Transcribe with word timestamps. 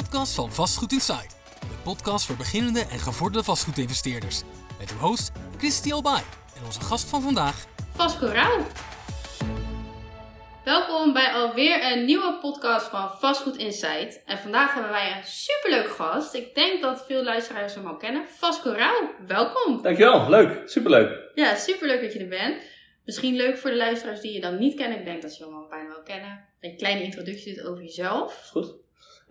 podcast 0.00 0.34
van 0.34 0.52
Vastgoed 0.52 0.92
Insight. 0.92 1.36
De 1.60 1.82
podcast 1.82 2.26
voor 2.26 2.36
beginnende 2.36 2.80
en 2.80 2.98
gevorderde 2.98 3.44
vastgoedinvesteerders. 3.44 4.42
Met 4.78 4.90
uw 4.90 4.96
host 4.96 5.32
Christy 5.58 5.92
Albay 5.92 6.22
en 6.56 6.64
onze 6.64 6.80
gast 6.80 7.08
van 7.08 7.22
vandaag... 7.22 7.66
Vasco 7.94 8.26
Rauw. 8.26 8.66
Welkom 10.64 11.12
bij 11.12 11.32
alweer 11.32 11.92
een 11.92 12.04
nieuwe 12.04 12.38
podcast 12.40 12.86
van 12.86 13.10
Vastgoed 13.18 13.56
Insight. 13.56 14.22
En 14.24 14.38
vandaag 14.38 14.74
hebben 14.74 14.92
wij 14.92 15.16
een 15.16 15.24
superleuke 15.24 15.90
gast. 15.90 16.34
Ik 16.34 16.54
denk 16.54 16.82
dat 16.82 17.04
veel 17.06 17.22
luisteraars 17.22 17.74
hem 17.74 17.86
al 17.86 17.96
kennen. 17.96 18.26
Vasco 18.28 18.70
Rauw, 18.70 19.14
welkom. 19.26 19.82
Dankjewel, 19.82 20.28
leuk, 20.30 20.68
superleuk. 20.68 21.30
Ja, 21.34 21.54
superleuk 21.54 22.00
dat 22.00 22.12
je 22.12 22.18
er 22.18 22.28
bent. 22.28 22.62
Misschien 23.04 23.36
leuk 23.36 23.58
voor 23.58 23.70
de 23.70 23.76
luisteraars 23.76 24.20
die 24.20 24.32
je 24.32 24.40
dan 24.40 24.58
niet 24.58 24.76
kennen. 24.76 24.98
Ik 24.98 25.04
denk 25.04 25.22
dat 25.22 25.32
ze 25.32 25.44
je 25.44 25.50
al 25.50 25.66
bijna 25.68 25.88
wel 25.88 26.02
kennen. 26.02 26.44
Een 26.60 26.76
kleine 26.76 27.02
introductie 27.02 27.68
over 27.68 27.82
jezelf. 27.82 28.40
Is 28.42 28.50
goed. 28.50 28.83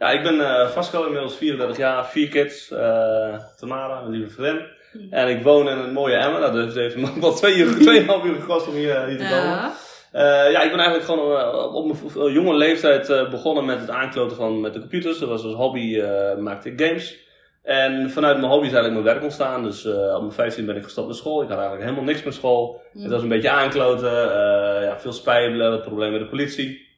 Ja, 0.04 0.10
ik 0.10 0.24
ben 0.24 0.42
eh 0.42 0.70
Vasco, 0.70 1.06
inmiddels 1.06 1.36
34 1.36 1.78
jaar, 1.78 2.06
vier 2.06 2.30
kids, 2.30 2.72
eh 2.72 3.36
Tamara, 3.58 4.00
mijn 4.00 4.12
lieve 4.12 4.34
vriendin. 4.34 4.66
Hm. 4.92 5.14
En 5.14 5.28
ik 5.28 5.44
woon 5.44 5.70
in 5.70 5.78
het 5.78 5.92
mooie 5.92 6.16
Emmen. 6.16 6.42
Nou, 6.42 6.54
dus 6.54 6.66
het 6.66 6.76
heeft 6.76 6.96
me 6.96 7.20
wel 7.20 7.34
twee 7.34 7.58
uur, 7.58 7.76
tweeënhalf 7.82 8.24
uur 8.24 8.36
gekost 8.36 8.68
om 8.68 8.74
hier, 8.74 9.06
hier 9.06 9.18
te 9.18 9.24
komen. 9.24 9.44
Ja. 9.44 9.74
Eh, 10.12 10.52
ja, 10.52 10.62
ik 10.62 10.70
ben 10.70 10.80
eigenlijk 10.80 11.04
gewoon 11.04 11.40
eh, 11.40 11.76
op 11.76 11.86
mijn 11.86 12.34
jonge 12.34 12.56
leeftijd 12.56 13.10
eh, 13.10 13.30
begonnen 13.30 13.66
met 13.66 13.80
het 13.80 13.90
aankloten 13.90 14.38
van 14.38 14.62
met 14.62 14.74
de 14.74 14.80
computers. 14.80 15.20
Dat 15.20 15.30
was 15.30 15.44
als 15.44 15.54
hobby, 15.54 16.00
eh, 16.00 16.38
maakte 16.38 16.70
ik 16.70 16.82
games. 16.82 17.18
En 17.64 18.12
vanuit 18.12 18.38
mijn 18.38 18.52
hobby 18.52 18.66
is 18.68 18.74
eigenlijk 18.74 19.04
mijn 19.04 19.16
werk 19.16 19.24
ontstaan. 19.24 19.64
Dus 19.64 19.86
eh 19.86 20.16
op 20.16 20.22
mijn 20.22 20.34
15 20.34 20.66
ben 20.66 20.76
ik 20.76 20.84
gestopt 20.84 21.08
met 21.08 21.18
school. 21.18 21.42
Ik 21.42 21.50
had 21.50 21.58
eigenlijk 21.58 21.90
helemaal 21.90 22.10
niks 22.12 22.24
met 22.24 22.34
school. 22.34 22.82
Hm. 22.92 23.02
Het 23.02 23.12
was 23.12 23.22
een 23.22 23.28
beetje 23.28 23.50
aankloten, 23.50 24.12
eh, 24.12 24.84
ja, 24.84 25.00
veel 25.00 25.14
spijbelen, 25.14 25.82
problemen 25.82 26.12
met 26.12 26.22
de 26.22 26.36
politie. 26.36 26.92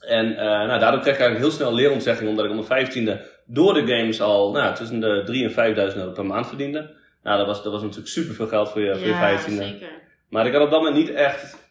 En 0.00 0.36
eh, 0.36 0.44
nou, 0.44 0.78
daardoor 0.78 1.00
kreeg 1.00 1.14
ik 1.14 1.20
eigenlijk 1.20 1.38
heel 1.38 1.50
snel 1.50 1.74
leerontzegging, 1.74 2.28
omdat 2.28 2.44
ik 2.44 2.50
om 2.50 2.64
mijn 2.68 2.86
15e 2.86 3.20
door 3.46 3.74
de 3.74 3.86
games 3.86 4.20
al 4.20 4.52
nou, 4.52 4.74
tussen 4.74 5.00
de 5.00 5.48
3.000 5.50 5.56
en 5.56 5.90
5.000 5.92 5.96
euro 5.96 6.10
per 6.10 6.26
maand 6.26 6.46
verdiende. 6.48 6.96
Nou, 7.22 7.38
dat 7.38 7.46
was, 7.46 7.62
dat 7.62 7.72
was 7.72 7.82
natuurlijk 7.82 8.08
super 8.08 8.34
veel 8.34 8.46
geld 8.46 8.70
voor 8.70 8.80
je, 8.80 8.94
voor 8.96 9.06
je 9.06 9.12
Ja, 9.12 9.38
15e. 9.38 9.52
zeker. 9.52 9.88
Maar 10.28 10.46
ik 10.46 10.52
had 10.52 10.62
op 10.62 10.70
dat 10.70 10.80
moment 10.82 10.96
niet 10.96 11.14
echt, 11.14 11.70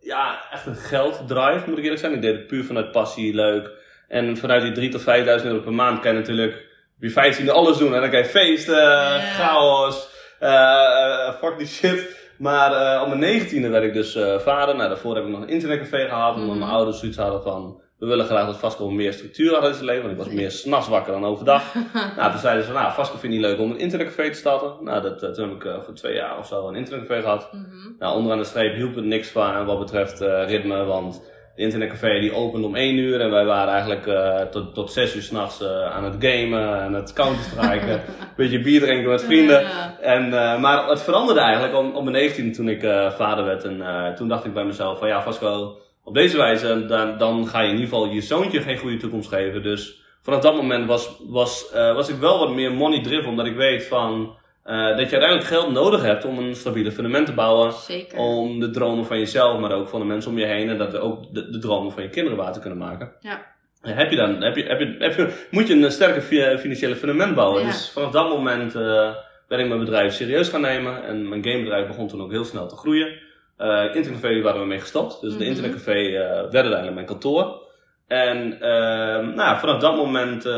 ja, 0.00 0.38
echt 0.52 0.66
een 0.66 0.76
gelddrive, 0.76 1.62
moet 1.66 1.78
ik 1.78 1.82
eerlijk 1.82 2.00
zijn. 2.00 2.14
Ik 2.14 2.22
deed 2.22 2.36
het 2.36 2.46
puur 2.46 2.64
vanuit 2.64 2.92
passie, 2.92 3.34
leuk. 3.34 3.70
En 4.08 4.36
vanuit 4.36 4.74
die 4.74 4.90
3.000 4.90 4.90
tot 4.90 5.00
5.000 5.40 5.46
euro 5.46 5.60
per 5.60 5.72
maand 5.72 6.00
kan 6.00 6.12
je 6.12 6.18
natuurlijk 6.18 6.54
op 6.96 7.02
je 7.02 7.34
15e 7.44 7.50
alles 7.50 7.76
doen. 7.78 7.94
En 7.94 8.00
dan 8.00 8.10
kan 8.10 8.18
je 8.18 8.24
feesten, 8.24 9.20
chaos, 9.20 10.08
eh, 10.38 10.50
eh, 10.50 11.34
fuck 11.34 11.58
die 11.58 11.66
shit. 11.66 12.17
Maar 12.38 12.72
eh, 12.72 13.02
op 13.02 13.08
mijn 13.18 13.40
19e 13.40 13.70
werd 13.70 13.84
ik 13.84 13.92
dus 13.92 14.14
eh, 14.14 14.38
vader. 14.38 14.76
Nou, 14.76 14.88
daarvoor 14.88 15.14
heb 15.14 15.24
ik 15.24 15.30
nog 15.30 15.40
een 15.40 15.48
internetcafé 15.48 16.08
gehad. 16.08 16.34
Omdat 16.34 16.48
Mhm. 16.48 16.58
mijn 16.58 16.70
ouders 16.70 16.98
zoiets 16.98 17.18
hadden 17.18 17.42
van... 17.42 17.80
We 17.98 18.06
willen 18.06 18.26
graag 18.26 18.46
dat 18.46 18.56
Vasco 18.58 18.90
meer 18.90 19.12
structuur 19.12 19.54
had 19.54 19.66
in 19.68 19.74
zijn 19.74 19.84
leven. 19.84 20.02
Want 20.02 20.12
ik 20.18 20.24
was 20.24 20.32
meer 20.32 20.50
s'nachts 20.50 20.88
wakker 20.88 21.12
dan 21.12 21.24
overdag. 21.24 21.74
nou, 22.16 22.30
toen 22.30 22.40
zeiden 22.40 22.64
ze 22.64 22.72
van... 22.72 22.80
Nou, 22.80 22.92
Vasco 22.94 23.16
vind 23.16 23.32
je 23.32 23.38
niet 23.38 23.48
leuk 23.48 23.58
om 23.58 23.70
een 23.70 23.78
internetcafé 23.78 24.30
te 24.30 24.38
starten. 24.38 24.72
Nou, 24.80 25.02
dat, 25.02 25.22
eh, 25.22 25.30
toen 25.30 25.48
heb 25.48 25.62
ik 25.64 25.84
voor 25.84 25.94
twee 25.94 26.14
jaar 26.14 26.38
of 26.38 26.46
zo 26.46 26.68
een 26.68 26.74
internetcafé 26.74 27.20
gehad. 27.22 27.50
Nou, 27.98 28.16
onderaan 28.16 28.38
de 28.38 28.44
streep 28.44 28.74
hielp 28.74 28.94
het 28.94 29.04
niks 29.04 29.28
van 29.28 29.64
wat 29.64 29.78
betreft 29.78 30.20
ritme, 30.46 30.84
want 30.84 31.22
de 31.58 31.64
internetcafé 31.64 32.20
die 32.20 32.34
opende 32.34 32.66
om 32.66 32.76
1 32.76 32.96
uur 32.96 33.20
en 33.20 33.30
wij 33.30 33.44
waren 33.44 33.72
eigenlijk 33.72 34.06
eh, 34.06 34.40
tot, 34.40 34.74
tot 34.74 34.92
6 34.92 35.14
uur 35.16 35.22
s'nachts 35.22 35.60
nachts 35.60 35.94
aan 35.94 36.04
het 36.04 36.14
gamen, 36.18 36.80
aan 36.80 36.94
het 36.94 37.12
counterstriken, 37.12 37.92
een 37.92 38.36
beetje 38.36 38.60
bier 38.60 38.80
drinken 38.80 39.10
met 39.10 39.24
vrienden. 39.24 39.60
Ja. 39.60 39.98
En, 40.00 40.24
eh, 40.24 40.60
maar 40.60 40.88
het 40.88 41.02
veranderde 41.02 41.40
eigenlijk 41.40 41.76
om, 41.76 41.92
om 41.94 42.04
mijn 42.04 42.16
19 42.16 42.52
toen 42.52 42.68
ik 42.68 42.80
vader 43.16 43.44
werd 43.44 43.64
en 43.64 44.14
toen 44.16 44.28
dacht 44.28 44.44
ik 44.44 44.52
bij 44.52 44.64
mezelf 44.64 44.98
van 44.98 45.08
ja 45.08 45.22
Vasco, 45.22 45.78
op 46.04 46.14
deze 46.14 46.36
wijze 46.36 46.86
dan, 46.86 47.18
dan 47.18 47.46
ga 47.46 47.60
je 47.60 47.68
in 47.68 47.74
ieder 47.74 47.88
geval 47.88 48.08
je 48.08 48.20
zoontje 48.20 48.60
geen 48.60 48.78
goede 48.78 48.96
toekomst 48.96 49.28
geven. 49.28 49.62
Dus 49.62 50.02
vanaf 50.22 50.40
dat 50.40 50.54
moment 50.54 50.86
was, 50.86 51.16
was, 51.28 51.70
was 51.72 52.08
ik 52.08 52.16
wel 52.16 52.38
wat 52.38 52.54
meer 52.54 52.72
money 52.72 53.02
driven, 53.02 53.30
omdat 53.30 53.46
ik 53.46 53.56
weet 53.56 53.84
van... 53.84 54.36
eh, 54.68 54.76
dat 54.96 55.10
je 55.10 55.18
uiteindelijk 55.18 55.44
geld 55.44 55.72
nodig 55.72 56.02
hebt 56.02 56.24
om 56.24 56.38
een 56.38 56.54
stabiele 56.54 56.92
fundament 56.92 57.26
te 57.26 57.32
bouwen. 57.32 57.72
Zeker. 57.72 58.18
Om 58.18 58.60
de 58.60 58.70
dromen 58.70 59.04
van 59.06 59.18
jezelf, 59.18 59.58
maar 59.60 59.72
ook 59.72 59.88
van 59.88 60.00
de 60.00 60.06
mensen 60.06 60.30
om 60.30 60.38
je 60.38 60.44
heen. 60.46 60.68
En 60.68 60.78
dat 60.78 60.92
we 60.92 60.98
ook 60.98 61.34
de, 61.34 61.50
de 61.50 61.58
dromen 61.58 61.92
van 61.92 62.02
je 62.02 62.08
kinderen 62.08 62.38
waar 62.38 62.52
te 62.52 62.60
kunnen 62.60 62.78
maken. 62.78 63.12
Ja. 63.20 63.56
En 63.82 63.94
Heb 63.96 64.10
je 64.10 64.16
dan, 64.16 64.42
heb 64.42 64.56
je, 64.56 64.62
heb 64.62 64.80
je, 64.80 64.94
heb 64.98 65.16
je, 65.16 65.46
moet 65.50 65.68
je 65.68 65.74
een 65.74 65.90
sterke 65.92 66.20
fi- 66.20 66.58
financiële 66.58 66.96
fundament 66.96 67.34
bouwen. 67.34 67.60
Ja. 67.62 67.66
Dus 67.66 67.90
vanaf 67.90 68.10
dat 68.10 68.28
moment 68.28 68.74
eh, 68.74 69.10
ben 69.48 69.58
ik 69.58 69.68
mijn 69.68 69.80
bedrijf 69.80 70.12
serieus 70.14 70.48
gaan 70.48 70.60
nemen. 70.60 71.02
En 71.04 71.28
mijn 71.28 71.44
gamebedrijf 71.44 71.86
begon 71.86 72.08
toen 72.08 72.22
ook 72.22 72.30
heel 72.30 72.44
snel 72.44 72.68
te 72.68 72.76
groeien. 72.76 73.26
Eh 73.56 73.84
internetcafé 73.94 74.42
waren 74.42 74.60
we 74.60 74.66
mee 74.66 74.80
gestopt. 74.80 75.20
Dus 75.20 75.30
Mhm. 75.30 75.38
de 75.38 75.44
internetcafé 75.46 75.92
eh 75.92 76.14
werd 76.30 76.54
uiteindelijk 76.54 76.94
mijn 76.94 77.06
kantoor. 77.06 77.66
En 78.06 78.60
ehm, 78.60 79.24
nou, 79.24 79.36
ja, 79.36 79.58
vanaf 79.58 79.80
dat 79.80 79.96
moment 79.96 80.46
eh, 80.46 80.52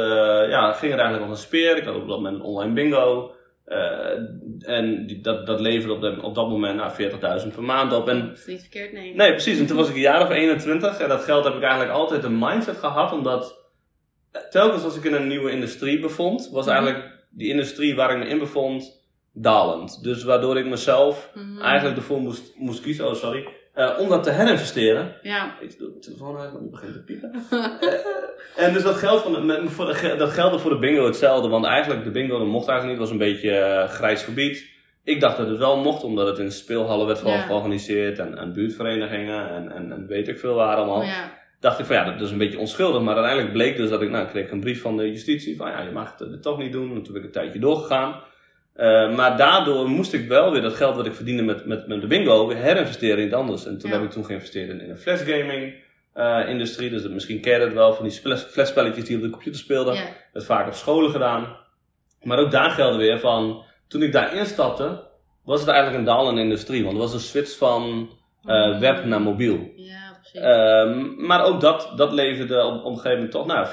ja, 0.48 0.72
ging 0.72 0.90
het 0.92 1.00
eigenlijk 1.00 1.30
als 1.30 1.38
een 1.40 1.46
speer. 1.46 1.76
Ik 1.76 1.84
had 1.84 1.94
op 1.94 2.08
dat 2.08 2.16
moment 2.16 2.36
een 2.36 2.42
online 2.42 2.72
bingo. 2.72 3.34
Eh, 3.70 4.74
en 4.76 5.06
die, 5.06 5.20
dat, 5.20 5.46
dat 5.46 5.60
leverde 5.60 5.94
op, 5.94 6.00
de- 6.00 6.22
op 6.22 6.34
dat 6.34 6.48
moment 6.48 6.76
nou, 6.76 6.92
40.000 7.42 7.54
per 7.54 7.62
maand 7.62 7.92
op. 7.92 8.08
En 8.08 8.28
Dat 8.28 8.38
is 8.38 8.46
niet 8.46 8.60
verkeerd, 8.60 8.92
nee. 8.92 9.14
Nee, 9.14 9.30
precies. 9.30 9.58
En 9.58 9.66
toen 9.66 9.76
was 9.76 9.88
ik 9.88 9.94
een 9.94 10.00
jaar 10.00 10.22
of 10.22 10.30
21. 10.30 10.98
En 11.00 11.08
dat 11.08 11.24
geld 11.24 11.44
heb 11.44 11.54
ik 11.54 11.62
eigenlijk 11.62 11.92
altijd 11.92 12.24
een 12.24 12.38
mindset 12.38 12.76
gehad. 12.76 13.12
Omdat 13.12 13.58
eh, 14.32 14.42
telkens 14.42 14.84
als 14.84 14.96
ik 14.96 15.04
in 15.04 15.14
een 15.14 15.26
nieuwe 15.28 15.50
industrie 15.50 16.00
bevond, 16.00 16.48
was 16.52 16.66
Mhm. 16.66 16.74
eigenlijk 16.74 17.04
die 17.30 17.48
industrie 17.48 17.94
waar 17.94 18.10
ik 18.12 18.18
me 18.18 18.24
in 18.30 18.38
bevond 18.38 19.02
dalend. 19.32 20.02
Dus 20.02 20.22
waardoor 20.24 20.58
ik 20.58 20.66
mezelf 20.66 21.30
Mhm. 21.34 21.60
eigenlijk 21.62 21.96
ervoor 21.96 22.20
moest, 22.20 22.52
moest 22.56 22.80
kiezen, 22.82 23.06
oh 23.08 23.14
sorry, 23.14 23.48
eh, 23.80 23.98
om 23.98 24.08
dat 24.08 24.22
te 24.22 24.30
herinvesteren. 24.30 25.12
Ja. 25.22 25.56
Ik 25.60 25.78
doe 25.78 25.92
de 25.92 25.98
telefoon 25.98 26.36
uit, 26.36 26.50
want 26.50 26.62
die 26.62 26.70
begint 26.70 26.92
te 26.92 27.02
piepen. 27.02 27.32
Eh, 27.50 28.64
en 28.66 28.72
dus 28.72 28.82
dat 28.82 28.94
geldt, 28.96 29.22
van 29.22 29.32
de, 29.46 29.62
voor 29.68 29.86
de, 29.86 30.14
dat 30.18 30.30
geldde 30.30 30.58
voor 30.58 30.70
de 30.70 30.78
bingo 30.78 31.04
hetzelfde. 31.04 31.48
Want 31.48 31.64
eigenlijk, 31.66 32.04
de 32.04 32.10
bingo 32.10 32.38
dat 32.38 32.46
mocht 32.46 32.68
eigenlijk 32.68 32.98
niet. 33.00 33.08
Het 33.08 33.18
was 33.18 33.28
een 33.28 33.32
beetje 33.32 33.56
eh, 33.58 33.88
grijs 33.88 34.22
gebied. 34.22 34.68
Ik 35.04 35.20
dacht 35.20 35.36
dat 35.36 35.48
het 35.48 35.58
wel 35.58 35.76
mocht, 35.76 36.04
omdat 36.04 36.26
het 36.26 36.38
in 36.38 36.52
speelhallen 36.52 37.06
werd 37.06 37.22
Ja. 37.24 37.40
georganiseerd. 37.40 38.18
En, 38.18 38.38
en 38.38 38.52
buurtverenigingen 38.52 39.50
en, 39.50 39.72
en, 39.72 39.92
en 39.92 40.06
weet 40.06 40.28
ik 40.28 40.38
veel 40.38 40.54
waar 40.54 40.76
allemaal. 40.76 41.02
ja. 41.02 41.38
Dacht 41.60 41.78
ik 41.78 41.84
van 41.84 41.96
ja, 41.96 42.04
dat 42.04 42.20
is 42.20 42.30
een 42.30 42.38
beetje 42.38 42.58
onschuldig. 42.58 43.02
Maar 43.02 43.14
uiteindelijk 43.14 43.52
bleek 43.52 43.76
dus 43.76 43.88
dat 43.90 44.02
ik, 44.02 44.10
nou, 44.10 44.24
ik 44.24 44.30
kreeg 44.30 44.50
een 44.50 44.60
brief 44.60 44.80
van 44.80 44.96
de 44.96 45.10
justitie. 45.10 45.56
Van 45.56 45.70
ja, 45.70 45.80
je 45.80 45.90
mag 45.90 46.14
het, 46.18 46.30
dit 46.30 46.42
toch 46.42 46.58
niet 46.58 46.72
doen. 46.72 46.94
En 46.94 47.02
toen 47.02 47.12
ben 47.12 47.22
ik 47.22 47.26
een 47.26 47.32
tijdje 47.32 47.58
doorgegaan. 47.58 48.20
Eh, 48.74 49.14
maar 49.14 49.36
daardoor 49.36 49.88
moest 49.88 50.12
ik 50.12 50.28
wel 50.28 50.52
weer 50.52 50.62
dat 50.62 50.74
geld 50.74 50.96
wat 50.96 51.06
ik 51.06 51.14
verdiende 51.14 51.42
met, 51.42 51.66
met, 51.66 51.86
met 51.86 52.00
de 52.00 52.06
bingo 52.06 52.46
weer 52.46 52.56
herinvesteren 52.56 53.18
in 53.18 53.24
iets 53.26 53.34
anders. 53.34 53.66
En 53.66 53.78
toen 53.78 53.90
Ja. 53.90 53.96
heb 53.96 54.04
ik 54.04 54.10
toen 54.12 54.24
geïnvesteerd 54.24 54.68
in, 54.68 54.80
in 54.80 54.90
een 54.90 54.98
flashgaming 54.98 55.74
eh, 56.12 56.48
industrie. 56.48 56.90
Dus 56.90 57.02
dat, 57.02 57.10
misschien 57.10 57.40
ken 57.40 57.58
je 57.58 57.64
het 57.64 57.72
wel 57.74 57.94
van 57.94 58.04
die 58.08 58.20
flashspelletjes 58.36 59.04
die 59.04 59.16
op 59.16 59.22
de 59.22 59.30
computer 59.30 59.60
speelden. 59.60 59.94
Ja. 59.94 60.02
Dat 60.32 60.44
vaak 60.44 60.66
op 60.66 60.74
scholen 60.74 61.10
gedaan. 61.10 61.56
Maar 62.22 62.38
ook 62.38 62.50
daar 62.50 62.70
geldt 62.70 62.96
weer 62.96 63.18
van, 63.20 63.62
toen 63.88 64.02
ik 64.02 64.12
daar 64.12 64.34
instapte, 64.34 65.02
was 65.44 65.60
het 65.60 65.68
eigenlijk 65.68 65.98
een 65.98 66.04
dalende 66.14 66.40
industrie. 66.40 66.80
Want 66.84 66.92
het 66.96 67.02
was 67.02 67.14
een 67.14 67.20
switch 67.28 67.56
van 67.56 68.10
eh, 68.44 68.78
web 68.78 69.04
naar 69.04 69.20
mobiel. 69.20 69.72
Ja, 69.76 70.16
precies. 70.20 70.40
Ehm, 70.40 71.26
maar 71.26 71.44
ook 71.44 71.60
dat, 71.60 71.92
dat 71.96 72.12
leverde 72.12 72.64
op, 72.64 72.74
op 72.84 72.92
een 72.92 72.98
gegeven 72.98 73.12
moment 73.12 73.30
toch 73.30 73.46
nou, 73.46 73.66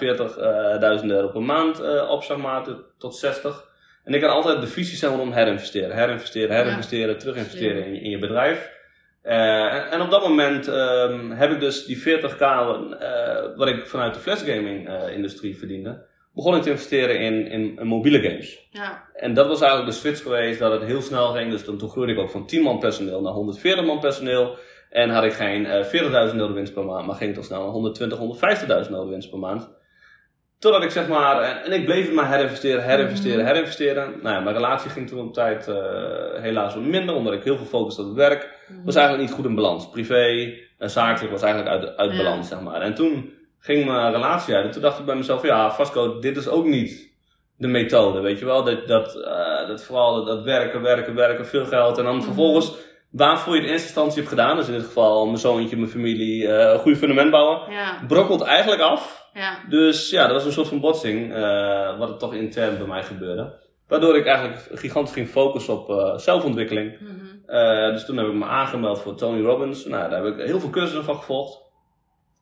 40.000 1.01 1.05
euro 1.05 1.27
per 1.27 1.41
maand 1.41 1.81
op, 2.09 2.23
zeg 2.23 2.37
maar, 2.37 2.65
tot 2.97 3.15
60. 3.15 3.66
En 4.07 4.13
ik 4.13 4.21
had 4.21 4.31
altijd 4.31 4.61
de 4.61 4.67
visie 4.67 4.97
maar, 4.97 5.19
om 5.19 5.31
herinvesteren, 5.31 5.95
herinvesteren, 5.95 6.55
herinvesteren, 6.55 7.17
teruginvesteren 7.17 7.85
in, 7.85 7.93
je- 7.93 8.01
in 8.01 8.09
je 8.09 8.19
bedrijf. 8.19 8.75
Eh, 9.21 9.73
en, 9.73 9.89
en 9.91 10.01
op 10.01 10.09
dat 10.11 10.21
moment 10.27 10.67
ehm, 10.67 11.29
heb 11.31 11.51
ik 11.51 11.59
dus 11.59 11.85
die 11.85 11.97
40k, 11.97 12.41
eh, 12.99 13.55
wat 13.55 13.67
ik 13.67 13.87
vanuit 13.87 14.13
de 14.13 14.19
flashgaming 14.19 14.87
eh, 14.89 15.15
industrie 15.15 15.57
verdiende, 15.57 16.05
begon 16.33 16.55
ik 16.55 16.61
te 16.61 16.69
investeren 16.69 17.19
in, 17.19 17.47
in, 17.47 17.77
in 17.79 17.87
mobiele 17.87 18.21
games. 18.21 18.67
ja. 18.71 19.05
En 19.13 19.33
dat 19.33 19.47
was 19.47 19.61
eigenlijk 19.61 19.91
de 19.91 19.97
switch 19.97 20.21
geweest, 20.21 20.59
dat 20.59 20.71
het 20.71 20.83
heel 20.83 21.01
snel 21.01 21.27
ging. 21.31 21.51
Dus 21.51 21.63
toen, 21.63 21.77
toen 21.77 21.89
groeide 21.89 22.13
ik 22.13 22.19
ook 22.19 22.29
van 22.29 22.47
10 22.47 22.61
man 22.61 22.79
personeel 22.79 23.21
naar 23.21 23.33
140 23.33 23.85
man 23.85 23.99
personeel. 23.99 24.55
En 24.89 25.09
had 25.09 25.23
ik 25.23 25.33
geen 25.33 25.65
eh 25.65 25.83
40.000 26.29 26.35
euro 26.35 26.53
winst 26.53 26.73
per 26.73 26.85
maand, 26.85 27.05
maar 27.05 27.15
ging 27.15 27.29
het 27.29 27.37
al 27.39 27.43
snel 27.43 27.59
naar 27.61 27.69
120, 27.69 28.19
150.000 28.85 28.91
euro 28.91 29.07
winst 29.07 29.29
per 29.29 29.39
maand. 29.39 29.69
Totdat 30.59 30.83
ik 30.83 30.89
zeg 30.91 31.07
maar, 31.07 31.41
en, 31.41 31.63
en 31.63 31.71
ik 31.71 31.85
bleef 31.85 32.05
het 32.05 32.13
maar 32.15 32.31
herinvesteren, 32.31 32.83
herinvesteren, 32.83 33.37
Mhm. 33.37 33.47
herinvesteren. 33.47 34.13
Nou 34.21 34.35
ja, 34.35 34.39
mijn 34.41 34.55
relatie 34.55 34.89
ging 34.89 35.07
toen 35.07 35.19
op 35.27 35.33
tijd 35.33 35.67
eh, 35.67 35.75
helaas 36.41 36.73
wat 36.73 36.83
minder, 36.83 37.15
omdat 37.15 37.33
ik 37.33 37.43
heel 37.43 37.57
veel 37.57 37.65
focuste 37.65 38.01
op 38.01 38.07
het 38.07 38.15
werk. 38.17 38.59
Mhm. 38.67 38.85
Was 38.85 38.95
eigenlijk 38.95 39.27
niet 39.27 39.37
goed 39.37 39.45
in 39.45 39.55
balans. 39.55 39.89
Privé 39.89 40.53
en 40.77 40.89
zakelijk 40.89 41.31
was 41.31 41.41
eigenlijk 41.41 41.73
uit, 41.75 41.97
uit 41.97 42.11
Ja. 42.11 42.17
balans, 42.17 42.47
zeg 42.47 42.61
maar. 42.61 42.81
En 42.81 42.93
toen 42.95 43.33
ging 43.59 43.85
mijn 43.85 44.11
relatie 44.11 44.55
uit. 44.55 44.65
En 44.65 44.71
toen 44.71 44.81
dacht 44.81 44.99
ik 44.99 45.05
bij 45.05 45.15
mezelf, 45.15 45.43
ja, 45.43 45.71
Vasco, 45.71 46.19
dit 46.19 46.37
is 46.37 46.47
ook 46.47 46.65
niet 46.65 47.15
de 47.57 47.67
methode, 47.67 48.19
weet 48.19 48.39
je 48.39 48.45
wel. 48.45 48.63
Dat, 48.63 48.87
dat, 48.87 49.15
eh, 49.15 49.67
dat 49.67 49.83
vooral 49.83 50.15
dat, 50.15 50.25
dat 50.27 50.43
werken, 50.43 50.81
werken, 50.81 51.15
werken, 51.15 51.45
veel 51.45 51.65
geld. 51.65 51.97
En 51.97 52.03
dan 52.03 52.15
Mhm. 52.15 52.23
vervolgens, 52.25 52.71
waarvoor 53.17 53.53
je 53.53 53.59
het 53.59 53.67
in 53.67 53.73
eerste 53.73 53.87
instantie 53.87 54.17
hebt 54.17 54.29
gedaan, 54.29 54.55
dus 54.55 54.67
in 54.67 54.73
dit 54.73 54.83
geval 54.83 55.25
mijn 55.25 55.37
zoontje, 55.37 55.77
mijn 55.77 55.89
familie, 55.89 56.47
eh, 56.47 56.71
een 56.73 56.79
goede 56.79 56.97
fundament 56.97 57.31
bouwen, 57.31 57.71
Ja. 57.71 57.99
brokkelt 58.07 58.41
eigenlijk 58.41 58.81
af. 58.81 59.29
Ja. 59.33 59.57
Dus 59.69 60.09
ja, 60.09 60.23
dat 60.23 60.35
was 60.35 60.45
een 60.45 60.51
soort 60.51 60.67
van 60.67 60.79
botsing, 60.79 61.33
eh, 61.33 61.97
wat 61.99 62.09
er 62.09 62.17
toch 62.17 62.33
intern 62.33 62.77
bij 62.77 62.87
mij 62.87 63.03
gebeurde. 63.03 63.65
Waardoor 63.87 64.17
ik 64.17 64.25
eigenlijk 64.25 64.67
gigantisch 64.73 65.13
ging 65.13 65.27
focussen 65.29 65.73
op 65.73 65.89
eh, 65.89 66.17
zelfontwikkeling. 66.17 66.99
Mhm. 66.99 67.91
Dus 67.93 68.05
toen 68.05 68.17
heb 68.17 68.27
ik 68.27 68.33
me 68.33 68.45
aangemeld 68.45 68.99
voor 69.01 69.15
Tony 69.15 69.41
Robbins. 69.41 69.85
Nou, 69.85 70.09
daar 70.09 70.23
heb 70.23 70.33
ik 70.37 70.45
heel 70.45 70.59
veel 70.59 70.69
cursussen 70.69 71.03
van 71.03 71.15
gevolgd. 71.15 71.61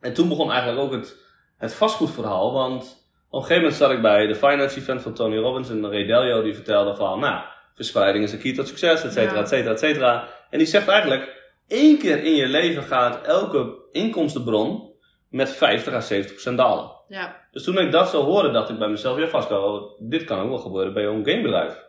En 0.01 0.13
toen 0.13 0.27
begon 0.29 0.51
eigenlijk 0.51 0.81
ook 0.81 0.91
het, 0.91 1.15
het 1.57 1.73
vastgoedverhaal. 1.73 2.53
Want 2.53 3.03
Op 3.29 3.41
een 3.41 3.47
gegeven 3.47 3.63
moment 3.69 3.81
zat 3.81 3.91
ik 3.91 4.01
bij 4.01 4.27
de 4.27 4.35
finance 4.35 4.77
event 4.79 5.01
van 5.01 5.13
Tony 5.13 5.37
Robbins 5.37 5.69
en 5.69 5.89
Ray 5.89 6.05
Dalio 6.05 6.41
die 6.43 6.53
vertelde 6.53 6.95
van, 6.95 7.19
nou, 7.19 7.41
verspreiding 7.75 8.23
is 8.23 8.31
een 8.31 8.39
key 8.39 8.53
tot 8.53 8.67
succes, 8.67 9.03
et 9.03 9.13
cetera, 9.13 9.35
Ja. 9.35 9.41
et 9.41 9.47
cetera, 9.47 9.71
et 9.71 9.79
cetera. 9.79 10.27
En 10.49 10.57
die 10.57 10.67
zegt 10.67 10.87
eigenlijk, 10.87 11.41
één 11.67 11.97
keer 11.97 12.23
in 12.23 12.35
je 12.35 12.47
leven 12.47 12.83
gaat 12.83 13.25
elke 13.25 13.73
inkomstenbron 13.91 14.93
met 15.29 15.49
50 15.49 15.93
à 15.93 15.99
70 16.01 16.31
procent 16.33 16.57
dalen. 16.57 16.91
Ja. 17.07 17.35
Dus 17.51 17.63
toen 17.63 17.77
ik 17.79 17.91
dat 17.91 18.09
zo 18.09 18.23
hoorde, 18.23 18.51
dacht 18.51 18.69
ik 18.69 18.77
bij 18.79 18.87
mezelf, 18.87 19.17
ja 19.19 19.27
Vasco, 19.27 19.89
dit 19.99 20.23
kan 20.23 20.39
ook 20.39 20.49
wel 20.49 20.57
gebeuren 20.57 20.93
bij 20.93 21.03
jouw 21.03 21.23
gamebedrijf. 21.23 21.83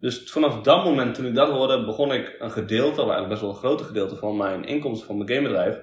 Dus 0.00 0.30
vanaf 0.30 0.60
dat 0.60 0.84
moment, 0.84 1.14
toen 1.14 1.26
ik 1.26 1.34
dat 1.34 1.48
hoorde, 1.50 1.84
begon 1.84 2.12
ik 2.12 2.36
een 2.38 2.50
gedeelte, 2.50 2.90
of 2.90 3.08
eigenlijk 3.08 3.28
best 3.28 3.40
wel 3.40 3.50
een 3.50 3.56
groot 3.56 3.82
gedeelte 3.82 4.16
van 4.16 4.36
mijn 4.36 4.64
inkomsten 4.64 5.06
van 5.06 5.16
mijn 5.16 5.28
gamebedrijf, 5.28 5.76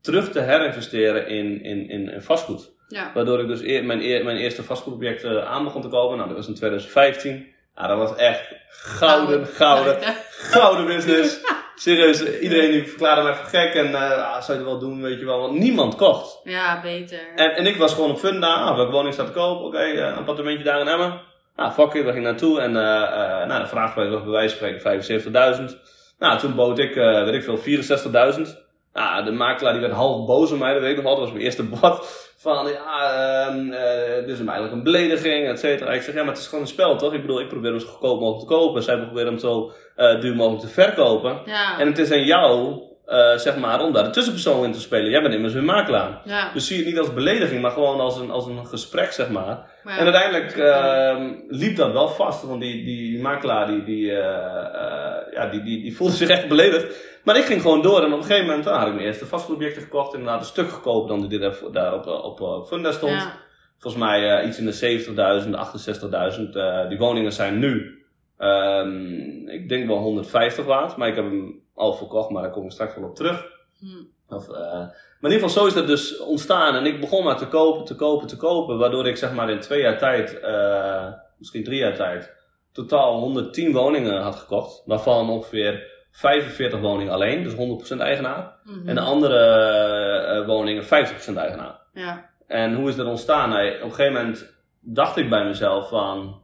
terug 0.00 0.30
te 0.30 0.40
herinvesteren 0.40 1.26
in, 1.28 1.62
in, 1.62 1.88
in, 1.88 2.08
in 2.08 2.22
vastgoed. 2.22 2.72
Ja. 2.88 3.10
Waardoor 3.14 3.40
ik 3.40 3.46
dus 3.46 3.60
eer- 3.62 3.84
mijn, 3.84 4.00
eer- 4.02 4.24
mijn 4.24 4.36
eerste 4.36 4.62
vastgoedobject 4.62 5.24
eh, 5.24 5.44
aan 5.46 5.64
begon 5.64 5.82
te 5.82 5.88
kopen. 5.88 6.16
Nou, 6.16 6.28
dat 6.28 6.36
was 6.36 6.48
in 6.48 6.54
2015. 6.54 7.46
Ja, 7.76 7.86
dat 7.86 7.98
was 7.98 8.16
echt 8.16 8.52
gouden, 8.68 9.46
gouden, 9.46 9.98
gouden 10.28 10.86
business. 10.96 11.40
Serieus, 11.74 12.38
iedereen 12.40 12.70
die 12.70 12.88
verklaarde 12.88 13.22
mij 13.22 13.34
voor 13.34 13.46
gek 13.46 13.74
en 13.74 13.94
eh, 13.94 14.34
ah, 14.34 14.42
zou 14.42 14.58
je 14.58 14.64
het 14.64 14.72
wel 14.72 14.78
doen, 14.78 15.02
weet 15.02 15.18
je 15.18 15.24
wel. 15.24 15.40
Want 15.40 15.58
niemand 15.58 15.96
kocht. 15.96 16.40
Ja, 16.44 16.80
beter. 16.80 17.18
En, 17.34 17.56
en 17.56 17.66
ik 17.66 17.76
was 17.76 17.94
gewoon 17.94 18.10
op 18.10 18.18
Funda, 18.18 18.54
ah, 18.54 18.76
welke 18.76 18.92
woning 18.92 19.14
staat 19.14 19.26
te 19.26 19.32
koop? 19.32 19.62
Oké, 19.62 19.78
eh, 19.78 19.96
een 19.96 20.14
appartementje 20.14 20.64
daar 20.64 20.80
in 20.80 20.88
Emmen. 20.88 21.20
Nou, 21.56 21.72
fuck 21.72 21.92
it, 21.92 22.04
we 22.04 22.12
gingen 22.12 22.22
naartoe 22.22 22.60
en 22.60 22.76
eh, 22.76 23.46
nou, 23.46 23.62
de 23.62 23.68
vraagprijs 23.68 24.10
was 24.10 24.22
bij 24.22 24.30
wijze 24.30 24.56
van 24.56 24.78
spreken 24.78 25.70
75.000. 25.70 25.76
Nou, 26.18 26.38
toen 26.38 26.54
bood 26.54 26.78
ik, 26.78 26.94
weet 26.94 27.34
ik 27.34 27.42
veel, 27.42 27.58
64.000. 27.58 28.62
Nou, 28.92 29.24
de 29.24 29.32
makelaar 29.32 29.72
die 29.72 29.82
werd 29.82 29.92
half 29.92 30.26
boos 30.26 30.52
op 30.52 30.58
mij, 30.58 30.72
dat 30.72 30.82
weet 30.82 30.96
ik 30.96 31.02
nog 31.02 31.06
altijd, 31.06 31.26
dat 31.26 31.32
was 31.32 31.32
mijn 31.32 31.44
eerste 31.44 31.80
bod. 31.80 32.32
Van, 32.44 32.68
ja, 32.68 33.12
ehm, 33.46 33.72
eh, 33.72 34.14
dit 34.14 34.28
is 34.28 34.38
hem 34.38 34.48
eigenlijk 34.48 34.72
een 34.72 34.82
belediging, 34.82 35.48
et 35.48 35.58
cetera. 35.58 35.92
Ik 35.92 36.02
zeg, 36.02 36.14
ja, 36.14 36.20
maar 36.20 36.32
het 36.32 36.42
is 36.42 36.46
gewoon 36.46 36.64
een 36.64 36.70
spel, 36.70 36.96
toch? 36.96 37.12
Ik 37.12 37.20
bedoel, 37.20 37.40
ik 37.40 37.48
probeer 37.48 37.70
hem 37.70 37.80
zo 37.80 37.86
goedkoop 37.86 38.20
mogelijk 38.20 38.48
te 38.48 38.54
kopen. 38.54 38.82
Zij 38.82 38.98
proberen 38.98 39.28
hem 39.28 39.38
zo 39.38 39.72
eh, 39.96 40.20
duur 40.20 40.36
mogelijk 40.36 40.62
te 40.62 40.68
verkopen. 40.68 41.40
Ja. 41.44 41.78
En 41.78 41.86
het 41.86 41.98
is 41.98 42.10
aan 42.10 42.24
jou, 42.24 42.80
eh, 43.06 43.36
zeg 43.36 43.56
maar, 43.56 43.80
om 43.80 43.92
daar 43.92 44.04
de 44.04 44.10
tussenpersoon 44.10 44.64
in 44.64 44.72
te 44.72 44.80
spelen. 44.80 45.10
Jij 45.10 45.22
bent 45.22 45.34
immers 45.34 45.52
hun 45.52 45.64
makelaar. 45.64 46.20
ja. 46.24 46.50
Dus 46.52 46.66
zie 46.66 46.76
het 46.76 46.86
niet 46.86 46.98
als 46.98 47.14
belediging, 47.14 47.62
maar 47.62 47.70
gewoon 47.70 48.00
als 48.00 48.18
een, 48.18 48.30
als 48.30 48.46
een 48.46 48.66
gesprek, 48.66 49.12
zeg 49.12 49.28
maar. 49.30 49.72
Maar 49.84 49.98
En 49.98 50.04
uiteindelijk 50.04 50.56
ehm, 50.56 51.32
liep 51.48 51.76
dat 51.76 51.92
wel 51.92 52.08
vast, 52.08 52.42
want 52.42 52.60
die, 52.60 52.84
die, 52.84 53.20
makelaar 53.20 53.66
die, 53.66 53.84
die, 53.84 54.10
eh, 54.10 55.34
ja, 55.34 55.46
die, 55.50 55.62
die, 55.62 55.82
die 55.82 55.96
voelde 55.96 56.14
zich 56.14 56.28
echt 56.28 56.48
beledigd. 56.48 57.12
Maar 57.24 57.36
ik 57.36 57.44
ging 57.44 57.62
gewoon 57.62 57.82
door 57.82 58.02
en 58.02 58.12
op 58.12 58.18
een 58.18 58.24
gegeven 58.24 58.46
moment 58.46 58.66
ah, 58.66 58.78
had 58.78 58.86
ik 58.86 58.94
mijn 58.94 59.06
eerste 59.06 59.26
vastgoedobjecten 59.26 59.82
gekocht. 59.82 60.14
Inderdaad 60.14 60.40
een 60.40 60.46
stuk 60.46 60.70
goedkoper 60.70 61.08
dan 61.08 61.28
die 61.28 61.38
daar 61.72 61.94
op, 61.94 62.06
op, 62.06 62.40
op 62.40 62.66
Funda 62.66 62.92
stond. 62.92 63.12
Ja. 63.12 63.42
Volgens 63.78 64.04
mij 64.04 64.44
iets 64.46 64.58
in 64.58 64.66
de 64.66 65.44
70.000, 65.44 66.38
68.000. 66.38 66.50
eh 66.52 66.88
die 66.88 66.98
woningen 66.98 67.32
zijn 67.32 67.58
nu, 67.58 68.03
ehm, 68.38 69.48
ik 69.48 69.68
denk 69.68 69.86
wel 69.86 69.98
150 69.98 70.64
waard. 70.64 70.96
Maar 70.96 71.08
ik 71.08 71.14
heb 71.14 71.24
hem 71.24 71.62
al 71.74 71.94
verkocht, 71.94 72.30
maar 72.30 72.42
daar 72.42 72.50
kom 72.50 72.64
ik 72.64 72.70
straks 72.70 72.94
wel 72.94 73.08
op 73.08 73.14
terug. 73.14 73.46
Hm. 73.78 74.34
Of, 74.34 74.48
eh, 74.48 74.88
maar 75.20 75.30
in 75.30 75.30
ieder 75.30 75.48
geval, 75.48 75.62
zo 75.62 75.66
is 75.66 75.74
dat 75.74 75.86
dus 75.86 76.18
ontstaan. 76.18 76.74
En 76.74 76.86
ik 76.86 77.00
begon 77.00 77.24
maar 77.24 77.36
te 77.36 77.48
kopen, 77.48 77.84
te 77.84 77.96
kopen, 77.96 78.26
te 78.26 78.36
kopen. 78.36 78.78
Waardoor 78.78 79.06
ik 79.06 79.16
zeg 79.16 79.32
maar 79.32 79.50
in 79.50 79.60
twee 79.60 79.80
jaar 79.80 79.98
tijd, 79.98 80.40
eh, 80.40 81.06
misschien 81.38 81.64
drie 81.64 81.78
jaar 81.78 81.94
tijd, 81.94 82.32
totaal 82.72 83.18
110 83.18 83.72
woningen 83.72 84.22
had 84.22 84.34
gekocht. 84.34 84.82
Waarvan 84.86 85.30
ongeveer 85.30 85.92
45 86.10 86.80
woningen 86.80 87.12
alleen, 87.12 87.42
dus 87.42 87.54
100% 87.54 88.00
eigenaar. 88.00 88.56
Mhm. 88.64 88.88
En 88.88 88.94
de 88.94 89.00
andere 89.00 89.38
eh, 89.38 90.46
woningen 90.46 90.84
50% 90.84 91.36
eigenaar. 91.36 91.80
Ja. 91.92 92.30
En 92.46 92.74
hoe 92.74 92.88
is 92.88 92.96
dat 92.96 93.06
ontstaan? 93.06 93.48
Nou, 93.48 93.68
op 93.68 93.82
een 93.82 93.94
gegeven 93.94 94.12
moment 94.12 94.54
dacht 94.80 95.16
ik 95.16 95.30
bij 95.30 95.44
mezelf 95.44 95.88
van... 95.88 96.42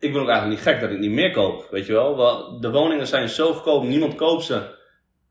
Ik 0.00 0.12
ben 0.12 0.22
ook 0.22 0.28
eigenlijk 0.28 0.58
niet 0.58 0.68
gek 0.68 0.80
dat 0.80 0.90
ik 0.90 0.98
niet 0.98 1.10
meer 1.10 1.30
koop, 1.30 1.66
weet 1.70 1.86
je 1.86 1.92
wel. 1.92 2.60
de 2.60 2.70
woningen 2.70 3.06
zijn 3.06 3.28
zo 3.28 3.52
goedkoop, 3.52 3.82
niemand 3.82 4.14
koopt 4.14 4.44
ze. 4.44 4.78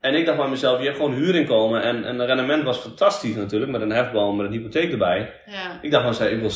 En 0.00 0.14
ik 0.14 0.26
dacht 0.26 0.38
bij 0.38 0.48
mezelf, 0.48 0.78
je 0.78 0.84
hebt 0.84 0.96
gewoon 0.96 1.14
huurinkomen. 1.14 1.82
En, 1.82 2.04
en 2.04 2.18
het 2.18 2.28
rendement 2.28 2.62
was 2.62 2.78
fantastisch 2.78 3.34
natuurlijk, 3.34 3.70
met 3.70 3.80
een 3.80 3.90
hefboom, 3.90 4.36
met 4.36 4.46
een 4.46 4.52
hypotheek 4.52 4.92
erbij. 4.92 5.32
Ja. 5.46 5.78
Ik 5.82 5.90
dacht 5.90 6.16
van 6.16 6.26
ik 6.26 6.40
wil 6.40 6.50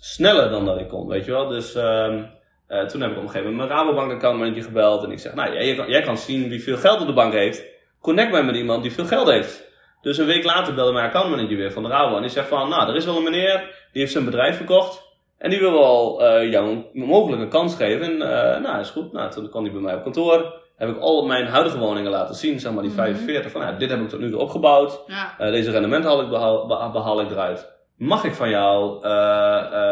sneller 0.00 0.50
dan 0.50 0.64
dat 0.64 0.80
ik 0.80 0.88
kon, 0.88 1.08
weet 1.08 1.24
je 1.24 1.30
wel. 1.30 1.48
Dus 1.48 1.74
ehm, 1.74 2.22
eh, 2.66 2.84
toen 2.84 3.00
heb 3.00 3.10
ik 3.10 3.16
op 3.16 3.22
een 3.22 3.30
gegeven 3.30 3.50
moment 3.50 3.68
mijn 3.68 3.80
Rabobank 3.80 4.12
accountmanager 4.12 4.62
gebeld. 4.62 5.04
En 5.04 5.10
ik 5.10 5.18
zeg, 5.18 5.34
nou, 5.34 5.52
jij, 5.52 5.74
kan, 5.74 5.88
jij 5.90 6.02
kan 6.02 6.18
zien 6.18 6.48
wie 6.48 6.62
veel 6.62 6.76
geld 6.76 7.00
op 7.00 7.06
de 7.06 7.12
bank 7.12 7.32
heeft. 7.32 7.64
Connect 8.00 8.30
mij 8.30 8.42
met 8.42 8.56
iemand 8.56 8.82
die 8.82 8.92
veel 8.92 9.06
geld 9.06 9.28
heeft. 9.28 9.66
Dus 10.00 10.18
een 10.18 10.26
week 10.26 10.44
later 10.44 10.74
belde 10.74 10.92
mijn 10.92 11.06
accountmanager 11.06 11.56
weer 11.56 11.72
van 11.72 11.82
de 11.82 11.88
Rabo. 11.88 12.16
En 12.16 12.22
die 12.22 12.30
zegt 12.30 12.48
van, 12.48 12.68
nou, 12.68 12.88
er 12.88 12.96
is 12.96 13.04
wel 13.04 13.16
een 13.16 13.22
meneer, 13.22 13.88
die 13.92 14.00
heeft 14.00 14.12
zijn 14.12 14.24
bedrijf 14.24 14.56
verkocht. 14.56 15.07
En 15.38 15.50
die 15.50 15.58
wil 15.58 15.72
wel 15.72 16.24
eh, 16.26 16.50
jou 16.50 16.68
een 16.70 16.86
mogelijke 16.92 17.48
kans 17.48 17.74
geven. 17.76 18.06
En 18.06 18.22
eh, 18.54 18.60
nou, 18.60 18.80
is 18.80 18.90
goed. 18.90 19.12
Nou, 19.12 19.30
toen 19.30 19.50
kwam 19.50 19.62
hij 19.62 19.72
bij 19.72 19.80
mij 19.82 19.94
op 19.94 20.02
kantoor. 20.02 20.54
Heb 20.76 20.88
ik 20.88 20.98
al 20.98 21.26
mijn 21.26 21.46
huidige 21.46 21.78
woningen 21.78 22.10
laten 22.10 22.34
zien, 22.34 22.60
zeg 22.60 22.72
maar 22.72 22.82
die 22.82 22.92
Mhm. 22.92 23.00
45. 23.00 23.50
Van, 23.52 23.60
nou, 23.60 23.76
dit 23.78 23.90
heb 23.90 24.00
ik 24.00 24.08
tot 24.08 24.20
nu 24.20 24.30
toe 24.30 24.40
opgebouwd. 24.40 25.00
Ja. 25.06 25.34
Eh, 25.38 25.50
deze 25.50 25.70
rendement 25.70 26.04
haal 26.04 26.20
ik, 26.22 26.28
behaal, 26.28 26.66
beha- 26.66 26.90
behaal 26.90 27.20
ik 27.20 27.30
eruit. 27.30 27.76
Mag 27.96 28.24
ik 28.24 28.34
van 28.34 28.50
jou 28.50 29.04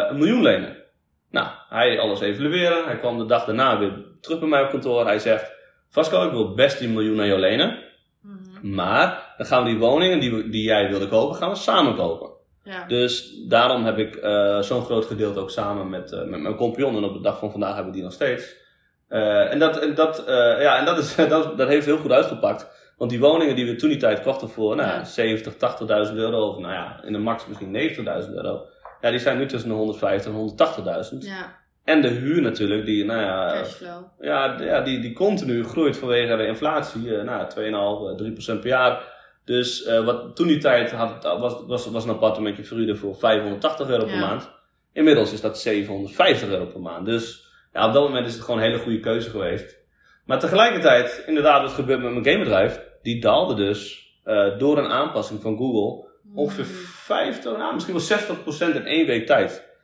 een 0.08 0.16
miljoen 0.18 0.42
lenen? 0.42 0.76
Nou, 1.30 1.46
hij 1.68 2.00
alles 2.00 2.20
evalueren. 2.20 2.84
Hij 2.84 2.96
kwam 2.98 3.18
de 3.18 3.26
dag 3.26 3.44
daarna 3.44 3.78
weer 3.78 3.92
terug 4.20 4.38
bij 4.38 4.48
mij 4.48 4.62
op 4.62 4.70
kantoor. 4.70 5.04
Hij 5.06 5.18
zegt, 5.18 5.52
Vasco, 5.90 6.24
ik 6.24 6.30
wil 6.30 6.54
best 6.54 6.78
die 6.78 6.88
miljoen 6.88 7.20
aan 7.20 7.26
jou 7.26 7.40
lenen. 7.40 7.78
Mhm. 8.22 8.74
Maar 8.74 9.34
dan 9.36 9.46
gaan 9.46 9.64
we 9.64 9.68
die 9.70 9.78
woningen 9.78 10.20
die, 10.20 10.48
die 10.48 10.62
jij 10.64 10.88
wilde 10.88 11.08
kopen, 11.08 11.36
gaan 11.36 11.48
we 11.50 11.56
samen 11.56 11.94
kopen. 11.96 12.30
Ja. 12.66 12.84
Dus 12.86 13.34
daarom 13.48 13.84
heb 13.84 13.98
ik 13.98 14.16
eh, 14.16 14.60
zo'n 14.60 14.84
groot 14.84 15.04
gedeelte 15.04 15.40
ook 15.40 15.50
samen 15.50 15.88
met, 15.88 16.12
eh, 16.12 16.24
met 16.24 16.40
mijn 16.40 16.54
compagnon. 16.54 16.96
En 16.96 17.04
op 17.04 17.14
de 17.14 17.20
dag 17.20 17.38
van 17.38 17.50
vandaag 17.50 17.74
hebben 17.74 17.90
we 17.90 17.96
die 17.96 18.02
nog 18.02 18.12
steeds. 18.12 18.56
Eh, 19.08 19.52
en 19.52 19.58
dat, 19.58 19.78
en 19.78 19.94
dat, 19.94 20.24
ja, 20.58 20.78
en 20.78 20.84
dat, 20.84 20.98
is, 20.98 21.14
dat, 21.28 21.58
dat 21.58 21.68
heeft 21.68 21.86
heel 21.86 21.98
goed 21.98 22.12
uitgepakt. 22.12 22.66
Want 22.96 23.10
die 23.10 23.20
woningen 23.20 23.56
die 23.56 23.66
we 23.66 23.76
toen 23.76 23.88
die 23.88 23.98
tijd 23.98 24.22
kochten 24.22 24.48
voor 24.48 24.76
nou, 24.76 24.88
Ja. 24.88 25.04
70, 25.04 25.54
80.000 26.08 26.14
euro. 26.14 26.48
Of 26.48 26.58
nou 26.58 26.72
ja, 26.72 27.00
in 27.04 27.12
de 27.12 27.18
max 27.18 27.46
misschien 27.46 27.94
90.000 28.26 28.34
euro. 28.34 28.66
Ja, 29.00 29.10
die 29.10 29.18
zijn 29.18 29.38
nu 29.38 29.46
tussen 29.46 29.68
de 29.68 29.74
150 29.74 30.32
en 30.32 30.38
180.000. 31.12 31.18
Ja. 31.18 31.64
En 31.84 32.02
de 32.02 32.08
huur 32.08 32.42
natuurlijk, 32.42 32.86
die, 32.86 33.04
nou 33.04 33.20
ja, 33.20 33.52
Cashflow. 33.52 34.04
ja, 34.20 34.60
ja 34.60 34.80
die, 34.80 35.00
die 35.00 35.12
continu 35.12 35.64
groeit 35.64 35.96
vanwege 35.96 36.36
de 36.36 36.46
inflatie. 36.46 37.10
nou, 37.10 37.46
2,5, 37.50 37.56
eh, 37.56 38.56
3% 38.56 38.60
per 38.60 38.66
jaar. 38.66 39.15
Dus 39.46 39.84
eh, 39.84 40.04
wat 40.04 40.36
toen 40.36 40.46
die 40.46 40.58
tijd 40.58 40.90
had, 40.92 41.22
was, 41.38 41.62
was, 41.66 41.86
was 41.90 42.04
een 42.04 42.10
appartementje 42.10 42.64
verhuurder 42.64 42.96
voor 42.96 43.16
580 43.16 43.88
euro 43.88 44.04
per 44.04 44.18
maand. 44.18 44.50
Inmiddels 44.92 45.32
is 45.32 45.40
dat 45.40 45.58
750 45.58 46.48
euro 46.48 46.64
per 46.66 46.80
maand. 46.80 47.06
Dus 47.06 47.44
ja, 47.72 47.86
op 47.86 47.92
dat 47.92 48.02
moment 48.02 48.26
is 48.26 48.32
het 48.34 48.42
gewoon 48.42 48.60
een 48.60 48.66
hele 48.66 48.78
goede 48.82 49.00
keuze 49.00 49.30
geweest. 49.30 49.76
Maar 50.24 50.38
tegelijkertijd, 50.38 51.22
inderdaad, 51.26 51.62
wat 51.62 51.72
gebeurt 51.72 52.02
met 52.02 52.12
mijn 52.12 52.24
gamebedrijf? 52.24 52.80
Die 53.02 53.20
daalde 53.20 53.54
dus 53.54 54.10
eh, 54.24 54.58
door 54.58 54.78
een 54.78 54.90
aanpassing 54.90 55.42
van 55.42 55.56
Google 55.56 56.08
ongeveer 56.34 56.64
50, 56.64 57.56
nou, 57.56 57.74
misschien 57.74 57.94
wel 57.94 58.72
60% 58.72 58.76
in 58.76 58.86
één 58.86 59.06
week 59.06 59.26
tijd. 59.26 59.74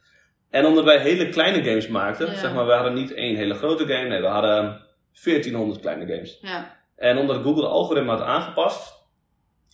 En 0.50 0.66
omdat 0.66 0.84
wij 0.84 0.98
hele 0.98 1.28
kleine 1.28 1.64
games 1.64 1.88
maakten, 1.88 2.26
Ja. 2.26 2.34
zeg 2.34 2.54
maar, 2.54 2.66
we 2.66 2.72
hadden 2.72 2.94
niet 2.94 3.14
één 3.14 3.36
hele 3.36 3.54
grote 3.54 3.86
game, 3.86 4.08
nee, 4.08 4.20
we 4.20 4.26
hadden 4.26 4.80
1400 5.24 5.80
kleine 5.80 6.06
games. 6.14 6.38
Ja. 6.40 6.76
En 6.96 7.18
omdat 7.18 7.42
Google 7.42 7.62
het 7.62 7.72
algoritme 7.72 8.10
had 8.10 8.20
aangepast, 8.20 9.01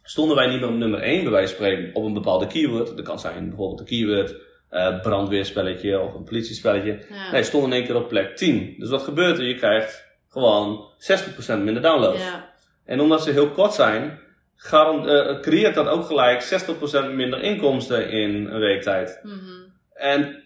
stonden 0.08 0.36
wij 0.36 0.46
niet 0.46 0.60
meer 0.60 0.68
op 0.68 0.74
nummer 0.74 1.00
1 1.00 1.22
bij 1.22 1.32
wijze 1.32 1.54
van 1.54 1.64
spreken 1.64 1.94
op 1.94 2.04
een 2.04 2.12
bepaalde 2.12 2.46
keyword. 2.46 2.96
Dat 2.96 3.04
kan 3.04 3.18
zijn 3.18 3.48
bijvoorbeeld 3.48 3.80
een 3.80 3.86
keyword, 3.86 4.34
eh 4.68 5.00
brandweerspelletje 5.00 6.00
of 6.00 6.14
een 6.14 6.24
politiespelletje. 6.24 6.98
Ja. 7.10 7.30
Nee, 7.30 7.42
stonden 7.42 7.70
in 7.70 7.76
één 7.76 7.86
keer 7.86 7.96
op 7.96 8.08
plek 8.08 8.36
10. 8.36 8.74
Dus 8.78 8.90
wat 8.90 9.02
gebeurt 9.02 9.38
er? 9.38 9.44
Je 9.44 9.54
krijgt 9.54 10.06
gewoon 10.28 10.90
60% 10.98 11.62
minder 11.62 11.82
downloads. 11.82 12.24
Ja. 12.24 12.54
En 12.84 13.00
omdat 13.00 13.22
ze 13.22 13.30
heel 13.30 13.50
kort 13.50 13.72
zijn, 13.72 14.20
eh, 14.70 15.40
creëert 15.40 15.74
dat 15.74 15.88
ook 15.88 16.04
gelijk 16.04 16.42
60% 16.42 17.12
minder 17.12 17.42
inkomsten 17.42 18.10
in 18.10 18.46
een 18.46 18.60
week 18.60 18.82
tijd. 18.82 19.20
Mhm. 19.22 19.36
En 19.94 20.42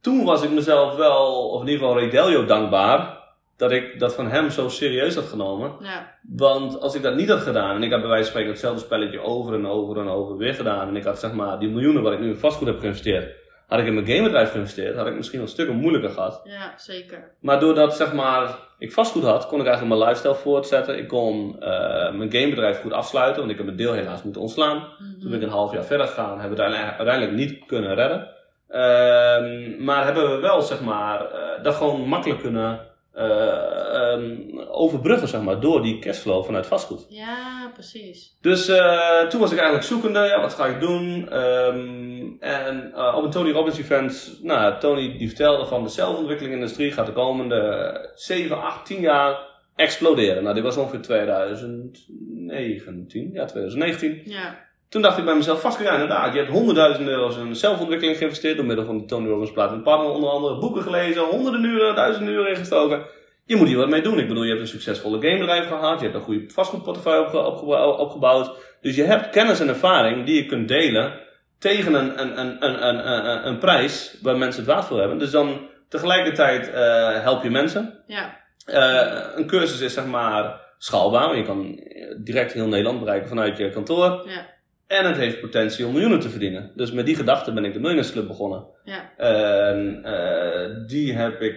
toen 0.00 0.24
was 0.24 0.42
ik 0.42 0.50
mezelf 0.50 0.96
wel, 0.96 1.48
of 1.50 1.60
in 1.60 1.68
ieder 1.68 1.86
geval 1.86 2.00
Redelio 2.00 2.44
dankbaar, 2.44 3.21
dat 3.62 3.72
ik 3.72 3.98
dat 3.98 4.14
van 4.14 4.28
hem 4.28 4.50
zo 4.50 4.68
serieus 4.68 5.14
had 5.14 5.24
genomen. 5.24 5.72
Ja. 5.80 6.14
Want 6.22 6.80
als 6.80 6.94
ik 6.94 7.02
dat 7.02 7.14
niet 7.14 7.28
had 7.28 7.40
gedaan, 7.40 7.76
en 7.76 7.82
ik 7.82 7.90
had 7.90 8.00
bij 8.00 8.08
wijze 8.08 8.22
van 8.22 8.30
spreken 8.30 8.50
hetzelfde 8.50 8.80
spelletje 8.80 9.20
over 9.20 9.54
en 9.54 9.66
over 9.66 9.98
en 9.98 10.08
over 10.08 10.36
weer 10.36 10.54
gedaan, 10.54 10.88
en 10.88 10.96
ik 10.96 11.04
had 11.04 11.18
zeg 11.18 11.32
maar 11.32 11.58
die 11.58 11.68
miljoenen 11.68 12.02
wat 12.02 12.12
ik 12.12 12.20
nu 12.20 12.28
in 12.28 12.36
vastgoed 12.36 12.66
heb 12.66 12.80
geïnvesteerd, 12.80 13.34
had 13.66 13.78
ik 13.78 13.86
in 13.86 13.94
mijn 13.94 14.06
gamebedrijf 14.06 14.50
geïnvesteerd, 14.50 14.96
had 14.96 15.06
ik 15.06 15.14
misschien 15.14 15.40
een 15.40 15.48
stuk 15.48 15.72
moeilijker 15.72 16.10
gehad. 16.10 16.40
Ja, 16.44 16.72
zeker. 16.76 17.30
Maar 17.40 17.60
doordat 17.60 17.96
zeg 17.96 18.12
maar, 18.12 18.58
ik 18.78 18.92
vastgoed 18.92 19.22
had, 19.22 19.46
kon 19.46 19.60
ik 19.60 19.66
eigenlijk 19.66 19.96
mijn 19.96 20.08
lifestyle 20.08 20.34
voortzetten. 20.34 20.98
Ik 20.98 21.08
kon 21.08 21.60
eh, 21.60 22.12
mijn 22.12 22.32
gamebedrijf 22.32 22.80
goed 22.80 22.92
afsluiten, 22.92 23.38
want 23.38 23.50
ik 23.50 23.56
heb 23.56 23.66
mijn 23.66 23.78
deel 23.78 23.92
helaas 23.92 24.22
moeten 24.22 24.42
ontslaan. 24.42 24.76
Mhm. 24.76 25.20
Toen 25.20 25.30
ben 25.30 25.38
ik 25.38 25.44
een 25.46 25.52
half 25.52 25.72
jaar 25.72 25.84
verder 25.84 26.06
gegaan, 26.06 26.40
hebben 26.40 26.58
we 26.58 26.64
het 26.64 26.96
uiteindelijk- 26.96 27.36
niet 27.36 27.66
kunnen 27.66 27.94
redden. 27.94 28.28
Ehm, 28.68 29.84
maar 29.84 30.04
hebben 30.04 30.30
we 30.30 30.40
wel 30.40 30.62
zeg 30.62 30.80
maar, 30.80 31.20
eh, 31.30 31.62
dat 31.62 31.74
gewoon 31.74 32.08
makkelijk 32.08 32.40
kunnen 32.40 32.90
eh, 33.12 34.12
ehm, 34.12 34.58
overbruggen, 34.68 35.28
zeg 35.28 35.42
maar, 35.42 35.60
door 35.60 35.82
die 35.82 35.98
cashflow 35.98 36.44
vanuit 36.44 36.66
vastgoed. 36.66 37.06
Ja, 37.08 37.70
precies. 37.74 38.36
Dus 38.40 38.68
eh, 38.68 39.26
toen 39.26 39.40
was 39.40 39.52
ik 39.52 39.58
eigenlijk 39.58 39.88
zoekende, 39.88 40.18
ja, 40.18 40.40
wat 40.40 40.54
ga 40.54 40.66
ik 40.66 40.80
doen? 40.80 41.28
Ehm, 41.28 42.30
en 42.40 42.92
eh, 42.94 43.14
op 43.16 43.24
een 43.24 43.30
Tony 43.30 43.50
Robbins 43.50 43.78
event, 43.78 44.38
nou, 44.42 44.78
Tony 44.78 45.18
die 45.18 45.28
vertelde 45.28 45.66
van 45.66 45.82
de 45.82 45.88
zelfontwikkelingindustrie 45.88 46.92
gaat 46.92 47.06
de 47.06 47.12
komende 47.12 48.10
7, 48.14 48.62
8, 48.62 48.86
10 48.86 49.00
jaar 49.00 49.50
exploderen. 49.76 50.42
Nou, 50.42 50.54
dit 50.54 50.64
was 50.64 50.76
ongeveer 50.76 51.02
2019, 51.02 53.30
ja, 53.32 53.44
2019. 53.44 54.22
Ja. 54.24 54.70
Toen 54.92 55.02
dacht 55.02 55.18
ik 55.18 55.24
bij 55.24 55.34
mezelf, 55.34 55.60
vast 55.60 55.80
ja, 55.80 55.92
inderdaad, 55.92 56.32
je 56.32 56.38
hebt 56.38 56.50
honderdduizenden 56.50 57.14
euro's 57.14 57.36
in 57.36 57.56
zelfontwikkeling 57.56 58.16
geïnvesteerd 58.16 58.56
door 58.56 58.66
middel 58.66 58.84
van 58.84 58.98
de 58.98 59.04
Tony 59.04 59.28
Robbins 59.28 59.52
Platinum 59.52 59.82
Partner 59.82 60.10
onder 60.10 60.30
andere, 60.30 60.58
boeken 60.58 60.82
gelezen, 60.82 61.22
honderden 61.22 61.64
uren, 61.64 61.94
duizenden 61.94 62.34
uren 62.34 62.50
ingestoken. 62.50 63.02
Je 63.44 63.56
moet 63.56 63.66
hier 63.66 63.76
wat 63.76 63.88
mee 63.88 64.02
doen. 64.02 64.18
Ik 64.18 64.28
bedoel, 64.28 64.42
je 64.42 64.48
hebt 64.48 64.60
een 64.60 64.68
succesvolle 64.68 65.20
gamebedrijf 65.20 65.68
gehad, 65.68 65.98
je 65.98 66.04
hebt 66.04 66.16
een 66.16 66.24
goede 66.24 66.44
vastgoedportefeuille 66.50 67.24
opge 67.24 67.36
opge 67.36 67.96
opgebouwd. 67.98 68.50
Dus 68.80 68.96
je 68.96 69.02
hebt 69.02 69.30
kennis 69.30 69.60
en 69.60 69.68
ervaring 69.68 70.26
die 70.26 70.34
je 70.34 70.46
kunt 70.46 70.68
delen 70.68 71.20
tegen 71.58 71.94
een, 71.94 72.20
een, 72.20 72.38
een, 72.40 72.64
een, 72.64 72.86
een, 72.88 73.12
een, 73.12 73.46
een 73.46 73.58
prijs 73.58 74.18
waar 74.22 74.38
mensen 74.38 74.62
het 74.62 74.72
waard 74.72 74.84
voor 74.84 74.98
hebben. 74.98 75.18
Dus 75.18 75.30
dan 75.30 75.68
tegelijkertijd 75.88 76.68
uh, 76.68 76.74
help 77.22 77.42
je 77.42 77.50
mensen. 77.50 78.02
Ja. 78.06 78.40
Uh, 78.66 79.36
een 79.36 79.46
cursus 79.46 79.80
is 79.80 79.94
zeg 79.94 80.06
maar 80.06 80.60
schaalbaar. 80.78 81.36
Je 81.36 81.44
kan 81.44 81.80
direct 82.24 82.52
heel 82.52 82.68
Nederland 82.68 83.00
bereiken 83.00 83.28
vanuit 83.28 83.56
je 83.56 83.70
kantoor. 83.70 84.22
Ja. 84.26 84.51
En 84.92 85.04
het 85.04 85.16
heeft 85.16 85.40
potentie 85.40 85.86
om 85.86 85.92
miljoenen 85.92 86.20
te 86.20 86.28
verdienen. 86.28 86.70
Dus 86.74 86.92
met 86.92 87.06
die 87.06 87.16
gedachte 87.16 87.52
ben 87.52 87.64
ik 87.64 87.72
de 87.72 87.78
Millionaires 87.78 88.12
Club 88.12 88.26
begonnen. 88.26 88.66
Ja. 88.84 89.16
En 89.16 90.02
uh, 90.06 90.88
die 90.88 91.14
heb 91.14 91.40
ik 91.40 91.54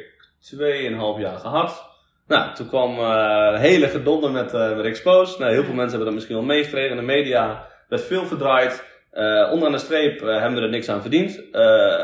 2,5 0.57 0.57
jaar 1.17 1.37
gehad. 1.37 1.89
Nou, 2.27 2.53
toen 2.53 2.67
kwam 2.67 2.99
uh, 2.99 3.59
hele 3.59 3.87
gedonder 3.87 4.31
met, 4.31 4.53
uh, 4.53 4.75
met 4.75 4.85
Expose. 4.85 5.39
Nou, 5.39 5.51
heel 5.51 5.63
veel 5.63 5.73
mensen 5.73 5.89
hebben 5.89 6.05
dat 6.05 6.13
misschien 6.13 6.35
wel 6.35 6.45
meegekregen. 6.45 6.89
In 6.89 6.95
de 6.95 7.01
media 7.01 7.67
werd 7.89 8.01
veel 8.01 8.25
verdraaid. 8.25 8.83
Uh, 9.13 9.49
onderaan 9.51 9.71
de 9.71 9.77
streep 9.77 10.19
hebben 10.19 10.53
we 10.53 10.61
er 10.61 10.69
niks 10.69 10.89
aan 10.89 11.01
verdiend. 11.01 11.41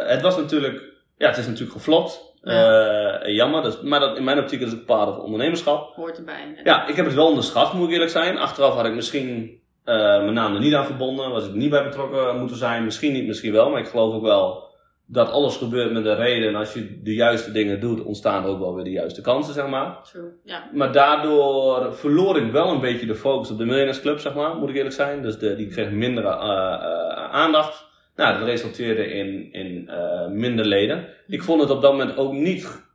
het 0.07 0.21
was 0.21 0.37
natuurlijk, 0.37 0.83
ja, 1.17 1.27
het 1.27 1.37
is 1.37 1.47
natuurlijk 1.47 1.71
geflopt. 1.71 2.29
Ja. 2.41 3.27
jammer, 3.27 3.61
dus, 3.61 3.81
maar 3.81 3.99
dat, 3.99 4.17
in 4.17 4.23
mijn 4.23 4.39
optiek 4.39 4.61
is 4.61 4.71
het 4.71 4.85
part 4.85 5.09
of 5.09 5.17
ondernemerschap. 5.17 5.95
Hoort 5.95 6.17
erbij. 6.17 6.53
Hè? 6.55 6.61
Ja, 6.63 6.87
ik 6.87 6.95
heb 6.95 7.05
het 7.05 7.15
wel 7.15 7.27
onderschat, 7.27 7.73
moet 7.73 7.87
ik 7.87 7.93
eerlijk 7.93 8.11
zijn. 8.11 8.37
Achteraf 8.37 8.75
had 8.75 8.85
ik 8.85 8.93
misschien 8.93 9.60
mijn 9.83 10.33
naam 10.33 10.53
er 10.53 10.59
niet 10.61 10.73
aan 10.73 10.85
verbonden. 10.85 11.29
Was 11.29 11.47
ik 11.47 11.53
niet 11.53 11.69
bij 11.69 11.83
betrokken 11.83 12.39
moeten 12.39 12.57
zijn. 12.57 12.83
Misschien 12.83 13.13
niet, 13.13 13.27
misschien 13.27 13.51
wel. 13.51 13.69
Maar 13.69 13.79
ik 13.79 13.87
geloof 13.87 14.13
ook 14.13 14.21
wel 14.21 14.69
dat 15.05 15.31
alles 15.31 15.57
gebeurt 15.57 15.91
met 15.91 16.05
een 16.05 16.15
reden. 16.15 16.47
En 16.47 16.55
als 16.55 16.73
je 16.73 17.01
de 17.01 17.13
juiste 17.13 17.51
dingen 17.51 17.79
doet, 17.79 18.03
ontstaan 18.03 18.45
ook 18.45 18.59
wel 18.59 18.75
weer 18.75 18.83
de 18.83 18.89
juiste 18.89 19.21
kansen, 19.21 19.53
zeg 19.53 19.67
maar. 19.67 19.97
True, 20.03 20.31
ja. 20.43 20.69
Maar 20.73 20.91
daardoor 20.91 21.93
verloor 21.93 22.37
ik 22.37 22.51
wel 22.51 22.69
een 22.69 22.81
beetje 22.81 23.05
de 23.05 23.15
focus 23.15 23.51
op 23.51 23.57
de 23.57 23.63
Millionaires 23.63 24.01
Club, 24.01 24.19
zeg 24.19 24.33
maar, 24.33 24.55
moet 24.55 24.69
ik 24.69 24.75
eerlijk 24.75 24.95
zijn. 24.95 25.21
Dus 25.21 25.37
de, 25.37 25.55
die 25.55 25.67
kreeg 25.67 25.91
minder 25.91 26.23
uh, 26.23 26.29
uh, 26.29 27.31
aandacht. 27.31 27.89
Nou, 28.15 28.39
dat 28.39 28.47
resulteerde 28.47 29.05
in, 29.13 29.53
in 29.53 29.89
uh, 29.89 30.27
minder 30.27 30.65
leden. 30.65 31.07
Ik 31.27 31.43
vond 31.43 31.61
het 31.61 31.69
op 31.69 31.81
dat 31.81 31.91
moment 31.91 32.17
ook 32.17 32.33
niet 32.33 32.89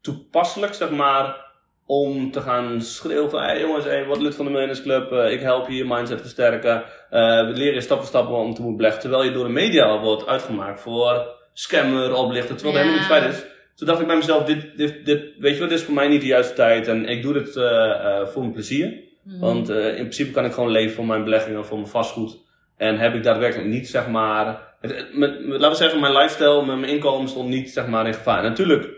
toepasselijk, 0.00 0.74
zeg 0.74 0.90
maar, 0.90 1.47
om 1.90 2.30
te 2.30 2.40
gaan 2.40 2.80
schreeuwen 2.80 3.30
van, 3.30 3.42
hey 3.42 3.60
jongens, 3.60 3.84
hey, 3.84 4.06
wat 4.06 4.20
lid 4.20 4.34
van 4.34 4.44
de 4.44 4.50
Millionaires 4.50 4.82
Club, 4.82 5.12
uh, 5.12 5.32
ik 5.32 5.40
help 5.40 5.68
je 5.68 5.74
je 5.74 5.84
mindset 5.84 6.20
versterken. 6.20 6.74
Uh, 6.74 7.46
we 7.46 7.52
leren 7.54 7.74
je 7.74 7.80
stap 7.80 7.98
voor 7.98 8.06
stap 8.06 8.28
om 8.28 8.54
te 8.54 8.60
moeten 8.60 8.76
beleggen. 8.76 9.00
Terwijl 9.00 9.24
je 9.24 9.32
door 9.32 9.44
de 9.44 9.52
media 9.52 10.00
wordt 10.00 10.26
uitgemaakt 10.26 10.80
voor 10.80 11.36
scammer, 11.52 12.14
oplichter, 12.14 12.56
terwijl 12.56 12.76
dat 12.76 12.84
helemaal 12.84 13.08
niet 13.08 13.18
feit 13.18 13.34
is. 13.34 13.44
Toen 13.74 13.86
dacht 13.86 14.00
ik 14.00 14.06
bij 14.06 14.16
mezelf, 14.16 14.44
dit, 14.44 14.76
dit, 14.76 15.04
dit, 15.04 15.22
weet 15.38 15.54
je 15.54 15.60
wat, 15.60 15.68
dit 15.68 15.78
is 15.78 15.84
voor 15.84 15.94
mij 15.94 16.08
niet 16.08 16.20
de 16.20 16.26
juiste 16.26 16.54
tijd 16.54 16.88
en 16.88 17.04
ik 17.04 17.22
doe 17.22 17.32
dit 17.32 17.56
uh, 17.56 18.26
voor 18.26 18.42
mijn 18.42 18.52
plezier. 18.52 18.94
Mm. 19.24 19.40
Want 19.40 19.68
in 19.68 19.94
principe 19.94 20.30
kan 20.30 20.44
ik 20.44 20.52
gewoon 20.52 20.70
leven 20.70 20.94
voor 20.94 21.06
mijn 21.06 21.24
beleggingen, 21.24 21.64
voor 21.64 21.78
mijn 21.78 21.90
vastgoed. 21.90 22.38
En 22.76 22.98
heb 22.98 23.14
ik 23.14 23.22
daadwerkelijk 23.22 23.68
niet, 23.68 23.88
zeg 23.88 24.08
maar, 24.08 24.76
met, 24.80 25.14
met, 25.14 25.40
laten 25.46 25.70
we 25.70 25.74
zeggen, 25.74 26.00
mijn 26.00 26.12
lifestyle, 26.12 26.64
mijn 26.64 26.84
inkomen 26.84 27.28
stond 27.28 27.48
niet, 27.48 27.70
zeg 27.70 27.86
maar, 27.86 28.06
in 28.06 28.14
gevaar. 28.14 28.42
Natuurlijk, 28.42 28.97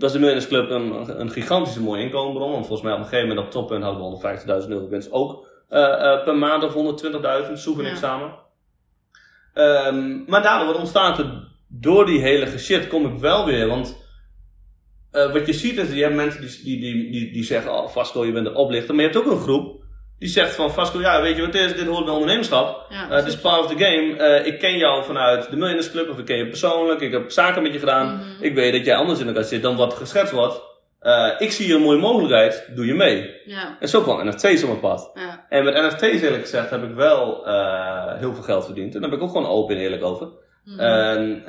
was 0.00 0.12
de 0.12 0.18
Millionaires 0.18 0.48
Club 0.48 0.70
een, 0.70 1.20
een 1.20 1.30
gigantische 1.30 1.80
mooie 1.80 2.02
inkomenbron. 2.02 2.50
Want 2.52 2.66
volgens 2.66 2.82
mij 2.82 2.92
op 2.92 2.98
een 2.98 3.04
gegeven 3.08 3.28
moment 3.28 3.46
op 3.46 3.52
toppunt 3.52 3.82
hadden 3.82 4.20
we 4.20 4.62
150.000 4.62 4.68
euro 4.68 4.88
winst 4.88 5.12
ook 5.12 5.46
uh, 5.70 5.78
uh, 5.78 6.24
per 6.24 6.36
maand 6.36 6.64
of 6.64 7.02
120.000, 7.46 7.52
zoeken 7.52 7.84
ik 7.84 7.90
Ja. 7.90 7.96
samen. 7.96 8.34
Um, 9.54 10.24
maar 10.26 10.42
daardoor 10.42 10.74
ontstaat 10.74 11.18
er, 11.18 11.48
door 11.68 12.06
die 12.06 12.20
hele 12.20 12.58
shit 12.58 12.86
kom 12.86 13.06
ik 13.06 13.18
wel 13.18 13.46
weer, 13.46 13.66
want 13.66 13.96
uh, 15.12 15.32
wat 15.32 15.46
je 15.46 15.52
ziet 15.52 15.78
is, 15.78 15.92
je 15.92 16.02
hebt 16.02 16.14
mensen 16.14 16.40
die, 16.40 16.50
die, 16.64 16.80
die, 16.80 17.10
die, 17.10 17.32
die 17.32 17.44
zeggen, 17.44 17.72
oh 17.72 17.88
Vasco, 17.88 18.26
je 18.26 18.32
bent 18.32 18.46
een 18.46 18.54
oplichter. 18.54 18.94
Maar 18.94 19.04
je 19.04 19.10
hebt 19.10 19.26
ook 19.26 19.32
een 19.32 19.40
groep 19.40 19.82
die 20.20 20.28
zegt 20.28 20.54
van, 20.54 20.70
Vasco, 20.70 21.00
ja, 21.00 21.22
weet 21.22 21.36
je 21.36 21.42
wat 21.42 21.52
het 21.52 21.62
is, 21.62 21.76
dit 21.76 21.86
hoort 21.86 22.04
bij 22.04 22.12
ondernemerschap. 22.12 22.86
Ja, 22.90 23.08
Uh, 23.10 23.16
dit 23.16 23.26
is 23.26 23.36
part 23.36 23.64
of 23.64 23.66
the 23.66 23.84
game. 23.84 24.40
Uh, 24.40 24.46
ik 24.46 24.58
ken 24.58 24.76
jou 24.76 25.04
vanuit 25.04 25.42
de 25.42 25.50
Millionaires 25.50 25.90
Club, 25.90 26.08
of 26.10 26.18
ik 26.18 26.24
ken 26.24 26.36
je 26.36 26.48
persoonlijk. 26.48 27.00
Ik 27.00 27.12
heb 27.12 27.30
zaken 27.30 27.62
met 27.62 27.72
je 27.72 27.78
gedaan. 27.78 28.14
Mhm. 28.14 28.44
Ik 28.44 28.54
weet 28.54 28.72
dat 28.72 28.84
jij 28.84 28.96
anders 28.96 29.20
in 29.20 29.26
elkaar 29.26 29.44
zit 29.44 29.62
dan 29.62 29.76
wat 29.76 29.94
geschetst 29.94 30.32
wordt. 30.32 30.60
Uh, 31.02 31.30
ik 31.38 31.52
zie 31.52 31.66
hier 31.66 31.74
een 31.74 31.82
mooie 31.82 31.98
mogelijkheid, 31.98 32.68
doe 32.74 32.86
je 32.86 32.94
mee. 32.94 33.34
Ja. 33.44 33.76
En 33.80 33.88
zo 33.88 34.00
kwam 34.00 34.28
NFT's 34.28 34.62
op 34.62 34.68
mijn 34.68 34.80
pad. 34.80 35.10
Ja. 35.14 35.46
En 35.48 35.64
met 35.64 35.74
NFT's 35.74 36.22
eerlijk 36.22 36.42
gezegd 36.42 36.70
heb 36.70 36.82
ik 36.82 36.94
wel 36.94 37.44
heel 38.18 38.34
veel 38.34 38.42
geld 38.42 38.64
verdiend. 38.64 38.94
En 38.94 39.00
daar 39.00 39.10
ben 39.10 39.18
ik 39.18 39.24
ook 39.24 39.30
gewoon 39.30 39.48
open 39.48 39.76
en 39.76 39.82
eerlijk 39.82 40.04
over. 40.04 40.28
Mhm. 40.64 40.80
En, 40.80 41.46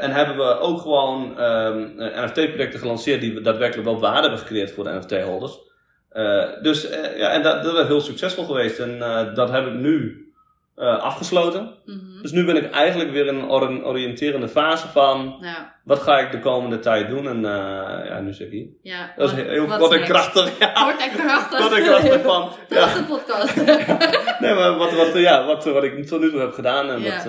en 0.00 0.10
hebben 0.10 0.36
we 0.36 0.58
ook 0.58 0.80
gewoon 0.80 1.42
um, 1.42 1.94
NFT-projecten 1.96 2.80
gelanceerd 2.80 3.20
die 3.20 3.40
daadwerkelijk 3.40 3.88
wel 3.88 4.00
waarde 4.00 4.20
hebben 4.20 4.38
gecreëerd 4.38 4.72
voor 4.72 4.84
de 4.84 4.98
NFT-holders. 4.98 5.58
Uh, 6.14 6.44
dus 6.62 6.90
uh, 6.90 7.18
ja, 7.18 7.28
en 7.28 7.42
dat, 7.42 7.62
dat 7.64 7.78
is 7.78 7.86
heel 7.86 8.00
succesvol 8.00 8.44
geweest. 8.44 8.78
En 8.78 8.96
uh, 8.98 9.34
dat 9.34 9.50
heb 9.50 9.66
ik 9.66 9.72
nu 9.74 10.16
afgesloten. 10.76 11.74
Mhm. 11.84 12.22
Dus 12.22 12.30
nu 12.32 12.44
ben 12.44 12.56
ik 12.56 12.70
eigenlijk 12.70 13.10
weer 13.10 13.26
in 13.26 13.34
een 13.36 13.48
or 13.48 13.84
oriënterende 13.84 14.48
fase 14.48 14.88
van 14.88 15.36
Ja. 15.40 15.74
wat 15.84 15.98
ga 15.98 16.18
ik 16.18 16.30
de 16.30 16.38
komende 16.38 16.78
tijd 16.78 17.08
doen. 17.08 17.28
En 17.28 17.40
ja, 18.06 18.20
nu 18.20 18.32
zeg 18.32 18.46
ik 18.46 18.52
hier. 18.52 18.66
Ja. 18.82 19.12
Dat 19.16 19.32
is 19.32 19.42
heel 19.44 19.66
kort 19.66 19.92
en 19.92 20.04
krachtig. 20.04 20.50
Ja. 20.58 20.72
Kort 20.72 21.02
en 21.02 21.10
krachtig. 21.10 21.58
Kort 21.58 21.72
en 21.72 21.82
krachtig 21.84 22.22
van. 22.32 22.50
Dat 22.68 22.78
Ja. 22.78 22.94
de 22.94 23.04
podcast. 23.08 23.56
Nee, 24.40 24.54
maar 24.54 24.76
wat, 24.76 24.92
wat, 24.94 25.12
ja, 25.14 25.44
wat, 25.46 25.64
wat 25.64 25.84
ik 25.84 26.06
tot 26.06 26.20
nu 26.20 26.30
toe 26.30 26.40
heb 26.40 26.52
gedaan. 26.52 26.90
En 26.90 27.02
wat, 27.02 27.22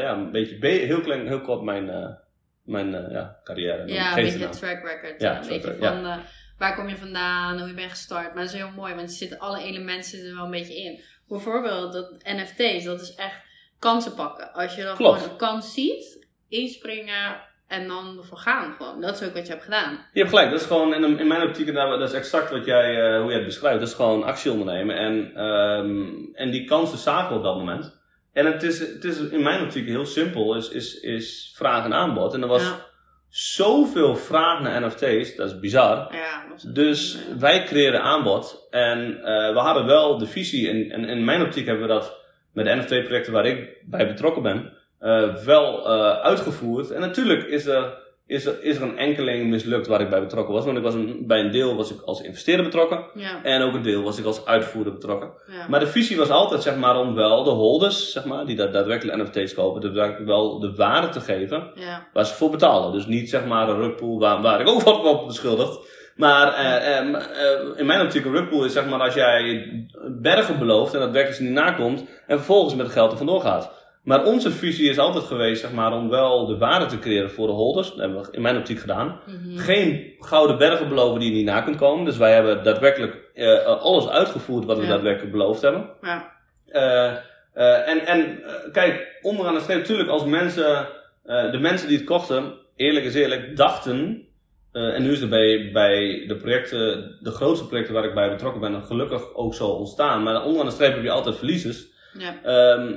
ja, 0.00 0.12
een 0.12 0.30
beetje, 0.30 0.58
be- 0.58 0.68
heel 0.68 1.00
klein, 1.00 1.26
heel 1.26 1.40
kort 1.40 1.62
mijn, 1.62 2.16
mijn 2.64 2.90
ja, 3.10 3.36
carrière. 3.44 3.82
ja, 3.86 4.08
een 4.16 4.22
beetje 4.24 4.48
track 4.48 4.82
record. 4.84 5.20
Ja, 5.20 5.40
een 5.42 5.48
beetje 5.48 5.74
van 5.80 6.06
eh, 6.06 6.16
waar 6.60 6.74
kom 6.74 6.88
je 6.88 6.96
vandaan, 6.96 7.58
hoe 7.58 7.68
je 7.68 7.74
bent 7.74 7.90
gestart. 7.90 8.34
Maar 8.34 8.44
dat 8.44 8.52
is 8.52 8.60
heel 8.60 8.70
mooi, 8.76 8.94
want 8.94 9.08
er 9.08 9.14
zitten 9.14 9.38
alle 9.38 9.62
elementen 9.62 10.26
er 10.26 10.34
wel 10.34 10.44
een 10.44 10.50
beetje 10.50 10.82
in. 10.82 11.00
Bijvoorbeeld 11.28 11.92
dat 11.92 12.10
NFT's, 12.22 12.84
dat 12.84 13.00
is 13.00 13.14
echt 13.14 13.42
kansen 13.78 14.14
pakken. 14.14 14.52
Als 14.52 14.74
je 14.74 14.82
dan 14.82 14.96
Klopt. 14.96 15.18
gewoon 15.18 15.32
een 15.32 15.38
kans 15.38 15.72
ziet, 15.74 16.26
inspringen 16.48 17.40
en 17.66 17.88
dan 17.88 18.18
ervoor 18.18 18.38
gaan 18.38 18.74
gewoon. 18.76 19.00
Dat 19.00 19.20
is 19.20 19.28
ook 19.28 19.34
wat 19.34 19.46
je 19.46 19.52
hebt 19.52 19.64
gedaan. 19.64 19.92
Je 20.12 20.18
hebt 20.18 20.30
gelijk, 20.30 20.50
dat 20.50 20.60
is 20.60 20.66
gewoon 20.66 20.94
in, 20.94 21.18
in 21.18 21.26
mijn 21.26 21.42
optiek, 21.42 21.74
dat 21.74 22.00
is 22.00 22.12
exact 22.12 22.50
wat 22.50 22.64
jij, 22.64 23.14
uh, 23.14 23.20
hoe 23.20 23.28
jij 23.28 23.36
het 23.38 23.46
beschrijft. 23.46 23.78
Dat 23.78 23.88
is 23.88 23.94
gewoon 23.94 24.22
actie 24.22 24.50
ondernemen 24.50 24.96
en, 24.96 25.44
um, 25.44 26.30
en 26.34 26.50
die 26.50 26.64
kansen 26.64 26.98
zagen 26.98 27.28
we 27.28 27.38
op 27.38 27.42
dat 27.44 27.56
moment. 27.56 27.98
En 28.32 28.46
het 28.46 28.62
is, 28.62 28.78
het 28.78 29.04
is 29.04 29.18
in 29.18 29.42
mijn 29.42 29.62
optiek 29.62 29.86
heel 29.86 30.06
simpel, 30.06 30.56
is, 30.56 30.68
is, 30.68 31.00
is 31.00 31.52
vraag 31.56 31.84
en 31.84 31.94
aanbod. 31.94 32.34
En 32.34 32.42
er 32.42 32.48
was 32.48 32.62
Ja. 32.62 32.89
Zoveel 33.30 34.16
vraag 34.16 34.60
naar 34.60 34.80
NFT's, 34.86 35.36
dat 35.36 35.48
is 35.50 35.58
bizar. 35.60 35.96
Ja, 35.96 36.44
dat 36.48 36.56
is- 36.56 36.62
Dus 36.62 37.18
wij 37.38 37.64
creëren 37.64 38.02
aanbod 38.02 38.66
en 38.70 39.10
uh, 39.10 39.52
we 39.52 39.58
hadden 39.58 39.86
wel 39.86 40.18
de 40.18 40.26
visie, 40.26 40.68
en, 40.68 40.90
en 40.90 41.04
in 41.08 41.24
mijn 41.24 41.42
optiek 41.42 41.66
hebben 41.66 41.86
we 41.86 41.92
dat 41.92 42.18
met 42.52 42.64
de 42.64 42.74
NFT-projecten 42.74 43.32
waar 43.32 43.46
ik 43.46 43.76
bij 43.84 44.06
betrokken 44.06 44.42
ben, 44.42 44.72
uh, 45.00 45.34
wel 45.34 45.86
uh, 45.86 46.10
uitgevoerd. 46.20 46.90
En 46.90 47.00
natuurlijk 47.00 47.42
is 47.48 47.66
er, 47.66 47.99
is, 48.30 48.46
er, 48.46 48.62
is 48.62 48.76
er 48.76 48.82
een 48.82 48.98
enkeling 48.98 49.48
mislukt 49.50 49.86
waar 49.86 50.00
ik 50.00 50.10
bij 50.10 50.20
betrokken 50.20 50.54
was, 50.54 50.64
want 50.64 50.76
ik 50.76 50.82
was 50.82 50.94
een, 50.94 51.24
bij 51.26 51.40
een 51.40 51.50
deel 51.50 51.76
was 51.76 51.90
ik 51.90 52.00
als 52.04 52.20
investeerder 52.22 52.64
betrokken 52.64 53.04
Ja, 53.14 53.42
en 53.42 53.62
ook 53.62 53.74
een 53.74 53.82
deel 53.82 54.02
was 54.02 54.18
ik 54.18 54.24
als 54.24 54.44
uitvoerder 54.46 54.92
betrokken. 54.92 55.30
ja. 55.46 55.66
Maar 55.68 55.80
de 55.80 55.86
visie 55.86 56.16
was 56.16 56.30
altijd 56.30 56.62
zeg 56.62 56.76
maar 56.76 56.96
om 57.00 57.14
wel 57.14 57.44
de 57.44 57.50
holders, 57.50 58.12
zeg 58.12 58.24
maar, 58.24 58.46
die 58.46 58.56
da- 58.56 58.66
daadwerkelijk 58.66 59.18
NFT's 59.22 59.54
kopen, 59.54 59.80
daadwerkelijk 59.80 60.26
wel 60.26 60.60
de 60.60 60.74
waarde 60.74 61.08
te 61.08 61.20
geven 61.20 61.70
ja. 61.74 62.06
waar 62.12 62.26
ze 62.26 62.34
voor 62.34 62.50
betalen. 62.50 62.92
Dus 62.92 63.06
niet 63.06 63.30
zeg 63.30 63.46
maar 63.46 63.68
een 63.68 63.80
rugpool 63.80 64.18
waar, 64.18 64.42
waar 64.42 64.60
ik 64.60 64.68
ook 64.68 64.82
wat 64.90 65.04
op 65.04 65.26
beschuldigd. 65.26 65.78
Maar 66.16 66.54
eh, 66.54 66.98
eh, 66.98 67.14
eh, 67.14 67.60
in 67.76 67.86
mijn 67.86 68.00
optiek 68.00 68.24
een 68.24 68.32
rugpool 68.32 68.64
is 68.64 68.72
zeg 68.72 68.86
maar 68.88 69.00
als 69.00 69.14
jij 69.14 69.66
bergen 70.08 70.58
belooft 70.58 70.94
en 70.94 71.00
dat 71.00 71.10
werkelijk 71.10 71.40
niet 71.40 71.50
nakomt 71.52 72.00
en 72.26 72.36
vervolgens 72.36 72.74
met 72.74 72.86
het 72.86 72.94
geld 72.94 73.10
er 73.10 73.16
vandoor 73.16 73.40
gaat. 73.40 73.78
Maar 74.02 74.24
onze 74.24 74.50
visie 74.50 74.88
is 74.90 74.98
altijd 74.98 75.24
geweest 75.24 75.60
zeg 75.60 75.72
maar, 75.72 75.92
om 75.92 76.08
wel 76.08 76.46
de 76.46 76.56
waarde 76.58 76.86
te 76.86 76.98
creëren 76.98 77.30
voor 77.30 77.46
de 77.46 77.52
holders. 77.52 77.88
Dat 77.88 77.98
hebben 77.98 78.22
we 78.22 78.28
in 78.30 78.42
mijn 78.42 78.56
optiek 78.56 78.78
gedaan. 78.78 79.20
Mhm. 79.26 79.56
Geen 79.58 80.12
gouden 80.18 80.58
bergen 80.58 80.88
beloven 80.88 81.20
die 81.20 81.28
je 81.30 81.36
niet 81.36 81.44
na 81.44 81.60
kunt 81.60 81.76
komen. 81.76 82.04
Dus 82.04 82.16
wij 82.16 82.32
hebben 82.32 82.64
daadwerkelijk 82.64 83.16
eh, 83.34 83.64
alles 83.64 84.08
uitgevoerd 84.08 84.64
wat 84.64 84.76
we 84.78 84.82
Ja. 84.82 84.88
daadwerkelijk 84.88 85.32
beloofd 85.32 85.62
hebben. 85.62 85.90
Ja, 86.02 86.38
Eh, 86.66 87.12
eh, 87.54 87.88
en 87.88 88.06
en 88.06 88.40
kijk, 88.72 89.18
onderaan 89.22 89.54
de 89.54 89.60
streep, 89.60 89.78
natuurlijk, 89.78 90.08
als 90.08 90.24
mensen, 90.24 90.86
de 91.24 91.58
mensen 91.60 91.88
die 91.88 91.96
het 91.96 92.06
kochten, 92.06 92.52
eerlijk 92.76 93.04
is 93.04 93.14
eerlijk, 93.14 93.56
dachten 93.56 94.24
en 94.72 95.02
nu 95.02 95.12
is 95.12 95.20
er 95.20 95.28
bij, 95.28 95.70
bij 95.72 96.24
de 96.26 96.36
projecten, 96.36 97.16
de 97.20 97.30
grootste 97.30 97.66
projecten 97.66 97.94
waar 97.94 98.04
ik 98.04 98.14
bij 98.14 98.30
betrokken 98.30 98.60
ben, 98.60 98.84
gelukkig 98.84 99.34
ook 99.34 99.54
zo 99.54 99.66
ontstaan. 99.66 100.22
Maar 100.22 100.42
onderaan 100.44 100.66
de 100.66 100.72
streep 100.72 100.94
heb 100.94 101.02
je 101.02 101.10
altijd 101.10 101.36
verliezers. 101.36 101.86
Ja. 102.18 102.34
Ehm, 102.42 102.92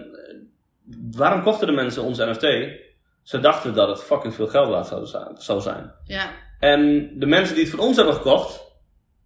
waarom 1.11 1.43
kochten 1.43 1.67
de 1.67 1.73
mensen 1.73 2.03
onze 2.03 2.25
NFT? 2.25 2.81
Ze 3.21 3.39
dachten 3.39 3.73
dat 3.73 3.87
het 3.87 4.03
fucking 4.03 4.33
veel 4.33 4.47
geld 4.47 4.69
waard 4.69 4.87
zou 4.87 5.05
zijn. 5.05 5.35
Zou 5.37 5.61
zijn. 5.61 5.93
Ja. 6.05 6.31
En 6.59 7.11
de 7.19 7.25
mensen 7.25 7.55
die 7.55 7.63
het 7.63 7.73
van 7.73 7.85
ons 7.85 7.95
hebben 7.95 8.13
gekocht, 8.13 8.61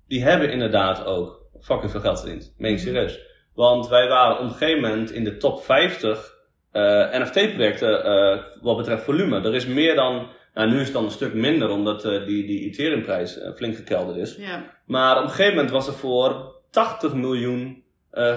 die 0.07 0.23
hebben 0.23 0.51
inderdaad 0.51 1.05
ook 1.05 1.45
fucking 1.61 1.91
veel 1.91 1.99
geld 1.99 2.19
verdiend. 2.19 2.53
Meen 2.57 2.71
ik 2.71 2.79
serieus. 2.79 3.19
Want 3.53 3.87
wij 3.87 4.07
waren 4.07 4.37
op 4.37 4.43
een 4.43 4.51
gegeven 4.51 4.81
moment 4.81 5.11
in 5.11 5.23
de 5.23 5.37
top 5.37 5.63
50 5.63 6.35
eh, 6.71 7.19
NFT-projecten 7.19 8.03
eh, 8.03 8.43
wat 8.61 8.77
betreft 8.77 9.03
volume. 9.03 9.41
Er 9.41 9.55
is 9.55 9.65
meer 9.65 9.95
dan, 9.95 10.27
nou 10.53 10.69
nu 10.69 10.75
is 10.75 10.83
het 10.83 10.93
dan 10.93 11.03
een 11.03 11.11
stuk 11.11 11.33
minder 11.33 11.69
omdat 11.69 12.05
eh, 12.05 12.25
die, 12.25 12.45
die 12.45 12.65
Ethereum-prijs 12.65 13.39
flink 13.55 13.75
gekelderd 13.75 14.17
is. 14.17 14.35
Ja. 14.35 14.73
Maar 14.85 15.17
op 15.17 15.23
een 15.23 15.29
gegeven 15.29 15.55
moment 15.55 15.71
was 15.71 15.87
er 15.87 15.93
voor 15.93 16.55
80 16.71 17.13
miljoen 17.13 17.83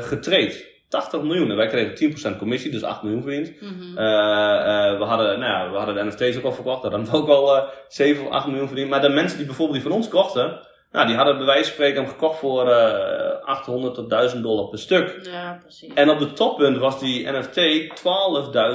getraind. 0.01 0.65
80 0.91 1.23
miljoen. 1.23 1.51
En 1.51 1.57
wij 1.57 1.67
kregen 1.67 2.35
10% 2.35 2.39
commissie, 2.39 2.71
dus 2.71 2.83
8 2.83 3.03
miljoen 3.03 3.23
verdiend. 3.23 3.61
Mhm. 3.61 3.99
Eh, 3.99 4.91
eh, 4.91 4.99
we, 4.99 5.05
hadden, 5.05 5.39
nou 5.39 5.53
ja, 5.53 5.71
we 5.71 5.77
hadden 5.77 5.95
de 5.95 6.05
NFT's 6.05 6.37
ook 6.37 6.45
al 6.45 6.53
verkocht. 6.53 6.83
Daar 6.83 6.91
hadden 6.91 7.11
we 7.11 7.17
ook 7.17 7.29
al 7.29 7.57
eh 7.57 7.63
7 7.89 8.27
of 8.27 8.33
8 8.33 8.47
miljoen 8.47 8.67
verdiend. 8.67 8.91
Maar 8.91 9.01
de 9.01 9.09
mensen 9.09 9.37
die 9.37 9.47
bijvoorbeeld 9.47 9.79
die 9.81 9.89
van 9.89 9.97
ons 9.97 10.09
kochten, 10.09 10.61
nou, 10.93 11.07
die 11.07 11.17
hadden 11.17 11.37
bij 11.37 11.47
wijze 11.47 11.65
van 11.65 11.73
spreken 11.73 12.03
hem 12.03 12.11
gekocht 12.11 12.39
voor 12.39 12.71
eh 12.71 13.45
800 13.45 13.95
tot 13.95 14.11
1000 14.11 14.43
dollar 14.43 14.69
per 14.69 14.79
stuk. 14.79 15.21
ja, 15.23 15.59
precies. 15.63 15.95
En 15.95 16.11
op 16.11 16.19
de 16.19 16.33
toppunt 16.33 16.79
was 16.79 17.01
die 17.01 17.31
NFT 17.31 17.59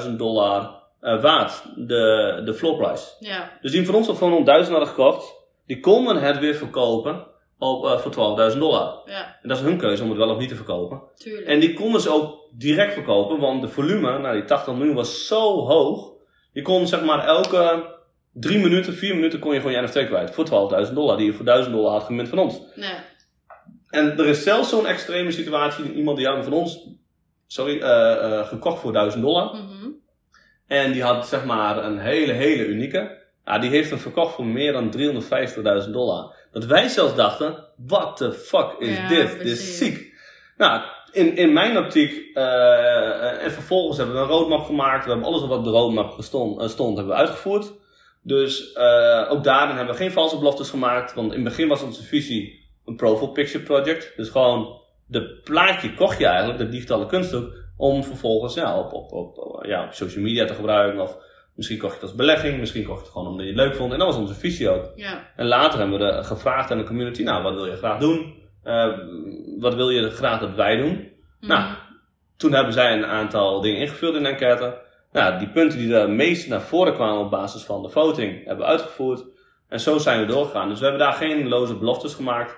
12.000 0.05 0.15
dollar 0.15 0.83
waard, 0.99 1.63
de, 1.75 2.41
de 2.45 2.53
floor 2.53 2.77
price. 2.77 3.05
Ja. 3.19 3.51
Dus 3.61 3.71
die 3.71 3.85
van 3.85 3.95
ons 3.95 4.07
al 4.07 4.15
van 4.15 4.43
1000 4.43 4.69
hadden 4.69 4.93
gekocht, 4.93 5.33
die 5.65 5.79
konden 5.79 6.17
het 6.17 6.39
weer 6.39 6.55
verkopen 6.55 7.25
op, 7.59 7.85
eh, 7.85 7.97
voor 7.97 8.11
12.000 8.11 8.61
dollar. 8.61 9.01
Ja, 9.05 9.37
En 9.41 9.49
dat 9.49 9.57
is 9.57 9.63
hun 9.63 9.77
keuze 9.77 10.03
om 10.03 10.09
het 10.09 10.17
wel 10.17 10.29
of 10.29 10.37
niet 10.37 10.49
te 10.49 10.55
verkopen. 10.55 11.01
tuurlijk. 11.15 11.47
En 11.47 11.59
die 11.59 11.73
konden 11.73 12.01
ze 12.01 12.09
ook 12.09 12.49
direct 12.51 12.93
verkopen, 12.93 13.39
want 13.39 13.61
de 13.61 13.67
volume, 13.67 14.19
nou 14.19 14.33
die 14.35 14.45
80 14.45 14.73
miljoen 14.73 14.95
was 14.95 15.27
zo 15.27 15.59
hoog. 15.65 16.13
Je 16.51 16.61
kon 16.61 16.87
zeg 16.87 17.03
maar 17.03 17.25
elke 17.25 17.93
drie 18.33 18.59
minuten, 18.59 18.93
vier 18.93 19.15
minuten 19.15 19.39
kon 19.39 19.53
je 19.53 19.59
gewoon 19.59 19.75
je 19.75 19.81
NFT 19.81 20.05
kwijt. 20.05 20.31
Voor 20.31 20.45
12.000 20.45 20.95
dollar, 20.95 21.17
die 21.17 21.25
je 21.25 21.33
voor 21.33 21.45
1000 21.45 21.75
dollar 21.75 21.91
had 21.91 22.03
gemunt 22.03 22.29
van 22.29 22.39
ons. 22.39 22.61
Ja. 22.75 23.03
En 23.89 24.17
er 24.17 24.25
is 24.25 24.43
zelfs 24.43 24.69
zo'n 24.69 24.87
extreme 24.87 25.31
situatie, 25.31 25.93
iemand 25.93 26.17
die 26.17 26.27
had 26.27 26.43
van 26.43 26.53
ons, 26.53 26.87
sorry, 27.47 27.79
eh, 27.79 28.39
eh, 28.39 28.47
gekocht 28.47 28.79
voor 28.79 28.91
1000 28.93 29.23
dollar. 29.23 29.53
Mhm. 29.55 29.89
En 30.67 30.91
die 30.91 31.03
had 31.03 31.27
zeg 31.27 31.45
maar 31.45 31.85
een 31.85 31.99
hele, 31.99 32.31
hele 32.33 32.65
unieke. 32.65 33.23
Ja, 33.45 33.59
die 33.59 33.69
heeft 33.69 33.89
hem 33.89 33.99
verkocht 33.99 34.35
voor 34.35 34.45
meer 34.45 34.73
dan 34.73 34.89
350.000 34.91 35.93
dollar. 35.93 36.33
Dat 36.55 36.65
wij 36.65 36.87
zelfs 36.87 37.15
dachten, 37.15 37.65
what 37.75 38.17
the 38.17 38.33
fuck 38.33 38.75
is 38.79 38.97
Ja, 38.97 39.07
dit? 39.07 39.37
Dit 39.37 39.47
is 39.47 39.77
ziek. 39.77 40.13
Nou, 40.57 40.81
in, 41.11 41.35
in 41.35 41.53
mijn 41.53 41.77
optiek, 41.77 42.29
eh, 42.33 43.43
en 43.43 43.51
vervolgens 43.51 43.97
hebben 43.97 44.15
we 44.15 44.21
een 44.21 44.27
roadmap 44.27 44.65
gemaakt. 44.65 45.05
We 45.05 45.11
hebben 45.11 45.27
alles 45.27 45.41
wat 45.41 45.57
op 45.57 45.63
de 45.63 45.69
roadmap 45.69 46.11
gestond, 46.11 46.61
eh, 46.61 46.67
stond, 46.67 46.97
hebben 46.97 47.15
we 47.15 47.19
uitgevoerd. 47.19 47.71
Dus 48.21 48.73
eh, 48.73 49.27
ook 49.29 49.43
daarin 49.43 49.75
hebben 49.75 49.95
we 49.95 50.01
geen 50.01 50.11
valse 50.11 50.37
beloftes 50.37 50.69
gemaakt. 50.69 51.13
Want 51.13 51.31
in 51.31 51.39
het 51.39 51.49
begin 51.49 51.67
was 51.67 51.83
onze 51.83 52.03
visie 52.03 52.69
een 52.85 52.95
profile 52.95 53.31
picture 53.31 53.63
project. 53.63 54.13
Dus 54.15 54.29
gewoon 54.29 54.81
de 55.07 55.39
plaatje 55.43 55.93
kocht 55.93 56.19
je 56.19 56.25
eigenlijk, 56.25 56.59
de 56.59 56.69
digitale 56.69 57.05
kunsthoek, 57.05 57.53
om 57.77 58.03
vervolgens 58.03 58.53
ja, 58.53 58.79
op, 58.79 58.93
op, 58.93 59.11
op, 59.11 59.65
ja, 59.65 59.85
op 59.85 59.93
social 59.93 60.23
media 60.23 60.45
te 60.45 60.53
gebruiken. 60.53 61.01
Of 61.01 61.17
misschien 61.55 61.77
kocht 61.79 61.91
je 61.93 61.99
het 61.99 62.07
als 62.09 62.17
belegging, 62.17 62.59
misschien 62.59 62.83
kocht 62.85 62.97
je 62.97 63.03
het 63.03 63.11
gewoon 63.13 63.27
omdat 63.27 63.45
je 63.45 63.51
het 63.51 63.61
leuk 63.61 63.75
vond. 63.75 63.91
En 63.93 63.97
dat 63.99 64.07
was 64.07 64.17
onze 64.17 64.33
visie 64.33 64.69
ook. 64.69 64.91
Ja. 64.95 65.27
En 65.35 65.45
later 65.45 65.79
hebben 65.79 65.99
we 65.99 66.23
gevraagd 66.23 66.71
aan 66.71 66.77
de 66.77 66.83
community, 66.83 67.23
nou, 67.23 67.43
wat 67.43 67.53
wil 67.53 67.65
je 67.65 67.75
graag 67.77 67.99
doen? 67.99 68.33
Eh, 68.63 68.87
wat 69.59 69.75
wil 69.75 69.89
je 69.89 70.09
graag 70.09 70.39
dat 70.39 70.55
wij 70.55 70.75
doen? 70.77 71.11
Nou, 71.39 71.61
Mhm. 71.61 71.73
toen 72.37 72.53
hebben 72.53 72.73
zij 72.73 72.93
een 72.93 73.05
aantal 73.05 73.61
dingen 73.61 73.79
ingevuld 73.81 74.15
in 74.15 74.23
de 74.23 74.29
enquête. 74.29 74.77
Nou, 75.11 75.39
die 75.39 75.49
punten 75.49 75.77
die 75.79 75.95
er 75.95 76.09
meest 76.09 76.47
naar 76.47 76.61
voren 76.61 76.93
kwamen 76.93 77.19
op 77.19 77.29
basis 77.31 77.63
van 77.63 77.81
de 77.81 77.89
voting, 77.89 78.45
hebben 78.45 78.65
we 78.65 78.71
uitgevoerd. 78.71 79.23
En 79.69 79.79
zo 79.79 79.97
zijn 79.97 80.19
we 80.19 80.25
doorgegaan. 80.25 80.69
Dus 80.69 80.79
we 80.79 80.85
hebben 80.85 81.03
daar 81.03 81.13
geen 81.13 81.47
loze 81.47 81.75
beloftes 81.77 82.13
gemaakt. 82.13 82.51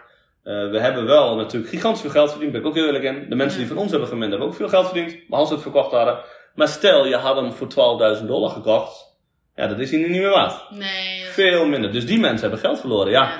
Eh, 0.44 0.70
we 0.70 0.80
hebben 0.80 1.06
wel 1.06 1.36
natuurlijk 1.36 1.72
gigantisch 1.72 2.02
veel 2.02 2.10
geld 2.10 2.30
verdiend, 2.32 2.52
ben 2.52 2.62
ik 2.62 2.68
ook 2.68 2.76
heel 2.76 2.86
eerlijk 2.86 3.04
in. 3.04 3.30
De 3.30 3.36
mensen 3.36 3.60
die 3.60 3.68
van 3.68 3.78
ons 3.78 3.92
hebben 3.92 4.10
gemend 4.10 4.30
hebben 4.30 4.48
ook 4.48 4.56
veel 4.56 4.70
geld 4.70 4.86
verdiend, 4.86 5.30
maar 5.30 5.40
als 5.40 5.48
ze 5.48 5.54
het 5.54 5.64
verkocht 5.64 5.92
hadden. 5.92 6.20
Maar 6.58 6.68
stel, 6.68 7.06
je 7.06 7.16
had 7.16 7.36
hem 7.36 7.52
voor 7.54 7.68
12.000 8.20 8.26
dollar 8.26 8.50
gekocht. 8.50 9.16
Ja, 9.56 9.68
dat 9.68 9.80
is 9.80 9.92
hij 9.92 10.00
nu 10.00 10.10
niet 10.10 10.22
meer 10.22 10.30
waard. 10.30 10.72
Nee. 10.72 11.24
Veel 11.24 11.66
minder. 11.66 11.92
Dus 11.92 12.06
die 12.06 12.20
mensen 12.20 12.42
hebben 12.42 12.60
geld 12.60 12.80
verloren. 12.80 13.12
Ja, 13.12 13.24
ja. 13.24 13.36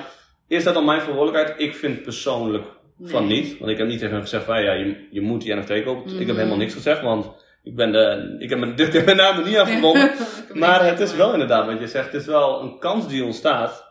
is 0.56 0.64
dat 0.64 0.74
dan 0.74 0.84
mijn 0.84 1.00
verantwoordelijkheid? 1.00 1.60
Ik 1.60 1.74
vind 1.74 2.02
persoonlijk 2.02 2.64
van 3.02 3.26
niet. 3.26 3.58
Want 3.58 3.70
ik 3.70 3.78
heb 3.78 3.86
niet 3.86 3.98
tegen 3.98 4.20
gezegd 4.20 4.44
van 4.44 4.62
ja, 4.62 4.72
je, 4.72 5.06
je 5.10 5.20
moet 5.20 5.42
die 5.42 5.54
NFT 5.54 5.84
kopen. 5.84 6.10
Ik 6.10 6.18
Mhm. 6.18 6.26
heb 6.26 6.36
helemaal 6.36 6.56
niks 6.56 6.74
gezegd, 6.74 7.02
want 7.02 7.30
ik 7.62 7.76
ben 7.76 7.92
de, 7.92 8.36
ik 8.38 8.48
heb 8.50 8.58
mijn, 8.58 8.76
ik 8.86 8.92
heb 8.92 9.04
mijn 9.04 9.16
naam 9.16 9.38
er 9.38 9.44
niet 9.46 9.56
aan 9.58 9.66
verbonden. 9.68 10.10
maar 10.54 10.84
het 10.84 11.00
is 11.00 11.14
wel 11.16 11.32
inderdaad 11.32 11.66
wat 11.66 11.80
je 11.80 11.86
zegt. 11.88 12.12
Het 12.12 12.20
is 12.20 12.26
wel 12.26 12.60
een 12.62 12.78
kans 12.78 13.08
die 13.08 13.24
ontstaat. 13.24 13.86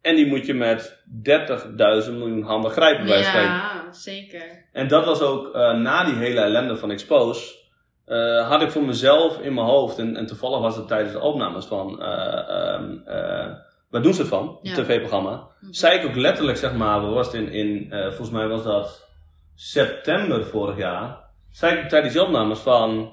En 0.00 0.16
die 0.16 0.26
moet 0.26 0.46
je 0.46 0.54
met 0.54 1.02
30.000 1.28 2.12
miljoen 2.12 2.42
handen 2.42 2.70
grijpen 2.70 3.06
bij. 3.06 3.20
Ja, 3.20 3.88
zeker. 3.92 4.66
En 4.72 4.88
dat 4.88 5.04
was 5.04 5.20
ook 5.20 5.54
eh, 5.54 5.74
na 5.74 6.04
die 6.04 6.14
hele 6.14 6.40
ellende 6.40 6.76
van 6.76 6.90
Expose. 6.90 7.58
Eh, 8.10 8.48
had 8.48 8.62
ik 8.62 8.70
voor 8.70 8.84
mezelf 8.84 9.40
in 9.40 9.54
mijn 9.54 9.66
hoofd, 9.66 9.98
en, 9.98 10.16
en 10.16 10.26
toevallig 10.26 10.60
was 10.60 10.76
het 10.76 10.88
tijdens 10.88 11.12
de 11.12 11.20
opnames 11.20 11.64
van 11.64 12.02
eh, 12.02 12.48
ehm, 12.48 12.96
eh, 13.06 13.46
Waar 13.90 14.02
doen 14.02 14.14
ze 14.14 14.20
het 14.20 14.30
van? 14.30 14.58
Ja. 14.62 14.70
Het 14.70 14.84
tv-programma. 14.84 15.48
Mhm. 15.60 15.72
Zei 15.72 15.98
ik 15.98 16.06
ook 16.06 16.14
letterlijk, 16.16 16.58
zeg 16.58 16.74
maar, 16.74 17.00
was 17.00 17.26
het 17.26 17.34
in, 17.34 17.52
in 17.52 17.86
volgens 17.90 18.30
mij 18.30 18.48
was 18.48 18.62
dat 18.62 19.08
september 19.54 20.44
vorig 20.44 20.76
jaar. 20.76 21.18
Zei 21.50 21.78
ik 21.78 21.88
tijdens 21.88 22.12
die 22.12 22.22
opnames 22.22 22.58
van, 22.58 23.12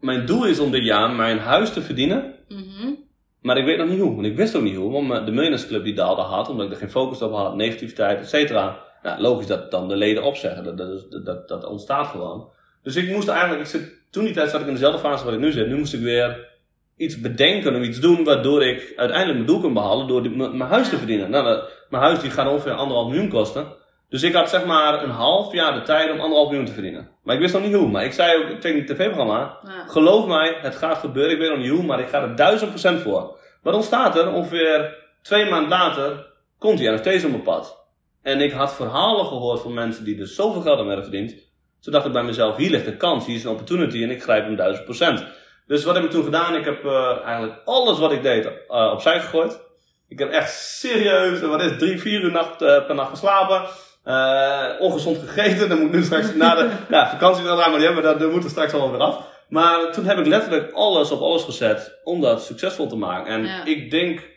mijn 0.00 0.26
doel 0.26 0.46
is 0.46 0.60
om 0.60 0.70
dit 0.70 0.84
jaar 0.84 1.10
mijn 1.10 1.38
huis 1.38 1.72
te 1.72 1.82
verdienen. 1.82 2.34
Mhm. 2.48 2.94
Maar 3.40 3.56
ik 3.56 3.64
weet 3.64 3.78
nog 3.78 3.88
niet 3.88 4.00
hoe, 4.00 4.14
want 4.14 4.26
ik 4.26 4.36
wist 4.36 4.56
ook 4.56 4.62
niet 4.62 4.76
hoe. 4.76 4.92
Want 4.92 5.08
de 5.08 5.32
Millionaires 5.32 5.66
Club 5.66 5.84
die 5.84 5.94
daalde 5.94 6.22
hard, 6.22 6.48
omdat 6.48 6.66
ik 6.66 6.72
er 6.72 6.78
geen 6.78 6.90
focus 6.90 7.22
op 7.22 7.32
had, 7.32 7.54
negativiteit, 7.54 8.20
et 8.20 8.28
cetera. 8.28 8.78
Nou, 9.02 9.20
logisch 9.20 9.46
dat 9.46 9.70
dan 9.70 9.88
de 9.88 9.96
leden 9.96 10.22
opzeggen, 10.22 10.64
dat, 10.64 10.78
dat, 10.78 11.24
dat, 11.24 11.48
dat 11.48 11.64
ontstaat 11.64 12.06
gewoon. 12.06 12.58
Dus 12.82 12.96
ik 12.96 13.10
moest 13.10 13.28
eigenlijk, 13.28 13.60
ik 13.60 13.66
zit, 13.66 13.92
toen 14.10 14.24
die 14.24 14.34
tijd 14.34 14.50
zat 14.50 14.60
ik 14.60 14.66
in 14.66 14.72
dezelfde 14.72 14.98
fase 15.00 15.24
waar 15.24 15.34
ik 15.34 15.40
nu 15.40 15.52
zit. 15.52 15.66
Nu 15.66 15.76
moest 15.76 15.94
ik 15.94 16.00
weer 16.00 16.48
iets 16.96 17.20
bedenken 17.20 17.74
of 17.76 17.82
iets 17.82 18.00
doen 18.00 18.24
waardoor 18.24 18.62
ik 18.64 18.92
uiteindelijk 18.96 19.38
mijn 19.38 19.46
doel 19.50 19.60
kan 19.60 19.72
behalen 19.72 20.06
door 20.06 20.22
die- 20.22 20.36
mijn 20.36 20.60
huis 20.60 20.88
te 20.88 20.96
verdienen. 20.96 21.30
Nou, 21.30 21.44
dat- 21.44 21.70
mijn 21.90 22.02
huis 22.02 22.20
die 22.20 22.30
gaat 22.30 22.48
ongeveer 22.50 22.72
anderhalf 22.72 23.08
miljoen 23.08 23.28
kosten. 23.28 23.66
Dus 24.08 24.22
ik 24.22 24.32
had 24.34 24.50
zeg 24.50 24.64
maar 24.64 25.02
een 25.02 25.10
half 25.10 25.52
jaar 25.52 25.74
de 25.74 25.82
tijd 25.82 26.10
om 26.10 26.20
anderhalf 26.20 26.48
miljoen 26.48 26.66
te 26.66 26.72
verdienen. 26.72 27.10
Maar 27.22 27.34
ik 27.34 27.40
wist 27.40 27.54
nog 27.54 27.62
niet 27.62 27.74
hoe. 27.74 27.88
Maar 27.88 28.04
ik 28.04 28.12
zei 28.12 28.36
ook 28.52 28.60
tegen 28.60 28.78
het 28.78 28.86
tv-programma, 28.86 29.58
Ja. 29.66 29.84
Geloof 29.86 30.26
mij, 30.26 30.56
het 30.60 30.76
gaat 30.76 30.98
gebeuren. 30.98 31.32
Ik 31.32 31.38
weet 31.38 31.48
nog 31.50 31.58
niet 31.58 31.70
hoe, 31.70 31.82
maar 31.82 32.00
ik 32.00 32.08
ga 32.08 32.22
er 32.22 32.36
duizend 32.36 32.70
procent 32.70 33.00
voor. 33.00 33.38
Maar 33.62 33.72
dan 33.72 33.82
staat 33.82 34.16
er 34.16 34.32
ongeveer 34.32 34.96
twee 35.22 35.50
maanden 35.50 35.68
later, 35.68 36.26
komt 36.58 36.78
die 36.78 36.90
NFT's 36.90 37.24
op 37.24 37.30
mijn 37.30 37.42
pad. 37.42 37.78
En 38.22 38.40
ik 38.40 38.52
had 38.52 38.74
verhalen 38.74 39.26
gehoord 39.26 39.60
van 39.60 39.74
mensen 39.74 40.04
die 40.04 40.20
er 40.20 40.26
zoveel 40.26 40.60
geld 40.62 40.78
aan 40.78 40.86
hebben 40.86 41.04
verdiend. 41.04 41.34
Toen 41.80 41.92
dacht 41.92 42.06
ik 42.06 42.12
bij 42.12 42.22
mezelf, 42.22 42.56
hier 42.56 42.70
ligt 42.70 42.86
een 42.86 42.96
kans, 42.96 43.26
hier 43.26 43.36
is 43.36 43.44
een 43.44 43.50
opportunity 43.50 44.02
en 44.02 44.10
ik 44.10 44.22
grijp 44.22 44.44
hem 44.44 44.56
duizend 44.56 44.84
procent. 44.84 45.24
Dus 45.66 45.84
wat 45.84 45.94
heb 45.94 46.04
ik 46.04 46.10
toen 46.10 46.24
gedaan? 46.24 46.54
Ik 46.54 46.64
heb 46.64 46.84
eh, 46.84 47.18
eigenlijk 47.24 47.60
alles 47.64 47.98
wat 47.98 48.12
ik 48.12 48.22
deed 48.22 48.46
eh, 48.46 48.90
opzij 48.92 49.20
gegooid. 49.20 49.60
Ik 50.08 50.18
heb 50.18 50.30
echt 50.30 50.52
serieus, 50.54 51.40
wat 51.40 51.62
is 51.62 51.78
drie, 51.78 52.00
vier 52.00 52.20
uur 52.20 52.30
nacht, 52.30 52.62
eh, 52.62 52.86
per 52.86 52.94
nacht 52.94 53.10
geslapen. 53.10 53.68
Eh, 54.04 54.66
ongezond 54.78 55.18
gegeten, 55.18 55.68
dan 55.68 55.78
moet 55.78 55.86
ik 55.86 55.94
nu 55.94 56.02
straks 56.02 56.34
na 56.34 56.54
de 56.54 56.70
ja, 56.94 57.10
vakantie 57.10 57.44
wel 57.44 57.56
maar 57.56 57.78
die 57.78 57.86
hebben 57.86 58.18
dat 58.18 58.30
moet 58.30 58.44
er 58.44 58.50
straks 58.50 58.72
allemaal 58.72 58.90
weer 58.90 59.00
af. 59.00 59.28
Maar 59.48 59.92
toen 59.92 60.04
heb 60.04 60.18
ik 60.18 60.26
letterlijk 60.26 60.72
alles 60.72 61.10
op 61.10 61.20
alles 61.20 61.44
gezet 61.44 61.98
om 62.04 62.20
dat 62.20 62.42
succesvol 62.44 62.86
te 62.86 62.96
maken. 62.96 63.32
En 63.32 63.44
Ja. 63.44 63.64
ik 63.64 63.90
denk 63.90 64.28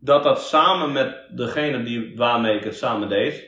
dat 0.00 0.22
dat 0.22 0.42
samen 0.42 0.92
met 0.92 1.16
degene 1.30 1.82
die, 1.82 2.12
waarmee 2.16 2.56
ik 2.56 2.64
het 2.64 2.76
samen 2.76 3.08
deed, 3.08 3.44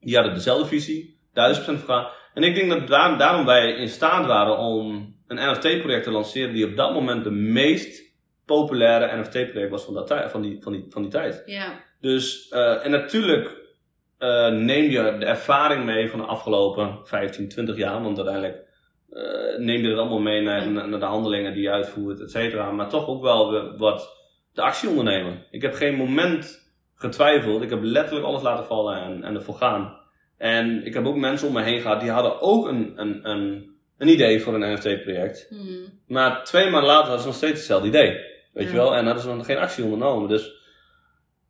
die 0.00 0.14
hadden 0.14 0.34
dezelfde 0.34 0.66
visie, 0.66 1.20
duizend 1.32 1.64
procent 1.64 1.84
vergaan. 1.84 2.10
En 2.34 2.42
ik 2.42 2.54
denk 2.54 2.70
dat 2.70 2.88
daar, 2.88 3.18
daarom 3.18 3.46
wij 3.46 3.72
in 3.72 3.88
staat 3.88 4.26
waren 4.26 4.58
om 4.58 5.16
een 5.26 5.50
NFT-project 5.50 6.04
te 6.04 6.10
lanceren 6.10 6.52
die 6.52 6.66
op 6.66 6.76
dat 6.76 6.92
moment 6.92 7.24
de 7.24 7.30
meest 7.30 8.02
populaire 8.44 9.20
NFT-project 9.20 9.70
was 9.70 9.84
van, 9.84 9.94
dat 9.94 10.30
van, 10.30 10.42
die, 10.42 10.62
van, 10.62 10.72
die, 10.72 10.86
van 10.88 11.02
die 11.02 11.10
tijd. 11.10 11.42
Ja. 11.46 11.84
Dus, 12.00 12.48
eh, 12.48 12.84
en 12.84 12.90
natuurlijk 12.90 13.56
eh, 14.18 14.48
neem 14.48 14.90
je 14.90 15.16
de 15.18 15.26
ervaring 15.26 15.84
mee 15.84 16.10
van 16.10 16.18
de 16.18 16.26
afgelopen 16.26 16.98
15, 17.04 17.48
20 17.48 17.76
jaar, 17.76 18.02
want 18.02 18.16
uiteindelijk 18.16 18.66
eh, 19.10 19.58
neem 19.58 19.82
je 19.82 19.88
het 19.88 19.98
allemaal 19.98 20.20
mee 20.20 20.42
naar, 20.42 20.68
naar 20.70 21.00
de 21.00 21.04
handelingen 21.04 21.52
die 21.52 21.62
je 21.62 21.70
uitvoert, 21.70 22.20
et 22.20 22.30
cetera. 22.30 22.70
Maar 22.70 22.88
toch 22.88 23.08
ook 23.08 23.22
wel 23.22 23.76
wat 23.76 24.16
de 24.52 24.62
actie 24.62 24.88
ondernemen. 24.88 25.44
Ik 25.50 25.62
heb 25.62 25.74
geen 25.74 25.94
moment 25.94 26.72
getwijfeld. 26.94 27.62
Ik 27.62 27.70
heb 27.70 27.82
letterlijk 27.82 28.26
alles 28.26 28.42
laten 28.42 28.64
vallen 28.64 29.02
en, 29.02 29.24
en 29.24 29.34
ervoor 29.34 29.54
gaan. 29.54 29.96
En 30.38 30.84
ik 30.86 30.94
heb 30.94 31.06
ook 31.06 31.16
mensen 31.16 31.48
om 31.48 31.54
me 31.54 31.62
heen 31.62 31.80
gehad 31.80 32.00
die 32.00 32.10
hadden 32.10 32.40
ook 32.40 32.66
een, 32.66 32.92
een, 32.96 33.28
een, 33.30 33.70
een 33.98 34.08
idee 34.08 34.40
voor 34.42 34.54
een 34.54 34.72
NFT-project. 34.72 35.46
Mhm. 35.50 35.72
Maar 36.06 36.44
twee 36.44 36.70
maanden 36.70 36.90
later 36.90 37.02
hadden 37.04 37.20
ze 37.20 37.26
nog 37.26 37.36
steeds 37.36 37.52
hetzelfde 37.58 37.88
idee. 37.88 38.10
Weet 38.52 38.64
Ja. 38.64 38.70
je 38.70 38.76
wel? 38.76 38.94
En 38.94 39.04
hadden 39.04 39.22
ze 39.22 39.34
nog 39.34 39.46
geen 39.46 39.56
actie 39.58 39.84
ondernomen. 39.84 40.28
Dus 40.28 40.56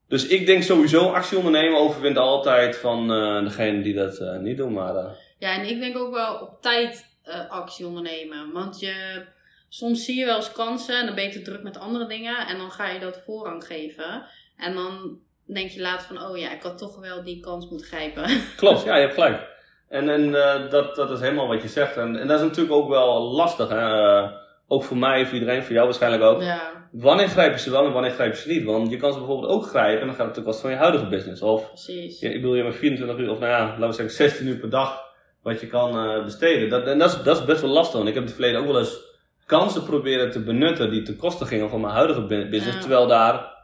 Dus 0.09 0.27
ik 0.27 0.47
denk 0.47 0.63
sowieso 0.63 1.11
actie 1.11 1.37
ondernemen 1.37 1.79
overwint 1.79 2.17
altijd 2.17 2.77
van 2.77 3.13
eh, 3.13 3.43
degene 3.45 3.83
die 3.83 3.95
dat 3.95 4.19
eh, 4.19 4.39
niet 4.39 4.57
doen. 4.57 4.73
Maar 4.73 4.95
eh, 4.97 5.11
Ja, 5.39 5.55
en 5.55 5.69
ik 5.69 5.81
denk 5.81 5.97
ook 5.99 6.15
wel 6.15 6.35
op 6.35 6.63
tijd 6.63 7.05
actie 7.49 7.87
ondernemen. 7.87 8.53
Want 8.53 8.81
je, 8.81 9.25
soms 9.69 10.05
zie 10.05 10.19
je 10.19 10.25
wel 10.25 10.37
eens 10.37 10.53
kansen 10.53 10.99
en 11.01 11.07
dan 11.07 11.15
ben 11.15 11.25
je 11.25 11.31
te 11.31 11.43
druk 11.43 11.63
met 11.63 11.79
andere 11.79 12.07
dingen. 12.07 12.47
En 12.47 12.57
dan 12.59 12.71
ga 12.71 12.89
je 12.89 12.99
dat 13.01 13.23
voorrang 13.25 13.65
geven. 13.65 14.25
En 14.57 14.75
dan 14.75 15.19
denk 15.55 15.71
je 15.71 15.81
later 15.81 16.07
van, 16.07 16.29
oh 16.31 16.37
ja, 16.39 16.53
ik 16.53 16.63
had 16.63 16.79
toch 16.79 17.01
wel 17.01 17.23
die 17.23 17.41
kans 17.41 17.69
moeten 17.69 17.87
grijpen. 17.87 18.25
klopt, 18.57 18.85
ja, 18.85 18.95
je 18.95 19.01
hebt 19.01 19.15
gelijk. 19.15 19.57
En, 19.89 20.09
en 20.09 20.35
eh, 20.35 20.71
dat, 20.71 20.95
dat 20.97 21.11
is 21.11 21.21
helemaal 21.21 21.49
wat 21.49 21.63
je 21.63 21.69
zegt. 21.69 21.97
En, 21.97 22.17
en 22.17 22.27
dat 22.29 22.41
is 22.41 22.47
natuurlijk 22.47 22.75
ook 22.75 22.89
wel 22.89 23.23
lastig. 23.23 23.69
Hè? 23.69 24.05
Eh, 24.21 24.31
ook 24.69 24.85
voor 24.85 24.97
mij, 24.97 25.27
voor 25.27 25.39
iedereen, 25.39 25.63
voor 25.63 25.73
jou 25.73 25.85
waarschijnlijk 25.85 26.23
ook. 26.23 26.43
ja, 26.43 26.77
Wanneer 26.93 27.29
grijpen 27.29 27.61
ze 27.61 27.71
wel 27.71 27.85
en 27.87 27.93
wanneer 27.93 28.11
grijpen 28.11 28.39
ze 28.39 28.49
niet? 28.49 28.65
Want 28.65 28.91
je 28.91 28.97
kan 28.97 29.13
ze 29.13 29.19
bijvoorbeeld 29.19 29.53
ook 29.53 29.67
grijpen 29.67 30.01
en 30.01 30.07
dan 30.07 30.17
gaat 30.17 30.27
het 30.27 30.37
natuurlijk 30.37 30.47
kosten 30.47 30.63
van 30.63 30.71
je 30.71 30.77
huidige 30.85 31.07
business. 31.07 31.43
Of 31.43 31.69
precies. 31.69 32.21
Ja, 32.21 32.29
ik 32.29 32.35
bedoel, 32.35 32.55
je 32.55 32.63
hebt 32.63 32.71
maar 32.73 32.81
24 32.81 33.19
uur, 33.19 33.31
of 33.31 33.39
nou 33.39 33.51
ja, 33.51 33.65
laten 33.67 33.87
we 33.89 33.93
zeggen 33.93 34.15
16 34.15 34.47
uur 34.47 34.57
per 34.57 34.71
dag 34.71 35.03
wat 35.43 35.61
je 35.61 35.67
kan 35.67 35.99
eh, 35.99 36.25
besteden. 36.25 36.69
Dat, 36.69 36.87
en 36.87 36.99
dat 36.99 37.11
is, 37.11 37.23
dat 37.23 37.37
is 37.39 37.45
best 37.45 37.61
wel 37.61 37.71
lastig. 37.71 37.97
Want 37.97 38.09
ik 38.09 38.15
heb 38.15 38.23
in 38.23 38.29
het 38.29 38.39
verleden 38.39 38.61
ook 38.61 38.67
wel 38.67 38.79
eens 38.79 38.99
kansen 39.47 39.83
proberen 39.85 40.31
te 40.31 40.41
benutten 40.41 40.91
die 40.91 41.03
ten 41.03 41.17
koste 41.17 41.45
gingen 41.45 41.71
van 41.71 41.81
mijn 41.81 41.93
huidige 41.95 42.21
bu- 42.21 42.49
business. 42.49 42.75
Ja. 42.75 42.81
Terwijl 42.81 43.07
daar 43.07 43.57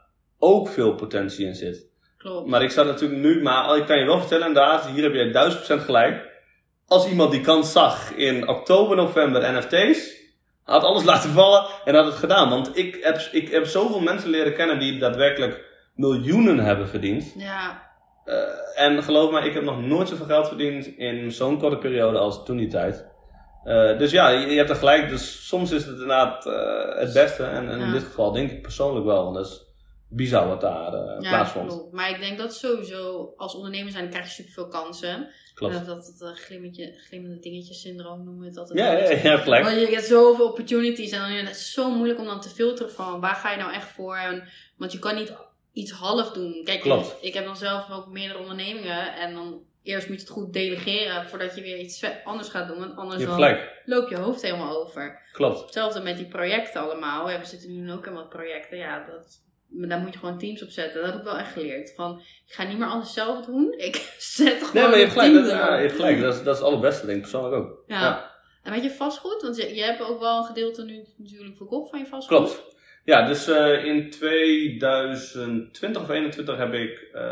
ook 0.45 0.69
veel 0.69 0.95
potentie 0.95 1.47
in 1.47 1.55
zit. 1.55 1.87
Klopt. 2.19 2.49
Maar 2.49 2.63
ik 2.63 2.71
zou 2.71 2.87
natuurlijk 2.87 3.21
nu, 3.21 3.43
maar 3.43 3.77
ik 3.77 3.87
kan 3.87 3.99
je 3.99 4.05
wel 4.05 4.19
vertellen 4.19 4.47
inderdaad, 4.47 4.87
hier 4.87 5.03
heb 5.03 5.15
je 5.15 5.79
1000% 5.81 5.85
gelijk. 5.85 6.33
Als 6.87 7.09
iemand 7.09 7.31
die 7.31 7.41
kans 7.41 7.73
zag 7.73 8.13
in 8.15 8.49
oktober, 8.49 8.97
november 8.97 9.53
NFT's, 9.53 10.23
had 10.63 10.83
alles 10.83 11.05
laten 11.13 11.31
vallen 11.31 11.67
en 11.85 11.95
had 11.95 12.05
het 12.05 12.15
gedaan. 12.15 12.51
Want 12.51 12.77
ik 12.77 12.99
heb, 13.01 13.19
ik 13.33 13.51
heb 13.51 13.67
zoveel 13.67 14.01
mensen 14.01 14.31
leren 14.31 14.55
kennen 14.55 14.79
die 14.79 14.99
daadwerkelijk 14.99 15.65
miljoenen 15.95 16.59
hebben 16.59 16.89
verdiend. 16.89 17.35
Ja, 17.37 17.83
Eh, 18.25 18.85
en 18.85 19.03
geloof 19.03 19.31
me, 19.31 19.41
ik 19.41 19.55
heb 19.55 19.63
nog 19.63 19.81
nooit 19.81 20.09
zoveel 20.09 20.27
geld 20.27 20.49
verdiend 20.49 20.87
in 20.87 21.33
zo'n 21.33 21.59
korte 21.59 21.77
periode 21.77 22.19
als 22.19 22.45
toen 22.45 22.57
die 22.57 22.69
tijd. 22.69 23.07
Eh, 23.65 23.99
dus 23.99 24.11
ja, 24.11 24.29
je, 24.29 24.47
je 24.47 24.57
hebt 24.57 24.71
er 24.71 24.77
gelijk. 24.77 25.09
Dus 25.09 25.49
soms 25.49 25.71
is 25.71 25.83
het 25.85 25.93
inderdaad 25.93 26.47
eh, 26.47 26.99
het 26.99 27.13
beste. 27.13 27.45
En, 27.45 27.69
en 27.69 27.81
in 27.81 27.93
dit 27.93 28.03
geval 28.03 28.33
denk 28.33 28.51
ik 28.51 28.63
persoonlijk 28.63 29.07
wel. 29.07 29.25
Want 29.25 29.37
dat 29.37 29.47
is 29.47 29.74
bizar 30.09 30.49
wat 30.49 30.61
daar 30.61 30.93
eh, 30.93 31.23
ja 31.23 31.29
plaatsvond. 31.29 31.69
klopt. 31.69 31.93
Maar 31.93 32.11
ik 32.11 32.21
denk 32.21 32.39
dat 32.39 32.55
sowieso, 32.55 33.33
als 33.37 33.55
ondernemer 33.55 33.93
zijn, 33.93 34.11
krijg 34.11 34.25
je 34.25 34.31
superveel 34.31 34.69
kansen. 34.69 35.29
Klopt. 35.55 35.75
En 35.75 35.85
dat 35.85 36.07
het 36.07 36.21
uh, 36.21 36.29
glimmetje, 36.29 36.95
glimmende 36.97 37.39
dingetjes 37.39 37.81
syndroom 37.81 38.25
noemen 38.25 38.43
we 38.43 38.49
het 38.49 38.59
altijd. 38.59 38.79
Ja, 38.79 38.93
ja, 38.93 39.31
ja, 39.31 39.37
gelijk. 39.37 39.65
Want 39.65 39.81
je 39.81 39.87
hebt 39.87 40.07
zoveel 40.07 40.47
opportunities 40.47 41.11
en 41.11 41.21
dan 41.21 41.31
is 41.31 41.49
het 41.49 41.57
zo 41.57 41.91
moeilijk 41.91 42.19
om 42.19 42.27
dan 42.27 42.41
te 42.41 42.49
filteren 42.49 42.93
van 42.93 43.21
waar 43.21 43.35
ga 43.35 43.51
je 43.51 43.57
nou 43.57 43.73
echt 43.73 43.89
voor. 43.89 44.17
En, 44.17 44.49
want 44.77 44.93
je 44.93 44.99
kan 44.99 45.15
niet 45.15 45.33
iets 45.73 45.91
half 45.91 46.33
doen. 46.33 46.61
Kijk, 46.65 46.81
Klopt. 46.81 47.17
ik 47.21 47.35
heb 47.35 47.45
dan 47.45 47.57
zelf 47.57 47.91
ook 47.91 48.09
meerdere 48.09 48.39
ondernemingen 48.39 49.15
en 49.15 49.35
dan 49.35 49.63
eerst 49.83 50.09
moet 50.09 50.17
je 50.17 50.23
het 50.23 50.33
goed 50.33 50.53
delegeren 50.53 51.27
voordat 51.27 51.55
je 51.55 51.63
weer 51.63 51.79
iets 51.79 52.05
anders 52.25 52.49
gaat 52.49 52.69
doen. 52.69 52.79
Want 52.79 52.97
anders 52.97 53.25
dan 53.25 53.59
loop 53.85 54.09
je 54.09 54.17
hoofd 54.17 54.43
helemaal 54.43 54.85
over. 54.85 55.21
Klopt. 55.33 55.61
Hetzelfde 55.61 56.01
met 56.01 56.17
die 56.17 56.27
projecten 56.27 56.81
allemaal. 56.81 57.27
We 57.27 57.39
zitten 57.43 57.85
nu 57.85 57.93
ook 57.93 58.07
in 58.07 58.13
wat 58.13 58.29
projecten. 58.29 58.79
Ja, 58.79 59.07
dat, 59.07 59.43
maar 59.69 59.89
daar 59.89 59.99
moet 59.99 60.13
je 60.13 60.19
gewoon 60.19 60.39
teams 60.39 60.63
op 60.63 60.71
zetten. 60.71 61.01
Dat 61.01 61.11
heb 61.11 61.19
ik 61.19 61.25
wel 61.25 61.39
echt 61.39 61.53
geleerd. 61.53 61.93
Van, 61.95 62.21
ik 62.47 62.53
ga 62.53 62.65
niet 62.65 62.79
meer 62.79 62.89
alles 62.89 63.13
zelf 63.13 63.45
doen. 63.47 63.75
Ik 63.77 63.97
zet 64.19 64.53
gewoon 64.53 64.75
Nee, 64.75 64.83
maar 64.83 64.95
je 64.95 65.05
hebt 65.05 65.13
gelijk. 65.13 65.33
team 65.33 65.45
Dat, 65.45 65.53
ja, 65.53 65.75
je 65.75 65.81
hebt 65.81 65.95
gelijk. 65.95 66.21
Dat, 66.21 66.35
is, 66.35 66.43
dat 66.43 66.55
is 66.55 66.61
het 66.61 66.69
allerbeste, 66.69 67.07
denk 67.07 67.17
ik 67.17 67.23
persoonlijk 67.23 67.55
ook. 67.55 67.85
Ja. 67.87 68.01
Ja. 68.01 68.33
En 68.63 68.73
weet 68.73 68.83
je 68.83 68.91
vastgoed? 68.91 69.43
Want 69.43 69.57
je, 69.57 69.75
je 69.75 69.83
hebt 69.83 70.03
ook 70.03 70.21
wel 70.21 70.39
een 70.39 70.45
gedeelte 70.45 70.85
nu 70.85 71.05
natuurlijk 71.17 71.57
verkocht 71.57 71.91
van 71.91 71.99
je 71.99 72.07
vastgoed. 72.07 72.37
Klopt. 72.37 72.73
Ja, 73.05 73.27
dus 73.27 73.49
eh, 73.49 73.85
in 73.85 74.11
2020 74.11 76.03
of 76.03 76.07
2021 76.07 76.57
heb 76.57 76.73
ik 76.73 77.09
eh, 77.13 77.23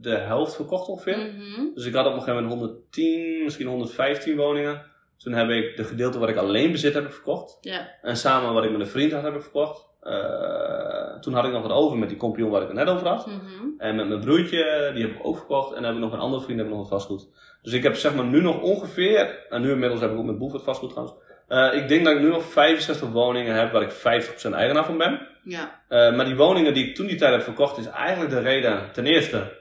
de 0.00 0.16
helft 0.16 0.54
verkocht 0.54 0.88
ongeveer. 0.88 1.18
Mhm. 1.18 1.74
Dus 1.74 1.84
ik 1.86 1.94
had 1.94 2.06
op 2.06 2.12
een 2.12 2.18
gegeven 2.18 2.42
moment 2.42 2.60
110, 2.60 3.44
misschien 3.44 3.66
115 3.66 4.36
woningen. 4.36 4.90
Toen 5.18 5.32
heb 5.32 5.48
ik 5.48 5.76
de 5.76 5.84
gedeelte 5.84 6.18
wat 6.18 6.28
ik 6.28 6.36
alleen 6.36 6.72
bezit 6.72 6.94
heb 6.94 7.04
ik 7.04 7.12
verkocht. 7.12 7.58
Ja, 7.60 7.98
En 8.02 8.16
samen 8.16 8.54
wat 8.54 8.64
ik 8.64 8.70
met 8.70 8.80
een 8.80 8.86
vriend 8.86 9.12
had 9.12 9.22
heb 9.22 9.34
ik 9.34 9.42
verkocht. 9.42 9.90
Eh, 10.02 11.20
toen 11.20 11.34
had 11.34 11.44
ik 11.44 11.52
nog 11.52 11.62
wat 11.62 11.70
over 11.70 11.98
met 11.98 12.08
die 12.08 12.18
compagnon 12.18 12.50
waar 12.50 12.62
ik 12.62 12.68
het 12.68 12.76
net 12.76 12.88
over 12.88 13.06
had. 13.08 13.26
Mhm. 13.26 13.38
En 13.78 13.96
met 13.96 14.08
mijn 14.08 14.20
broertje, 14.20 14.90
die 14.94 15.02
heb 15.02 15.12
ik 15.14 15.26
ook 15.26 15.36
verkocht. 15.36 15.68
En 15.68 15.74
dan 15.74 15.84
heb 15.84 15.94
ik 15.94 16.00
nog 16.00 16.12
een 16.12 16.18
andere 16.18 16.42
vriend, 16.42 16.58
heb 16.58 16.68
ik 16.68 16.74
nog 16.74 16.88
wat 16.88 17.00
vastgoed. 17.00 17.28
Dus 17.62 17.72
ik 17.72 17.82
heb 17.82 17.96
zeg 17.96 18.14
maar 18.14 18.24
nu 18.24 18.40
nog 18.40 18.60
ongeveer, 18.60 19.46
en 19.48 19.60
nu 19.60 19.70
inmiddels 19.70 20.00
heb 20.00 20.10
ik 20.10 20.18
ook 20.18 20.24
met 20.24 20.38
Boeford 20.38 20.62
vastgoed 20.62 20.90
trouwens. 20.90 21.16
Eh, 21.48 21.74
ik 21.74 21.88
denk 21.88 22.04
dat 22.04 22.14
ik 22.14 22.20
nu 22.20 22.28
nog 22.28 22.44
65 22.44 23.08
woningen 23.08 23.54
heb 23.54 23.72
waar 23.72 23.82
ik 23.82 23.90
50% 23.90 24.54
eigenaar 24.54 24.84
van 24.84 24.98
ben. 24.98 25.28
ja, 25.44 25.80
Eh, 25.88 26.14
maar 26.14 26.24
die 26.24 26.36
woningen 26.36 26.74
die 26.74 26.88
ik 26.88 26.94
toen 26.94 27.06
die 27.06 27.16
tijd 27.16 27.32
heb 27.32 27.42
verkocht, 27.42 27.78
is 27.78 27.86
eigenlijk 27.86 28.30
de 28.30 28.40
reden. 28.40 28.92
Ten 28.92 29.06
eerste, 29.06 29.60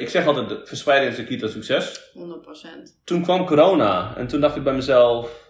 ik 0.00 0.08
zeg 0.08 0.26
altijd, 0.26 0.68
verspreiding 0.68 1.10
is 1.10 1.16
de 1.18 1.24
key 1.24 1.38
tot 1.38 1.50
succes. 1.50 2.10
100%. 2.14 3.00
Toen 3.04 3.22
kwam 3.22 3.46
corona 3.46 4.12
en 4.16 4.26
toen 4.26 4.40
dacht 4.40 4.56
ik 4.56 4.62
bij 4.62 4.74
mezelf, 4.74 5.45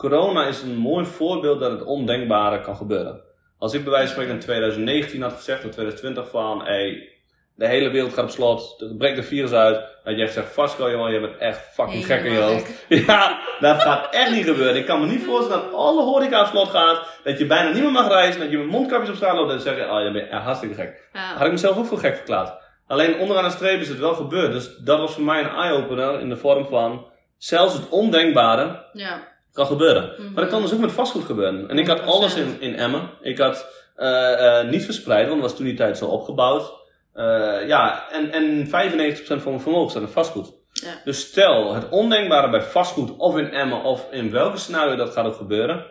corona 0.00 0.46
is 0.46 0.62
een 0.62 0.76
mooi 0.76 1.04
voorbeeld 1.04 1.60
dat 1.60 1.70
het 1.70 1.84
ondenkbare 1.84 2.60
kan 2.60 2.76
gebeuren. 2.76 3.20
Als 3.58 3.74
ik 3.74 3.82
bij 3.82 3.92
wijze 3.92 4.06
van 4.06 4.12
spreken 4.12 4.34
in 4.34 4.40
2019 4.40 5.22
had 5.22 5.32
gezegd, 5.32 5.64
of 5.64 5.70
2020 5.70 6.30
van, 6.30 6.64
hey, 6.64 7.08
de 7.54 7.66
hele 7.66 7.90
wereld 7.90 8.12
gaat 8.12 8.24
op 8.24 8.30
slot, 8.30 8.80
er 8.80 8.94
breekt 8.96 9.18
een 9.18 9.24
virus 9.24 9.52
uit, 9.52 9.84
dat 10.04 10.18
echt 10.18 10.32
zegt, 10.32 10.52
Vasco 10.52 10.90
jongen, 10.90 11.12
je 11.12 11.20
bent 11.20 11.36
echt 11.38 11.60
fucking 11.72 12.06
gek 12.06 12.24
in 12.24 12.32
je 12.32 12.38
hoofd. 12.38 12.86
Ja, 13.06 13.40
dat 13.60 13.82
gaat 13.82 14.14
echt 14.14 14.30
niet 14.30 14.44
gebeuren. 14.44 14.76
Ik 14.76 14.86
kan 14.86 15.00
me 15.00 15.06
niet 15.06 15.24
voorstellen 15.24 15.64
dat 15.64 15.74
alle 15.74 16.02
horeca 16.02 16.40
op 16.40 16.46
slot 16.46 16.68
gaat, 16.68 17.18
dat 17.24 17.38
je 17.38 17.46
bijna 17.46 17.70
niet 17.70 17.82
meer 17.82 17.92
mag 17.92 18.08
reizen, 18.08 18.40
dat 18.40 18.50
je 18.50 18.58
met 18.58 18.66
mondkapjes 18.66 19.10
op 19.10 19.16
straat 19.16 19.34
loopt 19.34 19.52
en 19.52 19.60
zeggen, 19.60 19.92
oh, 19.92 20.02
je 20.02 20.12
bent 20.12 20.30
echt 20.30 20.42
hartstikke 20.42 20.74
gek. 20.74 21.08
Had 21.12 21.46
ik 21.46 21.52
mezelf 21.52 21.78
ook 21.78 21.86
voor 21.86 21.98
gek 21.98 22.16
verklaard. 22.16 22.58
Alleen 22.86 23.18
onderaan 23.18 23.44
de 23.44 23.50
streep 23.50 23.80
is 23.80 23.88
het 23.88 23.98
wel 23.98 24.14
gebeurd. 24.14 24.52
Dus 24.52 24.76
dat 24.76 24.98
was 24.98 25.14
voor 25.14 25.24
mij 25.24 25.40
een 25.40 25.50
eye-opener 25.50 26.20
in 26.20 26.28
de 26.28 26.36
vorm 26.36 26.66
van 26.66 27.06
zelfs 27.36 27.74
het 27.74 27.88
ondenkbare 27.88 28.84
ja, 28.92 29.28
kan 29.52 29.66
gebeuren. 29.66 30.12
Mhm. 30.12 30.32
Maar 30.32 30.42
dat 30.42 30.52
kan 30.52 30.62
dus 30.62 30.72
ook 30.72 30.80
met 30.80 30.92
vastgoed 30.92 31.24
gebeuren. 31.24 31.68
En 31.68 31.78
ik 31.78 31.86
had 31.86 32.00
100%. 32.00 32.02
alles 32.02 32.34
in, 32.34 32.56
in 32.60 32.74
Emmen. 32.74 33.10
Ik 33.20 33.38
had 33.38 33.66
eh, 34.00 34.58
eh, 34.58 34.68
niet 34.68 34.84
verspreid, 34.84 35.28
want 35.28 35.40
dat 35.40 35.48
was 35.50 35.58
toen 35.58 35.66
die 35.66 35.76
tijd 35.76 35.98
zo 35.98 36.06
opgebouwd. 36.06 36.72
Eh, 37.12 37.66
ja, 37.66 38.08
en, 38.10 38.32
en 38.32 38.66
95% 38.66 38.70
van 38.70 39.52
mijn 39.52 39.60
vermogen 39.60 39.90
staat 39.90 40.02
in 40.02 40.08
vastgoed. 40.08 40.52
Ja. 40.72 41.00
Dus 41.04 41.20
stel 41.20 41.74
het 41.74 41.88
ondenkbare 41.88 42.50
bij 42.50 42.62
vastgoed, 42.62 43.16
of 43.16 43.36
in 43.36 43.52
Emmen, 43.52 43.82
of 43.82 44.06
in 44.10 44.30
welke 44.30 44.56
scenario 44.56 44.96
dat 44.96 45.12
gaat 45.12 45.26
ook 45.26 45.36
gebeuren, 45.36 45.86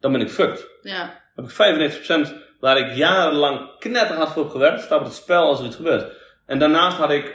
dan 0.00 0.12
ben 0.12 0.20
ik 0.20 0.30
fucked 0.30 0.68
ja, 0.80 1.20
heb 1.34 1.44
ik 1.44 1.92
95% 2.28 2.32
waar 2.60 2.78
ik 2.78 2.94
jarenlang 2.96 3.78
knetterhard 3.78 4.30
voor 4.30 4.42
heb 4.42 4.50
gewerkt, 4.50 4.82
staat 4.82 4.98
op 4.98 5.04
het 5.04 5.14
spel 5.14 5.42
als 5.42 5.58
er 5.58 5.66
iets 5.66 5.76
gebeurt. 5.76 6.12
En 6.46 6.58
daarnaast 6.58 6.96
had 6.96 7.10
ik 7.10 7.34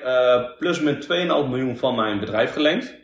plus 0.60 0.80
min 0.80 1.02
2,5 1.02 1.08
miljoen 1.50 1.78
van 1.78 1.96
mijn 1.96 2.20
bedrijf 2.20 2.54
geleend. 2.54 2.96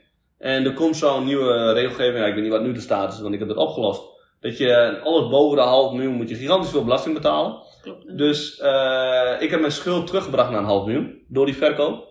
En 0.44 0.66
er 0.66 0.74
komt 0.74 0.98
zo'n 0.98 1.26
nieuwe 1.26 1.72
regelgeving, 1.74 2.18
ja, 2.18 2.26
ik 2.26 2.34
weet 2.34 2.44
niet 2.44 2.52
wat 2.52 2.62
nu 2.62 2.72
de 2.74 2.80
status 2.80 3.16
is, 3.16 3.22
want 3.22 3.34
ik 3.34 3.40
heb 3.40 3.48
dat 3.48 3.58
opgelost. 3.58 4.02
Dat 4.40 4.58
je 4.58 5.00
alles 5.04 5.30
boven 5.30 5.58
de 5.58 5.64
half 5.64 5.94
miljoen 5.94 6.14
moet 6.16 6.30
je 6.30 6.36
gigantisch 6.36 6.70
veel 6.70 6.84
belasting 6.84 7.14
betalen. 7.16 7.56
klopt. 7.82 8.18
Dus 8.18 8.60
eh, 8.60 9.32
ik 9.40 9.50
heb 9.52 9.60
mijn 9.60 9.72
schuld 9.72 10.08
teruggebracht 10.08 10.50
naar 10.50 10.60
een 10.60 10.66
half 10.66 10.86
miljoen 10.86 11.22
door 11.28 11.46
die 11.46 11.56
verkoop. 11.56 12.08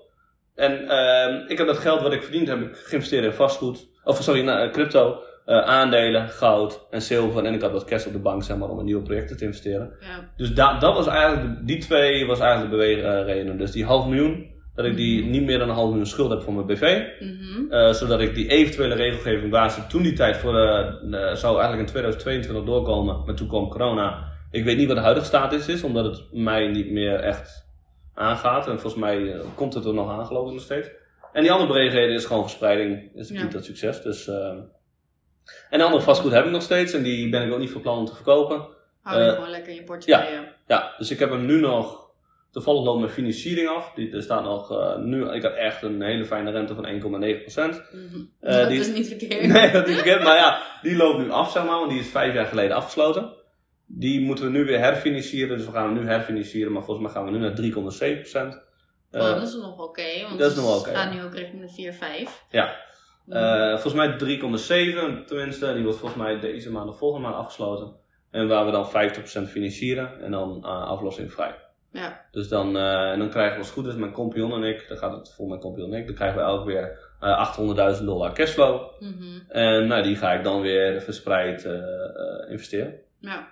En 0.55 0.89
eh, 0.89 1.35
ik 1.51 1.59
heb 1.59 1.67
dat 1.67 1.79
geld 1.79 2.03
wat 2.03 2.13
ik 2.13 2.23
verdiend 2.23 2.49
heb, 2.49 2.61
ik 2.61 2.77
geïnvesteerd 2.77 3.25
in 3.25 3.33
vastgoed. 3.33 3.89
Of 4.05 4.23
sorry, 4.23 4.41
naar 4.45 4.63
eh, 4.63 4.73
crypto, 4.73 5.19
eh, 5.45 5.59
aandelen, 5.61 6.29
goud 6.29 6.87
en 6.91 7.03
zilver. 7.03 7.45
En 7.45 7.55
ik 7.55 7.61
had 7.63 7.73
wat 7.73 7.85
cash 7.85 8.07
op 8.07 8.13
de 8.13 8.19
bank 8.19 8.43
zeg 8.43 8.57
maar, 8.57 8.69
om 8.69 8.79
in 8.79 8.85
nieuwe 8.85 9.03
projecten 9.03 9.37
te 9.37 9.45
investeren. 9.45 9.97
Ja, 10.01 10.31
Dus 10.37 10.55
da 10.55 10.79
dat 10.79 10.95
was 10.95 11.07
eigenlijk, 11.07 11.59
de- 11.59 11.65
die 11.65 11.79
twee 11.79 12.27
was 12.27 12.41
eigenlijk 12.41 12.71
de 12.71 12.77
beweegreden. 12.77 13.59
Dus 13.59 13.71
die 13.71 13.85
half 13.85 14.07
miljoen, 14.07 14.51
dat 14.75 14.85
ik 14.85 14.97
die 14.97 15.25
niet 15.25 15.43
meer 15.43 15.59
dan 15.59 15.69
een 15.69 15.75
half 15.75 15.89
miljoen 15.89 16.07
schuld 16.07 16.31
heb 16.31 16.43
voor 16.43 16.53
mijn 16.53 16.67
BV. 16.67 17.03
mhm. 17.21 17.73
Eh, 17.73 17.93
zodat 17.93 18.21
ik 18.21 18.35
die 18.35 18.49
eventuele 18.49 18.95
regelgeving 18.95 19.51
waar 19.51 19.71
ze 19.71 19.87
toen 19.87 20.03
die 20.03 20.13
tijd 20.13 20.37
voor 20.37 20.57
eh, 20.57 20.79
eh, 20.81 21.35
zou 21.37 21.53
eigenlijk 21.61 21.79
in 21.79 21.87
2022 21.87 22.65
doorkomen. 22.65 23.23
Maar 23.27 23.35
toen 23.35 23.49
kwam 23.49 23.69
corona. 23.69 24.31
Ik 24.51 24.65
weet 24.65 24.77
niet 24.77 24.87
wat 24.87 24.97
de 24.97 25.03
huidige 25.03 25.27
status 25.27 25.69
is, 25.69 25.83
omdat 25.83 26.05
het 26.05 26.23
mij 26.33 26.69
niet 26.69 26.91
meer 26.91 27.15
echt 27.21 27.67
aangaat. 28.15 28.67
En 28.69 28.81
volgens 28.81 29.03
mij 29.03 29.41
komt 29.55 29.75
het 29.75 29.85
er 29.85 29.95
nog 29.95 30.11
aan, 30.11 30.27
geloof 30.27 30.47
ik 30.47 30.53
nog 30.53 30.63
steeds. 30.63 30.89
En 31.33 31.43
die 31.43 31.53
andere 31.53 31.73
beweegreden 31.73 32.15
is 32.15 32.25
gewoon 32.25 32.43
verspreiding. 32.43 33.11
Is 33.15 33.29
Ja. 33.29 33.41
key 33.41 33.51
tot 33.51 33.65
succes. 33.65 34.03
Dus, 34.03 34.29
eh, 34.29 34.49
en 35.71 35.79
de 35.79 35.85
andere 35.85 36.03
vastgoed 36.03 36.33
heb 36.33 36.45
ik 36.45 36.51
nog 36.51 36.63
steeds. 36.63 36.93
En 36.93 37.03
die 37.03 37.29
ben 37.31 37.47
ik 37.47 37.53
ook 37.53 37.59
niet 37.59 37.71
van 37.71 37.81
plan 37.81 37.99
om 37.99 38.05
te 38.05 38.15
verkopen. 38.15 38.67
Hou 39.03 39.23
je 39.23 39.31
gewoon 39.31 39.51
lekker 39.51 39.71
in 39.71 39.75
je 39.77 39.83
portefeuille. 39.85 40.53
Ja, 40.67 40.95
dus 40.99 41.11
ik 41.11 41.19
heb 41.19 41.31
hem 41.31 41.47
nu 41.47 41.61
nog. 41.61 42.02
Toevallig 42.53 42.85
loopt 42.85 43.01
mijn 43.01 43.13
financiering 43.13 43.69
af. 43.69 43.93
Die, 43.95 44.13
er 44.13 44.23
staat 44.23 44.45
nog 44.45 44.71
eh, 44.71 44.97
nu. 44.99 45.31
Ik 45.33 45.43
had 45.43 45.53
echt 45.55 45.83
een 45.83 46.03
hele 46.03 46.25
fijne 46.25 46.51
rente 46.51 46.75
van 46.75 46.85
1,9%. 46.87 46.91
Mhm. 47.93 48.21
Eh, 48.41 48.57
dat 48.57 48.69
die- 48.69 48.81
is 48.81 48.93
niet 48.93 49.07
verkeerd. 49.09 49.47
Nee, 49.53 49.71
dat 49.71 49.89
is 49.89 49.95
verkeerd. 49.95 50.23
Maar 50.23 50.37
ja, 50.37 50.63
die 50.83 50.97
loopt 50.97 51.19
nu 51.19 51.31
af, 51.31 51.51
zeg 51.53 51.65
maar. 51.65 51.79
Want 51.79 51.91
die 51.91 52.01
is 52.01 52.09
vijf 52.09 52.35
jaar 52.35 52.47
geleden 52.47 52.77
afgesloten. 52.77 53.33
Die 53.87 54.21
moeten 54.21 54.45
we 54.45 54.51
nu 54.51 54.65
weer 54.65 54.79
herfinancieren. 54.79 55.57
Dus 55.57 55.67
we 55.67 55.73
gaan 55.73 55.85
hem 55.95 56.03
nu 56.05 56.09
herfinancieren. 56.09 56.73
Maar 56.73 56.83
volgens 56.85 57.07
mij 57.07 57.15
gaan 57.15 57.25
we 57.25 57.31
nu 57.31 57.39
naar 57.39 57.55
3,7%. 57.55 58.55
Oh, 59.11 59.21
Eh, 59.21 59.35
dat 59.35 59.43
is 59.49 59.55
nog 59.55 59.79
oké. 59.83 60.03
want 60.27 60.39
dat 60.39 60.51
is 60.51 60.57
nog 60.57 60.81
oké, 60.81 60.91
gaat 60.95 61.13
ja. 61.13 61.19
nu 61.19 61.25
ook 61.25 61.35
richting 61.35 61.61
de 61.63 61.69
4, 61.69 61.93
5. 61.93 62.45
Ja. 62.51 62.77
eh, 63.29 63.71
volgens 63.79 63.95
mij 63.95 64.17
3,7 64.19 65.25
tenminste. 65.27 65.75
Die 65.75 65.83
wordt 65.83 65.99
volgens 65.99 66.21
mij 66.23 66.39
deze 66.41 66.71
maand 66.71 66.89
of 66.89 66.99
volgende 66.99 67.27
maand 67.29 67.39
afgesloten. 67.39 67.95
En 68.31 68.49
waar 68.49 68.65
we 68.65 68.71
dan 68.71 68.91
50% 68.91 69.49
financieren. 69.51 70.21
En 70.23 70.31
dan 70.31 70.59
eh 70.65 70.89
aflossing 70.89 71.33
vrij. 71.33 71.55
Ja. 71.93 72.25
Dus 72.31 72.49
dan, 72.49 72.77
eh, 72.77 73.11
en 73.11 73.19
dan 73.19 73.31
krijgen 73.31 73.53
we 73.53 73.59
als 73.59 73.67
het 73.67 73.77
goed 73.77 73.87
is, 73.87 73.95
mijn 73.95 74.13
compagnon 74.13 74.53
en 74.53 74.63
ik, 74.63 74.89
dan 74.89 74.97
gaat 74.97 75.13
het 75.13 75.35
voor 75.35 75.49
mijn 75.49 75.61
compagnon 75.61 75.93
en 75.93 76.01
ik, 76.01 76.07
dan 76.07 76.15
krijgen 76.15 76.39
we 76.39 76.45
elk 76.45 76.65
weer 76.65 77.11
eh 77.21 77.39
800.000 77.39 78.05
dollar 78.05 78.33
cashflow. 78.33 79.01
Mhm. 79.01 79.39
En 79.49 79.87
nou, 79.87 80.03
die 80.03 80.17
ga 80.17 80.33
ik 80.33 80.45
dan 80.45 80.61
weer 80.61 81.01
verspreid 81.01 81.65
eh, 81.65 82.51
investeren. 82.51 82.95
Ja. 83.19 83.49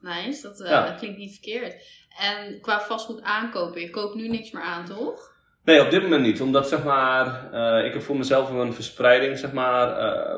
Nice, 0.00 0.42
dat 0.42 0.98
klinkt 0.98 1.18
niet 1.18 1.32
verkeerd. 1.32 1.74
En 2.18 2.60
qua 2.60 2.80
vastgoed 2.80 3.22
aankopen, 3.22 3.80
je 3.80 3.90
koopt 3.90 4.14
nu 4.14 4.28
niks 4.28 4.50
meer 4.50 4.62
aan, 4.62 4.84
toch? 4.84 5.36
Nee, 5.64 5.84
op 5.84 5.90
dit 5.90 6.02
moment 6.02 6.22
niet. 6.22 6.40
Omdat 6.40 6.68
zeg 6.68 6.84
maar, 6.84 7.54
ik 7.84 7.92
heb 7.92 8.02
voor 8.02 8.16
mezelf 8.16 8.50
een 8.50 8.72
verspreiding, 8.72 9.38
zeg 9.38 9.52
maar, 9.52 9.88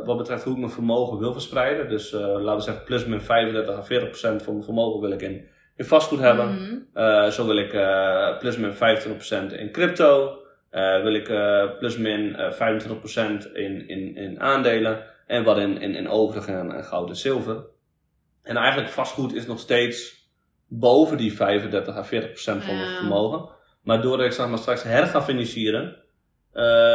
wat 0.04 0.16
betreft 0.16 0.44
hoe 0.44 0.52
ik 0.52 0.58
mijn 0.58 0.70
vermogen 0.72 1.18
wil 1.18 1.32
verspreiden. 1.32 1.88
Dus 1.88 2.10
laten 2.12 2.56
we 2.56 2.60
zeggen, 2.60 2.84
plus 2.84 3.04
min 3.04 3.20
35 3.20 3.76
à 3.76 3.82
40 3.82 4.08
procent 4.08 4.42
van 4.42 4.52
mijn 4.52 4.64
vermogen 4.64 5.00
wil 5.00 5.10
ik 5.10 5.22
in, 5.22 5.48
in 5.80 5.86
vastgoed 5.86 6.18
hebben. 6.20 6.54
Mhm. 6.54 6.78
Eh, 6.92 7.26
zo 7.30 7.46
wil 7.46 7.56
ik 7.56 7.72
eh, 7.72 8.38
plus 8.38 8.56
min 8.56 8.72
25% 8.72 9.52
in 9.52 9.70
crypto. 9.72 10.38
Eh, 10.70 11.02
wil 11.02 11.14
ik 11.14 11.24
plus 11.78 11.96
min 11.96 12.36
eh, 12.36 12.52
25% 12.52 13.52
in, 13.52 13.88
in, 13.88 14.16
in 14.16 14.40
aandelen. 14.40 15.04
En 15.26 15.44
wat 15.44 15.58
in, 15.58 15.80
in, 15.80 15.94
in 15.94 16.08
overigen 16.08 16.58
en, 16.58 16.72
en 16.72 16.84
goud 16.84 17.08
en 17.08 17.16
zilver. 17.16 17.64
En 18.42 18.56
eigenlijk 18.56 18.88
vastgoed 18.90 19.34
is 19.34 19.46
nog 19.46 19.58
steeds 19.58 20.28
boven 20.68 21.16
die 21.16 21.32
35 21.32 21.96
à 21.96 22.04
40% 22.04 22.08
van 22.42 22.56
mijn 22.76 22.90
Ja. 22.90 22.98
vermogen. 22.98 23.48
Maar 23.82 24.02
doordat 24.02 24.26
ik 24.26 24.32
zeg 24.32 24.48
maar, 24.48 24.58
straks 24.58 24.82
her 24.82 25.06
ga 25.06 25.22
financieren, 25.22 25.96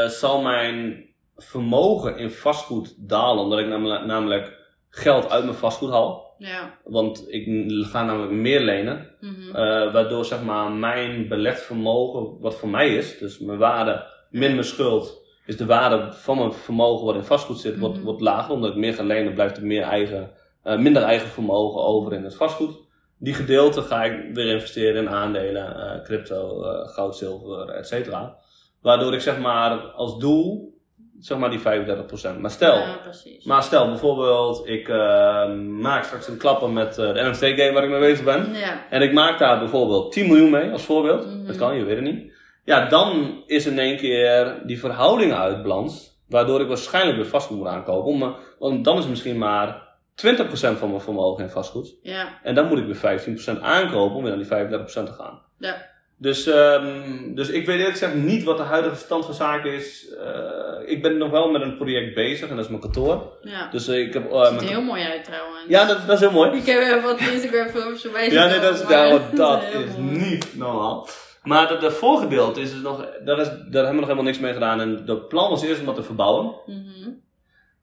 zal 0.08 0.42
mijn 0.42 1.06
vermogen 1.36 2.18
in 2.18 2.32
vastgoed 2.32 3.10
dalen. 3.10 3.44
Omdat 3.44 3.60
ik 3.60 3.68
namelijk, 3.68 4.06
namelijk 4.06 4.65
geld 4.96 5.30
uit 5.30 5.44
mijn 5.44 5.56
vastgoed 5.56 5.90
haal. 5.90 6.36
Ja. 6.38 6.78
Want 6.84 7.26
ik 7.28 7.46
ga 7.86 8.04
namelijk 8.04 8.32
meer 8.32 8.60
lenen. 8.62 9.10
Mhm. 9.20 9.56
Eh, 9.56 9.94
waardoor 9.94 10.26
zeg 10.26 10.44
maar 10.44 10.72
mijn 10.72 11.28
belegd 11.28 11.62
vermogen, 11.62 12.40
wat 12.40 12.56
voor 12.56 12.70
mij 12.70 12.96
is, 12.96 13.18
dus 13.18 13.40
mijn 13.40 13.58
waarde 13.58 14.06
min 14.30 14.52
mijn 14.52 14.64
schuld, 14.64 15.24
is 15.46 15.58
de 15.58 15.66
waarde 15.66 16.14
van 16.14 16.38
mijn 16.38 16.54
vermogen 16.54 17.06
wat 17.06 17.16
in 17.16 17.24
vastgoed 17.24 17.60
zit, 17.60 17.78
Mhm. 17.78 18.02
wordt 18.02 18.22
lager. 18.22 18.54
Omdat 18.54 18.70
ik 18.70 18.76
meer 18.76 18.94
ga 18.94 19.04
lenen, 19.04 19.34
blijft 19.34 19.58
er 19.58 19.66
meer 19.66 19.84
eigen, 19.84 20.32
eh, 20.64 20.78
minder 20.78 21.02
eigen 21.04 21.28
vermogen 21.28 21.82
over 21.82 22.14
in 22.14 22.24
het 22.24 22.36
vastgoed. 22.36 22.84
Die 23.20 23.34
gedeelte 23.34 23.82
ga 23.82 24.04
ik 24.04 24.34
weer 24.34 24.54
investeren 24.54 25.02
in 25.02 25.10
aandelen, 25.10 25.76
eh, 25.76 26.04
crypto, 26.04 26.62
goud, 26.86 27.16
zilver, 27.16 27.70
et 27.70 27.88
cetera. 27.88 28.38
Waardoor 28.82 29.14
ik 29.14 29.22
zeg 29.22 29.40
maar 29.40 29.78
als 29.80 30.20
doel, 30.20 30.75
zeg 31.20 31.38
maar 31.38 31.50
die 31.50 31.60
35%. 31.60 32.40
Maar 32.40 32.52
stel, 32.52 32.78
Ja, 32.78 33.00
maar 33.44 33.64
stel 33.64 33.88
bijvoorbeeld, 33.88 34.68
ik 34.68 34.90
eh, 34.90 35.54
maak 35.58 36.04
straks 36.04 36.28
een 36.28 36.38
klapper 36.38 36.70
met 36.70 36.98
eh, 36.98 37.14
de 37.14 37.30
NFT 37.30 37.44
game 37.44 37.72
waar 37.72 37.84
ik 37.84 37.90
mee 37.90 38.00
bezig 38.00 38.26
ben. 38.26 38.54
Ja. 38.54 38.86
En 38.90 39.02
ik 39.02 39.14
maak 39.14 39.40
daar 39.40 39.60
bijvoorbeeld 39.60 40.12
10 40.12 40.28
miljoen 40.28 40.50
mee 40.50 40.72
als 40.72 40.84
voorbeeld. 40.84 41.26
Mhm. 41.26 41.46
Dat 41.46 41.56
kan, 41.56 41.78
je 41.78 41.84
weet 41.84 41.96
het 41.96 42.06
niet. 42.06 42.34
Ja, 42.64 42.86
dan 42.86 43.44
is 43.46 43.66
in 43.66 43.80
één 43.80 43.98
keer 43.98 44.62
die 44.66 44.80
verhouding 44.80 45.34
uitbalans. 45.34 46.14
Waardoor 46.28 46.62
ik 46.62 46.68
waarschijnlijk 46.68 47.18
weer 47.18 47.28
vastgoed 47.28 47.58
moet 47.58 47.68
aankopen. 47.68 48.36
Want 48.60 48.86
dan 48.86 48.98
is 48.98 49.08
misschien 49.08 49.38
maar 49.38 49.84
20% 50.16 50.78
van 50.78 50.90
mijn 50.90 51.02
vermogen 51.02 51.44
in 51.44 51.50
vastgoed. 51.50 51.96
Ja. 52.02 52.40
En 52.44 52.56
dan 52.56 52.68
moet 52.68 52.80
ik 52.80 52.86
weer 52.86 53.20
15% 53.58 53.62
aankopen 53.62 54.16
om 54.16 54.24
weer 54.24 54.38
naar 54.38 54.68
die 54.68 54.80
35% 54.80 55.06
te 55.06 55.14
gaan. 55.14 55.42
Ja. 55.58 55.94
Dus, 56.18 56.46
ehm, 56.48 57.34
dus 57.34 57.50
ik 57.50 57.66
weet 57.66 57.78
eerlijk 57.78 57.98
gezegd 57.98 58.16
niet 58.16 58.44
wat 58.44 58.58
de 58.58 58.64
huidige 58.64 58.96
stand 58.96 59.26
van 59.26 59.34
zaken 59.34 59.74
is. 59.74 60.10
Eh, 60.10 60.90
ik 60.92 61.02
ben 61.02 61.18
nog 61.18 61.30
wel 61.30 61.52
met 61.52 61.62
een 61.62 61.76
project 61.78 62.14
bezig 62.16 62.50
en 62.50 62.56
dat 62.56 62.64
is 62.66 62.70
mijn 62.70 62.82
kantoor. 62.82 63.38
Ja. 63.42 63.70
Dus 63.72 63.88
eh, 63.88 64.00
ik 64.00 64.14
heb... 64.14 64.32
eh, 64.32 64.48
Ziet 64.52 64.62
er 64.62 64.68
heel 64.68 64.82
mooi 64.82 65.04
uit 65.04 65.24
trouwens. 65.24 65.64
Ja, 65.68 65.86
dat, 65.86 65.98
dat 66.08 66.16
is 66.16 66.20
heel 66.20 66.32
mooi. 66.32 66.52
Ik 66.52 66.66
heb 66.66 66.82
even 66.82 67.02
wat 67.02 67.20
Instagram 67.20 67.68
filmpjes 67.68 68.02
voorbij 68.02 68.32
Ja, 68.32 68.46
nee, 68.46 68.60
dat 68.60 68.74
is, 68.76 68.84
maar 68.84 69.08
nou, 69.08 69.22
dat 69.36 69.62
is 69.64 69.96
niet 69.98 70.58
normaal. 70.58 71.08
Maar 71.44 71.68
dat 71.68 71.82
de 71.82 71.92
voorgedeelte 71.92 72.62
is 72.62 72.72
dus 72.72 72.82
nog, 72.82 73.08
daar, 73.26 73.40
is, 73.40 73.48
daar 73.48 73.58
hebben 73.60 73.90
we 73.90 73.94
nog 73.94 74.04
helemaal 74.04 74.24
niks 74.24 74.40
mee 74.40 74.54
gedaan. 74.54 74.82
En 74.82 75.06
de 75.06 75.18
plan 75.18 75.50
was 75.50 75.64
eerst 75.64 75.80
om 75.80 75.86
dat 75.86 75.96
te 75.96 76.04
verbouwen. 76.04 76.56
Mhm. 76.66 77.10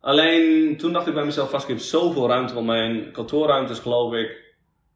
Alleen 0.00 0.76
toen 0.76 0.92
dacht 0.92 1.06
ik 1.06 1.14
bij 1.14 1.24
mezelf 1.24 1.50
vast, 1.50 1.62
ik 1.62 1.70
heb 1.70 1.78
zoveel 1.78 2.28
ruimte, 2.28 2.54
want 2.54 2.66
mijn 2.66 3.12
kantoorruimte 3.12 3.72
is 3.72 3.78
geloof 3.78 4.12
ik 4.14 4.54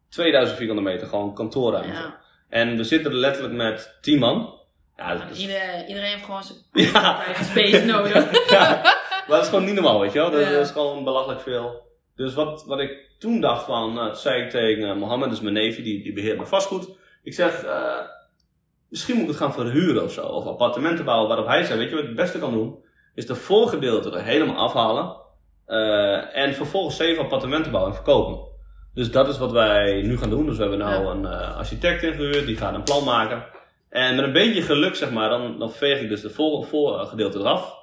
2000 0.08 0.58
vierkante 0.58 0.82
meter, 0.82 1.06
gewoon 1.06 1.34
kantoorruimte. 1.34 1.92
Ja. 1.92 2.24
En 2.48 2.76
we 2.76 2.84
zitten 2.84 3.10
er 3.10 3.16
letterlijk 3.16 3.54
met 3.54 3.98
10 4.00 4.18
man. 4.18 4.54
Ja, 4.96 5.14
dat 5.14 5.30
is, 5.30 5.38
Iedereen, 5.40 5.86
iedereen 5.86 6.10
heeft 6.10 6.24
gewoon 6.24 6.42
zijn 6.42 6.58
ja, 6.92 7.22
space 7.42 7.84
nodig. 7.84 8.48
ja, 8.50 8.80
maar 8.82 9.36
dat 9.36 9.42
is 9.42 9.48
gewoon 9.48 9.64
niet 9.64 9.74
normaal, 9.74 10.00
weet 10.00 10.12
je 10.12 10.18
wel. 10.18 10.30
Dat, 10.30 10.40
Ja. 10.40 10.48
is 10.58 10.70
gewoon 10.70 11.04
belachelijk 11.04 11.40
veel. 11.40 11.84
Dus 12.16 12.34
wat, 12.34 12.64
wat 12.66 12.80
ik 12.80 13.04
toen 13.18 13.40
dacht 13.40 13.64
van, 13.64 13.92
nou, 13.94 14.14
zei 14.14 14.42
ik 14.42 14.50
tegen 14.50 14.88
eh, 14.88 14.96
Mohammed, 14.96 15.30
dus 15.30 15.40
mijn 15.40 15.54
neefje, 15.54 15.82
die, 15.82 16.02
die 16.02 16.12
beheert 16.12 16.36
mijn 16.36 16.48
vastgoed. 16.48 16.88
Ik 17.22 17.34
zeg, 17.34 17.62
eh, 17.64 18.00
misschien 18.88 19.14
moet 19.14 19.24
ik 19.24 19.30
het 19.30 19.38
gaan 19.38 19.52
verhuren 19.52 20.04
of 20.04 20.12
zo, 20.12 20.26
of 20.26 20.46
appartementen 20.46 21.04
bouwen. 21.04 21.28
Waarop 21.28 21.46
hij 21.46 21.64
zei, 21.64 21.78
weet 21.78 21.88
je 21.88 21.94
wat 21.94 22.02
ik 22.02 22.08
het 22.10 22.18
beste 22.18 22.38
kan 22.38 22.52
doen? 22.52 22.84
Is 23.14 23.26
de 23.26 23.34
voorgedeelte 23.34 24.10
er 24.10 24.22
helemaal 24.24 24.56
afhalen. 24.56 25.16
en 26.32 26.54
vervolgens 26.54 26.96
zeven 26.96 27.22
appartementen 27.22 27.70
bouwen 27.70 27.92
en 27.94 28.02
verkopen. 28.02 28.45
Dus 28.96 29.10
dat 29.10 29.28
is 29.28 29.38
wat 29.38 29.52
wij 29.52 30.02
nu 30.02 30.18
gaan 30.18 30.30
doen. 30.30 30.46
Dus 30.46 30.56
we 30.56 30.62
hebben 30.62 30.78
nu 30.78 30.84
Ja. 30.84 31.00
een 31.00 31.26
eh, 31.26 31.56
architect 31.56 32.02
ingehuurd, 32.02 32.46
die 32.46 32.56
gaat 32.56 32.74
een 32.74 32.82
plan 32.82 33.04
maken. 33.04 33.44
En 33.90 34.16
met 34.16 34.24
een 34.24 34.32
beetje 34.32 34.62
geluk, 34.62 34.94
zeg 34.94 35.10
maar, 35.10 35.28
dan, 35.28 35.58
dan 35.58 35.72
veeg 35.72 36.00
ik 36.00 36.08
dus 36.08 36.20
de 36.20 36.30
voor, 36.30 36.64
voorgedeelte 36.64 37.38
eraf. 37.38 37.74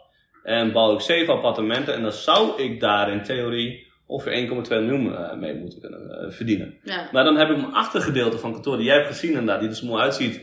En 0.43 0.71
bouw 0.71 0.93
ik 0.93 0.99
zeven 0.99 1.33
appartementen. 1.33 1.93
En 1.93 2.01
dan 2.01 2.11
zou 2.11 2.61
ik 2.61 2.79
daar 2.79 3.11
in 3.11 3.23
theorie 3.23 3.87
ongeveer 4.05 4.33
1,2 4.33 4.69
miljoen 4.69 5.15
eh, 5.15 5.33
mee 5.37 5.53
moeten 5.55 5.81
kunnen 5.81 6.09
eh, 6.11 6.31
verdienen. 6.31 6.77
Ja. 6.83 7.09
Maar 7.11 7.23
dan 7.23 7.35
heb 7.37 7.49
ik 7.49 7.57
mijn 7.57 7.73
achtergedeelte 7.73 8.37
van 8.37 8.51
kantoor, 8.51 8.77
die 8.77 8.85
jij 8.85 8.95
hebt 8.95 9.07
gezien 9.07 9.29
inderdaad, 9.29 9.59
die 9.59 9.69
er 9.69 9.75
zo 9.75 9.85
mooi 9.85 10.01
uitziet. 10.01 10.35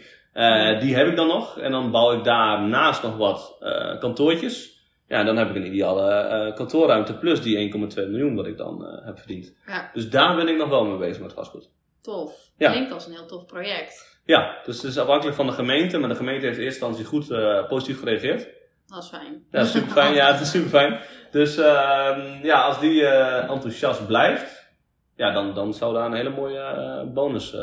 die 0.81 0.95
heb 0.95 1.07
ik 1.07 1.17
dan 1.17 1.27
nog. 1.27 1.59
En 1.59 1.71
dan 1.71 1.91
bouw 1.91 2.13
ik 2.19 2.25
daarnaast 2.25 3.03
nog 3.03 3.17
wat 3.17 3.57
kantoortjes. 4.01 4.80
Ja, 5.11 5.25
dan 5.25 5.37
heb 5.37 5.49
ik 5.49 5.57
een 5.57 5.67
ideale 5.67 6.11
eh, 6.11 6.55
kantoorruimte 6.55 7.15
plus 7.19 7.43
die 7.43 7.73
1,2 7.73 7.79
miljoen 7.95 8.35
wat 8.35 8.47
ik 8.47 8.57
dan 8.57 8.87
eh, 8.87 9.07
heb 9.07 9.19
verdiend. 9.19 9.55
ja, 9.67 9.91
Dus 9.93 10.11
daar 10.11 10.37
ben 10.37 10.49
ik 10.49 10.57
nog 10.57 10.69
wel 10.69 10.85
mee 10.85 10.99
bezig 10.99 11.23
met 11.23 11.33
vastgoed. 11.33 11.71
tof. 12.03 12.51
Ja. 12.57 12.71
Klinkt 12.71 12.93
als 12.93 13.07
een 13.07 13.13
heel 13.13 13.27
tof 13.27 13.47
project. 13.47 14.21
Ja, 14.25 14.59
dus 14.65 14.77
het 14.83 14.91
is 14.91 14.99
afhankelijk 14.99 15.37
van 15.37 15.47
de 15.47 15.53
gemeente. 15.53 15.99
Maar 15.99 16.09
de 16.09 16.15
gemeente 16.15 16.47
heeft 16.47 16.59
in 16.59 16.65
eerste 16.65 16.85
instantie 16.85 17.05
goed 17.11 17.31
eh, 17.31 17.69
positief 17.69 17.99
gereageerd. 17.99 18.49
Dat 18.87 19.03
is 19.03 19.09
fijn. 19.09 19.45
Ja, 19.51 19.65
super 19.65 19.91
fijn. 19.91 20.15
Ja, 20.15 20.33
het 20.33 20.41
is 20.41 20.51
super 20.51 20.69
fijn. 20.69 21.01
Dus 21.31 21.57
ehm, 21.57 22.45
ja, 22.45 22.61
als 22.63 22.81
die 22.81 23.07
enthousiast 23.07 24.07
blijft, 24.07 24.73
ja, 25.17 25.33
dan, 25.33 25.55
dan 25.55 25.75
zou 25.75 25.95
daar 25.95 26.07
een 26.07 26.15
hele 26.15 26.31
mooie 26.31 27.11
bonus 27.15 27.57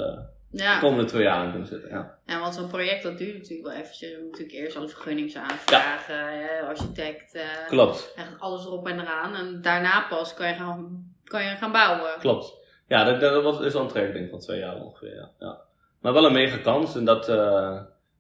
de 0.58 0.63
Ja. 0.63 0.80
komende 0.80 1.06
twee 1.06 1.24
jaar 1.24 1.38
aan 1.38 1.50
kunnen 1.50 1.67
zitten. 1.67 1.89
Ja. 1.89 2.17
Ja, 2.26 2.39
want 2.39 2.56
zo'n 2.56 2.67
project 2.67 3.04
dat 3.04 3.17
duurt 3.17 3.38
natuurlijk 3.38 3.67
wel 3.67 3.78
eventjes. 3.78 4.10
Je 4.10 4.17
moet 4.22 4.32
natuurlijk 4.32 4.58
eerst 4.58 4.78
alle 4.78 4.88
vergunningen 4.89 5.41
aanvragen, 5.41 6.67
architect, 6.67 7.34
eh, 7.34 7.41
Klopt, 7.67 8.13
echt 8.15 8.39
alles 8.39 8.65
erop 8.65 8.88
en 8.88 9.00
eraan. 9.00 9.36
En 9.36 9.62
daarna 9.62 10.06
pas 10.10 10.34
kan 10.34 10.48
je 10.48 10.54
gaan, 10.54 11.06
kan 11.24 11.43
je 11.43 11.50
gaan 11.56 11.72
bouwen. 11.72 12.12
klopt. 12.20 12.54
Ja, 12.88 13.04
dat, 13.04 13.22
dat 13.43 13.62
is 13.63 13.74
al 13.74 13.82
een 13.82 13.88
traject 13.88 14.13
denk 14.13 14.26
ik, 14.26 14.32
van 14.32 14.39
twee 14.39 14.60
jaar 14.60 14.76
ongeveer. 14.76 15.15
Ja. 15.15 15.30
Ja. 15.39 15.58
Maar 16.02 16.13
wel 16.13 16.26
een 16.26 16.34
mega 16.34 16.58
kans. 16.58 16.96
En 16.96 17.06
dat, 17.06 17.30
eh, 17.30 17.78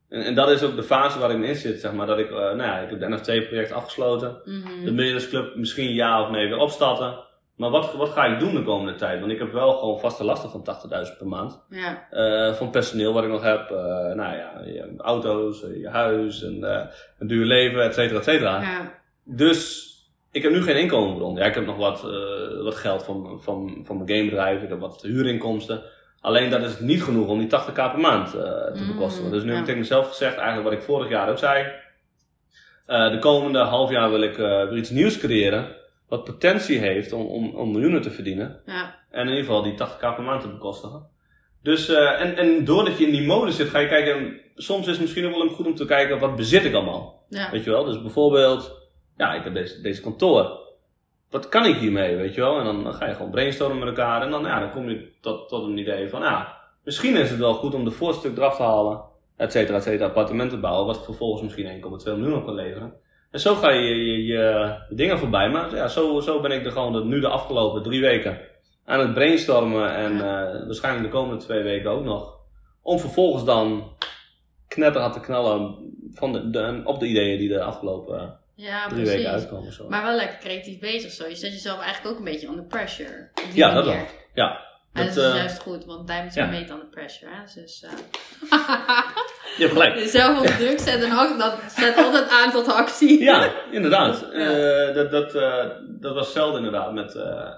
en, 0.09 0.21
en 0.23 0.35
dat 0.35 0.49
is 0.49 0.63
ook 0.63 0.75
de 0.75 0.83
fase 0.83 1.19
waar 1.19 1.31
ik 1.31 1.43
in 1.43 1.55
zit, 1.55 1.79
zeg 1.79 1.93
maar. 1.93 2.07
Dat 2.07 2.17
ik, 2.19 2.29
eh, 2.29 2.35
nou 2.35 2.57
ja, 2.57 2.77
ik 2.79 2.89
heb 2.89 2.99
het 2.99 3.09
NFT-project 3.09 3.71
afgesloten. 3.71 4.41
Mhm. 4.45 4.63
De 4.85 4.91
Millionaires 4.91 5.29
Club 5.29 5.55
misschien 5.55 5.93
ja 5.93 6.21
of 6.21 6.29
nee 6.29 6.47
weer 6.47 6.57
opstarten. 6.57 7.25
Maar 7.57 7.69
wat, 7.69 7.93
wat 7.93 8.09
ga 8.09 8.25
ik 8.25 8.39
doen 8.39 8.55
de 8.55 8.63
komende 8.63 8.95
tijd? 8.95 9.19
Want 9.19 9.31
ik 9.31 9.39
heb 9.39 9.51
wel 9.51 9.71
gewoon 9.77 9.99
vaste 9.99 10.23
lasten 10.23 10.49
van 10.49 10.63
80.000 11.11 11.17
per 11.17 11.27
maand. 11.27 11.65
Ja, 11.69 12.07
Eh, 12.11 12.53
van 12.53 12.69
personeel 12.69 13.13
wat 13.13 13.23
ik 13.23 13.29
nog 13.29 13.43
heb. 13.43 13.71
eh, 13.71 13.77
nou 14.13 14.35
ja, 14.37 14.61
je 14.65 14.93
auto's, 14.97 15.63
eh, 15.63 15.79
je 15.81 15.89
huis, 15.89 16.43
en, 16.43 16.63
een 17.19 17.27
duur 17.27 17.45
leven, 17.45 17.83
et 17.83 17.93
cetera, 17.93 18.17
et 18.19 18.23
cetera. 18.23 18.61
ja, 18.61 18.91
Dus 19.23 19.85
ik 20.31 20.43
heb 20.43 20.51
nu 20.51 20.61
geen 20.61 20.79
inkomenbron. 20.79 21.35
Ja, 21.35 21.45
ik 21.45 21.55
heb 21.55 21.65
nog 21.65 21.77
wat, 21.77 22.01
wat 22.63 22.75
geld 22.75 23.03
van, 23.03 23.39
van, 23.41 23.81
van 23.85 23.97
mijn 23.97 24.09
gamebedrijf. 24.09 24.61
Ik 24.61 24.69
heb 24.69 24.79
wat 24.79 25.01
huurinkomsten. 25.01 25.81
Alleen 26.21 26.49
dat 26.49 26.61
is 26.61 26.79
niet 26.79 27.03
genoeg 27.03 27.27
om 27.27 27.39
die 27.39 27.47
80k 27.47 27.73
per 27.73 27.99
maand 27.99 28.31
te 28.31 28.71
Mm, 28.75 28.87
bekostigen. 28.87 29.31
Dus 29.31 29.41
nu 29.43 29.47
ja. 29.47 29.51
heb 29.51 29.59
ik 29.59 29.65
tegen 29.65 29.81
mezelf 29.81 30.07
gezegd, 30.07 30.35
eigenlijk 30.37 30.69
wat 30.69 30.77
ik 30.77 30.85
vorig 30.85 31.09
jaar 31.09 31.29
ook 31.29 31.37
zei. 31.37 31.65
de 32.85 33.17
komende 33.19 33.59
half 33.59 33.89
jaar 33.91 34.09
wil 34.09 34.21
ik 34.21 34.35
weer 34.37 34.77
iets 34.77 34.89
nieuws 34.89 35.17
creëren. 35.17 35.67
Wat 36.07 36.23
potentie 36.23 36.77
heeft 36.77 37.13
om, 37.13 37.25
om, 37.25 37.55
om 37.55 37.71
miljoenen 37.71 38.01
te 38.01 38.11
verdienen. 38.11 38.61
ja, 38.65 38.95
En 39.11 39.21
in 39.21 39.27
ieder 39.27 39.43
geval 39.43 39.63
die 39.63 39.73
80k 39.73 39.99
per 39.99 40.21
maand 40.23 40.41
te 40.41 40.47
bekostigen. 40.49 41.07
Dus, 41.61 41.89
eh, 41.89 42.21
en, 42.21 42.37
en 42.37 42.65
doordat 42.65 42.97
je 42.97 43.05
in 43.05 43.11
die 43.11 43.25
mode 43.25 43.51
zit, 43.51 43.69
ga 43.69 43.79
je 43.79 43.87
kijken. 43.87 44.39
Soms 44.55 44.85
is 44.85 44.91
het 44.91 45.01
misschien 45.01 45.25
ook 45.25 45.35
wel 45.35 45.49
goed 45.49 45.65
om 45.65 45.75
te 45.75 45.85
kijken, 45.85 46.19
wat 46.19 46.35
bezit 46.35 46.65
ik 46.65 46.73
allemaal? 46.73 47.25
ja. 47.29 47.51
Weet 47.51 47.63
je 47.63 47.69
wel? 47.69 47.83
Dus 47.83 48.01
bijvoorbeeld, 48.01 48.87
ja, 49.17 49.33
ik 49.33 49.43
heb 49.43 49.53
deze, 49.53 49.81
deze 49.81 50.01
kantoor. 50.01 50.65
Wat 51.29 51.49
kan 51.49 51.65
ik 51.65 51.75
hiermee, 51.75 52.15
weet 52.15 52.35
je 52.35 52.41
wel? 52.41 52.59
En 52.59 52.65
dan, 52.65 52.83
dan 52.83 52.93
ga 52.93 53.07
je 53.07 53.13
gewoon 53.13 53.31
brainstormen 53.31 53.79
met 53.79 53.87
elkaar. 53.87 54.21
En 54.21 54.31
dan, 54.31 54.43
ja, 54.43 54.59
dan 54.59 54.71
kom 54.71 54.89
je 54.89 55.11
tot, 55.21 55.49
tot 55.49 55.63
een 55.63 55.77
idee 55.77 56.09
van, 56.09 56.21
ja, 56.21 56.57
misschien 56.83 57.15
is 57.15 57.29
het 57.29 57.39
wel 57.39 57.53
goed 57.53 57.73
om 57.73 57.83
de 57.83 57.91
voorstuk 57.91 58.37
eraf 58.37 58.55
te 58.55 58.63
halen. 58.63 59.01
Et 59.37 59.51
cetera, 59.51 59.77
et 59.77 59.83
cetera, 59.83 60.05
appartementen 60.05 60.61
bouwen. 60.61 60.85
Wat 60.85 61.03
vervolgens 61.05 61.41
misschien 61.41 61.81
1,2 61.81 62.05
miljoen 62.05 62.37
op 62.37 62.45
kan 62.45 62.55
leveren. 62.55 62.93
En 63.31 63.39
zo 63.39 63.55
ga 63.55 63.69
je 63.71 63.95
je, 63.95 64.25
je, 64.25 64.75
dingen 64.89 65.19
voorbij. 65.19 65.49
Maar 65.49 65.75
ja, 65.75 65.87
zo, 65.87 66.19
zo 66.19 66.39
ben 66.41 66.51
ik 66.51 66.65
er 66.65 66.71
gewoon 66.71 66.93
de, 66.93 67.03
nu 67.03 67.19
de 67.19 67.27
afgelopen 67.27 67.83
drie 67.83 68.01
weken 68.01 68.39
aan 68.85 68.99
het 68.99 69.13
brainstormen. 69.13 69.95
En 69.95 70.13
eh, 70.15 70.65
waarschijnlijk 70.65 71.05
de 71.05 71.11
komende 71.11 71.43
twee 71.43 71.63
weken 71.63 71.91
ook 71.91 72.03
nog. 72.03 72.35
Om 72.81 72.99
vervolgens 72.99 73.45
dan 73.45 73.95
knetterhard 74.67 75.13
te 75.13 75.19
knallen 75.19 75.75
van 76.13 76.31
de, 76.33 76.49
de- 76.49 76.81
op 76.83 76.99
de 76.99 77.05
ideeën 77.07 77.37
die 77.37 77.49
de 77.49 77.61
afgelopen 77.61 78.19
eh, 78.19 78.27
Ja, 78.55 78.87
drie 78.87 79.05
weken 79.05 79.29
uitkomen. 79.31 79.73
Zo. 79.73 79.89
Maar 79.89 80.03
wel 80.03 80.15
lekker 80.15 80.37
creatief 80.37 80.79
bezig 80.79 81.11
zo. 81.11 81.27
Je 81.27 81.35
zet 81.35 81.51
jezelf 81.51 81.79
eigenlijk 81.79 82.13
ook 82.13 82.19
een 82.19 82.31
beetje 82.31 82.47
under 82.47 82.65
pressure. 82.65 83.29
Op 83.33 83.43
die 83.51 83.55
ja, 83.57 83.73
dat 83.73 83.85
wel. 83.85 84.05
Ja, 84.33 84.65
Maar 84.93 85.05
dat, 85.05 85.13
dat 85.15 85.23
is 85.23 85.31
eh, 85.31 85.37
juist 85.37 85.59
goed, 85.59 85.85
want 85.85 86.07
diamonds 86.07 86.35
ja. 86.35 86.45
made 86.45 86.71
under 86.71 86.87
pressure. 86.87 87.31
Hè? 87.31 87.61
Dus, 87.61 87.83
eh, 87.83 87.91
je 89.57 89.63
hebt 89.63 89.71
gelijk. 89.71 89.95
jezelf 89.95 90.37
onder 90.37 90.57
druk 90.57 90.79
zetten 90.79 91.09
en 91.09 91.17
ook, 91.17 91.39
dat 91.39 91.57
zet 91.77 91.97
altijd 91.97 92.29
aan 92.29 92.51
tot 92.51 92.67
actie. 92.67 93.23
Ja, 93.23 93.51
inderdaad. 93.71 94.27
Ja. 94.33 94.37
Eh, 94.37 94.95
dat, 94.95 95.11
dat, 95.11 95.35
eh, 95.35 95.65
dat 95.99 96.13
was 96.13 96.31
zelden 96.31 96.57
inderdaad 96.57 96.93
met, 96.93 97.15
eh, 97.15 97.49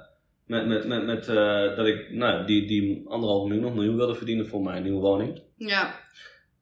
met, 0.46 0.68
met, 0.68 0.88
met, 0.88 1.06
met 1.06 1.26
dat 1.76 1.86
ik 1.86 2.12
nou, 2.12 2.46
die, 2.46 2.68
die 2.68 3.06
anderhalf 3.08 3.48
miljoen 3.48 3.66
of 3.66 3.74
miljoen 3.74 3.96
wilde 3.96 4.16
verdienen 4.16 4.48
voor 4.48 4.62
mijn 4.62 4.84
nieuwe 4.84 5.02
woning. 5.02 5.42
Ja, 5.56 5.94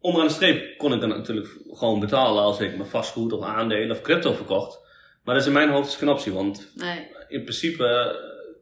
Onderaan 0.02 0.28
de 0.28 0.34
streep 0.34 0.78
kon 0.78 0.94
ik 0.94 1.00
dan 1.00 1.10
natuurlijk 1.10 1.58
gewoon 1.72 2.00
betalen 2.00 2.44
als 2.44 2.60
ik 2.60 2.78
mijn 2.78 2.90
vastgoed 2.90 3.34
of 3.34 3.44
aandelen 3.44 3.92
of 3.92 4.02
crypto 4.02 4.34
verkocht. 4.34 4.80
Maar 5.24 5.34
dat 5.34 5.44
is 5.44 5.50
in 5.50 5.54
mijn 5.54 5.70
hoofd 5.70 5.86
dus 5.86 5.96
geen 5.96 6.10
optie, 6.10 6.34
want 6.34 6.72
nee. 6.76 7.08
in 7.28 7.42
principe 7.44 8.16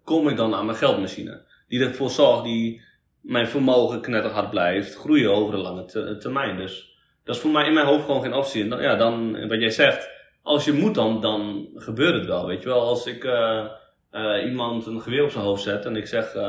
kom 0.04 0.30
ik 0.30 0.38
dan 0.38 0.56
aan 0.56 0.66
mijn 0.66 0.78
geldmachine. 0.78 1.42
Die 1.68 1.80
ervoor 1.80 2.10
zorgt 2.10 2.44
die 2.44 2.82
mijn 3.26 3.48
vermogen 3.48 4.02
knetterhard 4.02 4.50
blijft 4.50 4.96
groeien 4.96 5.32
over 5.34 5.54
de 5.54 5.62
lange 5.62 5.86
te- 5.86 6.18
termijn. 6.18 6.58
Dus 6.58 6.98
dat 7.24 7.36
is 7.36 7.42
voor 7.42 7.52
mij 7.52 7.66
in 7.66 7.74
mijn 7.74 7.86
hoofd 7.86 8.06
gewoon 8.06 8.22
geen 8.22 8.34
optie. 8.34 8.64
En 8.64 8.70
dan, 8.70 8.82
ja, 8.82 8.96
dan, 8.96 9.48
wat 9.48 9.60
jij 9.60 9.70
zegt, 9.70 10.10
als 10.44 10.66
je 10.66 10.74
moet 10.74 10.96
dan, 10.96 11.22
dan 11.22 11.68
gebeurt 11.76 12.14
het 12.14 12.26
wel. 12.26 12.46
Weet 12.48 12.64
je 12.64 12.70
wel, 12.70 12.82
als 12.82 13.06
ik 13.06 13.24
eh, 13.24 13.66
eh, 14.12 14.46
iemand 14.46 14.86
een 14.86 15.02
geweer 15.02 15.24
op 15.24 15.32
zijn 15.32 15.44
hoofd 15.44 15.64
zet 15.64 15.86
en 15.86 15.96
ik 15.96 16.08
zeg, 16.08 16.34
eh, 16.34 16.42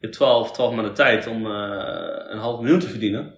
je 0.00 0.06
hebt 0.06 0.12
12, 0.12 0.52
12 0.52 0.74
maanden 0.74 0.94
tijd 0.94 1.26
om 1.26 1.46
een 1.46 2.38
half 2.38 2.60
miljoen 2.60 2.78
te 2.78 2.88
verdienen. 2.88 3.34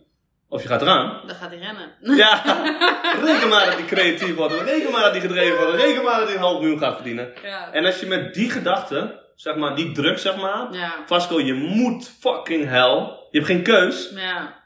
Of 0.48 0.62
je 0.62 0.68
gaat 0.68 0.82
eraan. 0.82 1.20
Dan 1.26 1.36
gaat 1.36 1.50
hij 1.50 1.58
rennen. 1.58 2.16
Ja, 2.16 2.42
reken 3.26 3.48
maar 3.48 3.66
dat 3.66 3.76
die 3.76 3.86
creatief 3.86 4.34
wordt. 4.34 4.60
Reken 4.60 4.92
maar 4.92 5.02
dat 5.02 5.12
die 5.12 5.20
gedreven 5.20 5.56
wordt. 5.56 5.80
Reken 5.82 6.04
maar 6.04 6.18
dat 6.18 6.26
hij 6.26 6.36
een 6.36 6.42
half 6.42 6.60
miljoen 6.60 6.78
gaat 6.78 6.94
verdienen. 6.94 7.32
Ja. 7.42 7.72
En 7.72 7.84
als 7.84 8.00
je 8.00 8.06
met 8.06 8.34
die 8.34 8.50
gedachte, 8.50 9.20
zeg 9.40 9.56
maar, 9.56 9.76
die 9.76 9.92
druk, 9.92 10.18
zeg 10.18 10.36
maar, 10.36 10.72
Ja. 10.72 10.92
Vasco, 11.06 11.40
je 11.40 11.54
moet 11.54 12.08
fucking 12.20 12.68
hell. 12.68 12.96
Je 13.30 13.38
hebt 13.38 13.46
geen 13.46 13.62
keus. 13.62 14.10
Ja. 14.14 14.62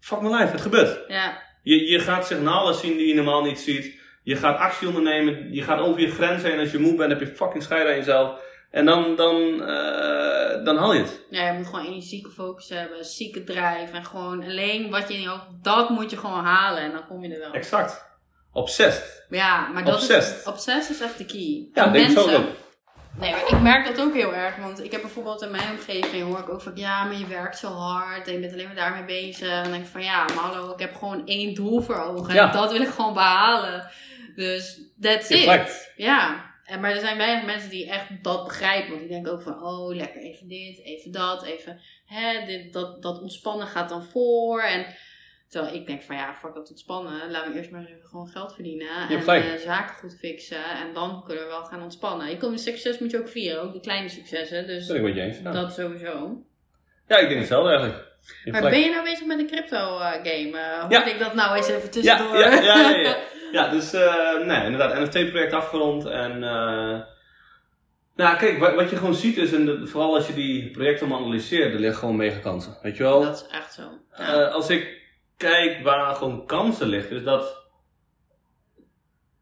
Fuck 0.00 0.20
my 0.20 0.28
life, 0.28 0.52
het 0.52 0.60
gebeurt. 0.60 0.98
Ja. 1.08 1.42
Je, 1.62 1.90
je 1.90 1.98
gaat 1.98 2.26
signalen 2.26 2.74
zien 2.74 2.96
die 2.96 3.06
je 3.08 3.14
normaal 3.14 3.42
niet 3.42 3.58
ziet. 3.60 3.96
Je 4.22 4.36
gaat 4.36 4.58
actie 4.58 4.88
ondernemen. 4.88 5.54
Je 5.54 5.62
gaat 5.62 5.80
over 5.80 6.00
je 6.00 6.10
grens 6.10 6.42
heen. 6.42 6.58
Als 6.58 6.70
je 6.70 6.78
moe 6.78 6.94
bent, 6.94 7.10
heb 7.10 7.20
je 7.20 7.26
fucking 7.36 7.62
scheid 7.62 7.86
aan 7.88 7.94
jezelf. 7.94 8.40
En 8.70 8.84
dan, 8.84 9.16
dan, 9.16 9.62
eh, 9.62 10.64
dan 10.64 10.76
haal 10.76 10.92
je 10.92 11.00
het. 11.00 11.20
Ja, 11.30 11.46
je 11.50 11.52
moet 11.58 11.66
gewoon 11.66 11.86
energieke 11.86 12.30
focus 12.30 12.68
hebben, 12.68 13.04
zieke 13.04 13.44
drijf 13.44 13.92
en 13.92 14.04
gewoon 14.04 14.42
alleen 14.42 14.90
wat 14.90 15.08
je 15.08 15.14
in 15.14 15.20
je 15.20 15.28
hoofd, 15.28 15.46
dat 15.62 15.88
moet 15.88 16.10
je 16.10 16.16
gewoon 16.16 16.44
halen 16.44 16.82
en 16.82 16.90
dan 16.92 17.06
kom 17.06 17.22
je 17.24 17.32
er 17.34 17.38
wel. 17.40 17.52
Exact. 17.52 18.06
Obsessed. 18.52 19.26
Ja, 19.30 19.68
maar 19.68 19.84
dat 19.84 19.94
Obsessed. 19.94 20.38
is, 20.40 20.44
obsessed 20.46 20.96
is 20.96 21.02
echt 21.02 21.18
de 21.18 21.24
key. 21.24 21.68
Ja, 21.74 21.86
En 21.86 21.92
denk 21.92 22.08
ik 22.10 22.18
zo 22.18 22.36
ook. 22.36 22.46
Nee, 23.20 23.30
maar 23.30 23.48
ik 23.48 23.60
merk 23.60 23.86
dat 23.86 24.00
ook 24.00 24.14
heel 24.14 24.34
erg. 24.34 24.56
Want 24.56 24.84
ik 24.84 24.92
heb 24.92 25.00
bijvoorbeeld 25.00 25.42
in 25.42 25.50
mijn 25.50 25.70
omgeving 25.70 26.24
hoor 26.24 26.38
ik 26.38 26.48
ook 26.48 26.62
van 26.62 26.72
ja, 26.76 27.04
maar 27.04 27.18
je 27.18 27.26
werkt 27.26 27.58
zo 27.58 27.68
hard 27.68 28.26
en 28.26 28.32
je 28.32 28.38
bent 28.38 28.52
alleen 28.52 28.66
maar 28.66 28.74
daarmee 28.74 29.04
bezig. 29.04 29.48
En 29.48 29.62
dan 29.62 29.72
denk 29.72 29.84
ik 29.84 29.90
van 29.90 30.02
ja, 30.02 30.24
maar 30.24 30.44
hallo, 30.44 30.72
ik 30.72 30.78
heb 30.78 30.94
gewoon 30.94 31.26
één 31.26 31.54
doel 31.54 31.80
voor 31.80 32.02
ogen. 32.02 32.34
Ja. 32.34 32.46
En 32.46 32.52
dat 32.52 32.72
wil 32.72 32.80
ik 32.80 32.88
gewoon 32.88 33.14
behalen. 33.14 33.90
Dus 34.34 34.80
that's 35.00 35.28
it. 35.28 35.44
plakt. 35.44 35.92
Ja. 35.96 36.46
En, 36.64 36.80
maar 36.80 36.90
er 36.90 37.00
zijn 37.00 37.16
weinig 37.16 37.44
mensen 37.44 37.70
die 37.70 37.90
echt 37.90 38.06
dat 38.22 38.44
begrijpen. 38.44 38.88
Want 38.88 39.00
die 39.00 39.08
denken 39.08 39.32
ook 39.32 39.42
van, 39.42 39.62
oh 39.62 39.94
lekker, 39.94 40.20
even 40.20 40.48
dit, 40.48 40.80
even 40.82 41.12
dat, 41.12 41.44
even 41.44 41.80
hè, 42.04 42.44
dit, 42.46 42.72
dat, 42.72 43.02
dat 43.02 43.20
ontspannen 43.20 43.66
gaat 43.66 43.88
dan 43.88 44.04
voor. 44.04 44.62
En 44.62 44.86
terwijl 45.48 45.74
ik 45.74 45.86
denk 45.86 46.02
van 46.02 46.16
ja, 46.16 46.34
fuck 46.34 46.54
dat 46.54 46.70
ontspannen. 46.70 47.30
Laten 47.30 47.52
we 47.52 47.58
eerst 47.58 47.70
maar 47.70 47.80
even 47.80 48.08
gewoon 48.08 48.28
geld 48.28 48.54
verdienen. 48.54 49.08
en 49.08 49.26
eh, 49.26 49.58
zaken 49.58 49.94
goed 49.94 50.16
fixen. 50.18 50.64
En 50.64 50.94
dan 50.94 51.22
kunnen 51.26 51.44
we 51.44 51.50
wel 51.50 51.64
gaan 51.64 51.82
ontspannen. 51.82 52.30
Je 52.30 52.36
komt 52.36 52.60
succes 52.60 52.98
moet 52.98 53.10
je 53.10 53.18
ook 53.18 53.28
vieren, 53.28 53.62
ook 53.62 53.72
de 53.72 53.80
kleine 53.80 54.08
successen. 54.08 54.66
Dus 54.66 54.86
Dat 54.86 54.96
ik 54.96 55.16
eens. 55.16 55.42
Dat 55.42 55.72
sowieso. 55.72 56.42
ja 57.06 57.16
ik 57.16 57.28
denk 57.28 57.40
hetzelfde 57.40 57.70
eigenlijk. 57.70 58.06
Je 58.44 58.50
Maar 58.50 58.62
ben 58.70 58.80
je 58.80 58.90
nou 58.90 59.04
bezig 59.04 59.26
met 59.26 59.38
een 59.38 59.46
crypto 59.46 59.98
eh, 59.98 60.12
game? 60.12 60.58
Eh 60.58 60.80
hoorde 60.80 60.94
Ja. 60.94 61.04
ik 61.04 61.18
dat 61.18 61.34
nou 61.34 61.56
eens 61.56 61.68
even 61.68 61.90
tussendoor? 61.90 62.38
ja, 62.38 62.52
ja, 62.54 62.80
ja, 62.80 62.96
ja. 62.96 63.16
Ja, 63.52 63.68
dus 63.68 63.92
eh, 63.92 64.38
nee, 64.44 64.64
inderdaad, 64.64 64.98
NFT-project 65.00 65.52
afgerond. 65.52 66.06
En 66.06 66.32
eh, 66.32 67.00
nou, 68.16 68.36
kijk, 68.36 68.58
wat, 68.74 68.90
je 68.90 68.96
gewoon 68.96 69.14
ziet 69.14 69.36
is, 69.36 69.52
en 69.52 69.88
vooral 69.88 70.14
als 70.14 70.26
je 70.26 70.34
die 70.34 70.70
projecten 70.70 71.12
analyseert, 71.12 71.74
er 71.74 71.80
liggen 71.80 71.98
gewoon 71.98 72.16
mega 72.16 72.38
kansen. 72.38 72.78
Weet 72.82 72.96
je 72.96 73.02
wel? 73.02 73.22
Dat 73.22 73.36
is 73.36 73.56
echt 73.56 73.74
zo. 73.74 73.82
Eh, 74.10 74.52
als 74.54 74.70
ik 74.70 74.97
kijk 75.38 75.82
waar 75.82 76.14
gewoon 76.14 76.46
kansen 76.46 76.88
liggen, 76.88 77.16
is 77.16 77.24
dat 77.24 77.66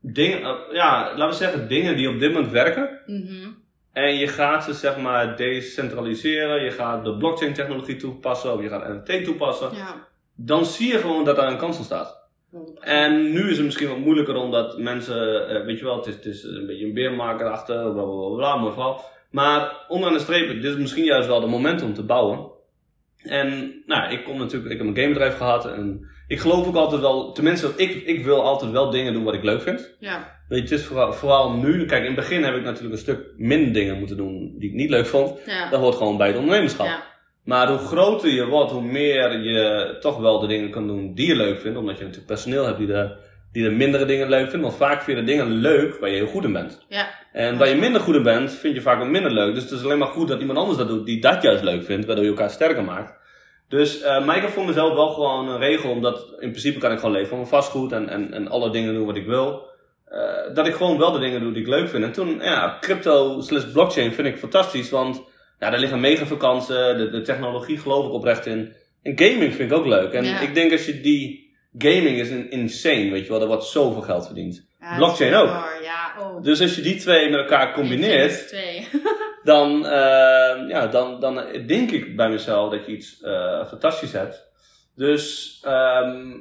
dingen, 0.01 0.43
eh, 0.43 0.55
ja, 0.73 1.09
laten 1.09 1.29
we 1.29 1.45
zeggen, 1.45 1.69
dingen 1.69 1.97
die 1.97 2.09
op 2.09 2.19
dit 2.19 2.33
moment 2.33 2.53
werken. 2.53 3.01
Mhm. 3.07 3.49
En 3.93 4.17
je 4.17 4.29
gaat 4.29 4.65
ze 4.65 4.73
zeg 4.73 4.97
maar 4.97 5.37
decentraliseren, 5.37 6.65
je 6.65 6.71
gaat 6.71 7.05
de 7.05 7.17
blockchain 7.17 7.55
technologie 7.55 7.97
toepassen, 7.97 8.53
of 8.53 8.63
je 8.63 8.69
gaat 8.69 8.89
NFT 8.89 9.25
toepassen. 9.25 9.71
ja. 9.75 10.07
Dan 10.39 10.65
zie 10.65 10.93
je 10.93 10.99
gewoon 10.99 11.25
dat 11.25 11.37
daar 11.37 11.51
een 11.51 11.59
kans 11.59 11.77
ontstaat. 11.77 12.25
100%. 12.51 12.81
En 12.81 13.33
nu 13.33 13.51
is 13.51 13.57
het 13.57 13.65
misschien 13.65 13.89
wat 13.89 13.99
moeilijker 13.99 14.37
omdat 14.37 14.79
mensen, 14.79 15.49
eh, 15.49 15.65
weet 15.65 15.79
je 15.79 15.85
wel, 15.85 15.97
het 15.97 16.07
is, 16.07 16.15
het 16.15 16.25
is 16.25 16.43
een 16.43 16.67
beetje 16.67 16.87
een 16.87 16.95
beermarkt 16.95 17.43
achter, 17.43 17.93
bla 17.93 18.03
bla 18.03 18.35
bla, 18.37 18.57
mooi 18.57 18.73
verhaal. 18.73 19.05
Maar 19.31 19.85
onderaan 19.89 20.17
de 20.17 20.23
streep, 20.23 20.49
dit 20.49 20.65
is 20.65 20.77
misschien 20.77 21.05
juist 21.05 21.29
wel 21.29 21.41
de 21.41 21.47
moment 21.47 21.83
om 21.83 21.95
te 21.95 22.03
bouwen. 22.03 22.51
En 23.23 23.83
nou, 23.87 24.13
ik 24.13 24.25
kom 24.25 24.39
natuurlijk, 24.39 24.73
ik 24.73 24.79
heb 24.79 24.87
een 24.87 24.97
gamebedrijf 24.97 25.37
gehad 25.37 25.67
en 25.67 26.07
ik 26.29 26.41
geloof 26.41 26.67
ook 26.67 26.77
altijd 26.77 27.01
wel, 27.01 27.33
tenminste, 27.33 27.73
ik, 27.77 27.95
ik 28.07 28.25
wil 28.25 28.43
altijd 28.43 28.71
wel 28.71 28.91
dingen 28.91 29.13
doen 29.13 29.25
wat 29.25 29.35
ik 29.35 29.43
leuk 29.43 29.63
vind. 29.63 29.95
Ja. 29.99 30.41
Weet 30.49 30.69
je, 30.69 30.75
het 30.75 30.81
is 30.83 30.87
vooral, 30.87 31.13
vooral 31.13 31.53
nu, 31.53 31.87
kijk, 31.87 32.01
in 32.01 32.07
het 32.07 32.17
begin 32.17 32.45
heb 32.45 32.55
ik 32.55 32.63
natuurlijk 32.63 32.93
een 32.93 33.01
stuk 33.01 33.27
minder 33.37 33.73
dingen 33.73 33.99
moeten 33.99 34.17
doen 34.17 34.55
die 34.59 34.69
ik 34.69 34.75
niet 34.75 34.91
leuk 34.91 35.07
vond. 35.07 35.39
Ja. 35.47 35.71
Dat 35.71 35.81
hoort 35.81 35.95
gewoon 35.95 36.17
bij 36.17 36.27
het 36.27 36.37
ondernemerschap. 36.37 36.87
Ja. 36.87 37.03
Maar 37.45 37.69
hoe 37.69 37.79
groter 37.79 38.31
je 38.31 38.47
wordt, 38.47 38.73
hoe 38.73 38.83
meer 38.83 39.39
je 39.39 39.97
toch 40.01 40.19
wel 40.19 40.41
de 40.41 40.47
dingen 40.47 40.71
kan 40.71 40.87
doen 40.87 41.15
die 41.15 41.27
je 41.27 41.37
leuk 41.37 41.61
vindt. 41.61 41.79
Omdat 41.79 41.97
je 41.97 42.03
natuurlijk 42.03 42.29
personeel 42.29 42.65
hebt 42.65 42.79
die 42.79 42.87
de, 42.87 43.17
die 43.57 43.65
de 43.65 43.75
mindere 43.75 44.05
dingen 44.05 44.29
leuk 44.29 44.49
vindt. 44.51 44.65
Want 44.65 44.77
vaak 44.77 45.03
vind 45.03 45.19
je 45.19 45.25
de 45.25 45.31
dingen 45.31 45.47
leuk 45.47 45.99
waar 45.99 46.11
je 46.11 46.17
heel 46.17 46.27
goed 46.27 46.45
in 46.45 46.53
bent. 46.53 46.85
Ja. 46.89 47.09
En 47.33 47.59
waar 47.59 47.69
je 47.69 47.75
minder 47.75 48.01
goed 48.01 48.15
in 48.15 48.23
bent, 48.23 48.53
vind 48.53 48.75
je 48.75 48.81
vaak 48.81 48.99
wat 48.99 49.09
minder 49.09 49.33
leuk. 49.33 49.55
Dus 49.55 49.63
het 49.63 49.73
is 49.73 49.85
alleen 49.85 49.99
maar 49.99 50.09
goed 50.09 50.29
dat 50.29 50.41
iemand 50.41 50.59
anders 50.59 50.79
dat 50.79 50.89
doet 50.89 51.07
die 51.07 51.21
dat 51.21 51.43
juist 51.43 51.63
leuk 51.63 51.85
vindt. 51.85 52.07
Waardoor 52.07 52.25
je 52.25 52.31
elkaar 52.31 52.51
sterker 52.51 52.85
maakt. 52.85 53.15
Dus 53.69 54.01
eh 54.01 54.25
maar 54.25 54.37
ik 54.37 54.43
heb 54.43 54.51
voor 54.51 54.65
mezelf 54.65 54.95
wel 54.95 55.09
gewoon 55.09 55.49
een 55.49 55.59
regel. 55.59 55.91
Omdat 55.91 56.19
in 56.39 56.51
principe 56.51 56.79
kan 56.79 56.93
ik 56.93 56.99
gewoon 56.99 57.13
leven 57.15 57.29
van 57.29 57.39
mijn 57.39 57.51
vastgoed. 57.51 57.93
En, 57.93 58.09
en, 58.09 58.33
en 58.33 58.49
alle 58.49 58.71
dingen 58.71 58.95
doen 58.95 59.07
wat 59.07 59.17
ik 59.17 59.27
wil. 59.27 59.67
Eh, 60.07 60.55
dat 60.55 60.67
ik 60.67 60.75
gewoon 60.75 60.99
wel 60.99 61.13
de 61.13 61.19
dingen 61.19 61.41
doe 61.41 61.53
die 61.53 61.63
ik 61.63 61.69
leuk 61.69 61.89
vind. 61.89 62.05
En 62.05 62.13
toen, 62.13 62.39
ja, 62.41 62.77
crypto 62.81 63.41
slash 63.41 63.65
blockchain 63.73 64.13
vind 64.13 64.29
ik 64.29 64.39
fantastisch. 64.39 64.91
Want 64.91 65.23
ja, 65.59 65.71
daar 65.71 65.81
liggen 65.81 66.01
mega 66.01 66.37
kansen. 66.39 66.99
De, 66.99 67.11
de 67.11 67.23
technologie 67.23 67.79
geloof 67.79 68.07
ik 68.07 68.13
oprecht 68.13 68.47
in. 68.47 68.73
En 69.03 69.19
gaming 69.19 69.55
vind 69.55 69.71
ik 69.71 69.79
ook 69.79 69.87
leuk. 69.87 70.13
En 70.13 70.25
Ja. 70.25 70.41
ik 70.41 70.55
denk 70.55 70.73
als 70.73 70.87
je 70.87 71.01
die... 71.01 71.45
Gaming 71.79 72.19
is 72.19 72.31
een 72.31 72.51
insane, 72.51 73.11
weet 73.11 73.25
je 73.25 73.33
wel. 73.33 73.41
Er 73.41 73.47
wordt 73.47 73.65
zoveel 73.65 74.03
geld 74.03 74.27
verdiend. 74.27 74.69
Ja, 74.81 74.97
Blockchain 74.97 75.31
dat 75.31 75.43
ook. 75.43 75.49
Ja, 75.83 76.15
oh. 76.19 76.43
Dus 76.43 76.61
als 76.61 76.75
je 76.75 76.83
die 76.83 76.97
twee 76.97 77.31
met 77.31 77.41
elkaar 77.41 77.73
combineert, 77.73 78.49
Twee. 78.49 78.89
dan, 79.45 79.87
eh, 79.87 80.69
ja, 80.69 80.87
dan, 80.87 81.21
dan 81.21 81.45
denk 81.67 81.91
ik 81.91 82.17
bij 82.17 82.29
mezelf 82.29 82.71
dat 82.71 82.87
je 82.87 82.93
iets 82.93 83.21
eh, 83.23 83.67
fantastisch 83.67 84.13
hebt. 84.13 84.45
Dus 84.95 85.59
ehm, 85.65 86.33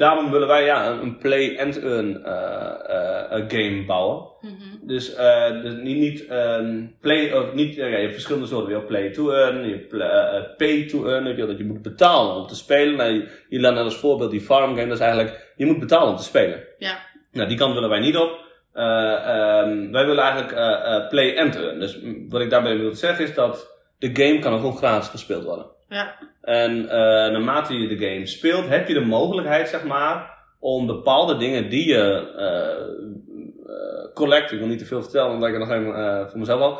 daarom 0.00 0.30
willen 0.30 0.48
wij 0.48 0.64
ja, 0.64 0.86
een- 0.86 1.02
een 1.02 1.18
play-and-earn 1.18 2.24
eh, 2.24 3.32
eh, 3.32 3.44
game 3.48 3.84
bouwen. 3.86 4.28
Mhm. 4.40 4.86
Dus, 4.86 5.14
eh, 5.14 5.62
dus 5.62 5.74
niet, 5.74 5.96
niet 5.98 6.26
ehm, 6.26 6.86
play, 7.00 7.32
of 7.32 7.52
niet, 7.54 7.74
ja, 7.74 7.86
je 7.86 7.96
hebt 7.96 8.12
verschillende 8.12 8.46
soorten. 8.48 8.68
Je 8.68 8.74
hebt 8.74 8.86
play 8.88 9.10
to 9.10 9.30
earn, 9.30 9.68
je 9.68 9.74
hebt 9.74 9.92
eh, 9.92 10.56
pay 10.56 10.86
to 10.86 11.06
earn, 11.06 11.24
heb 11.26 11.36
je 11.36 11.46
dat 11.46 11.58
je 11.58 11.64
moet 11.64 11.82
betalen 11.82 12.34
om 12.36 12.46
te 12.46 12.54
spelen. 12.56 12.96
Nou, 12.96 13.12
je, 13.12 13.28
je 13.48 13.60
laat 13.60 13.74
net 13.74 13.84
als 13.84 13.96
voorbeeld 13.96 14.30
die 14.30 14.40
farm 14.40 14.74
game, 14.74 14.86
dat 14.88 14.96
is 14.96 15.04
eigenlijk, 15.04 15.52
je 15.56 15.66
moet 15.66 15.78
betalen 15.78 16.08
om 16.08 16.16
te 16.16 16.22
spelen. 16.22 16.64
Ja. 16.78 16.98
Nou, 17.32 17.48
die 17.48 17.58
kant 17.58 17.74
willen 17.74 17.88
wij 17.88 18.00
niet 18.00 18.16
op. 18.16 18.38
Eh, 18.72 19.12
ehm, 19.14 19.90
wij 19.90 20.06
willen 20.06 20.22
eigenlijk 20.24 20.52
eh, 20.52 20.94
eh, 20.96 21.08
play 21.08 21.38
and 21.38 21.56
earn. 21.56 21.80
Dus 21.80 21.98
wat 22.28 22.40
ik 22.40 22.50
daarbij 22.50 22.78
wil 22.78 22.94
zeggen 22.94 23.24
is 23.24 23.34
dat 23.34 23.78
de 23.98 24.10
game 24.12 24.38
kan 24.38 24.52
ook 24.52 24.60
gewoon 24.60 24.76
gratis 24.76 25.08
gespeeld 25.08 25.44
worden. 25.44 25.66
Ja. 25.88 26.16
En 26.42 26.88
eh, 26.88 26.96
naarmate 27.32 27.74
je 27.78 27.88
de 27.96 28.06
game 28.06 28.26
speelt, 28.26 28.68
heb 28.68 28.88
je 28.88 28.94
de 28.94 29.00
mogelijkheid, 29.04 29.68
zeg 29.68 29.84
maar, 29.84 30.38
om 30.60 30.86
bepaalde 30.86 31.36
dingen 31.36 31.68
die 31.70 31.88
je 31.88 32.32
eh, 32.36 34.14
collect, 34.14 34.52
ik 34.52 34.58
wil 34.58 34.68
niet 34.68 34.78
te 34.78 34.84
veel 34.84 35.02
vertellen, 35.02 35.30
omdat 35.32 35.48
ik 35.48 35.54
het 35.54 35.68
nog 35.68 35.76
even 35.78 36.28
voor 36.30 36.38
mezelf 36.38 36.60
al, 36.60 36.78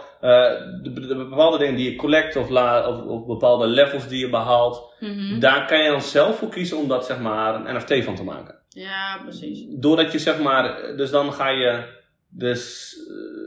de, 0.82 0.92
de 1.06 1.14
bepaalde 1.28 1.58
dingen 1.58 1.76
die 1.76 1.90
je 1.90 1.96
collect 1.96 2.36
of, 2.36 2.48
la, 2.48 2.88
of, 2.88 3.02
of 3.04 3.26
bepaalde 3.26 3.66
levels 3.66 4.08
die 4.08 4.18
je 4.20 4.30
behaalt, 4.30 4.88
Mhm. 5.00 5.38
daar 5.40 5.66
kan 5.66 5.82
je 5.82 5.90
dan 5.90 6.00
zelf 6.02 6.36
voor 6.38 6.48
kiezen 6.48 6.76
om 6.76 6.88
dat, 6.88 7.06
zeg 7.06 7.20
maar, 7.20 7.54
een 7.54 7.76
NFT 7.76 8.04
van 8.04 8.14
te 8.14 8.24
maken 8.24 8.54
Ja, 8.68 9.18
precies. 9.22 9.64
doordat 9.68 10.12
je 10.12 10.18
zeg 10.18 10.40
maar, 10.40 10.94
dus 10.96 11.10
dan 11.10 11.32
ga 11.32 11.48
je 11.48 11.82
de 12.28 12.54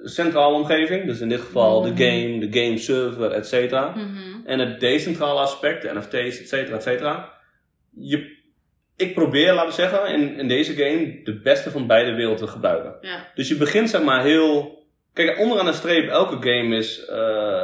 centrale 0.04 0.56
omgeving, 0.56 1.06
dus 1.06 1.20
in 1.20 1.30
dit 1.30 1.40
geval 1.42 1.82
Mhm. 1.82 1.96
de 1.96 2.04
game, 2.06 2.48
de 2.48 2.60
game 2.60 2.78
server, 2.78 3.32
et 3.32 3.48
cetera. 3.48 3.90
Mhm. 3.96 4.33
En 4.46 4.60
het 4.60 4.80
decentrale 4.80 5.40
aspect, 5.40 5.82
de 5.82 5.92
NFT's, 5.94 6.40
et 6.40 6.48
cetera, 6.48 6.76
et 6.76 6.84
cetera. 6.84 7.32
je, 7.96 8.38
ik 8.98 9.14
probeer, 9.14 9.54
laten 9.54 9.68
we 9.70 9.74
zeggen, 9.76 10.08
in, 10.14 10.38
in 10.38 10.48
deze 10.48 10.74
game 10.74 11.20
de 11.24 11.40
beste 11.40 11.72
van 11.72 11.88
beide 11.88 12.14
werelden 12.14 12.46
te 12.46 12.52
gebruiken. 12.52 12.96
Ja. 13.02 13.28
Dus 13.36 13.48
je 13.48 13.56
begint 13.56 13.90
zeg 13.90 14.04
maar 14.04 14.24
heel. 14.24 14.82
Kijk, 15.14 15.40
onderaan 15.40 15.66
de 15.66 15.74
streep, 15.74 16.10
elke 16.10 16.50
game 16.50 16.76
is. 16.78 17.06
eh, 17.06 17.64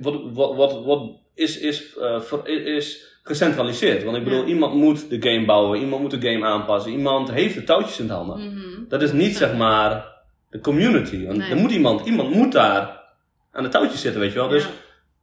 wat, 0.00 0.20
wat, 0.32 0.54
wat, 0.56 0.84
wat 0.84 1.10
is, 1.34 1.58
is, 1.58 1.96
eh, 1.96 2.20
ver- 2.20 2.48
is 2.76 3.18
gecentraliseerd. 3.22 4.02
Want 4.04 4.16
ik 4.16 4.24
bedoel, 4.24 4.40
Ja. 4.40 4.46
iemand 4.46 4.74
moet 4.74 5.10
de 5.10 5.30
game 5.30 5.44
bouwen, 5.46 5.80
iemand 5.80 6.02
moet 6.02 6.20
de 6.22 6.30
game 6.30 6.46
aanpassen, 6.46 6.92
iemand 6.92 7.30
heeft 7.32 7.54
de 7.54 7.64
touwtjes 7.64 7.98
in 8.00 8.06
de 8.06 8.12
handen. 8.12 8.54
Mhm. 8.54 8.88
Dat 8.88 9.02
is 9.02 9.12
niet 9.12 9.36
zeg 9.36 9.56
maar 9.56 10.06
de 10.50 10.60
community. 10.60 11.26
Want 11.26 11.38
Nee. 11.38 11.50
er 11.50 11.56
moet 11.56 11.70
iemand, 11.70 12.06
iemand 12.06 12.34
moet 12.34 12.52
daar 12.52 13.00
aan 13.52 13.62
de 13.62 13.68
touwtjes 13.68 14.00
zitten, 14.00 14.20
weet 14.20 14.32
je 14.32 14.38
wel. 14.38 14.48
Dus 14.48 14.62
Ja. 14.64 14.70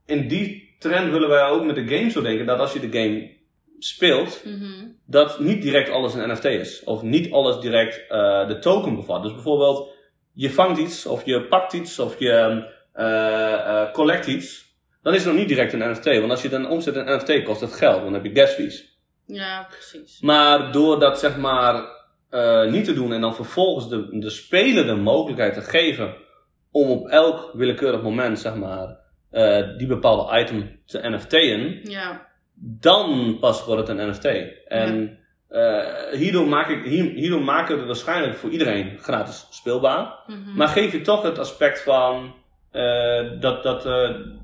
in 0.06 0.28
die 0.28 0.67
trend 0.80 1.12
willen 1.12 1.30
wij 1.30 1.44
ook 1.50 1.64
met 1.64 1.76
de 1.76 1.88
game 1.88 2.10
zo 2.10 2.22
denken 2.22 2.46
dat 2.46 2.60
als 2.60 2.74
je 2.74 2.90
de 2.90 3.00
game 3.00 3.36
speelt, 3.80 4.42
Mhm. 4.46 4.86
dat 5.06 5.40
niet 5.40 5.62
direct 5.62 5.90
alles 5.90 6.14
een 6.14 6.32
NFT 6.32 6.46
is. 6.46 6.84
Of 6.84 7.02
niet 7.02 7.32
alles 7.32 7.60
direct 7.60 8.08
eh, 8.10 8.48
de 8.48 8.60
token 8.60 8.96
bevat. 8.96 9.24
Dus 9.24 9.34
bijvoorbeeld, 9.34 9.90
je 10.34 10.52
vangt 10.52 10.80
iets, 10.80 11.06
of 11.06 11.26
je 11.26 11.42
pakt 11.44 11.74
iets, 11.74 12.00
of 12.00 12.20
je 12.20 12.66
eh, 12.94 13.54
eh, 13.54 13.92
collect 13.92 14.28
iets. 14.28 14.66
Dan 15.02 15.14
is 15.14 15.20
het 15.24 15.30
nog 15.30 15.40
niet 15.40 15.48
direct 15.48 15.74
een 15.74 15.92
NFT. 15.92 16.06
Want 16.06 16.30
als 16.32 16.42
je 16.42 16.50
dan 16.50 16.70
omzet 16.70 16.96
in 16.96 17.06
NFT, 17.06 17.44
kost 17.44 17.62
het 17.62 17.74
geld. 17.74 18.04
Dan 18.04 18.14
heb 18.14 18.24
je 18.26 18.36
gas 18.36 18.52
fees. 18.52 18.98
ja, 19.26 19.68
precies. 19.70 20.20
Maar 20.22 20.72
door 20.72 21.00
dat 21.00 21.20
zeg 21.20 21.38
maar 21.38 21.96
niet 22.70 22.86
te 22.86 22.94
doen 22.94 23.14
en 23.14 23.22
dan 23.22 23.36
vervolgens 23.36 23.90
de, 23.90 24.20
de 24.20 24.30
speler 24.30 24.86
de 24.86 24.96
mogelijkheid 24.96 25.54
te 25.54 25.62
geven 25.62 26.16
om 26.72 26.90
op 26.90 27.08
elk 27.08 27.52
willekeurig 27.54 28.02
moment 28.02 28.40
zeg 28.40 28.56
maar 28.56 28.98
eh, 29.32 29.78
die 29.78 29.88
bepaalde 29.88 30.40
item 30.40 30.80
te 30.86 31.10
NFT'en, 31.10 31.80
Ja. 31.84 32.28
dan 32.56 33.38
pas 33.40 33.66
wordt 33.66 33.88
het 33.88 33.98
een 33.98 34.10
NFT. 34.10 34.26
En 34.68 35.20
eh, 35.50 35.86
hierdoor, 36.12 36.48
maak 36.48 36.70
ik, 36.70 36.84
hier, 36.84 37.04
hierdoor 37.04 37.42
maken 37.42 37.74
we 37.74 37.78
het 37.78 37.88
waarschijnlijk 37.88 38.36
voor 38.36 38.50
iedereen 38.50 38.98
gratis 39.02 39.48
speelbaar. 39.50 40.14
Mhm. 40.28 40.56
Maar 40.56 40.68
geef 40.68 40.92
je 40.92 41.02
toch 41.02 41.22
het 41.22 41.40
aspect 41.40 41.82
van 41.82 42.36
eh, 42.72 43.24
dat, 43.40 43.64
dat, 43.64 43.84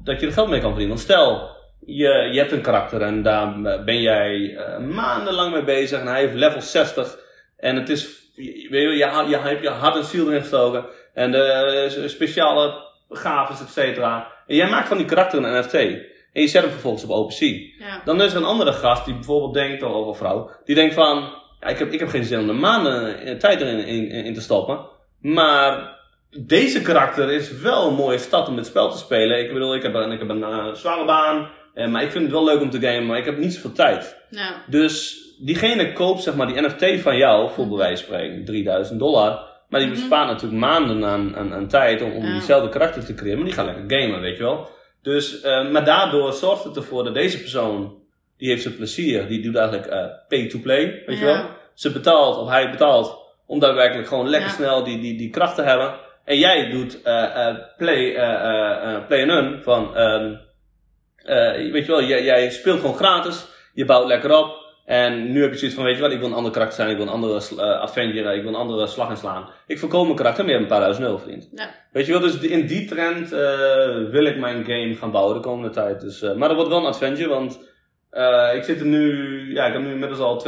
dat 0.04 0.20
je 0.20 0.26
er 0.26 0.34
geld 0.34 0.50
mee 0.50 0.60
kan 0.60 0.70
verdienen. 0.70 0.96
Want 0.96 1.08
stel, 1.08 1.50
je, 1.86 2.30
je 2.32 2.40
hebt 2.40 2.52
een 2.52 2.62
karakter 2.62 3.02
en 3.02 3.22
daar 3.24 3.60
ben 3.84 4.02
jij 4.02 4.58
maandenlang 4.80 5.54
mee 5.54 5.64
bezig 5.64 6.00
en 6.00 6.08
hij 6.08 6.20
heeft 6.20 6.34
level 6.34 6.62
60. 6.62 7.18
En 7.58 7.76
het 7.76 7.90
is, 7.90 8.32
je, 8.36 8.70
je, 8.70 8.98
je, 9.30 9.38
hebt 9.38 9.62
je 9.64 9.70
hart 9.70 9.96
en 9.96 10.04
ziel 10.04 10.28
erin 10.28 10.42
gestoken. 10.42 10.86
En 11.14 11.32
de 11.32 12.04
speciale 12.08 12.92
gaves, 13.10 13.62
et 13.62 13.70
cetera. 13.70 14.33
En 14.48 14.56
jij 14.56 14.70
maakt 14.70 14.88
van 14.88 14.98
die 14.98 15.06
karakter 15.06 15.44
een 15.44 15.60
NFT. 15.60 15.74
En 15.74 16.42
je 16.42 16.48
zet 16.48 16.62
hem 16.62 16.72
vervolgens 16.72 17.04
op 17.04 17.10
OpenSea. 17.10 17.58
ja. 17.80 18.02
Dan 18.06 18.22
is 18.22 18.32
er 18.32 18.38
een 18.38 18.44
andere 18.44 18.74
gast 18.74 19.06
die 19.06 19.14
bijvoorbeeld 19.14 19.54
denkt, 19.54 19.84
of 19.84 20.08
een 20.08 20.16
vrouw, 20.16 20.50
die 20.66 20.76
denkt 20.76 20.94
van, 20.94 21.34
ja, 21.60 21.68
ik, 21.68 21.78
heb, 21.78 21.92
ik 21.92 22.00
heb 22.00 22.10
geen 22.10 22.24
zin 22.24 22.40
om 22.40 22.50
er 22.50 22.56
maanden 22.56 23.20
eh, 23.20 23.36
tijd 23.36 23.62
erin 23.62 23.86
in, 23.86 24.10
in, 24.10 24.34
te 24.34 24.42
stoppen. 24.42 24.80
Maar 25.20 26.00
deze 26.30 26.82
karakter 26.82 27.32
is 27.32 27.52
wel 27.52 27.88
een 27.88 27.96
mooie 27.96 28.18
stad 28.18 28.48
om 28.48 28.56
dit 28.56 28.66
spel 28.66 28.92
te 28.92 28.98
spelen. 28.98 29.40
Ik 29.40 29.54
bedoel, 29.54 29.76
ik 29.76 29.84
heb 29.84 29.94
een, 29.94 30.12
ik 30.12 30.20
heb 30.20 30.30
een 30.30 30.44
eh, 30.44 30.74
zware 30.74 31.06
baan, 31.06 31.50
eh, 31.74 31.88
maar 31.88 32.04
ik 32.04 32.12
vind 32.12 32.24
het 32.24 32.34
wel 32.34 32.44
leuk 32.44 32.62
om 32.62 32.70
te 32.70 32.80
gamen, 32.80 33.06
maar 33.06 33.18
ik 33.18 33.26
heb 33.26 33.38
niet 33.38 33.54
zoveel 33.54 33.72
tijd. 33.72 34.18
ja. 34.30 34.64
Dus 34.68 35.22
diegene 35.40 35.94
koopt 35.94 36.24
zeg 36.24 36.36
maar 36.36 36.48
die 36.48 36.62
NFT 36.62 37.02
van 37.02 37.18
jou, 37.18 37.50
voor 37.50 37.68
bij 37.68 37.78
wijze 37.78 38.06
van 38.06 38.14
spreken, 38.14 38.46
3000 38.46 39.00
dollar. 39.00 39.52
Maar 39.74 39.82
die 39.82 39.92
Mhm. 39.92 40.00
bespaart 40.00 40.28
natuurlijk 40.28 40.62
maanden 40.62 41.06
aan, 41.06 41.36
aan, 41.36 41.54
aan 41.54 41.68
tijd 41.68 42.02
om, 42.02 42.22
diezelfde 42.22 42.70
karakter 42.70 43.06
te 43.06 43.14
creëren. 43.14 43.38
Maar 43.38 43.46
die 43.46 43.54
gaat 43.56 43.66
lekker 43.66 44.00
gamen, 44.00 44.22
weet 44.22 44.38
je 44.38 44.44
wel. 44.44 44.70
Dus, 45.02 45.42
eh, 45.42 45.70
maar 45.70 45.86
daardoor 45.86 46.34
zorgt 46.34 46.64
het 46.64 46.76
ervoor 46.76 47.04
dat 47.04 47.14
deze 47.14 47.40
persoon, 47.40 47.96
die 48.38 48.50
heeft 48.50 48.62
zijn 48.62 48.76
plezier, 48.76 49.28
die 49.28 49.42
doet 49.42 49.56
eigenlijk 49.56 49.88
eh, 49.88 50.06
pay 50.28 50.48
to 50.48 50.60
play, 50.60 51.04
weet 51.06 51.20
je 51.20 51.26
wel. 51.26 51.46
Ze 51.74 51.92
betaalt, 51.92 52.38
of 52.38 52.50
hij 52.50 52.70
betaalt, 52.70 53.18
om 53.48 53.60
daadwerkelijk 53.60 54.08
gewoon 54.08 54.30
lekker 54.30 54.50
snel 54.50 54.84
die, 54.84 55.00
die, 55.00 55.18
die 55.18 55.30
kracht 55.30 55.56
te 55.56 55.62
hebben. 55.62 55.94
En 56.26 56.38
jij 56.38 56.70
doet 56.70 57.02
eh, 57.02 57.56
play, 57.78 58.12
play 59.08 59.22
and 59.22 59.32
earn 59.32 59.60
van, 59.64 59.96
ehm, 59.96 60.34
eh, 61.24 61.72
weet 61.72 61.86
je 61.86 61.92
wel, 61.92 62.04
jij, 62.04 62.24
jij 62.24 62.50
speelt 62.50 62.80
gewoon 62.80 62.96
gratis, 62.96 63.46
je 63.74 63.86
bouwt 63.86 64.08
lekker 64.08 64.38
op. 64.38 64.63
En 64.86 65.32
nu 65.32 65.42
heb 65.42 65.52
je 65.52 65.58
zoiets 65.58 65.76
van, 65.76 65.86
weet 65.86 65.96
je 65.96 66.02
wat, 66.02 66.12
ik 66.12 66.20
wil 66.20 66.28
een 66.28 66.34
ander 66.34 66.52
karakter 66.52 66.76
zijn, 66.76 66.90
ik 66.90 66.98
wil 66.98 67.06
een 67.06 67.12
andere 67.12 67.62
Avenger, 67.82 68.34
ik 68.34 68.42
wil 68.42 68.52
een 68.52 68.60
andere 68.60 68.88
slag 68.88 69.10
inslaan. 69.10 69.50
Ik 69.68 69.80
verkoop 69.80 70.04
mijn 70.04 70.16
karakter, 70.16 70.46
hebt 70.46 70.62
een 70.62 70.68
paar 70.68 70.80
duizend 70.80 71.06
euro 71.06 71.18
verdiend. 71.18 71.50
Ja. 71.56 71.70
Weet 71.92 72.06
je 72.06 72.12
wel, 72.12 72.22
dus 72.22 72.38
in 72.40 72.68
die 72.68 72.86
trend 72.86 73.32
eh, 73.32 74.10
wil 74.10 74.26
ik 74.26 74.38
mijn 74.38 74.66
game 74.66 74.96
gaan 74.96 75.12
bouwen 75.12 75.36
de 75.36 75.42
komende 75.42 75.70
tijd. 75.70 76.02
Dus, 76.02 76.22
eh, 76.22 76.34
maar 76.34 76.48
dat 76.48 76.58
wordt 76.58 76.72
wel 76.72 76.80
een 76.80 76.86
adventure, 76.86 77.30
want 77.30 77.72
ik 78.56 78.64
zit 78.64 78.80
er 78.80 78.86
nu, 78.86 79.54
ja, 79.54 79.66
ik 79.66 79.74
heb 79.74 79.82
nu 79.82 79.92
inmiddels 79.92 80.20
al 80.20 80.40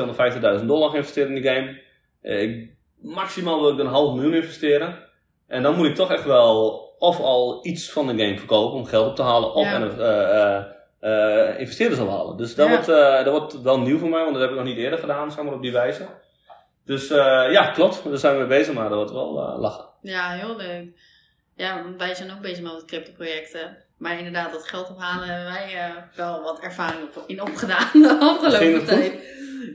250.000 0.60 0.66
dollar 0.66 0.90
geïnvesteerd 0.90 1.28
in 1.28 1.36
die 1.36 1.44
game. 1.44 1.82
Ik, 2.22 2.70
maximaal 3.02 3.62
wil 3.62 3.72
ik 3.72 3.80
een 3.80 3.86
half 3.86 4.14
miljoen 4.14 4.34
investeren. 4.34 4.98
En 5.48 5.64
dan 5.64 5.76
moet 5.76 5.88
ik 5.88 5.96
toch 5.96 6.12
echt 6.12 6.26
wel 6.26 6.84
of 7.00 7.20
al 7.20 7.60
iets 7.66 7.92
van 7.92 8.08
de 8.08 8.24
game 8.24 8.38
verkopen 8.38 8.78
om 8.78 8.86
geld 8.86 9.08
op 9.08 9.16
te 9.16 9.22
halen, 9.22 9.54
of 9.54 9.66
Ja. 9.66 10.75
Eh, 11.06 11.60
investeerders 11.60 12.00
ophalen. 12.02 12.38
Dus 12.38 12.56
dat, 12.56 12.68
Ja. 12.68 12.72
wordt, 12.74 12.90
eh, 12.90 13.24
dat 13.24 13.28
wordt 13.40 13.62
wel 13.62 13.80
nieuw 13.80 13.98
voor 13.98 14.10
mij, 14.10 14.20
want 14.22 14.32
dat 14.34 14.42
heb 14.42 14.50
ik 14.52 14.56
nog 14.58 14.66
niet 14.66 14.78
eerder 14.78 15.00
gedaan, 15.00 15.32
zeg 15.32 15.44
maar, 15.44 15.54
op 15.54 15.62
die 15.62 15.72
wijze. 15.72 16.08
Dus 16.86 17.10
eh, 17.10 17.48
ja, 17.52 17.72
klopt, 17.72 18.04
daar 18.04 18.18
zijn 18.18 18.34
we 18.34 18.40
mee 18.40 18.48
bezig, 18.60 18.74
maar 18.74 18.90
dat 18.90 18.98
wordt 18.98 19.12
wel 19.12 19.58
lachen. 19.60 19.86
Ja, 20.02 20.30
heel 20.32 20.56
leuk. 20.56 20.86
Ja, 21.56 21.84
want 21.84 21.98
wij 22.00 22.16
zijn 22.16 22.32
ook 22.32 22.42
bezig 22.42 22.64
met 22.64 22.72
wat 22.72 22.86
crypto-projecten. 22.86 23.78
Maar 23.98 24.18
inderdaad, 24.18 24.52
dat 24.52 24.68
geld 24.68 24.90
ophalen 24.90 25.28
hebben 25.28 25.54
wij 25.54 25.94
wel 26.16 26.42
wat 26.42 26.60
ervaring 26.60 27.02
op, 27.16 27.24
in 27.28 27.42
opgedaan 27.42 27.90
de 28.02 28.18
afgelopen 28.20 28.86
tijd. 28.86 29.14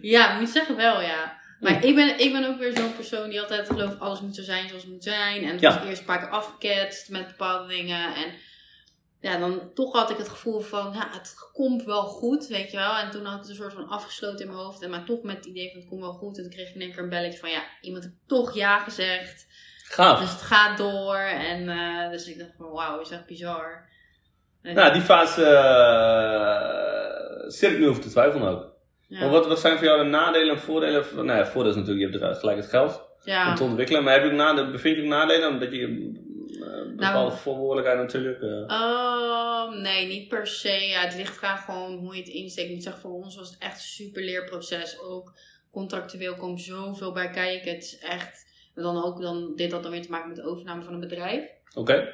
Ja, 0.00 0.38
moet 0.38 0.48
zeggen 0.48 0.76
wel, 0.76 1.00
ja. 1.00 1.38
Maar 1.60 1.84
ik, 1.84 1.94
ben, 1.94 2.18
ik 2.20 2.32
ben 2.32 2.48
ook 2.48 2.58
weer 2.58 2.76
zo'n 2.76 2.94
persoon 2.94 3.28
die 3.30 3.40
altijd 3.40 3.66
gelooft 3.66 4.00
alles 4.00 4.20
moet 4.20 4.34
zo 4.36 4.42
zijn 4.42 4.68
zoals 4.68 4.82
het 4.82 4.92
moet 4.92 5.02
zijn. 5.04 5.42
En 5.42 5.48
het 5.50 5.60
Ja. 5.60 5.78
was 5.78 5.88
eerst 5.88 6.00
een 6.00 6.06
paar 6.06 6.18
keer 6.18 6.28
afgeketst 6.28 7.08
met 7.10 7.26
bepaalde 7.26 7.68
dingen. 7.68 8.04
En 8.14 8.32
ja, 9.20 9.38
dan 9.38 9.70
toch 9.74 9.92
had 9.92 10.10
ik 10.10 10.16
het 10.16 10.28
gevoel 10.28 10.60
van, 10.60 10.90
ja, 10.94 11.08
het 11.10 11.34
komt 11.52 11.84
wel 11.84 12.02
goed, 12.02 12.46
weet 12.46 12.70
je 12.70 12.76
wel. 12.76 12.96
En 12.96 13.10
toen 13.10 13.24
had 13.24 13.34
ik 13.34 13.40
het 13.40 13.48
een 13.50 13.56
soort 13.56 13.72
van 13.72 13.88
afgesloten 13.88 14.40
in 14.40 14.46
mijn 14.52 14.58
hoofd. 14.64 14.82
En 14.82 14.90
maar 14.90 15.04
toch 15.04 15.22
met 15.22 15.36
het 15.36 15.44
idee 15.46 15.70
van, 15.70 15.80
het 15.80 15.88
komt 15.88 16.00
wel 16.00 16.12
goed. 16.12 16.36
En 16.36 16.42
toen 16.42 16.52
kreeg 16.52 16.68
ik 16.68 16.74
in 16.74 16.80
één 16.80 16.90
keer 16.92 17.02
een 17.02 17.08
belletje 17.08 17.38
van, 17.38 17.50
ja, 17.50 17.62
iemand 17.80 18.04
heeft 18.04 18.16
toch 18.26 18.54
ja 18.54 18.78
gezegd. 18.78 19.46
Gaaf. 19.84 20.20
Dus 20.20 20.30
het 20.30 20.42
gaat 20.42 20.78
door. 20.78 21.16
En 21.16 21.68
eh, 21.68 22.10
dus 22.10 22.26
ik 22.28 22.38
dacht 22.38 22.54
van 22.58 22.70
wauw, 22.70 23.00
is 23.00 23.10
echt 23.10 23.26
bizar. 23.26 23.88
En, 24.62 24.74
Nou, 24.74 24.92
die 24.92 25.02
fase 25.02 25.44
eh 25.44 27.48
zit 27.50 27.70
ik 27.72 27.78
nu 27.78 27.88
over 27.88 28.02
te 28.02 28.08
twijfelen 28.08 28.48
ook. 28.48 28.66
ja. 29.08 29.20
Maar 29.20 29.28
wat, 29.28 29.46
wat 29.46 29.60
zijn 29.60 29.76
voor 29.76 29.86
jou 29.86 30.04
de 30.04 30.08
nadelen 30.10 30.54
en 30.54 30.60
voordelen? 30.60 31.06
van- 31.06 31.26
Nou 31.26 31.38
ja, 31.38 31.46
voordeel 31.46 31.70
is 31.70 31.76
natuurlijk, 31.76 32.12
je 32.12 32.18
hebt 32.18 32.38
gelijk 32.38 32.58
het 32.58 32.68
geld 32.68 33.02
ja. 33.24 33.48
om 33.48 33.54
te 33.54 33.62
ontwikkelen. 33.62 34.04
Maar 34.04 34.12
heb 34.12 34.22
je 34.22 34.28
ook 34.30 34.36
nadelen, 34.36 34.72
bevind 34.72 34.96
je 34.96 35.02
ook 35.02 35.08
nadelen? 35.08 35.48
Omdat 35.48 35.72
je 35.72 36.12
bepaalde 36.60 37.28
Nou. 37.28 37.32
verantwoordelijkheid 37.32 37.98
natuurlijk... 37.98 38.42
eh, 38.42 38.76
Ehm, 38.76 39.80
nee, 39.82 40.06
niet 40.06 40.28
per 40.28 40.46
se. 40.46 40.72
Ja, 40.86 41.00
het 41.00 41.14
ligt 41.14 41.36
eraan 41.36 41.58
gewoon 41.58 41.98
hoe 41.98 42.14
je 42.14 42.20
het 42.22 42.30
insteekt. 42.30 42.70
Ik 42.70 42.82
zeggen, 42.82 43.02
voor 43.02 43.12
ons 43.12 43.36
was 43.36 43.50
het 43.50 43.58
echt 43.58 43.74
een 43.74 43.80
super 43.80 44.22
leerproces. 44.22 45.00
Ook 45.00 45.32
contractueel 45.70 46.34
komt 46.34 46.60
zoveel 46.60 47.12
bij 47.12 47.30
kijken. 47.30 47.72
Het 47.72 47.82
is 47.82 47.98
echt... 47.98 48.46
en 48.74 48.82
Dan 48.82 49.04
ook 49.04 49.20
dan, 49.22 49.52
dit 49.56 49.72
had 49.72 49.82
dan 49.82 49.92
weer 49.92 50.02
te 50.02 50.10
maken 50.10 50.28
met 50.28 50.36
de 50.36 50.44
overname 50.44 50.82
van 50.82 50.94
een 50.94 51.00
bedrijf. 51.00 51.44
Oké. 51.74 52.08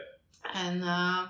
En 0.53 0.81
eh, 0.83 1.23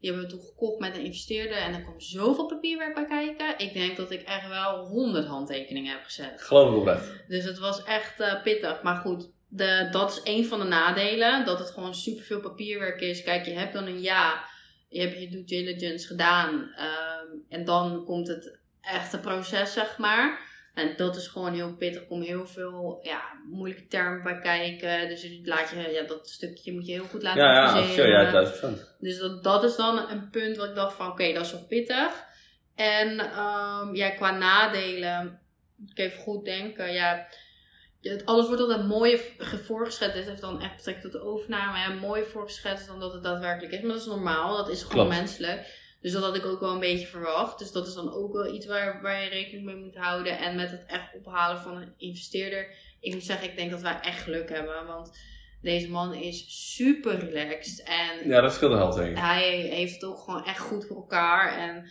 die 0.00 0.10
hebben 0.10 0.28
we 0.30 0.34
toen 0.36 0.46
gekocht 0.46 0.78
met 0.78 0.96
een 0.96 1.04
investeerder. 1.04 1.56
En 1.56 1.74
er 1.74 1.82
kwam 1.82 2.00
zoveel 2.00 2.46
papierwerk 2.46 2.94
bij 2.94 3.04
kijken. 3.04 3.58
Ik 3.58 3.72
denk 3.72 3.96
dat 3.96 4.10
ik 4.10 4.22
echt 4.22 4.48
wel 4.48 4.86
honderd 4.86 5.26
handtekeningen 5.26 5.92
heb 5.92 6.04
gezet. 6.04 6.42
Geloof 6.42 6.70
ik 6.70 6.76
oprecht. 6.78 7.10
Dus 7.28 7.44
het 7.44 7.58
was 7.58 7.84
echt 7.84 8.20
eh, 8.20 8.42
pittig. 8.42 8.82
Maar 8.82 8.96
goed, 8.96 9.30
de, 9.48 9.88
dat 9.90 10.10
is 10.10 10.20
een 10.34 10.46
van 10.46 10.58
de 10.58 10.64
nadelen. 10.64 11.44
Dat 11.44 11.58
het 11.58 11.70
gewoon 11.70 11.94
superveel 11.94 12.40
papierwerk 12.40 13.00
is. 13.00 13.22
Kijk, 13.22 13.44
je 13.44 13.52
hebt 13.52 13.72
dan 13.72 13.86
een 13.86 14.00
ja. 14.00 14.44
Je 14.88 15.00
hebt 15.00 15.18
je 15.18 15.28
due 15.28 15.44
diligence 15.44 16.06
gedaan. 16.06 16.72
ehm, 16.76 17.26
en 17.48 17.64
dan 17.64 18.04
komt 18.04 18.28
het 18.28 18.58
echte 18.80 19.18
proces, 19.18 19.72
zeg 19.72 19.98
maar. 19.98 20.46
En 20.74 20.96
dat 20.96 21.16
is 21.16 21.26
gewoon 21.26 21.54
heel 21.54 21.76
pittig. 21.76 22.00
Er 22.00 22.06
komen 22.06 22.26
heel 22.26 22.46
veel 22.46 22.98
ja, 23.02 23.22
moeilijke 23.50 23.86
termen 23.86 24.22
bij 24.22 24.38
kijken. 24.38 25.08
Dus 25.08 25.40
laat 25.44 25.70
je, 25.70 25.90
ja, 25.92 26.02
dat 26.02 26.28
stukje 26.28 26.72
moet 26.72 26.86
je 26.86 26.92
heel 26.92 27.04
goed 27.04 27.22
laten 27.22 27.42
Ja, 27.42 27.76
ja, 27.76 27.86
sure, 27.86 28.08
ja. 28.08 28.74
Dus 28.98 29.18
dat, 29.18 29.44
dat 29.44 29.64
is 29.64 29.76
dan 29.76 30.10
een 30.10 30.30
punt 30.30 30.56
wat 30.56 30.68
ik 30.68 30.74
dacht 30.74 30.96
van 30.96 31.10
oké, 31.10 31.32
dat 31.32 31.44
is 31.44 31.52
wel 31.52 31.66
pittig. 31.66 32.26
En 32.74 33.18
ehm, 33.18 33.94
ja, 33.94 34.10
qua 34.10 34.30
nadelen, 34.30 35.40
moet 35.76 35.90
ik 35.90 35.98
even 35.98 36.18
goed 36.20 36.44
denken. 36.44 36.92
Ja, 36.92 37.26
het, 38.02 38.26
alles 38.26 38.46
wordt 38.46 38.60
altijd 38.60 38.86
mooi 38.86 39.20
ge- 39.38 39.58
voorgeschetst. 39.64 40.16
Dit 40.16 40.26
heeft 40.26 40.40
dan 40.40 40.62
echt 40.62 40.76
betrekking 40.76 41.12
tot 41.12 41.20
de 41.20 41.26
overname. 41.28 41.78
Ja, 41.78 41.88
mooi 42.00 42.24
voorgeschetst 42.24 42.86
dan 42.86 43.00
dat 43.00 43.12
het 43.12 43.22
daadwerkelijk 43.22 43.72
is. 43.72 43.80
Maar 43.80 43.90
dat 43.90 44.00
is 44.00 44.06
normaal, 44.06 44.56
dat 44.56 44.68
is 44.68 44.82
gewoon 44.82 45.06
Klopt. 45.06 45.20
menselijk. 45.20 45.86
Dus 46.00 46.12
dat 46.12 46.22
had 46.22 46.36
ik 46.36 46.44
ook 46.44 46.60
wel 46.60 46.72
een 46.72 46.80
beetje 46.80 47.06
verwacht. 47.06 47.58
Dus 47.58 47.72
dat 47.72 47.86
is 47.86 47.94
dan 47.94 48.12
ook 48.12 48.32
wel 48.32 48.54
iets 48.54 48.66
waar, 48.66 49.02
waar 49.02 49.22
je 49.22 49.28
rekening 49.28 49.64
mee 49.64 49.76
moet 49.76 49.96
houden. 49.96 50.38
En 50.38 50.56
met 50.56 50.70
het 50.70 50.84
echt 50.86 51.14
ophalen 51.14 51.60
van 51.60 51.76
een 51.76 51.92
investeerder. 51.96 52.66
Ik 53.00 53.12
moet 53.12 53.24
zeggen, 53.24 53.48
ik 53.50 53.56
denk 53.56 53.70
dat 53.70 53.80
wij 53.80 54.00
echt 54.00 54.22
geluk 54.22 54.48
hebben. 54.48 54.86
Want 54.86 55.18
deze 55.62 55.90
man 55.90 56.14
is 56.14 56.44
super 56.76 57.18
relaxed. 57.30 57.82
En 57.82 58.28
Ja, 58.28 58.40
dat 58.40 58.52
scheelt 58.52 58.94
denk 58.96 59.10
ik. 59.10 59.18
hij 59.18 59.50
heeft 59.50 59.94
het 59.94 60.04
ook 60.04 60.18
gewoon 60.18 60.44
echt 60.44 60.58
goed 60.58 60.86
voor 60.86 60.96
elkaar. 60.96 61.58
En 61.58 61.90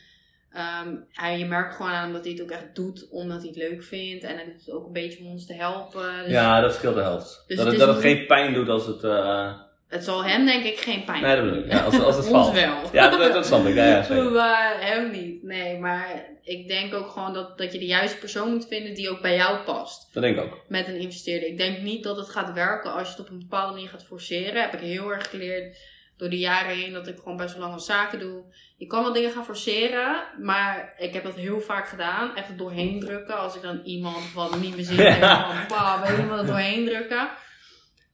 Hij, 1.12 1.38
je 1.40 1.46
merkt 1.46 1.76
gewoon 1.76 1.92
aan 1.92 2.14
dat 2.14 2.24
hij 2.24 2.34
het 2.34 2.42
ook 2.42 2.52
echt 2.52 2.76
doet 2.76 3.08
omdat 3.10 3.38
hij 3.38 3.48
het 3.48 3.58
leuk 3.58 3.84
vindt. 3.84 4.24
En 4.24 4.36
hij 4.36 4.46
doet 4.46 4.66
het 4.66 4.72
ook 4.76 4.86
een 4.86 4.94
beetje 4.94 5.20
om 5.24 5.32
ons 5.32 5.46
te 5.46 5.54
helpen. 5.54 6.24
Dus 6.24 6.32
ja, 6.32 6.62
dat 6.62 6.74
scheelt 6.74 6.96
de 6.96 7.02
helft. 7.02 7.44
Dus 7.48 7.58
dat 7.58 7.66
het 7.66 7.78
dat 7.80 7.88
het 7.88 8.00
geen 8.00 8.26
pijn 8.26 8.54
doet 8.54 8.70
als 8.70 8.86
het... 8.86 9.04
eh, 9.04 9.54
Het 9.88 10.04
zal 10.04 10.24
hem 10.26 10.46
denk 10.46 10.64
ik 10.64 10.78
geen 10.80 11.04
pijn 11.04 11.22
nee, 11.22 11.36
dat 11.36 11.46
bedoel 11.46 11.64
ik. 11.64 11.72
Ja, 11.72 11.84
als, 11.84 12.00
als 12.00 12.16
het 12.16 12.26
Ons 12.26 12.34
valt. 12.34 12.54
wel. 12.54 12.76
Ja, 12.92 13.10
dat, 13.10 13.34
dat 13.34 13.46
snap 13.46 13.66
ik. 13.66 13.76
Ja, 13.76 13.86
ja, 13.86 14.04
zeker. 14.04 14.32
maar 14.42 14.78
hem 14.80 15.12
niet. 15.12 15.44
Nee, 15.44 15.78
maar 15.80 16.26
ik 16.44 16.68
denk 16.68 16.94
ook 16.94 17.10
gewoon 17.10 17.34
dat, 17.34 17.58
dat 17.58 17.74
je 17.74 17.80
de 17.80 17.86
juiste 17.86 18.18
persoon 18.18 18.50
moet 18.52 18.68
vinden 18.68 18.94
die 18.94 19.10
ook 19.10 19.22
bij 19.22 19.36
jou 19.36 19.58
past. 19.58 20.14
Dat 20.14 20.24
denk 20.24 20.38
ik 20.38 20.44
ook. 20.44 20.62
Met 20.68 20.88
een 20.88 21.00
investeerder. 21.00 21.50
Ik 21.50 21.58
denk 21.58 21.82
niet 21.82 22.04
dat 22.04 22.18
het 22.18 22.30
gaat 22.30 22.54
werken 22.54 22.94
als 22.94 23.08
je 23.08 23.12
het 23.16 23.20
op 23.26 23.30
een 23.30 23.40
bepaalde 23.40 23.74
manier 23.74 23.90
gaat 23.90 24.06
forceren. 24.06 24.62
Heb 24.62 24.74
ik 24.74 24.80
heel 24.80 25.10
erg 25.14 25.30
geleerd 25.30 25.78
door 26.18 26.30
de 26.30 26.40
jaren 26.40 26.76
heen 26.76 26.94
dat 26.94 27.08
ik 27.08 27.18
gewoon 27.18 27.38
best 27.38 27.58
wel 27.58 27.70
lang 27.70 27.82
zaken 27.82 28.20
doe. 28.20 28.44
Je 28.78 28.88
kan 28.88 29.04
wel 29.04 29.14
dingen 29.14 29.32
gaan 29.32 29.46
forceren, 29.46 30.24
maar 30.42 30.94
ik 30.98 31.14
heb 31.14 31.24
dat 31.24 31.36
heel 31.36 31.62
vaak 31.62 31.88
gedaan. 31.88 32.36
Echt 32.36 32.50
er 32.50 32.58
doorheen 32.58 33.00
drukken. 33.00 33.38
Als 33.38 33.56
ik 33.56 33.62
dan 33.62 33.82
iemand 33.84 34.34
wat 34.34 34.60
niet 34.60 34.76
meer 34.76 34.88
denk 34.88 35.16
ik 35.16 35.24
van 35.24 35.68
bam, 35.68 36.02
helemaal 36.02 36.38
er 36.38 36.46
doorheen 36.46 36.86
drukken. 36.86 37.30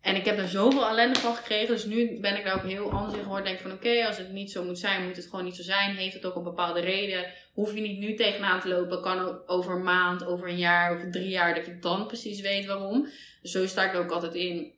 En 0.02 0.16
ik 0.16 0.26
heb 0.26 0.38
daar 0.38 0.48
zoveel 0.48 0.88
ellende 0.88 1.20
van 1.20 1.36
gekregen. 1.36 1.68
Dus 1.68 1.86
nu 1.86 2.20
ben 2.20 2.38
ik 2.38 2.44
daar 2.44 2.56
ook 2.56 2.70
heel 2.70 2.92
anders 2.92 3.14
in 3.14 3.24
geworden. 3.24 3.46
Denk 3.46 3.60
van 3.60 3.72
oké, 3.72 4.06
als 4.08 4.18
het 4.18 4.32
niet 4.32 4.52
zo 4.52 4.64
moet 4.64 4.80
zijn, 4.80 5.06
moet 5.06 5.16
het 5.16 5.26
gewoon 5.26 5.46
niet 5.46 5.56
zo 5.56 5.64
zijn. 5.64 5.96
Heeft 5.96 6.14
het 6.14 6.26
ook 6.26 6.36
een 6.36 6.44
bepaalde 6.44 6.80
reden. 6.80 7.26
Hoef 7.54 7.74
je 7.74 7.82
niet 7.82 8.00
nu 8.00 8.16
tegenaan 8.16 8.62
te 8.62 8.68
lopen. 8.68 9.02
Kan 9.02 9.20
ook 9.20 9.44
over 9.46 9.76
een 9.76 9.84
maand, 9.84 10.26
over 10.26 10.48
een 10.48 10.58
jaar, 10.58 10.94
over 10.94 11.12
drie 11.12 11.30
jaar. 11.30 11.56
Dat 11.56 11.66
je 11.66 11.80
dan 11.80 12.08
precies 12.08 12.42
weet 12.42 12.66
waarom. 12.66 13.08
Dus 13.42 13.52
zo 13.52 13.68
sta 13.68 13.84
ik 13.84 13.94
er 13.94 14.00
ook 14.00 14.12
altijd 14.12 14.34
in. 14.34 14.74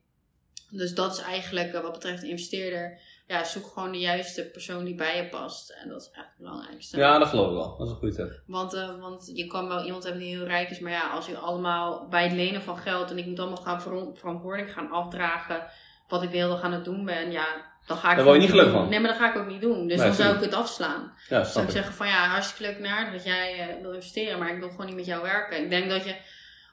Dus 0.70 0.94
dat 0.94 1.18
is 1.18 1.24
eigenlijk 1.24 1.74
eh, 1.74 1.82
wat 1.82 1.94
betreft 1.94 2.22
de 2.22 2.28
investeerder. 2.28 3.00
Ja, 3.28 3.44
zoek 3.44 3.68
gewoon 3.74 3.92
de 3.92 4.00
juiste 4.00 4.44
persoon 4.46 4.84
die 4.86 4.96
bij 4.96 5.16
je 5.18 5.30
past. 5.30 5.70
En 5.70 5.90
dat 5.90 6.02
is 6.02 6.08
echt 6.12 6.26
het 6.26 6.38
belangrijkste. 6.38 6.98
Ja, 6.98 7.20
dat 7.20 7.28
geloof 7.28 7.48
ik 7.48 7.54
wel. 7.54 7.76
Dat 7.78 7.88
is 7.88 7.94
een 7.94 8.00
goede 8.00 8.16
tip. 8.16 8.42
Want, 8.48 8.74
eh, 8.74 9.00
want 9.00 9.32
je 9.34 9.48
kan 9.48 9.68
wel 9.68 9.84
iemand 9.86 10.04
hebben 10.04 10.22
die 10.22 10.36
heel 10.36 10.46
rijk 10.46 10.70
is, 10.70 10.80
maar 10.80 10.92
ja, 10.92 11.10
als 11.10 11.26
je 11.26 11.38
allemaal 11.38 12.08
bij 12.10 12.24
het 12.24 12.32
lenen 12.34 12.62
van 12.62 12.78
geld 12.78 13.10
en 13.12 13.18
ik 13.18 13.26
moet 13.26 13.40
allemaal 13.40 13.64
gaan 13.64 13.82
verantwoording 14.16 14.74
gaan 14.74 14.90
afdragen 14.92 15.66
wat 16.08 16.24
ik 16.24 16.32
de 16.32 16.38
hele 16.38 16.50
dag 16.50 16.62
aan 16.62 16.74
het 16.74 16.86
doen 16.86 17.06
ben, 17.06 17.32
ja, 17.32 17.46
dan 17.86 17.98
ga 17.98 18.10
ik 18.10 18.16
Daar 18.16 18.26
word 18.26 18.36
je 18.36 18.42
niet 18.42 18.52
gelukkig 18.52 18.74
van. 18.74 18.90
Nee, 18.90 19.00
maar 19.00 19.10
dat 19.10 19.20
ga 19.20 19.30
ik 19.30 19.38
ook 19.38 19.48
niet 19.48 19.62
doen. 19.62 19.88
Dus 19.88 19.98
Nee, 19.98 20.08
dan 20.08 20.16
zou 20.16 20.36
ik 20.36 20.42
het 20.42 20.54
afslaan. 20.54 21.14
Ja, 21.30 21.36
Dan 21.38 21.46
zou 21.46 21.60
ik 21.64 21.70
ik. 21.70 21.76
zeggen 21.76 21.94
van 21.94 22.08
ja, 22.08 22.28
hartstikke 22.28 22.72
leuk 22.72 22.80
naar 22.88 23.12
dat 23.12 23.24
jij 23.24 23.60
eh, 23.60 23.82
wil 23.82 23.92
investeren, 23.94 24.40
maar 24.40 24.54
ik 24.54 24.60
wil 24.60 24.70
gewoon 24.70 24.86
niet 24.86 24.96
met 24.96 25.06
jou 25.06 25.22
werken. 25.22 25.64
Ik 25.64 25.70
denk 25.70 25.90
dat 25.90 26.04
je, 26.04 26.16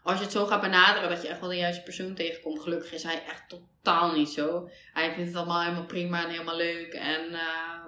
als 0.02 0.16
je 0.18 0.22
het 0.22 0.32
zo 0.32 0.46
gaat 0.46 0.60
benaderen, 0.60 1.08
dat 1.08 1.22
je 1.22 1.28
echt 1.28 1.40
wel 1.40 1.48
de 1.48 1.56
juiste 1.56 1.82
persoon 1.82 2.14
tegenkomt. 2.14 2.60
Gelukkig 2.62 2.92
is 2.92 3.02
hij 3.02 3.22
echt 3.28 3.44
totaal 3.48 4.12
niet 4.12 4.28
zo. 4.28 4.68
Hij 4.92 5.12
vindt 5.12 5.28
het 5.28 5.36
allemaal 5.36 5.62
helemaal 5.62 5.84
prima 5.86 6.24
en 6.24 6.30
helemaal 6.30 6.56
leuk. 6.56 6.92
En 6.92 7.32
eh, 7.32 7.84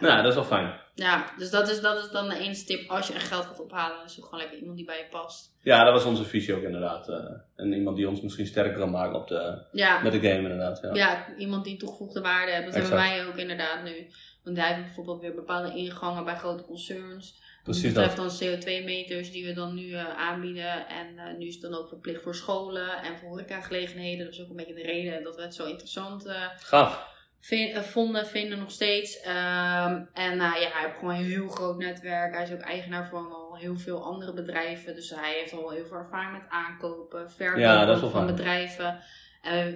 Nou, 0.00 0.16
dat 0.22 0.26
is 0.26 0.34
wel 0.34 0.44
fijn. 0.44 0.80
ja, 0.94 1.32
dus 1.38 1.50
dat 1.50 1.68
is, 1.68 1.80
dat 1.80 2.04
is 2.04 2.10
dan 2.10 2.28
de 2.28 2.38
enige 2.38 2.64
tip. 2.64 2.90
Als 2.90 3.06
je 3.06 3.12
echt 3.14 3.26
geld 3.28 3.44
gaat 3.46 3.60
ophalen, 3.60 3.96
dan 3.98 4.08
zoek 4.10 4.24
gewoon 4.24 4.40
lekker 4.40 4.58
iemand 4.58 4.76
die 4.76 4.86
bij 4.86 4.98
je 4.98 5.06
past. 5.10 5.56
Ja, 5.62 5.84
dat 5.84 5.92
was 5.92 6.04
onze 6.04 6.24
visie 6.24 6.54
ook 6.56 6.62
inderdaad. 6.62 7.08
eh. 7.08 7.16
en 7.56 7.72
iemand 7.72 7.96
die 7.96 8.08
ons 8.08 8.20
misschien 8.20 8.46
sterker 8.46 8.78
kan 8.78 8.90
maken 8.90 9.14
op 9.20 9.28
de, 9.28 9.62
Ja, 9.72 10.02
met 10.02 10.12
de 10.12 10.20
game 10.20 10.42
inderdaad. 10.42 10.78
Ja. 10.82 10.94
ja. 10.94 11.26
iemand 11.36 11.64
die 11.64 11.76
toegevoegde 11.76 12.20
waarde 12.20 12.52
heeft. 12.52 12.64
Dat 12.64 12.74
Exact. 12.74 13.00
hebben 13.00 13.16
wij 13.18 13.26
ook 13.26 13.36
inderdaad 13.36 13.82
nu. 13.82 14.06
Want 14.44 14.56
hij 14.56 14.68
heeft 14.72 14.84
bijvoorbeeld 14.84 15.20
weer 15.20 15.34
bepaalde 15.34 15.74
ingangen 15.74 16.24
bij 16.24 16.36
grote 16.36 16.64
concerns. 16.64 17.42
Precies 17.62 17.94
dat 17.94 18.06
betreft 18.16 18.38
dan 18.40 18.48
CO2-meters 18.58 19.30
die 19.32 19.46
we 19.46 19.52
dan 19.52 19.74
nu 19.74 19.92
eh, 19.92 20.16
aanbieden. 20.18 20.88
En 20.88 21.18
eh, 21.18 21.36
nu 21.38 21.46
is 21.46 21.52
het 21.54 21.62
dan 21.62 21.74
ook 21.74 21.88
verplicht 21.88 22.22
voor 22.22 22.34
scholen 22.34 23.02
en 23.02 23.18
voor 23.18 23.28
horecagelegenheden. 23.28 24.24
Dat 24.24 24.34
is 24.34 24.40
ook 24.42 24.50
een 24.50 24.56
beetje 24.56 24.74
de 24.74 24.82
reden 24.82 25.22
dat 25.22 25.36
we 25.36 25.42
het 25.42 25.54
zo 25.54 25.66
interessant 25.66 26.26
eh, 26.26 26.42
Gaaf. 26.58 27.06
vin- 27.40 27.72
eh, 27.72 27.82
vonden, 27.82 28.26
vinden 28.26 28.58
nog 28.58 28.70
steeds. 28.70 29.20
Ehm, 29.20 30.02
en 30.14 30.36
nou 30.36 30.60
ja, 30.60 30.68
hij 30.70 30.82
heeft 30.86 30.98
gewoon 30.98 31.14
een 31.14 31.24
heel 31.24 31.48
groot 31.48 31.78
netwerk. 31.78 32.34
Hij 32.34 32.42
is 32.42 32.52
ook 32.52 32.60
eigenaar 32.60 33.08
van 33.08 33.32
al 33.32 33.56
heel 33.56 33.76
veel 33.76 34.04
andere 34.04 34.32
bedrijven. 34.32 34.94
Dus 34.94 35.10
hij 35.10 35.32
heeft 35.38 35.52
al 35.52 35.70
heel 35.70 35.86
veel 35.86 35.96
ervaring 35.96 36.32
met 36.32 36.46
aankopen, 36.48 37.30
verkopen 37.30 37.62
Ja, 37.62 37.84
dat 37.84 37.94
is 37.96 38.00
wel 38.02 38.10
van 38.10 38.24
fijn. 38.24 38.36
bedrijven. 38.36 39.00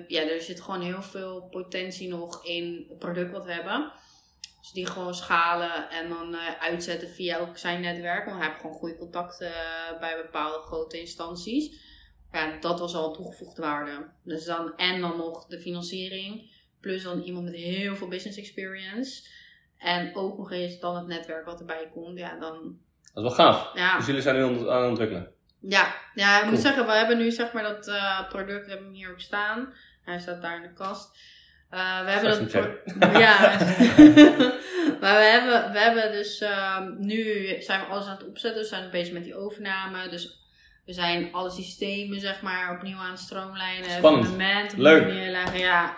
Ja, 0.08 0.22
er 0.30 0.40
zit 0.40 0.60
gewoon 0.60 0.80
heel 0.80 1.02
veel 1.02 1.48
potentie 1.50 2.08
nog 2.08 2.44
in 2.44 2.86
het 2.88 2.98
product 2.98 3.30
wat 3.32 3.44
we 3.44 3.52
hebben. 3.52 3.92
Dus 4.62 4.70
die 4.70 4.86
gewoon 4.86 5.14
schalen 5.14 5.90
en 5.90 6.08
dan 6.08 6.34
eh, 6.34 6.40
uitzetten 6.60 7.08
via 7.08 7.38
ook 7.38 7.58
zijn 7.58 7.80
netwerk. 7.80 8.24
Want 8.24 8.36
hij 8.38 8.46
heeft 8.46 8.60
gewoon 8.60 8.76
goede 8.76 8.96
contacten 8.96 9.46
eh, 9.54 10.00
bij 10.00 10.16
bepaalde 10.22 10.58
grote 10.66 11.00
instanties. 11.00 11.90
Ja, 12.32 12.56
dat 12.60 12.78
was 12.80 12.94
al 12.94 13.12
toegevoegde 13.14 13.62
waarde. 13.62 14.06
Dus 14.24 14.44
dan, 14.44 14.76
en 14.76 15.00
dan 15.00 15.16
nog 15.16 15.46
de 15.46 15.60
financiering. 15.60 16.50
Plus 16.80 17.02
dan 17.02 17.20
iemand 17.22 17.44
met 17.44 17.54
heel 17.54 17.96
veel 17.96 18.08
business 18.08 18.38
experience. 18.38 19.28
En 19.78 20.16
ook 20.16 20.38
nog 20.38 20.50
eens 20.52 20.78
dan 20.80 20.96
het 20.96 21.06
netwerk 21.06 21.44
wat 21.44 21.60
erbij 21.60 21.90
komt. 21.94 22.18
Ja, 22.18 22.38
dan... 22.38 22.78
Dat 23.14 23.24
is 23.24 23.36
wel 23.36 23.46
gaaf. 23.46 23.70
Ja, 23.74 23.96
Dus 23.96 24.06
jullie 24.06 24.22
zijn 24.22 24.36
nu 24.36 24.42
aan 24.68 24.80
het 24.80 24.88
ontwikkelen. 24.88 25.32
ja, 25.60 25.94
ja 26.14 26.36
ik 26.38 26.42
moet 26.42 26.50
Cool. 26.52 26.62
zeggen, 26.64 26.86
we 26.86 26.92
hebben 26.92 27.18
nu 27.18 27.30
zeg 27.30 27.52
maar 27.52 27.62
dat 27.62 27.88
eh, 27.88 28.28
product, 28.28 28.64
we 28.64 28.70
hebben 28.70 28.86
hem 28.86 28.96
hier 28.96 29.10
ook 29.10 29.20
staan. 29.20 29.74
Hij 30.02 30.18
staat 30.18 30.42
daar 30.42 30.56
in 30.56 30.62
de 30.62 30.72
kast. 30.72 31.18
Eh, 31.72 32.04
we 32.04 32.10
hebben 32.10 32.48
dat 32.50 33.18
Ja. 33.18 33.38
maar 35.00 35.16
we 35.16 35.24
hebben, 35.24 35.72
we 35.72 35.78
hebben 35.78 36.12
dus 36.12 36.40
ehm, 36.40 36.94
nu 36.98 37.46
zijn 37.58 37.80
we 37.80 37.86
alles 37.86 38.06
aan 38.06 38.16
het 38.16 38.26
opzetten. 38.26 38.60
We 38.60 38.68
zijn 38.68 38.90
bezig 38.90 39.12
met 39.12 39.24
die 39.24 39.36
overname. 39.36 40.08
Dus 40.08 40.46
we 40.84 40.92
zijn 40.92 41.32
alle 41.32 41.50
systemen 41.50 42.20
zeg 42.20 42.42
maar 42.42 42.74
opnieuw 42.76 42.98
aan 42.98 43.10
het 43.10 43.18
stroomlijnen. 43.18 43.90
Spannend. 43.90 44.76
Leuk. 44.76 45.06
neerleggen. 45.06 45.58
Ja. 45.58 45.94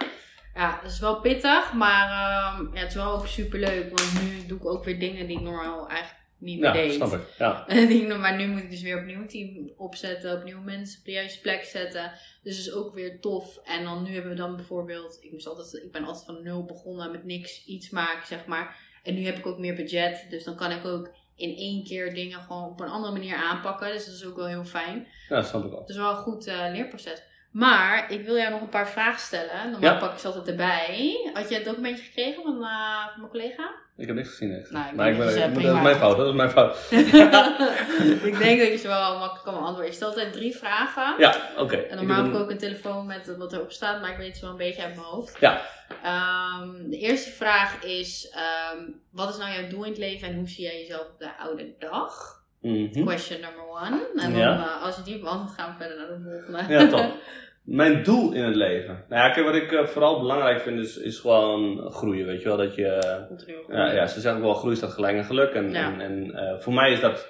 Ja, 0.55 0.79
het 0.83 0.93
is 0.93 0.99
wel 0.99 1.21
pittig, 1.21 1.73
maar 1.73 2.05
ehm, 2.05 2.75
ja, 2.75 2.81
het 2.81 2.89
is 2.89 2.95
wel 2.95 3.13
ook 3.13 3.27
super 3.27 3.59
leuk. 3.59 3.99
Want 3.99 4.23
nu 4.23 4.47
doe 4.47 4.59
ik 4.59 4.67
ook 4.67 4.85
weer 4.85 4.99
dingen 4.99 5.27
die 5.27 5.37
ik 5.37 5.43
normaal 5.43 5.89
eigenlijk 5.89 6.24
niet 6.39 6.61
meer 6.61 6.67
Ja, 6.69 6.73
deed. 6.73 6.93
snap 6.93 7.13
ik. 7.13 7.21
Ja. 7.39 7.67
Maar 8.19 8.37
nu 8.37 8.47
moet 8.47 8.63
ik 8.63 8.71
dus 8.71 8.83
weer 8.83 8.99
opnieuw 8.99 9.21
een 9.21 9.29
team 9.29 9.73
opzetten, 9.77 10.37
opnieuw 10.39 10.61
mensen 10.61 10.99
op 10.99 11.05
de 11.05 11.11
juiste 11.13 11.41
plek 11.41 11.65
zetten. 11.65 12.13
Dus 12.43 12.57
dat 12.57 12.67
is 12.67 12.73
ook 12.73 12.95
weer 12.95 13.21
tof. 13.21 13.57
En 13.65 13.85
dan 13.85 14.03
nu 14.03 14.11
hebben 14.13 14.31
we 14.31 14.37
dan 14.37 14.57
bijvoorbeeld, 14.57 15.19
ik, 15.21 15.33
moest 15.33 15.47
altijd, 15.47 15.83
ik 15.85 15.93
ben 15.93 16.05
altijd 16.05 16.25
van 16.25 16.43
nul 16.43 16.65
begonnen 16.65 17.11
met 17.11 17.25
niks 17.25 17.65
iets 17.67 17.91
maken, 17.91 18.27
zeg 18.27 18.47
maar. 18.47 18.77
En 19.03 19.15
nu 19.15 19.25
heb 19.25 19.39
ik 19.39 19.47
ook 19.47 19.59
meer 19.59 19.75
budget, 19.75 20.27
dus 20.31 20.45
dan 20.45 20.57
kan 20.57 20.71
ik 20.71 20.85
ook 20.85 21.11
in 21.37 21.57
één 21.57 21.85
keer 21.85 22.15
dingen 22.15 22.41
gewoon 22.41 22.65
op 22.71 22.81
een 22.81 22.89
andere 22.89 23.13
manier 23.13 23.37
aanpakken. 23.37 23.93
Dus 23.93 24.05
dat 24.07 24.15
is 24.15 24.25
ook 24.25 24.37
wel 24.37 24.47
heel 24.47 24.65
fijn. 24.65 25.07
ja, 25.29 25.37
dat 25.37 25.47
snap 25.47 25.65
ik 25.65 25.71
wel. 25.71 25.81
Het 25.81 25.89
is 25.89 25.97
wel 25.97 26.11
een 26.11 26.17
goed 26.17 26.47
eh, 26.47 26.67
leerproces. 26.73 27.23
Maar 27.51 28.13
ik 28.13 28.25
wil 28.25 28.37
jou 28.37 28.51
nog 28.51 28.61
een 28.61 28.69
paar 28.69 28.89
vragen 28.89 29.21
stellen. 29.21 29.71
Normaal 29.71 29.93
Ja. 29.93 29.99
pak 29.99 30.13
ik 30.13 30.19
ze 30.19 30.27
altijd 30.27 30.49
erbij. 30.49 31.31
Had 31.35 31.49
je 31.49 31.55
het 31.55 31.65
documentje 31.65 32.05
gekregen 32.05 32.43
van, 32.43 32.65
eh, 32.65 33.07
van 33.11 33.19
mijn 33.21 33.31
collega? 33.31 33.71
Ik 33.97 34.07
heb 34.07 34.17
niks 34.17 34.29
gezien 34.29 34.59
echt. 34.59 34.71
Nou, 34.71 34.95
maar 34.95 35.11
ik 35.11 35.19
ben, 35.19 35.27
dat 35.27 35.63
je 35.63 35.69
is 35.69 35.83
mijn 35.83 35.97
fout. 35.97 36.17
Dat 36.17 36.27
is 36.29 36.35
mijn 36.35 36.51
fout. 36.51 36.77
ik 38.31 38.39
denk 38.39 38.59
dat 38.61 38.69
je 38.69 38.79
ze 38.81 38.87
wel 38.89 39.19
makkelijk 39.19 39.45
kan 39.45 39.55
beantwoorden. 39.55 39.87
Ik 39.87 39.93
stel 39.93 40.09
altijd 40.09 40.33
drie 40.33 40.57
vragen. 40.57 41.15
Ja, 41.19 41.37
oké. 41.57 41.77
En 41.77 41.97
normaal 41.97 42.25
heb 42.25 42.33
ik 42.33 42.39
ook 42.41 42.51
een 42.51 42.59
telefoon 42.59 43.07
met 43.07 43.37
wat 43.37 43.53
erop 43.53 43.73
staat, 43.73 44.01
maar 44.01 44.11
ik 44.11 44.17
weet 44.17 44.35
ze 44.37 44.41
wel 44.43 44.51
een 44.51 44.57
beetje 44.57 44.83
uit 44.83 44.95
mijn 44.95 45.07
hoofd. 45.07 45.37
Ja. 45.41 45.61
Ehm, 46.03 46.91
de 46.91 46.99
eerste 46.99 47.31
vraag 47.31 47.85
is: 47.85 48.31
ehm, 48.35 48.83
wat 49.11 49.29
is 49.29 49.37
nou 49.37 49.53
jouw 49.61 49.69
doel 49.69 49.85
in 49.85 49.91
het 49.91 49.99
leven 49.99 50.29
en 50.29 50.35
hoe 50.37 50.49
zie 50.49 50.65
jij 50.65 50.79
jezelf 50.79 51.01
op 51.07 51.19
de 51.19 51.37
oude 51.39 51.75
dag? 51.79 52.43
Mhm. 52.61 53.05
Question 53.05 53.41
number 53.41 53.69
one. 53.69 54.07
En 54.15 54.33
dan, 54.33 54.37
Ja. 54.41 54.53
eh, 54.77 54.83
als 54.83 54.97
je 54.97 55.03
die 55.03 55.19
beantwoordt, 55.19 55.55
gaan 55.61 55.71
we 55.79 55.85
verder 55.85 55.99
naar 55.99 56.07
de 56.07 56.43
volgende. 56.47 56.73
Ja, 56.75 56.87
top. 56.89 57.13
Mijn 57.65 58.03
doel 58.03 58.33
in 58.33 58.43
het 58.45 58.55
leven. 58.55 59.05
Nou 59.09 59.23
ja, 59.23 59.31
kijk, 59.31 59.47
wat 59.47 59.55
ik 59.55 59.73
eh, 59.73 59.85
vooral 59.87 60.21
belangrijk 60.21 60.61
vind 60.61 60.79
is, 60.81 60.97
is 60.97 61.19
gewoon 61.19 61.91
groeien, 61.91 62.27
weet 62.27 62.43
je 62.43 62.49
wel. 62.49 62.57
Dat 62.57 62.75
je, 62.75 62.99
Continu 63.29 63.57
ja, 63.69 63.93
ja, 63.93 64.07
ze 64.07 64.21
zeggen 64.21 64.41
ook 64.41 64.47
wel 64.47 64.55
groei 64.55 64.77
staat 64.77 64.93
gelijk 64.93 65.17
aan 65.17 65.25
geluk. 65.25 65.51
En, 65.53 65.71
Ja. 65.71 65.93
en, 65.93 66.01
en 66.01 66.35
eh, 66.35 66.59
voor 66.61 66.73
mij 66.73 66.93
is 66.93 67.01
dat 67.01 67.29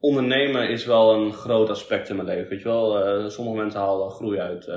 ondernemen 0.00 0.68
is 0.68 0.84
wel 0.86 1.14
een 1.14 1.32
groot 1.32 1.70
aspect 1.70 2.08
in 2.08 2.16
mijn 2.16 2.28
leven, 2.28 2.48
weet 2.48 2.62
je 2.62 2.68
wel. 2.68 2.98
Eh, 3.04 3.28
sommige 3.28 3.56
mensen 3.56 3.80
halen 3.80 4.10
groei 4.10 4.38
uit, 4.38 4.68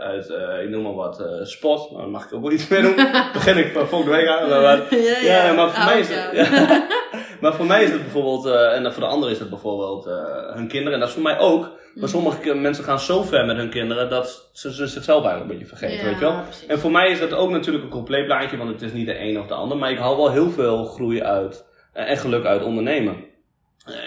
uit, 0.00 0.28
eh, 0.30 0.62
ik 0.62 0.68
noem 0.68 0.82
maar 0.82 0.94
wat, 0.94 1.20
eh, 1.20 1.26
sport. 1.42 1.90
Nou, 1.90 2.02
dat 2.02 2.10
mag 2.10 2.24
ik 2.24 2.32
ook 2.34 2.42
wel 2.42 2.52
iets 2.52 2.68
meer 2.68 2.82
doen. 2.82 2.94
Begin 3.32 3.56
ik 3.56 3.72
van 3.72 3.86
volgende 3.88 4.16
week 4.16 4.28
aan. 4.28 4.48
Maar, 4.48 4.60
maar- 4.60 4.94
ja, 4.94 5.18
ja, 5.46 5.52
maar 5.52 5.70
voor 5.70 5.78
Oh, 5.82 5.86
mij 5.86 6.00
is 6.00 6.08
ja. 6.08 6.14
het, 6.30 6.48
ja. 6.48 6.86
maar 7.40 7.54
voor 7.54 7.66
mij 7.66 7.82
is 7.84 7.90
het 7.90 8.00
bijvoorbeeld, 8.02 8.46
eh, 8.46 8.74
en 8.76 8.92
voor 8.92 9.02
de 9.02 9.08
anderen 9.08 9.32
is 9.34 9.40
het 9.40 9.48
bijvoorbeeld 9.50 10.06
eh, 10.06 10.54
hun 10.54 10.68
kinderen. 10.68 10.92
En 10.94 10.98
dat 11.00 11.08
is 11.08 11.14
voor 11.14 11.22
mij 11.22 11.38
ook. 11.38 11.78
Maar 11.94 12.08
sommige 12.08 12.54
mensen 12.54 12.84
gaan 12.84 13.00
zo 13.00 13.22
ver 13.22 13.46
met 13.46 13.56
hun 13.56 13.70
kinderen 13.70 14.10
dat 14.10 14.50
ze, 14.52 14.74
ze 14.74 14.86
zichzelf 14.86 15.24
eigenlijk 15.24 15.52
een 15.52 15.58
beetje 15.58 15.76
vergeten, 15.76 16.04
weet 16.04 16.14
je 16.14 16.20
wel. 16.20 16.42
Precies. 16.42 16.66
En 16.66 16.78
voor 16.78 16.90
mij 16.90 17.10
is 17.10 17.18
dat 17.18 17.32
ook 17.32 17.50
natuurlijk 17.50 17.84
een 17.84 17.90
compleet 17.90 18.24
plaatje, 18.26 18.56
want 18.56 18.70
het 18.70 18.82
is 18.82 18.92
niet 18.92 19.06
de 19.06 19.20
een 19.20 19.40
of 19.40 19.46
de 19.46 19.54
ander. 19.54 19.76
Maar 19.78 19.90
ik 19.90 19.98
haal 19.98 20.16
wel 20.16 20.30
heel 20.30 20.50
veel 20.50 20.84
groei 20.84 21.22
uit 21.22 21.66
eh, 21.92 22.10
en 22.10 22.16
geluk 22.16 22.44
uit 22.44 22.62
ondernemen. 22.62 23.16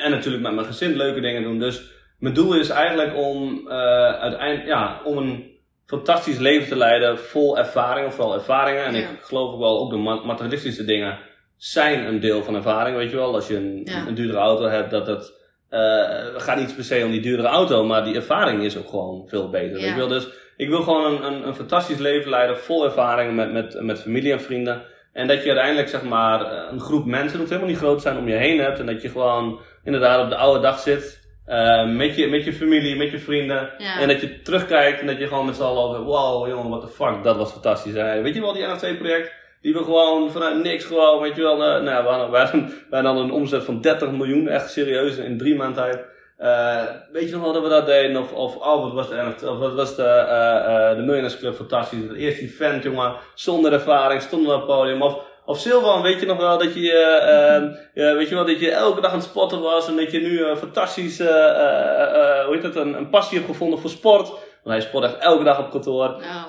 En 0.04 0.12
natuurlijk 0.12 0.44
met 0.44 0.54
mijn 0.54 0.66
gezin 0.68 0.96
leuke 0.96 1.22
dingen 1.22 1.44
doen. 1.44 1.60
Dus 1.60 1.92
mijn 2.20 2.34
doel 2.34 2.56
is 2.56 2.70
eigenlijk 2.70 3.16
om, 3.18 3.68
eh 3.68 3.76
uiteindelijk, 4.20 4.68
ja, 4.68 5.02
om 5.04 5.18
een 5.18 5.52
fantastisch 5.86 6.38
leven 6.38 6.68
te 6.68 6.76
leiden 6.76 7.20
vol 7.20 7.58
ervaring, 7.58 8.08
of 8.08 8.14
vooral 8.16 8.34
ervaringen. 8.34 8.86
En 8.86 8.94
Ja. 8.96 9.00
ik 9.10 9.22
geloof 9.22 9.54
ook 9.54 9.60
wel, 9.60 9.80
ook 9.80 9.90
de 9.90 9.98
ma- 9.98 10.26
materialistische 10.26 10.86
dingen 10.86 11.20
zijn 11.58 12.06
een 12.08 12.20
deel 12.20 12.44
van 12.44 12.56
ervaring, 12.56 12.98
weet 12.98 13.10
je 13.10 13.16
wel. 13.16 13.34
Als 13.34 13.48
je 13.48 13.56
een, 13.56 13.82
Ja. 13.86 14.08
een 14.08 14.16
duurdere 14.16 14.40
auto 14.40 14.64
hebt, 14.66 14.92
dat 14.92 15.42
het... 15.80 16.36
eh 16.36 16.42
gaat 16.42 16.58
niet 16.58 16.76
per 16.76 16.84
se 16.84 17.02
om 17.06 17.12
die 17.12 17.22
duurdere 17.22 17.48
auto, 17.48 17.84
maar 17.84 18.04
die 18.04 18.16
ervaring 18.16 18.64
is 18.64 18.78
ook 18.78 18.90
gewoon 18.90 19.24
veel 19.28 19.50
beter. 19.50 19.80
Ja. 19.80 19.86
je 19.86 19.96
wel? 19.96 20.08
Dus 20.08 20.28
ik 20.58 20.70
wil 20.70 20.82
gewoon 20.82 21.06
een, 21.06 21.24
een, 21.26 21.48
een 21.48 21.56
fantastisch 21.56 21.98
leven 21.98 22.30
leiden, 22.30 22.58
vol 22.58 22.84
ervaringen 22.86 23.36
met, 23.36 23.52
met, 23.54 23.82
met 23.82 24.02
familie 24.02 24.32
en 24.32 24.42
vrienden. 24.42 24.82
En 25.14 25.28
dat 25.28 25.42
je 25.42 25.48
uiteindelijk 25.48 25.88
zeg 25.90 26.04
maar 26.04 26.42
eh, 26.42 26.72
een 26.72 26.80
groep 26.80 27.06
mensen, 27.06 27.28
het 27.30 27.38
hoeft 27.38 27.50
helemaal 27.50 27.70
niet 27.72 27.80
groot 27.80 27.96
te 27.96 28.02
zijn, 28.02 28.18
om 28.18 28.28
je 28.28 28.36
heen 28.36 28.60
hebt. 28.60 28.80
En 28.80 28.86
dat 28.86 29.02
je 29.02 29.10
gewoon 29.10 29.60
inderdaad 29.84 30.24
op 30.24 30.30
de 30.30 30.36
oude 30.36 30.60
dag 30.60 30.80
zit. 30.80 31.22
eh, 31.46 31.88
met, 31.90 32.16
je, 32.16 32.28
met 32.28 32.44
je 32.44 32.54
familie, 32.54 32.96
met 32.96 33.12
je 33.12 33.20
vrienden. 33.20 33.70
Ja. 33.78 34.00
En 34.00 34.08
dat 34.08 34.22
je 34.22 34.42
terugkijkt 34.42 35.00
en 35.00 35.08
dat 35.08 35.18
je 35.18 35.28
gewoon 35.28 35.46
met 35.46 35.56
z'n 35.56 35.62
allen 35.64 35.84
over, 35.84 36.02
wow 36.04 36.48
jongen, 36.48 36.70
what 36.70 36.82
the 36.82 36.88
fuck, 36.88 37.24
dat 37.24 37.38
was 37.38 37.52
fantastisch. 37.52 37.94
hè. 37.94 38.22
weet 38.22 38.34
je 38.36 38.42
wel, 38.42 38.54
die 38.54 38.64
NF2 38.66 38.98
project, 38.98 39.32
die 39.64 39.74
we 39.74 39.84
gewoon 39.84 40.32
vanuit 40.32 40.64
niks 40.64 40.86
gewoon, 40.86 41.22
weet 41.22 41.36
je 41.36 41.41
wel, 41.41 41.53
eh, 41.53 41.59
nou, 41.59 41.86
ja, 41.86 42.03
we 42.03 42.09
hadden, 42.09 42.32
we 42.32 42.38
hadden, 42.38 42.74
we 42.89 42.95
hadden 42.95 43.24
een 43.24 43.32
omzet 43.32 43.64
van 43.64 43.82
30 43.82 44.11
miljoen, 44.11 44.47
echt 44.47 44.72
serieus, 44.72 45.18
in 45.18 45.38
drie 45.38 45.55
maanden 45.55 45.84
tijd. 45.84 46.11
Eh, 46.38 46.84
weet 47.11 47.30
je 47.30 47.36
nog 47.36 47.43
wel 47.43 47.53
dat 47.53 47.64
we 47.64 47.70
dat 47.70 47.86
deden? 47.86 48.22
Of, 48.22 48.32
of 48.34 48.55
wat 48.84 48.93
was 48.93 49.09
de, 49.09 49.49
of 49.49 49.57
wat 49.57 49.74
was 49.74 49.95
de, 49.95 50.03
eh 50.03 50.89
de 50.89 50.95
Millionaires 50.95 51.38
Club 51.38 51.55
fantastisch. 51.55 51.99
Het 51.99 52.18
eerste 52.18 52.41
event, 52.41 52.84
jongen, 52.84 53.16
zonder 53.36 53.74
ervaring, 53.74 54.22
stonden 54.22 54.47
we 54.47 54.53
op 54.53 54.68
het 54.68 54.78
podium. 54.78 55.01
Of, 55.01 55.18
of 55.45 55.59
Silvan, 55.59 56.01
weet 56.01 56.20
je 56.20 56.26
nog 56.26 56.38
wel 56.38 56.57
dat 56.57 56.74
je, 56.74 56.91
eh, 56.91 57.55
eh, 57.55 57.64
ja, 57.93 58.16
weet 58.16 58.30
je 58.30 58.36
wel, 58.36 58.45
dat 58.45 58.59
je 58.59 58.72
elke 58.72 59.01
dag 59.01 59.11
aan 59.11 59.18
het 59.18 59.28
spotten 59.28 59.61
was 59.61 59.88
en 59.88 59.95
dat 59.95 60.11
je 60.11 60.20
nu 60.20 60.45
een 60.45 60.57
fantastisch, 60.57 61.18
hoe 61.18 62.47
heet 62.49 62.64
het, 62.64 62.76
een, 62.76 62.93
een 62.93 63.09
passie 63.09 63.38
hebt 63.38 63.49
gevonden 63.49 63.80
voor 63.80 63.89
sport. 63.89 64.28
Want 64.64 64.76
hij 64.78 64.82
sport 64.82 65.03
echt 65.03 65.18
elke 65.18 65.43
dag 65.43 65.59
op 65.59 65.72
kantoor. 65.72 66.05
Oh, 66.05 66.43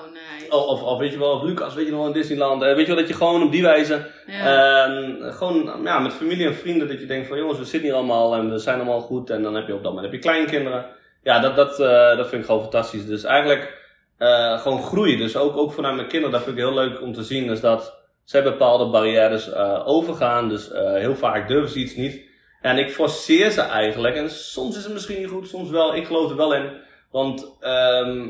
Of, 0.49 0.83
of, 0.83 0.99
weet 0.99 1.11
je 1.11 1.19
wel, 1.19 1.31
of 1.31 1.41
Lucas, 1.43 1.73
weet 1.73 1.85
je 1.85 1.91
nog, 1.91 2.05
in 2.05 2.11
Disneyland. 2.13 2.61
Eh, 2.63 2.75
weet 2.75 2.85
je 2.87 2.91
wel, 2.93 2.95
dat 2.95 3.07
je 3.07 3.13
gewoon 3.13 3.43
op 3.43 3.51
die 3.51 3.61
wijze, 3.61 4.05
Ja. 4.27 4.85
ehm, 4.85 5.31
gewoon 5.31 5.71
ja, 5.83 5.99
met 5.99 6.13
familie 6.13 6.45
en 6.47 6.55
vrienden, 6.55 6.87
dat 6.87 6.99
je 6.99 7.05
denkt 7.05 7.27
van 7.27 7.37
jongens, 7.37 7.57
we 7.57 7.63
zitten 7.65 7.89
hier 7.89 7.97
allemaal 7.97 8.35
en 8.35 8.51
we 8.51 8.57
zijn 8.57 8.75
allemaal 8.75 9.01
goed. 9.01 9.29
En 9.29 9.43
dan 9.43 9.55
heb 9.55 9.67
je 9.67 9.73
op 9.73 9.83
dat 9.83 9.93
moment 9.93 10.11
heb 10.11 10.21
je 10.21 10.29
kleinkinderen. 10.29 10.85
Ja, 11.23 11.39
dat, 11.39 11.55
dat, 11.55 11.79
eh, 11.79 12.17
dat 12.17 12.27
vind 12.27 12.41
ik 12.41 12.45
gewoon 12.47 12.61
fantastisch. 12.61 13.05
Dus 13.05 13.23
eigenlijk 13.23 13.83
eh, 14.17 14.59
gewoon 14.59 14.83
groeien. 14.83 15.17
Dus 15.17 15.37
ook, 15.37 15.57
ook 15.57 15.71
vanuit 15.73 15.95
mijn 15.95 16.07
kinderen, 16.07 16.33
dat 16.33 16.43
vind 16.43 16.57
ik 16.57 16.63
heel 16.63 16.73
leuk 16.73 17.01
om 17.01 17.13
te 17.13 17.23
zien, 17.23 17.49
is 17.49 17.61
dat 17.61 18.03
zij 18.23 18.43
bepaalde 18.43 18.85
barrières 18.89 19.53
overgaan. 19.85 20.49
Dus 20.49 20.69
heel 20.73 21.15
vaak 21.15 21.47
durven 21.47 21.69
ze 21.69 21.79
iets 21.79 21.95
niet. 21.95 22.21
En 22.61 22.77
ik 22.77 22.91
forceer 22.91 23.49
ze 23.51 23.61
eigenlijk. 23.61 24.15
En 24.15 24.29
soms 24.29 24.77
is 24.77 24.83
het 24.83 24.93
misschien 24.93 25.19
niet 25.19 25.29
goed, 25.29 25.47
soms 25.47 25.69
wel. 25.69 25.95
Ik 25.95 26.05
geloof 26.05 26.29
er 26.29 26.35
wel 26.35 26.53
in. 26.53 26.69
Want 27.11 27.55
ehm 27.59 28.27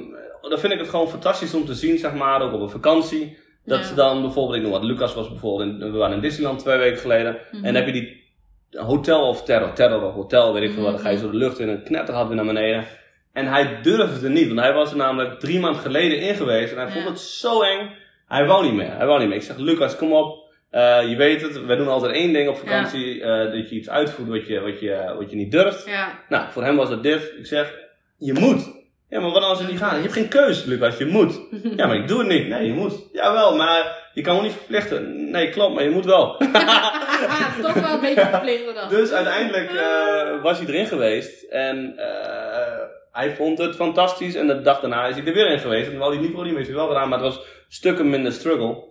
dan 0.50 0.60
vind 0.60 0.74
ik 0.74 0.80
het 0.80 0.90
gewoon 0.90 1.10
fantastisch 1.10 1.54
om 1.54 1.66
te 1.66 1.74
zien, 1.74 1.98
zeg 1.98 2.14
maar, 2.14 2.42
ook 2.42 2.54
op 2.54 2.62
een 2.62 2.70
vakantie. 2.70 3.38
Dat 3.66 3.80
Ja. 3.80 3.86
ze 3.86 3.94
dan 3.94 4.22
bijvoorbeeld, 4.22 4.56
ik 4.58 4.62
noem 4.62 4.72
wat, 4.72 4.84
Lucas 4.84 5.14
was 5.14 5.30
bijvoorbeeld, 5.30 5.70
in, 5.82 5.92
we 5.92 5.98
waren 5.98 6.16
in 6.16 6.22
Disneyland 6.22 6.60
twee 6.60 6.78
weken 6.78 6.98
geleden. 7.00 7.38
Mhm. 7.52 7.66
En 7.66 7.74
dan 7.74 7.84
heb 7.84 7.86
je 7.86 8.02
die 8.02 8.24
hotel 8.72 9.28
of 9.28 9.44
terror, 9.44 9.74
terror 9.74 10.04
of 10.04 10.14
hotel, 10.14 10.54
weet 10.54 10.64
ik 10.64 10.72
veel 10.72 10.84
wat. 10.84 10.92
Dan 10.92 11.02
ga 11.02 11.10
je 11.10 11.16
Mhm. 11.16 11.26
zo 11.26 11.32
de 11.32 11.38
lucht 11.38 11.60
in 11.60 11.70
een 11.70 11.84
knetterhad 11.84 12.28
weer 12.28 12.36
naar 12.36 12.46
beneden. 12.46 12.86
En 13.34 13.46
hij 13.48 13.80
durfde 13.82 14.30
niet, 14.30 14.48
want 14.48 14.60
hij 14.60 14.74
was 14.74 14.92
er 14.92 14.98
namelijk 14.98 15.40
drie 15.40 15.60
maanden 15.60 15.82
geleden 15.82 16.20
in 16.20 16.36
geweest. 16.36 16.72
En 16.74 16.78
hij 16.80 16.92
vond 16.92 17.06
het 17.06 17.20
zo 17.20 17.62
eng. 17.62 17.90
Hij 18.28 18.46
wou 18.46 18.64
niet 18.66 18.74
meer, 18.74 18.92
hij 18.98 19.06
wou 19.06 19.20
niet 19.20 19.28
meer. 19.28 19.38
Ik 19.38 19.44
zeg, 19.44 19.58
Lucas, 19.58 19.96
kom 19.96 20.14
op. 20.14 20.44
Eh, 20.70 21.10
je 21.10 21.16
weet 21.16 21.42
het, 21.42 21.66
wij 21.66 21.76
doen 21.76 21.88
altijd 21.88 22.14
één 22.16 22.34
ding 22.34 22.50
op 22.50 22.58
vakantie. 22.58 23.22
eh, 23.24 23.52
dat 23.54 23.70
je 23.70 23.76
iets 23.76 23.90
uitvoert 23.90 24.30
wat 24.30 24.48
je, 24.48 24.60
wat, 24.60 24.80
je, 24.80 25.16
wat 25.18 25.30
je 25.30 25.36
niet 25.36 25.52
durft. 25.52 25.86
Nou, 26.30 26.46
voor 26.52 26.64
hem 26.64 26.76
was 26.76 26.90
het 26.90 27.04
dit. 27.04 27.34
Ik 27.38 27.46
zeg, 27.46 27.74
je 28.18 28.34
moet. 28.34 28.75
Ja, 29.10 29.20
maar 29.20 29.32
wat 29.32 29.44
als 29.44 29.60
het 29.60 29.70
niet 29.70 29.78
gaat? 29.78 29.96
Je 29.96 30.02
hebt 30.02 30.14
geen 30.14 30.28
keus, 30.28 30.64
Lucas, 30.64 30.98
je 30.98 31.06
moet. 31.06 31.40
Ja, 31.78 31.88
maar 31.88 31.96
ik 31.96 32.08
doe 32.08 32.20
het 32.20 32.28
niet. 32.28 32.48
Nee, 32.48 32.68
je 32.68 32.74
moet. 32.74 32.94
Jawel, 33.14 33.56
maar 33.56 34.10
je 34.14 34.22
kan 34.22 34.36
me 34.36 34.42
niet 34.42 34.52
verplichten. 34.52 35.32
Nee, 35.32 35.50
klopt, 35.50 35.74
maar 35.74 35.84
je 35.84 35.90
moet 35.90 36.06
wel. 36.06 36.38
Toch 37.62 37.74
wel 37.74 37.94
een 37.94 38.00
beetje 38.00 38.28
verplicht 38.32 38.76
dan. 38.76 38.90
Dus 38.90 39.12
uiteindelijk 39.12 39.72
eh, 39.72 40.42
was 40.42 40.58
hij 40.58 40.68
erin 40.68 40.86
geweest 40.86 41.44
en 41.44 41.98
eh, 41.98 42.82
hij 43.12 43.36
vond 43.36 43.58
het 43.58 43.76
fantastisch. 43.76 44.36
En 44.36 44.48
de 44.48 44.62
dag 44.62 44.80
daarna 44.80 45.06
is 45.06 45.16
hij 45.16 45.26
er 45.26 45.34
weer 45.34 45.52
in 45.52 45.60
geweest. 45.60 45.92
En 45.92 46.02
het 46.02 46.20
niet 46.20 46.32
voor 46.34 46.44
die 46.44 46.56
heeft 46.56 46.68
hij 46.68 46.76
wel 46.76 46.88
gedaan, 46.88 47.10
maar 47.10 47.20
het 47.20 47.36
was 47.36 47.46
stukken 47.68 48.10
minder 48.10 48.32
struggle. 48.32 48.84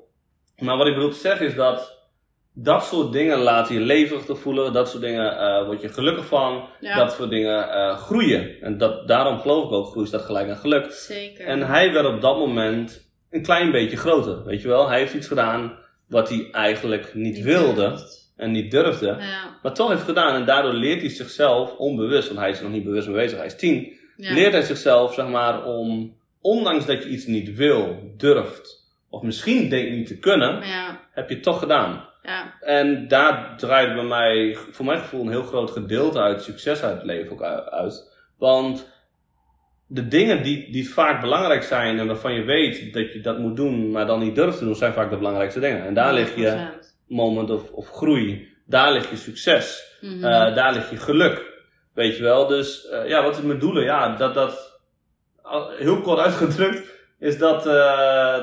Maar 0.58 0.76
wat 0.76 0.86
ik 0.86 0.94
bedoel 0.94 1.10
te 1.10 1.18
zeggen 1.18 1.46
is 1.46 1.54
dat 1.54 1.98
dat 2.54 2.84
soort 2.84 3.12
dingen 3.12 3.38
laten 3.38 3.74
je 3.74 3.80
levendig 3.80 4.24
te 4.24 4.34
voelen. 4.34 4.72
Dat 4.72 4.88
soort 4.88 5.02
dingen 5.02 5.38
eh 5.38 5.66
word 5.66 5.80
je 5.80 5.88
gelukkig 5.88 6.26
van. 6.26 6.68
Ja. 6.80 6.96
Dat 6.96 7.12
soort 7.12 7.30
dingen 7.30 7.70
eh, 7.70 7.96
groeien. 7.96 8.60
En 8.60 8.78
dat, 8.78 9.08
daarom 9.08 9.38
geloof 9.40 9.64
ik 9.64 9.72
ook, 9.72 9.86
groei 9.86 10.06
staat 10.06 10.22
gelijk 10.22 10.48
aan 10.48 10.56
geluk. 10.56 10.92
Zeker. 10.92 11.46
En 11.46 11.60
hij 11.60 11.92
werd 11.92 12.06
op 12.06 12.20
dat 12.20 12.38
moment 12.38 13.10
een 13.30 13.42
klein 13.42 13.70
beetje 13.70 13.96
groter, 13.96 14.44
weet 14.44 14.62
je 14.62 14.68
wel. 14.68 14.88
Hij 14.88 14.98
heeft 14.98 15.14
iets 15.14 15.28
gedaan 15.28 15.78
wat 16.08 16.28
hij 16.28 16.48
eigenlijk 16.52 17.14
niet, 17.14 17.42
wilde 17.42 17.74
durft. 17.74 18.32
en 18.36 18.50
niet 18.50 18.70
durfde. 18.70 19.06
Ja. 19.06 19.58
Maar 19.62 19.74
toch 19.74 19.88
heeft 19.88 20.02
gedaan 20.02 20.34
en 20.34 20.44
daardoor 20.44 20.72
leert 20.72 21.00
hij 21.00 21.10
zichzelf 21.10 21.76
onbewust, 21.76 22.28
want 22.28 22.40
hij 22.40 22.50
is 22.50 22.58
er 22.58 22.64
nog 22.64 22.72
niet 22.72 22.84
bewust 22.84 23.06
mee 23.06 23.16
bezig, 23.16 23.36
hij 23.36 23.46
is 23.46 23.56
tien. 23.56 23.92
Ja. 24.16 24.34
Leert 24.34 24.52
hij 24.52 24.62
zichzelf, 24.62 25.14
zeg 25.14 25.28
maar, 25.28 25.64
om, 25.64 26.16
ondanks 26.40 26.86
dat 26.86 27.02
je 27.02 27.08
iets 27.08 27.26
niet 27.26 27.54
wil, 27.54 28.12
durft, 28.16 28.92
of 29.10 29.22
misschien 29.22 29.68
denkt 29.68 29.90
niet 29.90 30.06
te 30.06 30.18
kunnen, 30.18 30.62
heb 31.10 31.28
je 31.28 31.34
het 31.34 31.44
toch 31.44 31.58
gedaan. 31.58 32.12
Ja. 32.24 32.54
En 32.60 33.08
daar 33.08 33.54
draait 33.56 33.94
bij 33.94 34.04
mij, 34.04 34.56
voor 34.70 34.84
mijn 34.84 34.98
gevoel, 34.98 35.20
een 35.20 35.30
heel 35.30 35.42
groot 35.42 35.70
gedeelte 35.70 36.20
uit 36.20 36.42
succes 36.42 36.82
uit 36.82 36.94
het 36.94 37.04
leven 37.04 37.32
ook 37.32 37.42
uit. 37.42 38.12
Want 38.38 38.92
de 39.86 40.08
dingen 40.08 40.42
die, 40.42 40.72
die 40.72 40.88
vaak 40.90 41.20
belangrijk 41.20 41.62
zijn 41.62 41.98
en 41.98 42.06
waarvan 42.06 42.34
je 42.34 42.42
weet 42.42 42.92
dat 42.92 43.12
je 43.12 43.20
dat 43.20 43.38
moet 43.38 43.56
doen, 43.56 43.90
maar 43.90 44.06
dan 44.06 44.18
niet 44.18 44.34
durft 44.34 44.58
te 44.58 44.64
doen, 44.64 44.74
zijn 44.74 44.92
vaak 44.92 45.10
de 45.10 45.16
belangrijkste 45.16 45.60
dingen. 45.60 45.86
En 45.86 45.94
daar 45.94 46.14
ligt 46.14 46.36
je 46.36 46.68
100%. 46.72 46.86
moment 47.08 47.50
of, 47.50 47.70
of 47.70 47.90
groei. 47.90 48.52
Daar 48.66 48.92
ligt 48.92 49.10
je 49.10 49.16
succes. 49.16 49.96
Mhm. 50.00 50.24
Eh, 50.24 50.54
daar 50.54 50.72
ligt 50.72 50.90
je 50.90 50.96
geluk. 50.96 51.52
Weet 51.94 52.16
je 52.16 52.22
wel. 52.22 52.46
Dus 52.46 52.88
eh, 52.88 53.08
ja, 53.08 53.22
wat 53.22 53.36
is 53.36 53.42
mijn 53.42 53.58
doelen? 53.58 53.84
Ja, 53.84 54.16
dat 54.16 54.34
dat. 54.34 54.80
Heel 55.78 56.00
kort 56.00 56.18
uitgedrukt. 56.18 56.92
Is 57.18 57.38
dat. 57.38 57.66
eh, 57.66 58.36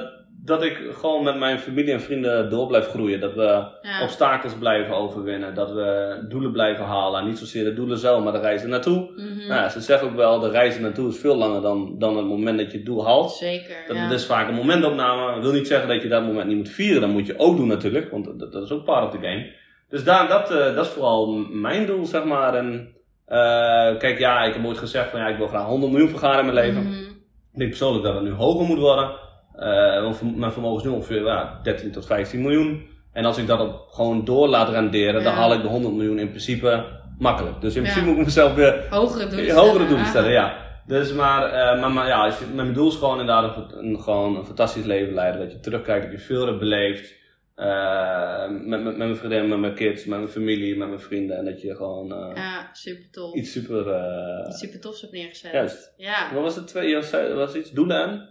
dat 0.43 0.63
ik 0.63 0.81
gewoon 0.91 1.23
met 1.23 1.37
mijn 1.37 1.59
familie 1.59 1.93
en 1.93 2.01
vrienden 2.01 2.49
door 2.49 2.67
blijf 2.67 2.87
groeien. 2.87 3.19
Dat 3.19 3.33
we 3.33 3.65
ja. 3.81 4.03
obstakels 4.03 4.53
blijven 4.53 4.95
overwinnen. 4.95 5.55
Dat 5.55 5.71
we 5.71 6.17
doelen 6.29 6.51
blijven 6.51 6.85
halen. 6.85 7.19
En 7.19 7.27
niet 7.27 7.37
zozeer 7.37 7.63
de 7.63 7.73
doelen 7.73 7.97
zelf, 7.97 8.23
maar 8.23 8.33
de 8.33 8.39
reis 8.39 8.63
naartoe. 8.63 9.11
Mhm. 9.15 9.47
Nou, 9.47 9.69
ze 9.69 9.81
zeggen 9.81 10.07
ook 10.07 10.15
wel, 10.15 10.39
de 10.39 10.49
reis 10.49 10.75
er 10.75 10.81
naartoe 10.81 11.09
is 11.09 11.19
veel 11.19 11.35
langer 11.35 11.61
dan, 11.61 11.95
dan 11.97 12.17
het 12.17 12.25
moment 12.25 12.57
dat 12.57 12.71
je 12.71 12.77
het 12.77 12.85
doel 12.85 13.05
haalt. 13.05 13.31
Zeker. 13.31 13.75
Dat 13.87 13.95
ja. 13.95 14.03
het 14.03 14.11
is 14.11 14.25
vaak 14.25 14.47
een 14.47 14.55
momentopname. 14.55 15.33
Dat 15.33 15.43
wil 15.43 15.53
niet 15.53 15.67
zeggen 15.67 15.87
dat 15.87 16.01
je 16.01 16.07
dat 16.07 16.23
moment 16.23 16.47
niet 16.47 16.57
moet 16.57 16.69
vieren. 16.69 17.01
Dat 17.01 17.09
moet 17.09 17.27
je 17.27 17.39
ook 17.39 17.57
doen 17.57 17.67
natuurlijk. 17.67 18.11
Want 18.11 18.39
dat, 18.39 18.51
dat 18.51 18.63
is 18.63 18.71
ook 18.71 18.85
part 18.85 19.05
of 19.05 19.11
the 19.11 19.27
game. 19.27 19.51
Dus 19.89 20.03
daar, 20.03 20.27
dat, 20.27 20.51
eh, 20.51 20.75
dat 20.75 20.85
is 20.85 20.91
vooral 20.91 21.27
mijn 21.51 21.85
doel, 21.85 22.05
zeg 22.05 22.23
maar. 22.23 22.55
En 22.55 22.95
eh, 23.25 23.97
kijk, 23.97 24.19
ja, 24.19 24.43
ik 24.43 24.53
heb 24.53 24.65
ooit 24.65 24.77
gezegd 24.77 25.09
van 25.09 25.19
ja, 25.19 25.27
ik 25.27 25.37
wil 25.37 25.47
graag 25.47 25.65
100 25.65 25.91
miljoen 25.91 26.09
vergaren 26.09 26.39
in 26.39 26.53
mijn 26.53 26.65
leven. 26.65 26.83
Mhm. 26.83 27.09
Ik 27.53 27.59
denk 27.59 27.69
persoonlijk 27.69 28.05
dat 28.05 28.13
het 28.13 28.23
nu 28.23 28.31
hoger 28.31 28.65
moet 28.65 28.79
worden. 28.79 29.29
Eh, 29.55 30.01
want 30.01 30.17
vermo- 30.17 30.37
mijn 30.37 30.51
vermogen 30.51 30.77
is 30.77 30.83
nu 30.89 30.95
ongeveer 30.95 31.23
ja, 31.25 31.59
13 31.63 31.91
tot 31.91 32.05
15 32.05 32.41
miljoen. 32.41 32.89
En 33.13 33.25
als 33.25 33.37
ik 33.37 33.47
dat 33.47 33.59
op, 33.59 33.87
gewoon 33.89 34.25
door 34.25 34.47
laat 34.47 34.69
renderen, 34.69 35.23
dan 35.23 35.33
haal 35.33 35.53
ik 35.53 35.61
de 35.61 35.67
100 35.67 35.93
miljoen 35.95 36.19
in 36.19 36.29
principe 36.29 36.85
makkelijk. 37.19 37.61
Dus 37.61 37.75
in 37.75 37.81
principe 37.81 38.05
moet 38.05 38.17
ik 38.17 38.23
mezelf 38.25 38.53
weer 38.53 38.85
Hogere 38.89 39.27
doelen 39.27 39.45
ja, 39.45 39.53
hogere 39.63 39.69
stellen. 39.73 39.87
doelen 39.89 40.05
stellen, 40.07 40.31
ja. 40.31 40.57
Dus 40.87 41.13
maar, 41.13 41.43
eh, 41.45 41.79
maar, 41.81 41.91
maar 41.91 42.07
ja, 42.07 42.25
als 42.25 42.39
je, 42.39 42.45
mijn 42.55 42.73
doel 42.73 42.87
is 42.87 42.95
gewoon 42.95 43.19
inderdaad 43.19 43.55
een, 43.57 43.85
een, 43.85 43.99
gewoon 44.01 44.35
een 44.35 44.45
fantastisch 44.45 44.85
leven 44.85 45.13
leiden. 45.13 45.41
Dat 45.41 45.51
je 45.51 45.59
terugkijkt, 45.59 46.03
dat 46.03 46.11
je 46.19 46.25
veel 46.25 46.45
hebt 46.45 46.59
beleefd. 46.59 47.19
eh, 47.55 48.47
met, 48.49 48.67
met, 48.67 48.83
met 48.83 48.97
mijn 48.97 49.15
vriendin, 49.15 49.47
met 49.47 49.59
mijn 49.59 49.73
kids, 49.73 50.05
met 50.05 50.19
mijn 50.19 50.31
familie, 50.31 50.77
met 50.77 50.87
mijn 50.87 50.99
vrienden. 50.99 51.37
En 51.37 51.45
dat 51.45 51.61
je 51.61 51.75
gewoon 51.75 52.11
eh, 52.13 52.35
Ja, 52.35 52.69
super 52.73 53.07
tof. 53.11 53.33
iets 53.35 53.51
super... 53.51 53.87
eh, 53.87 54.47
Iets 54.49 54.59
super 54.59 54.79
tofs 54.79 55.01
hebt 55.01 55.13
neergezet. 55.13 55.51
juist. 55.51 55.93
Ja. 55.97 56.33
Wat 56.33 56.43
was 56.43 56.55
het 56.55 56.67
twee? 56.67 56.89
Je 56.89 57.01
zei- 57.01 57.33
was 57.33 57.55
iets 57.55 57.71
doelen 57.71 58.01
en? 58.03 58.29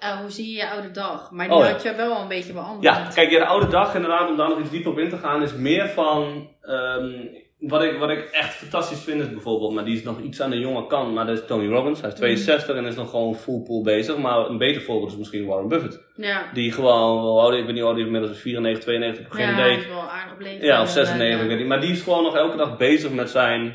Eh, 0.00 0.18
hoe 0.20 0.30
zie 0.30 0.50
je 0.50 0.56
je 0.56 0.70
oude 0.70 0.90
dag? 0.90 1.30
Maar 1.30 1.48
die 1.48 1.56
Oh, 1.56 1.64
ja. 1.64 1.70
had 1.70 1.82
je 1.82 1.94
wel 1.94 2.20
een 2.20 2.28
beetje 2.28 2.52
beantwoord. 2.52 2.82
Ja, 2.82 3.08
kijk, 3.14 3.30
ja, 3.30 3.38
de 3.38 3.44
oude 3.46 3.68
dag 3.68 3.94
inderdaad, 3.94 4.28
om 4.30 4.36
daar 4.36 4.48
nog 4.48 4.58
iets 4.60 4.70
dieper 4.70 4.90
op 4.90 4.98
in 4.98 5.08
te 5.08 5.16
gaan, 5.18 5.42
is 5.42 5.54
meer 5.54 5.88
van... 5.88 6.48
ehm, 6.62 7.10
wat, 7.58 7.82
ik, 7.82 7.98
wat 7.98 8.10
ik 8.10 8.24
echt 8.32 8.54
fantastisch 8.54 9.00
vind 9.02 9.20
is 9.20 9.30
bijvoorbeeld, 9.30 9.72
maar 9.74 9.84
die 9.84 9.96
is 9.96 10.02
nog 10.02 10.20
iets 10.20 10.40
aan 10.40 10.50
de 10.50 10.58
jonge 10.58 10.86
kant, 10.86 11.14
maar 11.14 11.26
dat 11.26 11.38
is 11.38 11.46
Tony 11.46 11.68
Robbins. 11.68 12.00
Hij 12.00 12.10
is 12.10 12.16
62 12.16 12.76
en 12.76 12.84
is 12.84 12.94
nog 12.94 13.10
gewoon 13.10 13.34
full 13.34 13.62
pool 13.62 13.82
bezig. 13.82 14.16
Maar 14.16 14.38
een 14.46 14.58
beter 14.58 14.82
voorbeeld 14.82 15.10
is 15.12 15.18
misschien 15.18 15.46
Warren 15.46 15.68
Buffett. 15.68 16.00
Ja. 16.16 16.42
Die 16.52 16.72
gewoon, 16.72 17.54
ik 17.54 17.64
weet 17.64 17.66
niet 17.66 17.78
hoe 17.78 17.86
oud 17.88 17.96
hij 17.96 18.04
inmiddels 18.04 18.32
is, 18.32 18.40
94, 18.40 18.82
92, 18.84 19.20
ik 19.26 19.32
heb 19.32 19.40
geen 19.40 19.48
ja, 19.48 19.60
hij 19.60 19.70
idee. 19.72 19.84
is 19.84 19.88
wel 19.88 20.10
aardig 20.10 20.36
bleef. 20.36 20.62
Ja, 20.62 20.82
of 20.82 20.88
96, 20.88 21.40
ik 21.42 21.48
weet 21.48 21.58
niet. 21.58 21.66
Maar 21.66 21.80
die 21.80 21.90
is 21.92 22.02
gewoon 22.02 22.22
nog 22.22 22.36
elke 22.36 22.56
dag 22.56 22.76
bezig 22.76 23.10
met 23.10 23.30
zijn, 23.30 23.74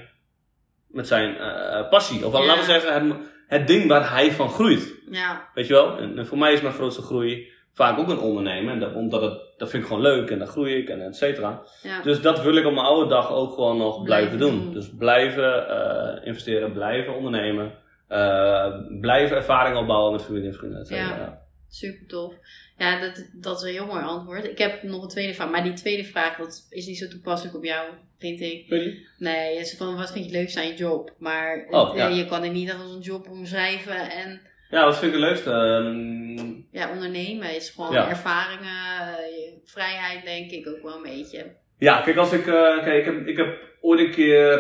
met 0.88 1.08
zijn 1.08 1.38
eh, 1.38 1.90
passie. 1.90 2.26
Of 2.26 2.34
Ja. 2.34 2.46
laten 2.46 2.60
we 2.66 2.72
zeggen, 2.72 3.08
het, 3.10 3.18
het 3.48 3.68
ding 3.68 3.88
waar 3.88 4.12
hij 4.12 4.32
van 4.32 4.50
groeit. 4.50 4.94
Ja, 5.12 5.50
Weet 5.54 5.68
je 5.68 5.74
wel? 5.74 5.98
En, 5.98 6.18
en 6.18 6.26
voor 6.28 6.38
mij 6.38 6.54
is 6.54 6.62
mijn 6.62 6.74
grootste 6.74 7.02
groei 7.02 7.48
vaak 7.74 7.98
ook 8.00 8.08
een 8.10 8.20
ondernemen. 8.20 8.74
En 8.74 8.80
dat, 8.80 8.94
omdat 8.94 9.22
het, 9.22 9.40
dat 9.58 9.70
vind 9.70 9.82
ik 9.84 9.88
gewoon 9.88 10.04
leuk 10.04 10.30
en 10.30 10.38
dan 10.40 10.48
groei 10.48 10.76
ik 10.76 10.90
en 10.90 11.02
et 11.02 11.16
cetera. 11.16 11.64
ja. 11.84 12.02
Dus 12.02 12.22
dat 12.22 12.42
wil 12.44 12.56
ik 12.56 12.66
op 12.66 12.74
mijn 12.74 12.86
oude 12.86 13.10
dag 13.10 13.32
ook 13.32 13.54
gewoon 13.54 13.78
nog 13.78 14.04
blijven, 14.04 14.38
Blijven 14.38 14.56
doen. 14.58 14.64
doen. 14.66 14.74
Dus 14.74 14.90
blijven 14.98 15.68
eh, 15.70 16.28
investeren, 16.28 16.74
blijven 16.74 17.16
ondernemen. 17.16 17.72
eh, 18.08 18.74
blijven 19.02 19.38
ervaring 19.38 19.78
opbouwen 19.78 20.12
met 20.12 20.24
familie 20.24 20.48
en 20.48 20.54
vrienden. 20.56 20.80
et 20.80 20.88
cetera. 20.88 21.08
Ja. 21.10 21.18
Ja. 21.18 21.42
super 21.70 22.08
tof. 22.08 22.34
Ja, 22.78 23.00
dat, 23.00 23.30
dat 23.34 23.58
is 23.58 23.68
een 23.68 23.74
heel 23.74 23.86
mooi 23.86 24.04
antwoord. 24.04 24.46
Ik 24.46 24.58
heb 24.58 24.84
nog 24.84 25.02
een 25.04 25.08
tweede 25.10 25.34
vraag, 25.34 25.50
maar 25.50 25.64
die 25.64 25.74
tweede 25.74 26.04
vraag 26.04 26.38
dat 26.38 26.68
is 26.70 26.88
niet 26.88 26.98
zo 26.98 27.08
toepasselijk 27.08 27.58
op 27.58 27.64
jou, 27.64 27.90
vind 28.20 28.40
ik. 28.42 28.70
Nee, 29.18 29.58
het 29.58 29.66
is 29.66 29.78
van 29.78 29.96
wat 29.96 30.12
vind 30.12 30.26
je 30.26 30.32
leukste 30.32 30.60
aan 30.60 30.68
je 30.68 30.74
job? 30.76 31.14
Maar 31.18 31.68
Oh, 31.70 31.88
het- 31.88 31.98
ja. 31.98 32.10
eh, 32.10 32.18
je 32.18 32.26
kan 32.26 32.44
het 32.44 32.52
niet 32.52 32.72
als 32.72 32.92
een 32.92 33.00
job 33.00 33.30
omschrijven 33.30 34.10
en 34.12 34.42
Ja, 34.70 34.84
wat 34.86 34.98
vind 34.98 35.14
ik 35.14 35.20
het 35.20 35.30
leukste? 35.30 35.52
Ehm, 35.52 36.54
ja, 36.72 36.92
ondernemen 36.92 37.56
is 37.56 37.70
gewoon 37.70 37.92
Ja. 37.92 38.10
ervaringen. 38.10 39.18
eh, 39.18 39.54
vrijheid 39.66 40.26
denk 40.26 40.52
ik 40.52 40.68
ook 40.68 40.82
wel 40.82 40.96
een 40.96 41.02
beetje. 41.18 41.56
Ja, 41.78 42.02
kijk, 42.02 42.18
als 42.18 42.32
ik, 42.32 42.48
eh, 42.48 42.84
kijk, 42.84 43.00
ik, 43.00 43.06
heb, 43.06 43.28
ik 43.28 43.38
heb 43.38 43.60
ooit 43.82 44.00
een 44.00 44.12
keer, 44.12 44.58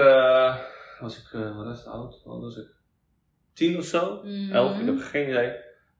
was 0.99 1.17
ik, 1.17 1.29
wat 1.55 1.71
is 1.73 1.77
het 1.77 1.87
oud? 1.87 2.21
Wat 2.25 2.41
was 2.41 2.57
ik? 2.57 2.67
Tien 3.53 3.77
of 3.77 3.85
zo? 3.85 4.21
Mhm. 4.23 4.51
Elf, 4.53 4.79
ik 4.79 4.85
heb 4.85 4.99
geen 4.99 5.29
idee. 5.29 5.51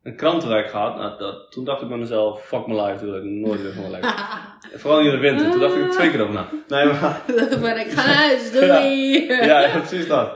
Een 0.06 0.16
krantenwerk 0.16 0.70
gehad. 0.70 0.96
Nou, 0.96 1.18
dat, 1.18 1.52
toen 1.52 1.66
dacht 1.66 1.82
ik 1.82 1.88
bij 1.88 1.98
mezelf, 1.98 2.42
fuck 2.42 2.68
my 2.68 2.82
life, 2.82 3.06
wil 3.06 3.16
ik 3.16 3.24
nooit 3.24 3.62
weer 3.62 3.74
van 3.74 3.82
mijn 3.82 3.94
leven. 3.94 4.14
Vooral 4.82 5.00
in 5.00 5.12
de 5.12 5.18
winter, 5.18 5.52
toen 5.52 5.60
dacht 5.60 5.76
ik 5.76 5.84
er 5.84 5.92
twee 5.92 6.12
keer 6.12 6.22
over 6.22 6.34
na. 6.34 6.46
Nee, 6.68 6.86
maar, 6.86 7.22
maar 7.62 7.80
ik 7.80 7.92
ga 7.92 8.06
naar 8.06 8.16
huis, 8.16 8.52
doei! 8.52 9.26
ja, 9.28 9.62
ja, 9.62 9.78
precies 9.78 10.08
dat. 10.08 10.30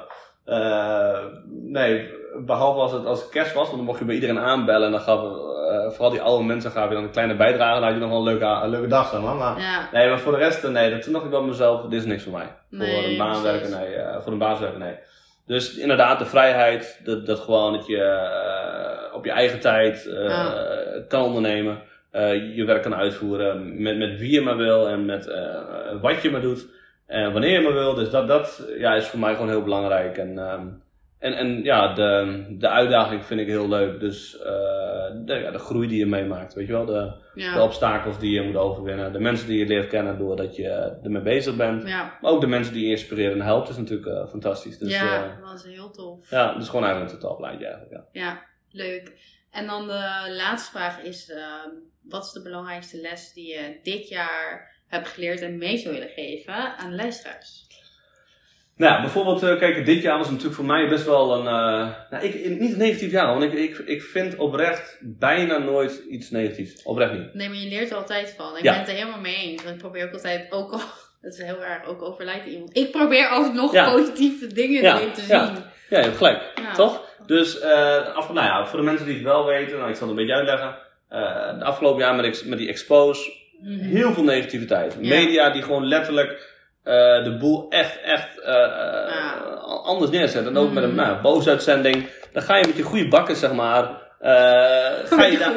Eh, 0.45 1.17
nee, 1.49 2.09
behalve 2.45 2.79
als 2.79 2.91
het, 2.91 3.05
als 3.05 3.21
het 3.21 3.29
kerst 3.29 3.53
was, 3.53 3.65
want 3.65 3.75
dan 3.75 3.85
mocht 3.85 3.99
je 3.99 4.05
bij 4.05 4.15
iedereen 4.15 4.39
aanbellen 4.39 4.85
en 4.85 4.91
dan 4.91 5.01
gaf, 5.01 5.19
eh, 5.19 5.89
vooral 5.89 6.09
die 6.09 6.21
oude 6.21 6.43
mensen 6.43 6.71
gaven 6.71 6.89
je 6.89 6.95
dan 6.95 7.03
een 7.03 7.11
kleine 7.11 7.35
bijdrage, 7.35 7.73
dan 7.73 7.83
had 7.83 7.93
je 7.93 7.99
nog 7.99 8.09
wel 8.09 8.17
een 8.17 8.23
leuke, 8.23 8.45
een 8.45 8.69
leuke 8.69 8.87
dag, 8.87 9.09
zeg 9.09 9.21
maar. 9.21 9.35
maar 9.35 9.59
Ja, 9.59 9.89
Nee, 9.91 10.09
maar 10.09 10.19
voor 10.19 10.31
de 10.31 10.37
rest, 10.37 10.63
eh, 10.63 10.71
nee, 10.71 10.99
toen 10.99 11.13
dacht 11.13 11.25
ik 11.25 11.31
bij 11.31 11.41
mezelf, 11.41 11.81
dit 11.81 11.99
is 11.99 12.05
niks 12.05 12.23
voor 12.23 12.33
mij. 12.33 12.55
Nee, 12.69 12.95
voor 12.95 13.09
een 13.09 13.17
baan 13.17 13.43
werken, 13.43 13.71
nee. 13.71 13.93
eh, 13.93 14.21
voor 14.21 14.31
een 14.31 14.37
baas 14.37 14.59
werken, 14.59 14.79
nee. 14.79 14.95
Dus 15.49 15.77
inderdaad, 15.77 16.19
de 16.19 16.25
vrijheid, 16.25 16.99
dat, 17.03 17.25
dat 17.25 17.39
gewoon 17.39 17.73
dat 17.73 17.87
je 17.87 18.01
eh, 18.01 19.15
op 19.15 19.25
je 19.25 19.31
eigen 19.31 19.59
tijd 19.59 20.05
eh, 20.07 20.23
Ja. 20.23 20.53
kan 21.07 21.23
ondernemen. 21.23 21.81
eh, 22.11 22.55
je 22.55 22.63
werk 22.65 22.81
kan 22.81 22.95
uitvoeren 22.95 23.81
met, 23.81 23.97
met 23.97 24.19
wie 24.19 24.31
je 24.31 24.41
maar 24.41 24.57
wil 24.57 24.87
en 24.89 25.05
met 25.05 25.25
wat 26.01 26.21
je 26.21 26.31
maar 26.31 26.41
doet. 26.41 26.65
En 27.07 27.31
wanneer 27.31 27.51
je 27.51 27.59
maar 27.61 27.73
wil. 27.73 27.93
Dus 27.93 28.09
dat, 28.09 28.27
dat 28.27 28.69
ja, 28.77 28.93
is 28.95 29.07
voor 29.07 29.19
mij 29.19 29.33
gewoon 29.33 29.49
heel 29.49 29.63
belangrijk. 29.63 30.17
En, 30.17 30.37
ehm, 30.37 30.65
en, 31.19 31.33
en 31.33 31.63
ja, 31.63 31.93
de, 31.93 32.45
de 32.49 32.69
uitdaging 32.69 33.25
vind 33.25 33.39
ik 33.39 33.47
heel 33.47 33.69
leuk. 33.69 33.99
Dus 33.99 34.37
eh, 34.37 34.45
de, 35.25 35.33
ja, 35.33 35.51
de 35.51 35.59
groei 35.59 35.87
die 35.87 35.97
je 35.97 36.05
meemaakt, 36.05 36.53
weet 36.53 36.67
je 36.67 36.73
wel. 36.73 36.85
De, 36.85 37.13
de 37.33 37.61
obstakels 37.61 38.19
die 38.19 38.31
je 38.31 38.41
moet 38.41 38.55
overwinnen. 38.55 39.13
De 39.13 39.19
mensen 39.19 39.47
die 39.47 39.59
je 39.59 39.65
leert 39.65 39.87
kennen 39.87 40.17
doordat 40.17 40.55
je 40.55 40.97
ermee 41.03 41.21
bezig 41.21 41.55
bent. 41.55 41.87
ja. 41.87 42.17
Maar 42.21 42.31
ook 42.31 42.41
de 42.41 42.47
mensen 42.47 42.73
die 42.73 42.85
je 42.85 42.91
inspireren 42.91 43.39
en 43.39 43.45
helpt 43.45 43.69
is 43.69 43.77
natuurlijk 43.77 44.07
eh, 44.07 44.27
fantastisch. 44.27 44.77
Dus 44.77 44.91
ja, 44.91 45.03
ja. 45.03 45.27
dat 45.27 45.51
was 45.51 45.63
heel 45.63 45.91
tof. 45.91 46.29
ja, 46.29 46.53
dus 46.53 46.67
gewoon 46.67 46.83
eigenlijk 46.83 47.13
een 47.13 47.19
totaalplaatje 47.19 47.65
eigenlijk. 47.65 47.93
Ja. 48.11 48.21
Ja, 48.21 48.41
leuk. 48.71 49.13
En 49.51 49.65
dan 49.65 49.87
de 49.87 50.33
laatste 50.37 50.71
vraag 50.71 51.01
is, 51.01 51.29
eh, 51.31 51.65
wat 52.01 52.25
is 52.25 52.31
de 52.31 52.41
belangrijkste 52.41 53.01
les 53.01 53.33
die 53.33 53.47
je 53.47 53.79
dit 53.83 54.07
jaar 54.07 54.77
hebt 54.87 55.07
geleerd 55.07 55.41
en 55.41 55.57
mee 55.57 55.77
zou 55.77 55.93
willen 55.93 56.09
geven 56.09 56.77
aan 56.77 56.89
de 56.89 56.95
luisteraars? 56.95 57.67
Nou, 58.79 59.01
bijvoorbeeld, 59.01 59.43
eh, 59.43 59.57
kijk, 59.57 59.85
dit 59.85 60.01
jaar 60.01 60.17
was 60.17 60.27
natuurlijk 60.27 60.55
voor 60.55 60.65
mij 60.65 60.87
best 60.89 61.05
wel 61.05 61.33
een. 61.33 61.47
eh, 61.47 61.87
nou, 62.09 62.23
ik, 62.25 62.59
niet 62.59 62.71
een 62.71 62.77
negatief 62.77 63.11
jaar, 63.11 63.27
want 63.27 63.43
ik, 63.43 63.53
ik, 63.53 63.77
ik 63.77 64.01
vind 64.01 64.35
oprecht 64.35 64.97
bijna 65.01 65.57
nooit 65.57 66.01
iets 66.09 66.29
negatiefs. 66.29 66.83
Oprecht 66.83 67.13
niet. 67.13 67.33
Nee, 67.33 67.47
maar 67.49 67.57
je 67.57 67.69
leert 67.69 67.89
er 67.91 67.97
altijd 67.97 68.33
van. 68.37 68.57
Ik 68.57 68.63
Ja. 68.63 68.71
ben 68.71 68.79
het 68.79 68.89
er 68.89 68.95
helemaal 68.95 69.19
mee 69.19 69.35
eens. 69.35 69.63
Want 69.63 69.75
ik 69.75 69.81
probeer 69.81 70.05
ook 70.05 70.13
altijd, 70.13 70.51
ook 70.51 70.71
al, 70.71 70.79
het 71.21 71.33
is 71.33 71.41
heel 71.43 71.63
erg, 71.63 71.85
ook 71.85 72.01
overlijdt 72.01 72.45
iemand. 72.45 72.77
Ik 72.77 72.91
probeer 72.91 73.29
ook 73.31 73.53
nog 73.53 73.73
Ja. 73.73 73.91
positieve 73.91 74.47
dingen 74.53 74.81
Ja, 74.81 74.97
erin 74.99 75.11
te 75.13 75.21
zien. 75.21 75.37
Ja, 75.37 75.53
je 75.89 75.95
hebt 75.95 76.17
gelijk. 76.17 76.41
Toch? 76.73 77.07
Dus, 77.25 77.59
eh, 77.59 78.15
af, 78.15 78.33
nou 78.33 78.45
ja, 78.47 78.65
voor 78.65 78.79
de 78.79 78.85
mensen 78.85 79.05
die 79.05 79.15
het 79.15 79.23
wel 79.23 79.45
weten, 79.45 79.77
nou, 79.77 79.89
ik 79.89 79.95
zal 79.95 80.07
het 80.07 80.17
een 80.17 80.25
beetje 80.25 80.39
uitleggen. 80.39 80.75
De 81.59 81.63
afgelopen 81.65 81.99
jaar 82.01 82.15
met, 82.15 82.45
met 82.45 82.57
die 82.57 82.67
expose, 82.67 83.31
Mhm. 83.61 83.79
heel 83.79 84.13
veel 84.13 84.23
negativiteit. 84.23 85.01
Media 85.01 85.49
die 85.49 85.61
gewoon 85.61 85.85
letterlijk 85.87 86.57
eh, 86.83 87.23
de 87.23 87.37
boel 87.39 87.65
echt, 87.69 88.01
echt 88.01 88.39
eh, 88.41 88.53
eh, 88.63 89.09
Ja. 89.09 89.33
anders 89.83 90.11
neerzetten. 90.11 90.55
En 90.55 90.61
ook 90.61 90.71
met 90.71 90.83
een 90.83 90.95
nou, 90.95 91.21
boosuitzending. 91.21 92.07
Dan 92.33 92.43
ga 92.43 92.55
je 92.57 92.67
met 92.67 92.77
je 92.77 92.83
goede 92.83 93.07
bakken, 93.07 93.35
zeg 93.35 93.51
maar. 93.53 93.83
eh, 94.19 94.29
ga 95.05 95.25
je 95.25 95.37
daar. 95.37 95.51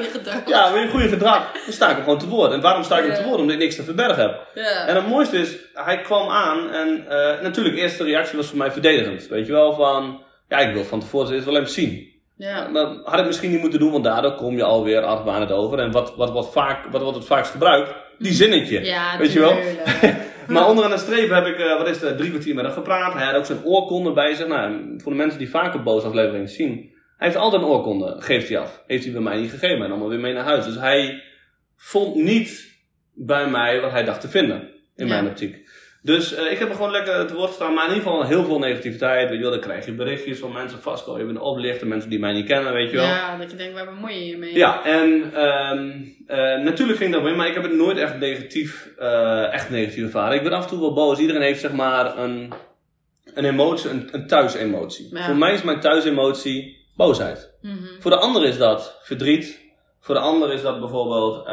Ja, 0.47 0.70
met 0.70 0.83
je 0.83 0.89
goede 0.91 1.09
gedrag. 1.09 1.53
Dan 1.64 1.73
sta 1.73 1.91
ik 1.91 1.97
er 1.97 2.03
gewoon 2.03 2.18
te 2.18 2.29
woord. 2.29 2.53
En 2.53 2.61
waarom 2.61 2.83
sta 2.83 2.99
ik 2.99 3.07
Ja. 3.07 3.14
te 3.14 3.25
woord? 3.25 3.41
Omdat 3.41 3.55
ik 3.55 3.59
niks 3.62 3.77
te 3.77 3.83
verbergen 3.83 4.23
heb. 4.23 4.47
Ja. 4.55 4.87
En 4.87 4.95
het 4.95 5.07
mooiste 5.09 5.39
is, 5.39 5.57
hij 5.75 6.01
kwam 6.01 6.29
aan 6.29 6.70
en 6.70 7.05
eh, 7.09 7.41
natuurlijk, 7.43 7.75
de 7.75 7.81
eerste 7.81 8.05
reactie 8.05 8.37
was 8.37 8.47
voor 8.47 8.59
mij 8.59 8.70
verdedigend. 8.70 9.29
Weet 9.29 9.47
je 9.47 9.53
wel, 9.53 9.73
van, 9.75 10.20
ja, 10.49 10.59
ik 10.59 10.75
wil 10.75 10.85
van 10.85 11.01
tevoren 11.01 11.33
eerst 11.35 11.45
wel 11.45 11.57
even 11.57 11.70
zien. 11.70 12.11
ja. 12.37 12.68
Dat 12.73 13.01
had 13.05 13.20
ik 13.20 13.27
misschien 13.27 13.51
niet 13.51 13.61
moeten 13.61 13.79
doen, 13.79 13.93
want 13.93 14.05
daardoor 14.05 14.35
kom 14.35 14.57
je 14.57 14.64
alweer 14.64 15.09
het 15.41 15.53
over. 15.53 15.79
En 15.79 15.91
wat, 15.91 16.14
wat, 16.16 16.31
wat, 16.33 16.53
vaak, 16.53 16.87
wat 16.91 17.03
wordt 17.03 17.16
het 17.16 17.27
vaakst 17.27 17.51
gebruikt? 17.51 17.91
Die 18.18 18.33
zinnetje. 18.33 18.85
Ja, 18.85 19.18
Weet 19.18 19.33
je 19.33 19.41
wel? 19.41 19.57
Maar 20.49 20.68
onderaan 20.68 20.90
de 20.90 20.99
streep 20.99 21.30
heb 21.30 21.47
ik, 21.47 21.59
eh, 21.59 21.76
wat 21.78 21.88
is 21.88 22.01
het, 22.01 22.16
drie 22.16 22.30
kwartier 22.30 22.55
met 22.55 22.64
hem 22.64 22.74
gepraat. 22.74 23.12
Hij 23.14 23.24
had 23.24 23.34
ook 23.34 23.45
zijn 23.47 23.64
oorkonde 23.64 24.12
bij 24.12 24.34
zich. 24.34 24.47
Nou, 24.47 24.95
voor 25.03 25.12
de 25.12 25.18
mensen 25.18 25.38
die 25.38 25.51
vaker 25.51 25.82
boos 25.82 26.05
afleveringen 26.05 26.49
zien. 26.49 26.90
Hij 27.16 27.30
heeft 27.30 27.36
altijd 27.36 27.62
een 27.62 27.68
oorkonde, 27.68 28.16
geeft 28.18 28.49
hij 28.49 28.59
af. 28.59 28.82
Heeft 28.86 29.05
hij 29.05 29.12
bij 29.12 29.22
mij 29.22 29.40
niet 29.40 29.51
gegeven 29.51 29.84
en 29.84 29.90
allemaal 29.90 30.09
weer 30.09 30.20
mee 30.20 30.32
naar 30.32 30.45
huis. 30.45 30.64
Dus 30.64 30.76
hij 30.76 31.22
vond 31.76 32.14
niet 32.14 32.78
bij 33.14 33.49
mij 33.49 33.80
wat 33.80 33.90
hij 33.90 34.05
dacht 34.05 34.20
te 34.20 34.28
vinden. 34.28 34.61
In 34.97 35.07
Ja. 35.07 35.12
mijn 35.14 35.26
optiek. 35.26 35.62
Dus 36.05 36.35
eh, 36.35 36.51
ik 36.51 36.59
heb 36.59 36.69
er 36.69 36.75
gewoon 36.75 36.91
lekker 36.91 37.15
het 37.15 37.33
woord 37.33 37.53
staan, 37.53 37.75
maar 37.75 37.85
in 37.85 37.95
ieder 37.95 38.09
geval 38.09 38.27
heel 38.27 38.45
veel 38.45 38.59
negativiteit. 38.59 39.29
Weet 39.29 39.37
je 39.37 39.43
wel, 39.43 39.51
dan 39.51 39.61
krijg 39.61 39.85
je 39.85 39.93
berichtjes 39.93 40.39
van 40.39 40.53
mensen 40.53 40.81
vastkomen. 40.81 41.21
Je 41.21 41.27
bent 41.27 41.39
oplichter, 41.39 41.87
mensen 41.87 42.11
die 42.11 42.19
mij 42.19 42.33
niet 42.33 42.47
kennen, 42.47 42.73
weet 42.73 42.91
je 42.91 42.97
wel. 42.97 43.07
Ja, 43.07 43.37
dat 43.37 43.51
je 43.51 43.57
denkt, 43.57 43.75
waar 43.75 43.85
bemoei 43.85 44.15
je 44.15 44.27
je 44.27 44.37
mee? 44.37 44.55
Ja, 44.55 44.85
en 44.85 45.31
ehm, 45.35 45.91
eh, 46.27 46.63
natuurlijk 46.65 46.99
ging 46.99 47.13
dat 47.13 47.23
mee, 47.23 47.35
maar 47.35 47.47
ik 47.47 47.55
heb 47.55 47.63
het 47.63 47.75
nooit 47.75 47.99
echt 47.99 48.19
negatief, 48.19 48.89
eh, 48.99 49.53
echt 49.53 49.71
negatief 49.71 50.05
ervaren. 50.05 50.37
Ik 50.37 50.43
ben 50.43 50.53
af 50.53 50.63
en 50.63 50.69
toe 50.69 50.81
wel 50.81 50.93
boos. 50.93 51.19
Iedereen 51.19 51.43
heeft 51.43 51.61
zeg 51.61 51.73
maar 51.73 52.19
een, 52.19 52.53
een 53.35 53.45
emotie, 53.45 53.91
een, 53.91 54.09
een 54.13 54.27
thuisemotie. 54.27 55.09
Ja. 55.13 55.25
Voor 55.25 55.37
mij 55.37 55.53
is 55.53 55.63
mijn 55.63 55.81
thuisemotie 55.81 56.87
boosheid. 56.97 57.53
Mhm. 57.61 57.77
Voor 58.01 58.11
de 58.11 58.17
ander 58.17 58.45
is 58.45 58.59
dat 58.59 58.99
verdriet. 59.03 59.61
Voor 60.01 60.15
de 60.15 60.21
ander 60.21 60.53
is 60.53 60.63
dat 60.63 60.81
bijvoorbeeld 60.81 61.49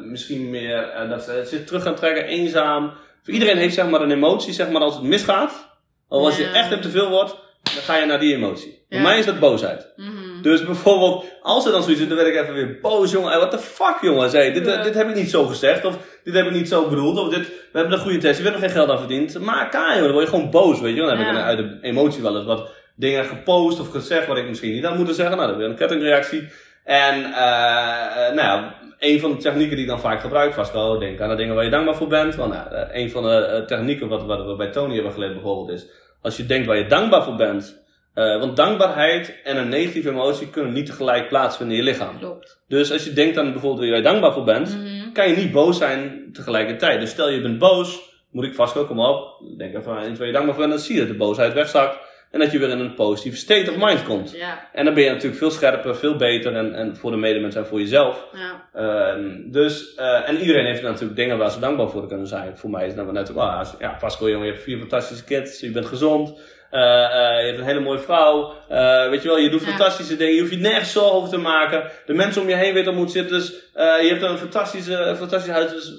misschien 0.00 0.50
meer 0.50 1.06
dat 1.08 1.22
ze 1.22 1.42
zich 1.44 1.64
terug 1.64 1.82
gaan 1.82 1.94
trekken, 1.94 2.24
eenzaam. 2.24 2.92
Voor 3.22 3.34
iedereen 3.34 3.56
heeft 3.56 3.74
zeg 3.74 3.88
maar 3.88 4.00
een 4.00 4.10
emotie, 4.10 4.52
zeg 4.52 4.70
maar 4.70 4.82
als 4.82 4.94
het 4.94 5.02
misgaat. 5.02 5.70
Of 6.08 6.24
als 6.24 6.36
je 6.36 6.50
echt 6.50 6.68
hebt 6.68 6.82
te 6.82 6.90
veel 6.90 7.10
wordt, 7.10 7.36
dan 7.62 7.82
ga 7.82 7.96
je 7.96 8.06
naar 8.06 8.20
die 8.20 8.34
emotie. 8.34 8.84
Voor 8.90 9.00
mij 9.00 9.18
is 9.18 9.26
dat 9.26 9.40
boosheid. 9.40 9.92
Mhm. 9.96 10.42
Dus 10.42 10.64
bijvoorbeeld, 10.64 11.24
als 11.42 11.66
er 11.66 11.72
dan 11.72 11.82
zoiets 11.82 12.00
is, 12.00 12.08
dan 12.08 12.16
werd 12.16 12.28
ik 12.28 12.36
even 12.42 12.54
weer 12.54 12.78
boos, 12.80 13.10
jongen. 13.10 13.38
What 13.38 13.50
the 13.50 13.58
fuck, 13.58 13.96
jongen. 14.00 14.30
Hey, 14.30 14.52
dit, 14.52 14.64
dit 14.64 14.94
heb 14.94 15.08
ik 15.08 15.14
niet 15.14 15.30
zo 15.30 15.46
gezegd. 15.46 15.84
Of 15.84 15.98
dit 16.24 16.34
heb 16.34 16.46
ik 16.46 16.52
niet 16.52 16.68
zo 16.68 16.88
bedoeld. 16.88 17.18
Of 17.18 17.28
dit, 17.28 17.46
we 17.48 17.78
hebben 17.78 17.92
een 17.92 18.02
goede 18.04 18.18
test. 18.18 18.38
Je 18.38 18.44
hebt 18.44 18.56
er 18.56 18.62
geen 18.62 18.70
geld 18.70 18.90
aan 18.90 18.98
verdiend. 18.98 19.38
Maar 19.38 19.68
ka, 19.68 19.88
jongen. 19.88 20.02
Dan 20.02 20.12
word 20.12 20.24
je 20.24 20.30
gewoon 20.30 20.50
boos, 20.50 20.80
weet 20.80 20.94
je. 20.94 21.00
Dan 21.00 21.18
heb 21.18 21.34
ik 21.34 21.42
uit 21.42 21.58
de 21.58 21.78
emotie 21.80 22.22
wel 22.22 22.36
eens 22.36 22.44
wat 22.44 22.70
dingen 22.96 23.24
gepost 23.24 23.80
of 23.80 23.90
gezegd 23.90 24.26
wat 24.26 24.36
ik 24.36 24.48
misschien 24.48 24.72
niet 24.72 24.84
had 24.84 24.96
moeten 24.96 25.14
zeggen. 25.14 25.36
Nou, 25.36 25.48
dan 25.48 25.58
weer 25.58 25.68
een 25.68 25.76
kettingreactie. 25.76 26.48
En, 26.84 27.24
eh, 27.24 28.26
eh, 28.26 28.34
nou 28.34 28.36
ja, 28.36 28.74
een 29.02 29.20
van 29.20 29.30
de 29.30 29.36
technieken 29.36 29.76
die 29.76 29.84
ik 29.84 29.90
dan 29.90 30.00
vaak 30.00 30.20
gebruik, 30.20 30.52
Vasco, 30.54 30.98
denk 30.98 31.20
aan 31.20 31.28
de 31.28 31.34
dingen 31.34 31.54
waar 31.54 31.64
je 31.64 31.70
dankbaar 31.70 31.94
voor 31.94 32.06
bent. 32.08 32.34
Want 32.34 32.52
nou, 32.52 32.74
eh, 32.74 33.02
een 33.02 33.10
van 33.10 33.22
de 33.22 33.34
eh, 33.34 33.62
technieken 33.64 34.08
wat, 34.08 34.24
wat 34.24 34.46
we 34.46 34.54
bij 34.56 34.70
Tony 34.70 34.94
hebben 34.94 35.12
geleerd 35.12 35.32
bijvoorbeeld 35.32 35.70
is, 35.70 35.86
als 36.22 36.36
je 36.36 36.46
denkt 36.46 36.66
waar 36.66 36.76
je 36.76 36.86
dankbaar 36.86 37.24
voor 37.24 37.36
bent, 37.36 37.82
eh, 38.14 38.38
want 38.38 38.56
dankbaarheid 38.56 39.40
en 39.44 39.56
een 39.56 39.68
negatieve 39.68 40.08
emotie 40.08 40.50
kunnen 40.50 40.72
niet 40.72 40.86
tegelijk 40.86 41.28
plaatsvinden 41.28 41.76
in 41.76 41.84
je 41.84 41.90
lichaam. 41.90 42.18
Klopt. 42.18 42.62
Dus 42.68 42.92
als 42.92 43.04
je 43.04 43.12
denkt 43.12 43.38
aan 43.38 43.52
bijvoorbeeld 43.52 43.88
waar 43.88 43.96
je 43.96 44.02
dankbaar 44.02 44.32
voor 44.32 44.44
bent, 44.44 44.78
Mhm. 44.78 45.12
kan 45.12 45.28
je 45.28 45.36
niet 45.36 45.52
boos 45.52 45.78
zijn 45.78 46.28
tegelijkertijd. 46.32 47.00
Dus 47.00 47.10
stel 47.10 47.30
je 47.30 47.40
bent 47.40 47.58
boos, 47.58 48.00
moet 48.30 48.44
ik 48.44 48.54
vast 48.54 48.76
ook 48.76 48.86
kom 48.86 49.00
op. 49.00 49.42
Denk 49.58 49.74
even 49.74 49.92
aan 49.92 50.10
iets 50.10 50.18
waar 50.18 50.26
je 50.26 50.32
dankbaar 50.32 50.54
voor 50.54 50.64
bent, 50.64 50.76
dan 50.76 50.84
zie 50.86 50.94
je 50.94 51.00
dat 51.00 51.10
de 51.10 51.16
boosheid 51.16 51.52
wegzakt. 51.52 51.96
En 52.32 52.38
dat 52.38 52.52
je 52.52 52.58
weer 52.58 52.68
in 52.70 52.78
een 52.78 52.94
positieve 52.94 53.36
state 53.36 53.70
of 53.70 53.76
mind 53.76 54.02
komt. 54.04 54.30
Ja, 54.36 54.68
En 54.72 54.84
dan 54.84 54.94
ben 54.94 55.02
je 55.02 55.10
natuurlijk 55.10 55.36
veel 55.38 55.50
scherper, 55.50 55.96
veel 55.96 56.16
beter 56.16 56.54
en, 56.56 56.74
en 56.74 56.96
voor 56.96 57.10
de 57.10 57.16
medemens 57.16 57.54
en 57.54 57.66
voor 57.66 57.78
jezelf. 57.80 58.26
ja. 58.32 58.68
Ehm, 58.74 59.50
dus, 59.50 59.94
eh, 59.94 60.28
en 60.28 60.36
iedereen 60.38 60.64
heeft 60.66 60.82
natuurlijk 60.82 61.16
dingen 61.16 61.38
waar 61.38 61.50
ze 61.50 61.60
dankbaar 61.60 61.88
voor 61.88 62.06
kunnen 62.08 62.26
zijn. 62.26 62.56
Voor 62.58 62.70
mij 62.70 62.86
is 62.86 62.94
dan 62.94 63.12
net 63.12 63.30
ook, 63.30 63.36
ah, 63.36 63.68
ja, 63.78 63.96
Pascal, 64.00 64.28
jongen, 64.28 64.46
je 64.46 64.52
hebt 64.52 64.64
vier 64.64 64.78
fantastische 64.78 65.24
kids, 65.24 65.60
je 65.60 65.70
bent 65.70 65.86
gezond, 65.86 66.40
eh, 66.70 67.04
eh, 67.04 67.40
je 67.40 67.46
hebt 67.46 67.58
een 67.58 67.64
hele 67.64 67.80
mooie 67.80 67.98
vrouw, 67.98 68.52
eh, 68.68 69.08
weet 69.08 69.22
je 69.22 69.28
wel, 69.28 69.38
je 69.38 69.50
doet 69.50 69.60
Ja. 69.60 69.66
fantastische 69.68 70.16
dingen, 70.16 70.34
je 70.34 70.40
hoeft 70.40 70.52
je 70.52 70.58
nergens 70.58 70.92
zorgen 70.92 71.12
over 71.12 71.28
te 71.28 71.38
maken. 71.38 71.90
De 72.06 72.12
mensen 72.14 72.42
om 72.42 72.48
je 72.48 72.54
heen 72.54 72.74
weten 72.74 72.92
hoe 72.92 73.02
het 73.02 73.10
zit, 73.12 73.28
dus 73.28 73.70
eh, 73.74 74.02
je 74.02 74.08
hebt 74.08 74.22
een 74.22 74.38
fantastische, 74.38 75.14
fantastische 75.16 75.52
huis, 75.52 75.70
dus 75.70 75.92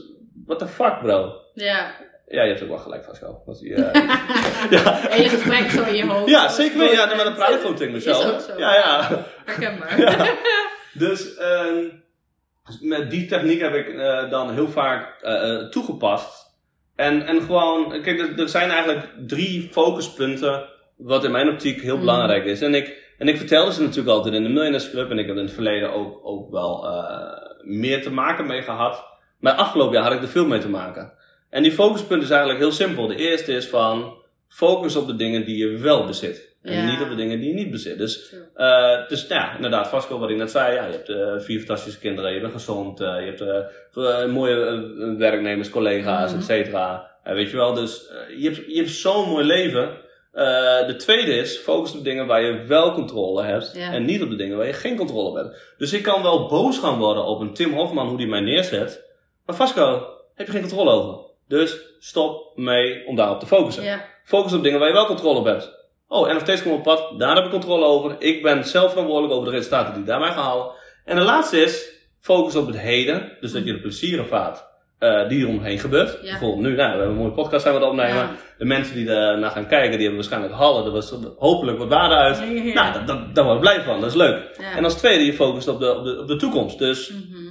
what 0.46 0.60
the 0.60 0.68
fuck, 0.68 1.00
bro? 1.02 1.34
Ja. 1.54 1.92
Ja, 2.34 2.42
je 2.44 2.50
hebt 2.50 2.62
ook 2.64 2.70
wel 2.70 2.78
gelijk, 2.78 3.06
Pascal. 3.06 3.44
Dat 3.46 3.60
die, 3.60 3.74
eh, 3.76 3.94
ja. 4.84 4.94
Hele 5.10 5.30
gesprek 5.30 5.70
zo 5.70 5.84
in 5.84 5.96
je 5.96 6.06
hoofd. 6.06 6.30
ja, 6.30 6.48
zeker 6.50 6.78
weten. 6.78 6.96
Ja, 6.96 7.06
maar 7.16 7.24
dan 7.24 7.34
praat 7.34 7.50
ik 7.54 7.60
gewoon 7.60 7.76
tegen 7.76 7.96
Is 7.96 8.06
mezelf. 8.06 8.34
ook 8.34 8.40
zo. 8.40 8.58
Ja, 8.58 8.74
ja. 8.76 9.24
Herkenbaar. 9.46 10.00
Ja. 10.00 10.28
Dus 10.94 11.36
ehm, 11.36 11.78
met 12.82 13.12
die 13.12 13.26
techniek 13.26 13.62
heb 13.62 13.74
ik 13.76 13.88
eh, 13.88 14.30
dan 14.30 14.52
heel 14.54 14.68
vaak 14.68 15.22
eh, 15.22 15.58
toegepast. 15.70 16.52
En, 16.96 17.26
en 17.28 17.42
gewoon, 17.42 18.02
kijk, 18.02 18.20
er, 18.20 18.40
er 18.40 18.50
zijn 18.50 18.70
eigenlijk 18.70 19.08
drie 19.28 19.70
focuspunten 19.72 20.64
wat 20.98 21.24
in 21.24 21.32
mijn 21.32 21.50
optiek 21.50 21.82
heel 21.82 21.94
Mm. 21.96 22.00
belangrijk 22.00 22.46
is. 22.46 22.62
En 22.62 22.76
ik, 22.76 23.14
en 23.18 23.28
ik 23.28 23.38
vertelde 23.38 23.74
ze 23.74 23.82
natuurlijk 23.82 24.10
altijd 24.18 24.34
in 24.36 24.44
de 24.44 24.50
Millionaires 24.50 24.90
Club 24.90 25.10
en 25.12 25.20
ik 25.20 25.28
heb 25.28 25.36
in 25.36 25.44
het 25.44 25.54
verleden 25.54 25.94
ook, 25.94 26.20
ook 26.24 26.52
wel 26.52 26.88
meer 27.62 28.02
te 28.04 28.12
maken 28.12 28.46
mee 28.48 28.62
gehad. 28.62 29.04
Maar 29.40 29.54
afgelopen 29.54 29.94
jaar 29.94 30.04
had 30.04 30.14
ik 30.14 30.22
er 30.22 30.28
veel 30.28 30.46
mee 30.48 30.60
te 30.60 30.70
maken. 30.70 31.14
En 31.54 31.64
die 31.64 31.72
focuspunten 31.72 32.22
is 32.28 32.30
eigenlijk 32.30 32.60
heel 32.60 32.72
simpel. 32.72 33.08
De 33.08 33.16
eerste 33.16 33.54
is 33.54 33.68
van 33.68 34.14
focus 34.48 34.96
op 34.96 35.08
de 35.08 35.16
dingen 35.16 35.46
die 35.46 35.58
je 35.58 35.78
wel 35.78 36.06
bezit. 36.06 36.56
En 36.62 36.74
Ja. 36.74 36.92
niet 36.92 37.02
op 37.02 37.10
de 37.10 37.16
dingen 37.16 37.40
die 37.40 37.48
je 37.50 37.54
niet 37.56 37.72
bezit. 37.72 37.98
Dus, 37.98 38.34
eh, 38.56 39.08
dus 39.08 39.28
nou 39.28 39.42
ja, 39.42 39.56
inderdaad, 39.56 39.88
Vasco, 39.88 40.20
wat 40.20 40.30
ik 40.30 40.36
net 40.38 40.52
zei. 40.52 40.76
Ja, 40.76 40.86
je 40.86 40.92
hebt 40.92 41.10
eh, 41.10 41.40
vier 41.46 41.58
fantastische 41.60 42.00
kinderen, 42.00 42.34
je 42.34 42.40
bent 42.42 42.54
gezond, 42.54 43.00
eh, 43.02 43.08
je 43.20 43.34
hebt 43.94 44.32
mooie 44.32 45.16
werknemers, 45.18 45.70
collega's, 45.70 46.30
Mhm. 46.32 46.40
et 46.40 46.46
cetera. 46.46 47.12
Weet 47.24 47.50
je 47.50 47.58
wel, 47.58 47.74
dus 47.74 48.10
je 48.38 48.44
hebt, 48.50 48.72
je 48.72 48.78
hebt 48.78 48.90
zo'n 48.90 49.30
mooi 49.30 49.46
leven. 49.46 49.90
De 50.88 50.96
tweede 50.98 51.32
is, 51.38 51.58
focus 51.58 51.96
op 51.96 52.04
dingen 52.04 52.28
waar 52.28 52.42
je 52.44 52.64
wel 52.64 52.94
controle 52.94 53.44
hebt. 53.44 53.72
Ja. 53.76 53.92
En 53.94 54.06
niet 54.06 54.22
op 54.22 54.30
de 54.30 54.36
dingen 54.36 54.58
waar 54.58 54.68
je 54.68 54.74
geen 54.74 54.96
controle 54.98 55.30
op 55.30 55.36
hebt. 55.36 55.74
Dus 55.78 55.94
ik 55.94 56.04
kan 56.04 56.22
wel 56.24 56.48
boos 56.48 56.78
gaan 56.80 56.98
worden 56.98 57.26
op 57.26 57.40
een 57.42 57.54
Tim 57.54 57.74
Hofman, 57.74 58.08
hoe 58.08 58.18
die 58.18 58.28
mij 58.28 58.40
neerzet. 58.40 59.04
Maar 59.46 59.56
Vasco, 59.56 60.08
heb 60.36 60.46
je 60.46 60.52
geen 60.54 60.62
controle 60.62 60.92
over. 60.92 61.32
Dus 61.54 61.78
stop 62.00 62.58
mee 62.58 63.06
om 63.08 63.16
daarop 63.16 63.40
te 63.40 63.46
focussen. 63.46 63.84
Ja. 63.84 64.06
Focus 64.24 64.54
op 64.54 64.64
dingen 64.64 64.80
waar 64.80 64.88
je 64.88 64.94
wel 64.94 65.06
controle 65.06 65.40
op 65.40 65.46
hebt. 65.46 65.72
Oh, 66.08 66.34
NFT's 66.34 66.64
komen 66.64 66.78
op 66.78 66.84
pad, 66.84 67.20
daar 67.20 67.36
heb 67.36 67.46
ik 67.46 67.52
controle 67.52 67.86
over. 67.86 68.16
Ik 68.20 68.42
ben 68.42 68.64
zelf 68.64 68.90
verantwoordelijk 68.90 69.34
over 69.34 69.52
de 69.52 69.56
resultaten 69.56 69.92
die 69.94 70.02
ik 70.02 70.08
daarbij 70.08 70.32
ga 70.32 70.42
halen. 70.42 70.72
En 71.06 71.16
de 71.16 71.22
laatste 71.22 71.62
is, 71.62 71.92
focus 72.20 72.56
op 72.56 72.68
het 72.68 72.78
heden. 72.80 73.38
Dus 73.40 73.52
dat 73.52 73.66
je 73.66 73.74
de 73.74 73.80
plezier 73.80 74.20
ervaart 74.20 74.64
eh 75.00 75.28
die 75.28 75.42
er 75.42 75.48
omheen 75.48 75.80
gebeurt. 75.80 76.22
Bijvoorbeeld 76.22 76.62
nu, 76.62 76.76
nou, 76.76 76.76
we 76.76 76.98
hebben 76.98 77.08
een 77.08 77.16
mooie 77.16 77.32
podcast 77.32 77.62
zijn 77.62 77.74
we 77.76 77.80
aan 77.80 77.86
het 77.90 78.00
opnemen. 78.00 78.24
Ja. 78.24 78.36
De 78.58 78.66
mensen 78.66 78.96
die 78.96 79.10
er 79.10 79.40
naar 79.40 79.52
gaan 79.52 79.68
kijken, 79.68 79.92
die 79.92 80.08
hebben 80.08 80.16
waarschijnlijk 80.16 80.54
hallen. 80.54 80.86
Er 80.86 80.92
was 80.92 81.14
hopelijk 81.38 81.78
wat 81.78 81.88
waarde 81.88 82.16
uit. 82.16 82.38
Ja. 82.64 83.04
Nou, 83.06 83.20
daar 83.34 83.44
word 83.44 83.56
ik 83.56 83.62
blij 83.62 83.82
van. 83.82 84.00
Dat 84.00 84.10
is 84.10 84.16
leuk. 84.16 84.60
En 84.76 84.84
als 84.84 84.94
tweede, 84.96 85.26
je 85.26 85.34
focust 85.34 85.68
op 85.68 85.80
de, 85.80 85.96
op 85.98 86.04
de, 86.04 86.20
op 86.20 86.28
de 86.28 86.36
toekomst. 86.36 86.80
Dus 86.80 87.10
Mhm. 87.10 87.43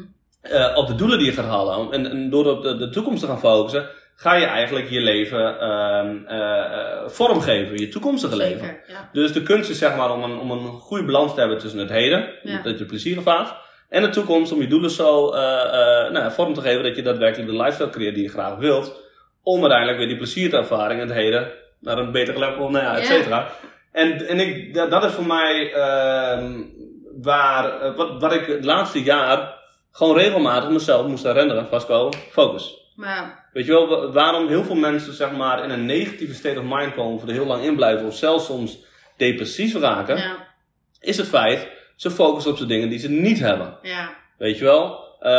Eh, 0.43 0.72
op 0.74 0.86
de 0.86 0.95
doelen 0.95 1.18
die 1.18 1.26
je 1.26 1.32
gaat 1.32 1.45
halen. 1.47 1.93
En, 1.93 2.11
en 2.11 2.30
door 2.30 2.47
op 2.47 2.62
de, 2.62 2.76
de 2.76 2.88
toekomst 2.88 3.20
te 3.20 3.26
gaan 3.26 3.38
focussen, 3.38 3.88
ga 4.16 4.34
je 4.34 4.45
eigenlijk 4.47 4.90
je 4.90 5.01
leven 5.01 5.59
ehm, 5.61 6.16
eh, 6.26 7.09
vormgeven. 7.09 7.78
Je 7.78 7.88
toekomstige 7.88 8.36
leven. 8.36 8.76
Ja. 8.86 9.09
Dus 9.12 9.32
de 9.32 9.43
kunst 9.43 9.70
is 9.70 9.78
zeg 9.78 9.97
maar 9.97 10.12
om 10.12 10.22
een, 10.22 10.38
om 10.38 10.51
een 10.51 10.66
goede 10.66 11.05
balans 11.05 11.34
te 11.34 11.40
hebben 11.40 11.59
tussen 11.59 11.80
het 11.80 11.90
heden, 11.90 12.28
Ja. 12.43 12.62
dat 12.62 12.78
je 12.78 12.84
plezier 12.84 13.16
ervaart, 13.16 13.55
en 13.88 14.03
de 14.03 14.09
toekomst 14.09 14.53
om 14.53 14.61
je 14.61 14.66
doelen 14.66 14.90
zo 14.90 15.30
eh, 15.30 16.11
nou, 16.11 16.32
vorm 16.32 16.55
te 16.55 16.61
geven 16.61 16.82
dat 16.82 16.97
je 16.97 17.03
daadwerkelijk 17.03 17.51
de 17.51 17.57
lifestyle 17.57 17.90
creëert 17.90 18.14
die 18.14 18.24
je 18.24 18.30
graag 18.30 18.57
wilt. 18.57 19.01
Om 19.43 19.61
uiteindelijk 19.61 19.99
weer 19.99 20.09
die 20.09 20.16
plezierervaring 20.16 21.01
in 21.01 21.07
het 21.09 21.16
heden 21.16 21.51
naar 21.80 21.99
een 21.99 22.12
beter 22.12 22.38
level, 22.38 22.70
nou 22.70 22.84
ja, 22.84 22.97
et 22.97 23.09
Ja. 23.09 23.14
cetera. 23.14 23.49
En, 23.93 24.28
en 24.28 24.40
ik, 24.40 24.74
dat, 24.74 24.90
dat 24.90 25.05
is 25.05 25.12
voor 25.12 25.26
mij 25.26 25.72
ehm, 25.72 26.61
waar, 27.22 27.95
wat, 27.97 28.20
wat 28.20 28.32
ik 28.34 28.47
het 28.47 28.64
laatste 28.64 29.03
jaar 29.03 29.61
gewoon 29.93 30.16
regelmatig 30.16 30.70
mezelf 30.70 31.07
moest 31.07 31.24
herinneren, 31.24 31.66
Vasco, 31.68 32.09
focus. 32.30 32.80
Maar 32.97 33.51
Weet 33.53 33.66
je 33.66 33.72
wel, 33.72 33.88
wa- 33.88 34.11
waarom 34.11 34.49
heel 34.49 34.64
veel 34.64 34.74
mensen 34.74 35.12
zeg 35.12 35.32
maar 35.32 35.64
in 35.64 35.70
een 35.70 35.86
negatieve 35.86 36.34
state 36.34 36.59
of 36.59 36.64
mind 36.68 36.95
komen, 36.95 37.14
of 37.14 37.22
er 37.22 37.32
heel 37.32 37.47
lang 37.47 37.62
in 37.64 37.76
blijven, 37.76 38.07
of 38.07 38.14
zelfs 38.16 38.45
soms 38.47 38.78
depressief 39.16 39.74
raken, 39.74 40.16
ja, 40.16 40.36
is 41.01 41.16
het 41.16 41.28
feit, 41.28 41.68
ze 41.97 42.11
focussen 42.11 42.53
op 42.53 42.59
de 42.59 42.66
dingen 42.66 42.88
die 42.88 42.99
ze 42.99 43.11
niet 43.11 43.38
hebben. 43.40 43.78
ja, 43.82 44.11
Weet 44.38 44.59
je 44.59 44.64
wel? 44.64 45.01
Eh, 45.20 45.32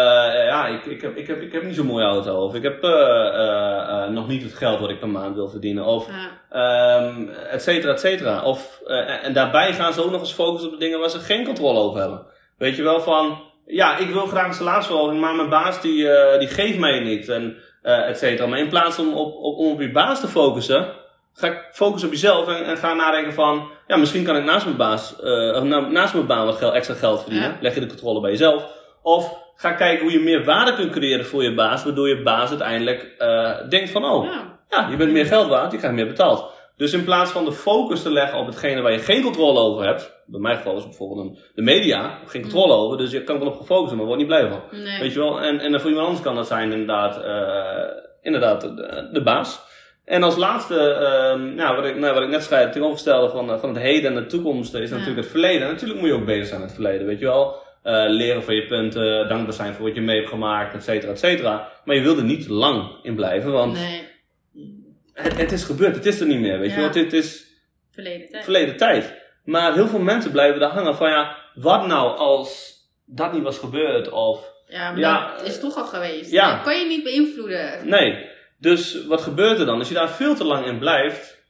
ja, 0.45 0.67
ik, 0.67 0.85
ik, 0.85 1.01
heb, 1.01 1.17
ik, 1.17 1.27
heb, 1.27 1.41
ik 1.41 1.51
heb 1.51 1.63
niet 1.63 1.75
zo'n 1.75 1.85
mooie 1.85 2.05
auto, 2.05 2.35
of 2.45 2.55
ik 2.55 2.63
heb 2.63 2.83
eh, 2.83 3.27
eh, 3.27 4.09
nog 4.09 4.27
niet 4.27 4.43
het 4.43 4.53
geld 4.53 4.79
wat 4.79 4.89
ik 4.89 4.99
per 4.99 5.09
maand 5.09 5.35
wil 5.35 5.49
verdienen, 5.49 5.85
of 5.85 6.07
ja, 6.07 6.29
ehm 6.49 7.27
et 7.29 7.61
cetera, 7.61 7.91
et 7.93 7.99
cetera. 7.99 8.41
Of, 8.43 8.81
en 9.23 9.33
daarbij 9.33 9.73
gaan 9.73 9.93
ze 9.93 10.03
ook 10.03 10.11
nog 10.11 10.19
eens 10.19 10.33
focussen 10.33 10.69
op 10.71 10.79
de 10.79 10.85
dingen 10.85 10.99
waar 10.99 11.09
ze 11.09 11.19
geen 11.19 11.45
controle 11.45 11.79
over 11.79 11.99
hebben. 11.99 12.25
Weet 12.57 12.75
je 12.75 12.83
wel 12.83 13.01
van, 13.01 13.41
ja, 13.65 13.97
ik 13.97 14.09
wil 14.09 14.25
graag 14.25 14.47
een 14.47 14.53
salarisverhoging, 14.53 15.19
maar 15.19 15.35
mijn 15.35 15.49
baas 15.49 15.81
die, 15.81 16.09
eh, 16.09 16.39
die 16.39 16.47
geeft 16.47 16.77
mij 16.77 16.99
niet, 16.99 17.29
en 17.29 17.57
eh 17.81 18.09
et 18.09 18.17
cetera. 18.17 18.47
Maar 18.47 18.59
in 18.59 18.69
plaats 18.69 18.99
om 18.99 19.13
op, 19.13 19.35
op, 19.35 19.57
om 19.57 19.71
op 19.71 19.81
je 19.81 19.91
baas 19.91 20.19
te 20.19 20.27
focussen, 20.27 20.87
ga 21.33 21.47
ik 21.47 21.67
focussen 21.71 22.09
op 22.09 22.13
jezelf 22.13 22.47
en, 22.47 22.65
en 22.65 22.77
ga 22.77 22.93
nadenken 22.93 23.33
van, 23.33 23.67
ja, 23.87 23.97
misschien 23.97 24.23
kan 24.23 24.35
ik 24.35 24.43
naast 24.43 24.65
mijn 24.65 24.77
baas, 24.77 25.19
eh, 25.21 25.61
naast 25.89 26.13
mijn 26.13 26.27
baan 26.27 26.45
wat 26.45 26.55
geld, 26.55 26.73
extra 26.73 26.95
geld 26.95 27.21
verdienen. 27.21 27.49
Ja. 27.49 27.57
Leg 27.61 27.73
je 27.73 27.79
de 27.79 27.87
controle 27.87 28.21
bij 28.21 28.31
jezelf. 28.31 28.65
Of 29.01 29.41
ga 29.55 29.71
kijken 29.71 30.03
hoe 30.03 30.11
je 30.11 30.19
meer 30.19 30.43
waarde 30.43 30.73
kunt 30.73 30.91
creëren 30.91 31.25
voor 31.25 31.43
je 31.43 31.53
baas, 31.53 31.83
waardoor 31.83 32.07
je 32.07 32.21
baas 32.21 32.49
uiteindelijk 32.49 33.25
denkt 33.69 33.89
van, 33.89 34.05
oh, 34.05 34.25
ja. 34.25 34.59
ja, 34.69 34.87
je 34.89 34.95
bent 34.95 35.11
meer 35.11 35.25
geld 35.25 35.47
waard, 35.47 35.71
je 35.71 35.77
krijgt 35.77 35.95
meer 35.95 36.07
betaald. 36.07 36.52
Dus 36.77 36.93
in 36.93 37.03
plaats 37.03 37.31
van 37.31 37.45
de 37.45 37.51
focus 37.51 38.01
te 38.01 38.11
leggen 38.11 38.39
op 38.39 38.45
hetgene 38.45 38.81
waar 38.81 38.91
je 38.91 38.99
geen 38.99 39.23
controle 39.23 39.59
over 39.59 39.85
hebt, 39.85 40.13
bij 40.25 40.39
mijn 40.39 40.55
geval 40.57 40.73
is 40.73 40.79
het 40.79 40.87
bijvoorbeeld 40.89 41.19
een, 41.27 41.37
de 41.55 41.61
media, 41.61 42.19
geen 42.25 42.41
controle 42.41 42.73
over, 42.73 42.97
dus 42.97 43.11
je 43.11 43.23
kan 43.23 43.35
er 43.35 43.41
wel 43.41 43.51
op 43.51 43.57
gefocust, 43.59 43.95
maar 43.95 44.05
word 44.05 44.17
niet 44.17 44.27
blij 44.27 44.47
van. 44.47 44.61
Nee. 44.71 44.99
Weet 44.99 45.13
je 45.13 45.19
wel, 45.19 45.41
en, 45.41 45.59
en 45.59 45.79
voor 45.79 45.89
iemand 45.89 46.07
anders 46.07 46.25
kan 46.25 46.35
dat 46.35 46.47
zijn 46.47 46.71
inderdaad, 46.71 47.21
eh, 47.23 48.01
inderdaad 48.21 48.61
de, 48.61 49.09
de 49.11 49.21
baas. 49.23 49.61
En 50.05 50.23
als 50.23 50.35
laatste, 50.35 50.79
ehm, 50.79 51.55
nou, 51.55 51.75
wat, 51.75 51.85
ik, 51.85 51.97
nou, 51.97 52.13
wat 52.13 52.23
ik 52.23 52.29
net 52.29 52.49
het 52.49 52.71
tegenovergestelde 52.71 53.29
van, 53.29 53.51
eh, 53.51 53.59
van 53.59 53.69
het 53.69 53.77
heden 53.83 54.15
en 54.15 54.23
de 54.23 54.25
toekomst 54.29 54.73
is 54.73 54.89
Ja. 54.89 54.95
natuurlijk 54.95 55.21
het 55.21 55.31
verleden. 55.31 55.67
Natuurlijk 55.67 55.99
moet 55.99 56.09
je 56.09 56.15
ook 56.15 56.25
bezig 56.25 56.47
zijn 56.47 56.59
met 56.59 56.69
het 56.69 56.79
verleden, 56.79 57.07
weet 57.07 57.19
je 57.19 57.25
wel. 57.25 57.61
Eh, 57.83 58.03
leren 58.07 58.43
van 58.43 58.55
je 58.55 58.65
punten, 58.65 59.27
dankbaar 59.29 59.53
zijn 59.53 59.73
voor 59.73 59.85
wat 59.85 59.95
je 59.95 60.01
mee 60.01 60.17
hebt 60.17 60.29
gemaakt, 60.29 60.73
et 60.75 60.83
cetera, 60.83 61.11
et 61.11 61.19
cetera. 61.19 61.69
Maar 61.85 61.95
je 61.95 62.01
wil 62.01 62.17
er 62.17 62.23
niet 62.23 62.47
lang 62.47 62.89
in 63.01 63.15
blijven, 63.15 63.51
want 63.51 63.73
Nee, 63.73 64.07
het, 65.13 65.37
het 65.37 65.51
is 65.51 65.63
gebeurd, 65.63 65.95
het 65.95 66.05
is 66.05 66.19
er 66.19 66.27
niet 66.27 66.39
meer, 66.39 66.59
weet 66.59 66.71
je 66.73 66.79
wel. 66.79 66.91
Dit 66.91 67.13
is 67.13 67.45
verleden 67.91 68.29
tijd. 68.29 68.43
verleden 68.43 68.77
tijd. 68.77 69.13
Maar 69.43 69.73
heel 69.73 69.87
veel 69.87 69.99
mensen 69.99 70.31
blijven 70.31 70.59
daar 70.59 70.69
hangen 70.71 70.95
van 70.95 71.09
ja, 71.09 71.37
wat 71.53 71.87
nou 71.87 72.17
als 72.17 72.73
dat 73.05 73.33
niet 73.33 73.43
was 73.43 73.57
gebeurd 73.57 74.09
of... 74.09 74.51
Ja, 74.67 74.91
maar 74.91 74.99
Ja, 74.99 75.35
dat 75.37 75.47
is 75.47 75.59
toch 75.59 75.77
al 75.77 75.85
geweest. 75.85 76.31
ja. 76.31 76.55
Dat 76.55 76.63
kan 76.63 76.79
je 76.79 76.85
niet 76.85 77.03
beïnvloeden. 77.03 77.87
Nee. 77.87 78.25
Dus 78.59 79.05
wat 79.05 79.21
gebeurt 79.21 79.59
er 79.59 79.65
dan? 79.65 79.79
Als 79.79 79.87
je 79.87 79.93
daar 79.93 80.09
veel 80.09 80.35
te 80.35 80.43
lang 80.43 80.65
in 80.65 80.79
blijft, 80.79 81.43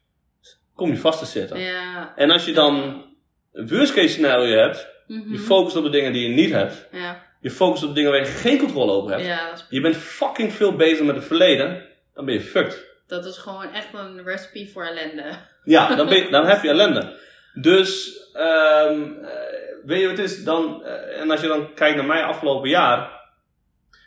kom 0.76 0.90
je 0.90 0.98
vast 0.98 1.20
te 1.20 1.26
zitten. 1.26 1.60
Ja. 1.60 2.14
En 2.16 2.32
als 2.32 2.46
je 2.46 2.54
dan 2.54 3.06
een 3.54 3.68
worst 3.68 3.94
case 3.94 4.08
scenario 4.08 4.58
hebt, 4.58 4.92
Mhm. 5.08 5.32
je 5.32 5.40
focust 5.40 5.76
op 5.76 5.84
de 5.84 5.90
dingen 5.90 6.14
die 6.14 6.30
je 6.30 6.36
niet 6.36 6.52
hebt, 6.52 6.88
ja. 6.92 7.24
je 7.42 7.52
focust 7.52 7.84
op 7.84 7.90
de 7.90 7.96
dingen 7.96 8.12
waar 8.12 8.20
je 8.20 8.26
geen 8.26 8.58
controle 8.58 8.92
over 8.92 9.12
hebt, 9.12 9.26
ja, 9.26 9.54
is, 9.54 9.66
je 9.70 9.82
bent 9.82 9.96
fucking 9.98 10.54
veel 10.54 10.76
bezig 10.76 11.06
met 11.06 11.16
het 11.16 11.26
verleden, 11.26 11.86
dan 12.14 12.26
ben 12.26 12.34
je 12.34 12.42
fucked. 12.42 12.86
Dat 13.08 13.26
is 13.26 13.38
gewoon 13.38 13.74
echt 13.74 13.94
een 13.94 14.24
recipe 14.24 14.72
voor 14.72 14.86
ellende. 14.86 15.24
Ja, 15.64 15.96
dan, 15.96 16.08
ben 16.08 16.18
je, 16.18 16.30
dan 16.38 16.46
heb 16.46 16.64
je 16.64 16.70
ellende. 16.70 17.18
Dus, 17.54 18.20
ehm 18.34 19.02
eh, 19.24 19.64
weet 19.86 20.00
je 20.00 20.08
wat 20.08 20.18
het 20.18 20.32
is? 20.32 20.44
Dan, 20.44 20.84
eh, 20.86 21.22
en 21.22 21.32
als 21.32 21.42
je 21.42 21.48
dan 21.48 21.74
kijkt 21.74 21.96
naar 21.96 22.06
mij 22.06 22.24
afgelopen 22.24 22.70
jaar. 22.70 23.22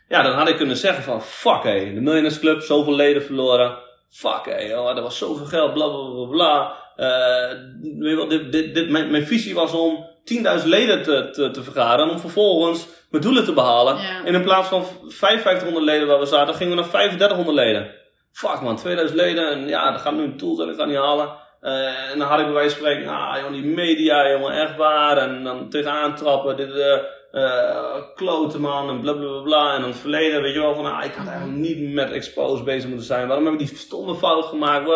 Ja, 0.09 0.23
dan 0.23 0.33
had 0.33 0.49
ik 0.49 0.57
kunnen 0.57 0.77
zeggen 0.77 1.03
van, 1.03 1.23
fuck 1.23 1.63
hé, 1.63 1.79
de 1.79 2.01
Millionaires 2.01 2.39
Club, 2.39 2.61
zoveel 2.61 2.95
leden 2.95 3.23
verloren. 3.23 3.79
Fuck 4.11 4.45
hé, 4.45 4.79
oh, 4.79 4.97
er 4.97 5.03
was 5.03 5.19
zoveel 5.19 5.47
geld, 5.47 5.73
bla 5.73 5.89
bla 5.89 6.11
bla 6.11 6.27
bla. 6.27 6.85
Eh, 6.97 7.59
weet 7.99 8.11
je 8.11 8.17
wel, 8.17 8.29
dit, 8.29 8.53
dit, 8.53 8.75
dit, 8.75 8.91
mijn, 8.91 9.11
mijn 9.11 9.27
visie 9.27 9.55
was 9.55 9.73
om 9.73 10.07
10.000 10.35 10.65
leden 10.65 11.03
te, 11.03 11.31
te, 11.31 11.51
te 11.51 11.63
vergaren. 11.63 12.11
Om 12.11 12.19
vervolgens 12.19 12.87
mijn 13.11 13.23
doelen 13.23 13.45
te 13.45 13.53
behalen. 13.53 13.97
Ja. 13.97 14.25
En 14.25 14.35
in 14.35 14.43
plaats 14.43 14.69
van 14.69 14.85
5500 15.09 15.85
leden 15.85 16.07
waar 16.07 16.19
we 16.19 16.27
zaten, 16.27 16.55
gingen 16.55 16.77
we 16.77 16.81
naar 16.81 16.91
3500 16.91 17.57
leden. 17.57 17.91
Fuck 18.37 18.61
man, 18.61 18.77
2000 18.77 19.21
leden. 19.21 19.51
En 19.51 19.69
ja, 19.69 19.91
dat 19.91 20.01
gaat 20.01 20.13
nu 20.13 20.23
een 20.23 20.37
tool 20.37 20.55
zijn, 20.55 20.69
dat 20.69 20.77
gaat 20.77 20.87
niet 20.87 20.97
halen. 20.97 21.29
Eh, 21.61 22.11
en 22.11 22.19
dan 22.19 22.29
had 22.29 22.39
ik 22.39 22.45
bij 22.45 22.55
wijze 22.55 22.77
van 22.77 22.87
spreken, 22.87 23.09
ah 23.09 23.37
jongen, 23.37 23.53
die 23.53 23.75
media, 23.75 24.31
jongen, 24.31 24.53
echt 24.53 24.77
waar. 24.77 25.17
En 25.17 25.45
dan 25.45 25.69
tegenaan 25.69 26.15
trappen, 26.15 26.57
dit, 26.57 26.71
eh 26.71 26.99
eh, 27.37 27.97
kloten 28.15 28.61
man, 28.61 28.89
en 28.89 29.01
bla 29.01 29.13
bla. 29.43 29.75
En 29.75 29.81
dan 29.81 29.91
het 29.91 29.99
verleden, 29.99 30.43
weet 30.43 30.55
je 30.55 30.61
wel, 30.61 30.75
van 30.75 30.87
ah, 30.87 31.05
ik 31.05 31.15
had 31.15 31.27
eigenlijk 31.27 31.59
niet 31.59 31.93
met 31.93 32.11
expose 32.11 32.63
bezig 32.63 32.89
moeten 32.89 33.07
zijn. 33.07 33.27
Waarom 33.27 33.45
heb 33.45 33.53
ik 33.53 33.69
die 33.69 33.77
stomme 33.77 34.15
fout 34.15 34.45
gemaakt? 34.45 34.89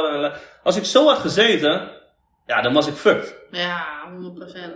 Als 0.62 0.76
ik 0.76 0.84
zo 0.84 1.06
had 1.06 1.18
gezeten, 1.18 1.90
ja, 2.46 2.62
dan 2.62 2.72
was 2.72 2.86
ik 2.86 2.94
fucked. 2.94 3.36
Ja, 3.50 3.86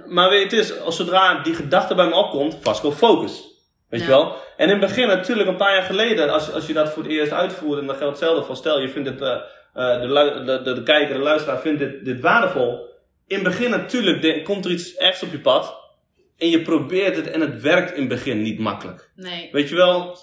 100%. 0.04 0.06
Maar 0.06 0.30
weet 0.30 0.50
je, 0.50 0.56
het 0.56 0.66
is, 0.66 0.80
als 0.80 0.96
zodra 0.96 1.42
die 1.42 1.54
gedachte 1.54 1.94
bij 1.94 2.06
me 2.06 2.14
opkomt, 2.14 2.58
Vasco, 2.60 2.92
focus. 2.92 3.53
Weet 3.98 4.06
Ja. 4.06 4.06
je 4.16 4.22
wel? 4.22 4.36
En 4.56 4.64
in 4.64 4.80
het 4.80 4.80
begin, 4.80 5.06
natuurlijk, 5.06 5.48
een 5.48 5.56
paar 5.56 5.74
jaar 5.74 5.82
geleden, 5.82 6.30
als, 6.32 6.52
als 6.52 6.66
je 6.66 6.72
dat 6.72 6.88
voor 6.92 7.02
het 7.02 7.12
eerst 7.12 7.32
uitvoert, 7.32 7.80
en 7.80 7.86
dan 7.86 7.96
geldt 7.96 8.18
hetzelfde 8.18 8.44
van, 8.46 8.56
stel 8.56 8.80
je 8.80 8.88
vindt 8.88 9.08
het, 9.08 9.20
eh, 9.20 9.30
eh, 9.74 10.00
de, 10.00 10.42
de, 10.44 10.62
de, 10.62 10.72
de 10.72 10.82
kijker, 10.82 11.14
de 11.14 11.20
luisteraar 11.20 11.60
vindt 11.60 11.78
dit, 11.78 12.04
dit 12.04 12.20
waardevol. 12.20 12.92
In 13.26 13.34
het 13.38 13.44
begin, 13.44 13.70
natuurlijk, 13.70 14.22
de- 14.22 14.42
komt 14.42 14.64
er 14.64 14.70
iets 14.70 14.94
ergs 14.96 15.22
op 15.22 15.30
je 15.30 15.38
pad. 15.40 15.82
En 16.38 16.50
je 16.50 16.62
probeert 16.62 17.16
het 17.16 17.30
en 17.30 17.40
het 17.40 17.62
werkt 17.62 17.92
in 17.92 18.00
het 18.00 18.08
begin 18.08 18.42
niet 18.42 18.58
makkelijk. 18.58 19.10
Nee. 19.16 19.48
Weet 19.52 19.68
je 19.68 19.74
wel, 19.74 20.16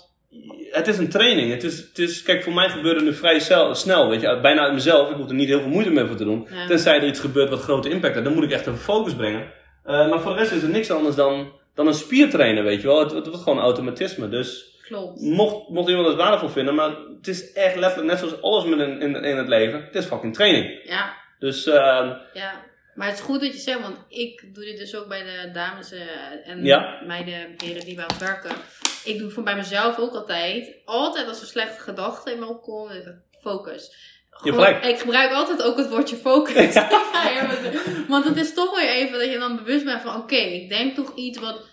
het 0.72 0.88
is 0.88 0.98
een 0.98 1.10
training. 1.10 1.52
Het 1.52 1.64
is, 1.64 1.78
het 1.78 2.00
is, 2.00 2.22
kijk, 2.24 2.44
voor 2.44 2.54
mij 2.54 2.70
gebeurt 2.70 2.96
het 2.96 3.06
nu 3.06 3.14
vrij 3.14 3.40
snel. 3.72 4.10
Weet 4.10 4.22
je, 4.22 4.40
bijna 4.42 4.62
uit 4.62 4.74
mezelf. 4.74 5.10
Ik 5.10 5.16
hoef 5.16 5.28
er 5.30 5.34
niet 5.36 5.48
heel 5.48 5.60
veel 5.60 5.70
moeite 5.70 5.92
meer 5.92 6.08
voor 6.08 6.16
te 6.16 6.24
doen. 6.24 6.48
Ja. 6.52 6.68
Tenzij 6.68 6.96
er 6.98 7.08
iets 7.08 7.20
gebeurt 7.20 7.50
wat 7.50 7.62
grote 7.62 7.90
impact 7.90 8.14
heeft. 8.14 8.26
Dan 8.26 8.36
moet 8.36 8.44
ik 8.44 8.52
echt 8.52 8.66
een 8.66 8.78
focus 8.78 9.16
brengen. 9.16 9.52
Eh, 9.84 10.10
maar 10.10 10.20
voor 10.22 10.32
de 10.34 10.38
rest 10.40 10.52
is 10.52 10.64
er 10.64 10.70
niks 10.70 10.92
anders 10.92 11.16
dan, 11.16 11.52
dan 11.76 11.88
een 11.88 11.94
spiertrainer, 11.94 12.64
weet 12.64 12.82
je 12.82 12.88
wel. 12.88 13.00
Het, 13.00 13.12
het 13.12 13.28
wordt 13.28 13.44
gewoon 13.44 13.60
automatisme. 13.60 14.30
Dus 14.30 14.70
Klopt. 14.82 15.22
mocht, 15.22 15.70
mocht 15.70 15.90
iemand 15.90 16.08
het 16.08 16.16
waardevol 16.18 16.50
vinden, 16.50 16.76
maar 16.76 16.90
het 17.18 17.28
is 17.28 17.54
echt 17.54 17.76
letterlijk 17.76 18.10
net 18.12 18.20
zoals 18.20 18.42
alles 18.42 18.66
met 18.66 18.80
in, 18.80 19.02
in, 19.02 19.16
in 19.16 19.38
het 19.38 19.48
leven. 19.48 19.84
Het 19.84 19.96
is 19.96 20.06
fucking 20.06 20.34
training. 20.34 20.80
Ja. 20.84 21.14
Dus, 21.40 21.66
ehm 21.66 22.14
Ja, 22.34 22.64
maar 22.96 23.08
het 23.08 23.18
is 23.18 23.24
goed 23.24 23.42
dat 23.42 23.54
je 23.54 23.60
zegt, 23.60 23.82
want 23.82 23.98
ik 24.08 24.50
doe 24.54 24.64
dit 24.64 24.78
dus 24.78 24.96
ook 24.96 25.08
bij 25.08 25.24
de 25.24 25.52
dames 25.54 25.92
eh, 25.92 26.00
en 26.44 26.64
Ja. 26.66 27.02
meiden, 27.06 27.54
heren 27.64 27.86
die 27.86 27.96
bij 27.96 28.04
ons 28.10 28.18
werken. 28.18 28.52
Ik 29.04 29.18
doe 29.20 29.30
voor 29.30 29.44
bij 29.44 29.56
mezelf 29.56 30.00
ook 30.00 30.14
altijd, 30.14 30.76
altijd 30.86 31.28
als 31.28 31.42
er 31.42 31.48
slechte 31.48 31.80
gedachten 31.82 32.34
in 32.34 32.40
me 32.40 32.46
opkomen, 32.46 33.24
focus. 33.40 33.96
Gelijk. 34.42 34.86
Ik 34.86 35.00
gebruik 35.00 35.32
altijd 35.32 35.64
ook 35.64 35.78
het 35.78 35.90
woordje 35.90 36.16
focus. 36.16 36.76
Want 38.08 38.26
het 38.26 38.38
is 38.38 38.54
toch 38.54 38.80
weer 38.80 38.90
even 38.90 39.20
dat 39.20 39.32
je 39.32 39.40
dan 39.40 39.56
bewust 39.56 39.86
bent 39.86 40.02
van... 40.02 40.16
Oké, 40.16 40.36
ik 40.36 40.70
denk 40.70 40.96
toch 40.96 41.16
iets 41.16 41.40
wat... 41.40 41.70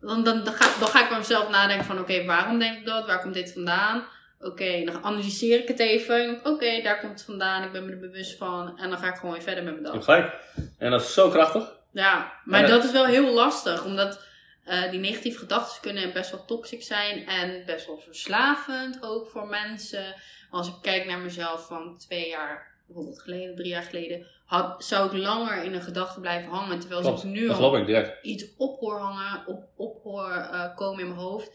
Dan, 0.00 0.24
dan, 0.24 0.44
dan, 0.44 0.54
ga, 0.54 0.80
dan 0.80 0.88
ga 0.88 1.02
ik 1.02 1.08
bij 1.08 1.18
mezelf 1.18 1.50
nadenken 1.50 1.84
van... 1.84 1.98
Oké, 1.98 2.24
waarom 2.24 2.58
denk 2.58 2.78
ik 2.78 2.86
dat? 2.86 3.06
Waar 3.06 3.20
komt 3.20 3.34
dit 3.34 3.52
vandaan? 3.52 4.04
Oké, 4.40 4.84
dan 4.84 5.04
analyseer 5.04 5.58
ik 5.58 5.68
het 5.68 5.78
even. 5.78 6.40
Oké, 6.44 6.82
daar 6.82 7.00
komt 7.00 7.12
het 7.12 7.22
vandaan. 7.22 7.62
Ik 7.62 7.72
ben 7.72 7.84
me 7.84 7.90
er 7.90 7.98
bewust 7.98 8.38
van. 8.38 8.78
En 8.78 8.90
dan 8.90 8.98
ga 8.98 9.08
ik 9.08 9.14
gewoon 9.14 9.32
weer 9.32 9.42
verder 9.42 9.64
met 9.64 9.80
mijn 9.80 9.94
dag. 9.94 10.04
gelijk. 10.04 10.32
En 10.78 10.90
dat 10.90 11.00
is 11.00 11.14
zo 11.14 11.28
krachtig. 11.28 11.72
Ja, 11.92 12.32
maar 12.44 12.62
eh, 12.62 12.68
dat 12.68 12.84
is 12.84 12.90
wel 12.90 13.04
heel 13.04 13.32
lastig. 13.32 13.84
Omdat 13.84 14.20
eh, 14.64 14.90
die 14.90 15.00
negatieve 15.00 15.38
gedachten 15.38 15.80
kunnen 15.80 16.12
best 16.12 16.30
wel 16.30 16.44
toxic 16.44 16.82
zijn. 16.82 17.26
En 17.26 17.62
best 17.66 17.86
wel 17.86 17.98
verslavend 17.98 19.02
ook 19.02 19.28
voor 19.28 19.46
mensen. 19.46 20.14
Als 20.50 20.68
ik 20.68 20.74
kijk 20.82 21.06
naar 21.06 21.18
mezelf 21.18 21.66
van 21.66 21.98
twee 21.98 22.28
jaar 22.28 22.72
bijvoorbeeld 22.86 23.22
geleden, 23.22 23.56
drie 23.56 23.68
jaar 23.68 23.82
geleden. 23.82 24.26
Had, 24.44 24.84
zou 24.84 25.06
ik 25.06 25.22
langer 25.22 25.64
in 25.64 25.74
een 25.74 25.82
gedachte 25.82 26.20
blijven 26.20 26.50
hangen. 26.50 26.78
Terwijl 26.80 27.00
Klopt. 27.00 27.16
als 27.16 27.24
ik 27.24 27.30
nu 27.30 27.50
al 27.50 27.76
ik 27.76 28.18
iets 28.22 28.44
op 28.56 28.80
hoor 28.80 28.98
hangen, 28.98 29.46
op, 29.46 29.64
op 29.76 30.02
hoor 30.02 30.30
eh, 30.30 30.76
komen 30.76 31.00
in 31.00 31.08
mijn 31.08 31.20
hoofd. 31.20 31.50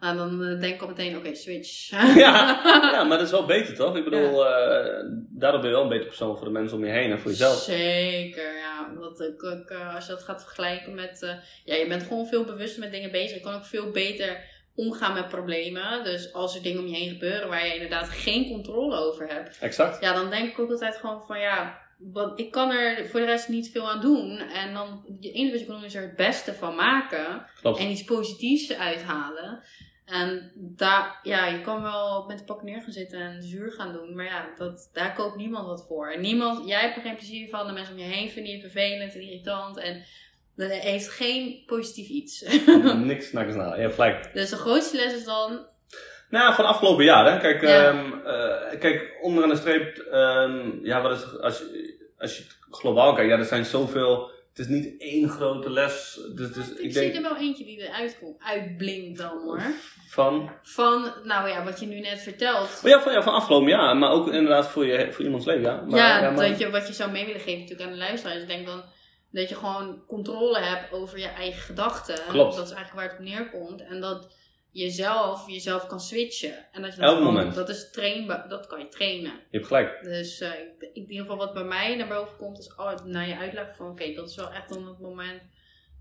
Nou, 0.00 0.16
dan 0.16 0.44
eh, 0.44 0.60
denk 0.60 0.74
ik 0.74 0.80
al 0.80 0.88
meteen, 0.88 1.16
oké, 1.16 1.34
switch. 1.34 1.90
Ja, 2.16 2.60
ja, 2.92 3.04
maar 3.04 3.18
dat 3.18 3.26
is 3.26 3.32
wel 3.32 3.46
beter 3.46 3.74
toch? 3.74 3.96
Ik 3.96 4.04
bedoel, 4.04 4.46
eh, 4.46 5.04
daardoor 5.28 5.60
ben 5.60 5.70
je 5.70 5.74
wel 5.76 5.84
een 5.84 5.88
beter 5.88 6.06
persoon 6.06 6.36
voor 6.36 6.46
de 6.46 6.52
mensen 6.52 6.76
om 6.76 6.84
je 6.84 6.90
heen 6.90 7.10
en 7.10 7.20
voor 7.20 7.30
jezelf. 7.30 7.58
Zeker, 7.58 8.56
ja. 8.56 8.69
Dat, 8.98 9.20
ik, 9.20 9.44
ook, 9.44 9.70
eh, 9.70 9.94
als 9.94 10.06
je 10.06 10.12
dat 10.12 10.22
gaat 10.22 10.42
vergelijken 10.42 10.94
met... 10.94 11.22
eh, 11.22 11.34
ja, 11.64 11.74
je 11.74 11.86
bent 11.86 12.02
gewoon 12.02 12.26
veel 12.26 12.44
bewuster 12.44 12.80
met 12.80 12.92
dingen 12.92 13.10
bezig. 13.10 13.36
Je 13.36 13.42
kan 13.42 13.54
ook 13.54 13.64
veel 13.64 13.90
beter 13.90 14.44
omgaan 14.74 15.14
met 15.14 15.28
problemen. 15.28 16.04
Dus 16.04 16.32
als 16.32 16.56
er 16.56 16.62
dingen 16.62 16.80
om 16.80 16.86
je 16.86 16.96
heen 16.96 17.10
gebeuren 17.10 17.48
waar 17.48 17.66
je 17.66 17.74
inderdaad 17.74 18.08
geen 18.08 18.48
controle 18.48 18.96
over 18.96 19.28
hebt. 19.28 19.58
Exact. 19.58 20.00
Ja, 20.00 20.12
dan 20.14 20.30
denk 20.30 20.50
ik 20.50 20.58
ook 20.58 20.70
altijd 20.70 20.96
gewoon 20.96 21.22
van 21.26 21.40
ja... 21.40 21.88
Wat, 22.12 22.38
ik 22.38 22.50
kan 22.50 22.70
er 22.70 23.06
voor 23.08 23.20
de 23.20 23.26
rest 23.26 23.48
niet 23.48 23.70
veel 23.70 23.90
aan 23.90 24.00
doen. 24.00 24.38
En 24.38 24.74
dan, 24.74 25.04
het 25.06 25.34
enige 25.34 25.50
wat 25.50 25.60
je 25.60 25.66
kan 25.66 25.74
doen 25.74 25.84
is 25.84 25.94
er 25.94 26.02
het 26.02 26.16
beste 26.16 26.54
van 26.54 26.74
maken. 26.74 27.46
Klopt. 27.60 27.78
En 27.78 27.90
iets 27.90 28.04
positiefs 28.04 28.72
uithalen. 28.72 29.62
En 30.10 30.52
daar, 30.54 31.20
ja, 31.22 31.46
je 31.46 31.60
kan 31.60 31.82
wel 31.82 32.24
met 32.28 32.38
de 32.38 32.44
pak 32.44 32.62
neer 32.62 32.82
gaan 32.82 32.92
zitten 32.92 33.20
en 33.20 33.42
zuur 33.42 33.72
gaan 33.72 33.92
doen. 33.92 34.14
Maar 34.14 34.24
ja, 34.24 34.48
dat, 34.56 34.90
daar 34.92 35.14
koopt 35.14 35.36
niemand 35.36 35.66
wat 35.66 35.84
voor. 35.88 36.10
En 36.10 36.20
niemand, 36.20 36.68
jij 36.68 36.80
hebt 36.80 36.96
er 36.96 37.02
geen 37.02 37.16
plezier 37.16 37.48
van. 37.48 37.66
De 37.66 37.72
mensen 37.72 37.94
om 37.94 38.00
je 38.00 38.06
heen 38.06 38.30
vinden 38.30 38.52
je 38.52 38.60
vervelend 38.60 39.14
en 39.14 39.20
irritant. 39.20 39.78
En 39.78 40.02
dat 40.56 40.70
heeft 40.70 41.08
geen 41.08 41.62
positief 41.66 42.08
iets. 42.08 42.40
Niks 42.96 43.32
na. 43.32 43.74
Je 43.74 43.80
hebt 43.80 43.94
gelijk. 43.94 44.30
dus 44.34 44.50
de 44.50 44.56
grootste 44.56 44.96
les 44.96 45.14
is 45.14 45.24
dan... 45.24 45.66
Nou, 46.30 46.54
van 46.54 46.64
afgelopen 46.64 47.04
jaar, 47.04 47.32
hè. 47.32 47.38
Kijk, 47.38 47.62
Ja. 47.62 47.84
ehm, 47.88 48.12
eh, 48.26 48.78
kijk 48.80 49.16
onderaan 49.22 49.50
de 49.50 49.56
streep, 49.56 49.96
ehm, 49.98 50.84
ja, 50.84 51.02
wat 51.02 51.18
is, 51.18 51.38
als, 51.40 51.58
je, 51.58 52.08
als 52.18 52.36
je 52.36 52.42
het 52.42 52.56
globaal 52.70 53.14
kijkt, 53.14 53.30
ja, 53.30 53.38
er 53.38 53.44
zijn 53.44 53.64
zoveel, 53.64 54.30
het 54.50 54.58
is 54.58 54.66
niet 54.66 55.00
één 55.00 55.28
grote 55.28 55.70
les. 55.70 56.20
Dus, 56.34 56.52
dus 56.52 56.70
Ik, 56.70 56.78
ik 56.78 56.92
zie 56.92 57.12
er 57.12 57.22
wel 57.22 57.36
eentje 57.36 57.64
die 57.64 57.88
eruit 57.88 58.18
komt, 58.20 58.42
uitblinkt 58.42 59.18
dan 59.18 59.38
hoor. 59.42 59.62
van, 60.08 60.50
Van, 60.62 61.12
nou 61.24 61.48
ja, 61.48 61.64
wat 61.64 61.80
je 61.80 61.86
nu 61.86 62.00
net 62.00 62.18
vertelt. 62.20 62.80
oh 62.84 62.90
ja, 62.90 63.00
van, 63.02 63.12
ja, 63.12 63.22
van 63.22 63.32
afgelopen 63.34 63.68
jaar, 63.68 63.96
maar 63.96 64.10
ook 64.10 64.26
inderdaad 64.26 64.68
voor, 64.68 64.86
je, 64.86 65.12
voor 65.12 65.24
iemands 65.24 65.46
leven, 65.46 65.62
ja. 65.62 65.80
Maar, 65.86 65.98
ja, 66.22 66.30
maar- 66.30 66.48
dat 66.48 66.58
je, 66.58 66.70
wat 66.70 66.86
je 66.86 66.92
zou 66.92 67.10
mee 67.10 67.24
willen 67.26 67.40
geven 67.40 67.60
natuurlijk 67.60 67.88
aan 67.88 67.94
de 67.94 68.02
luisteraars. 68.02 68.40
Ik 68.42 68.48
denk 68.48 68.66
dan 68.66 68.82
dat 69.30 69.48
je 69.48 69.54
gewoon 69.54 70.02
controle 70.06 70.58
hebt 70.58 70.92
over 70.92 71.18
je 71.18 71.26
eigen 71.28 71.60
gedachten. 71.62 72.14
Klopt. 72.28 72.56
Dat 72.56 72.66
is 72.66 72.72
eigenlijk 72.72 72.94
waar 72.94 73.18
het 73.18 73.26
op 73.28 73.34
neerkomt. 73.34 73.80
En 73.82 74.00
dat 74.00 74.32
je 74.72 74.90
zelf 74.90 75.48
jezelf 75.48 75.86
kan 75.86 76.00
switchen. 76.00 76.66
En 76.72 76.82
dat 76.82 76.94
je 76.94 77.00
dat 77.00 77.08
Elk 77.10 77.18
gewoon- 77.18 77.34
moment. 77.34 77.54
Dat 77.54 77.68
is 77.68 77.90
trainbaar, 77.90 78.48
dat 78.48 78.66
kan 78.66 78.78
je 78.78 78.88
trainen. 78.88 79.32
Je 79.32 79.56
hebt 79.56 79.66
gelijk. 79.66 80.02
Dus 80.02 80.40
eh, 80.40 80.48
ik- 80.78 80.90
in 80.92 81.02
ieder 81.10 81.20
geval 81.20 81.36
wat 81.36 81.54
bij 81.54 81.64
mij 81.64 81.96
naar 81.96 82.08
boven 82.08 82.36
komt, 82.36 82.58
is 82.58 82.74
oh, 82.76 82.92
na 83.04 83.20
je 83.20 83.36
uitleg 83.36 83.76
van 83.76 83.90
oké, 83.90 84.12
dat 84.14 84.28
is 84.28 84.36
wel 84.36 84.50
echt 84.52 84.68
dan 84.68 84.86
het 84.88 84.98
moment 85.00 85.48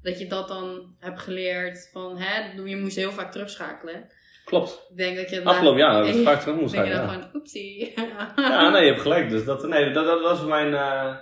dat 0.04 0.20
je 0.20 0.28
dat 0.28 0.48
dan 0.48 0.96
hebt 1.00 1.20
geleerd 1.20 1.90
van 1.94 2.18
hè, 2.18 2.62
je 2.66 2.76
moest 2.78 2.96
heel 2.96 3.12
vaak 3.12 3.32
terugschakelen. 3.32 4.08
Klopt. 4.46 4.86
Ik 4.90 4.98
denk 4.98 5.18
dat 5.18 5.30
je 5.30 5.44
Afgelopen 5.44 5.80
jaar, 5.80 5.94
dat 6.06 6.16
is 6.16 6.24
vaak 6.30 6.40
terug 6.40 6.56
moest 6.60 6.74
denk 6.74 6.86
je 6.86 6.92
dan 6.94 7.02
ja. 7.02 7.12
van 7.22 7.30
oepsie. 7.34 7.94
Ja, 8.36 8.70
nee, 8.70 8.82
je 8.84 8.90
hebt 8.90 9.02
gelijk. 9.02 9.30
Dus 9.30 9.46
dat, 9.46 9.68
nee, 9.68 9.92
dat, 9.92 10.06
dat, 10.22 10.38
is 10.38 10.46
mijn 10.46 10.74
eh, 10.74 11.16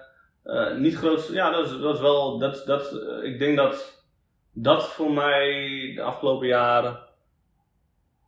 eh, 0.44 0.78
niet 0.78 0.96
groot. 0.96 1.28
Ja, 1.32 1.50
dat 1.52 1.66
is, 1.66 1.80
dat 1.80 1.96
is 1.96 2.02
wel. 2.02 2.38
Dat, 2.40 2.64
dat, 2.66 2.94
ik 3.24 3.40
denk 3.40 3.58
dat 3.58 4.04
dat 4.52 4.88
voor 4.88 5.12
mij 5.12 5.52
de 5.96 6.02
afgelopen 6.02 6.48
jaren 6.48 7.06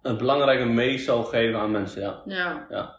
een 0.02 0.18
belangrijke 0.18 0.66
mee 0.66 0.98
zou 0.98 1.26
geven 1.26 1.60
aan 1.60 1.72
mensen. 1.72 2.02
Ja. 2.26 2.66
ja. 2.70 2.98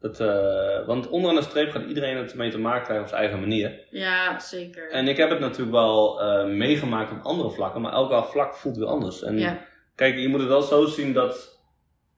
Dat, 0.00 0.20
eh, 0.20 0.86
want 0.86 1.08
onderaan 1.08 1.36
de 1.36 1.42
streep 1.42 1.70
gaat 1.70 1.84
iedereen 1.84 2.16
het 2.16 2.34
mee 2.34 2.50
te 2.50 2.58
maken 2.58 2.82
krijgen 2.82 3.04
op 3.04 3.10
zijn 3.10 3.20
eigen 3.20 3.40
manier. 3.40 3.80
Ja, 3.90 4.38
zeker. 4.38 4.90
En 4.90 5.08
ik 5.08 5.16
heb 5.16 5.30
het 5.30 5.40
natuurlijk 5.40 5.72
wel 5.72 6.22
eh, 6.22 6.46
meegemaakt 6.46 7.12
op 7.12 7.22
andere 7.22 7.50
vlakken, 7.50 7.80
maar 7.80 7.92
elk 7.92 8.24
vlak 8.24 8.54
voelt 8.54 8.76
weer 8.76 8.86
anders. 8.86 9.22
En 9.22 9.38
ja. 9.38 9.58
Kijk, 9.94 10.16
je 10.16 10.28
moet 10.28 10.40
het 10.40 10.48
wel 10.48 10.62
zo 10.62 10.86
zien 10.86 11.12
dat 11.12 11.62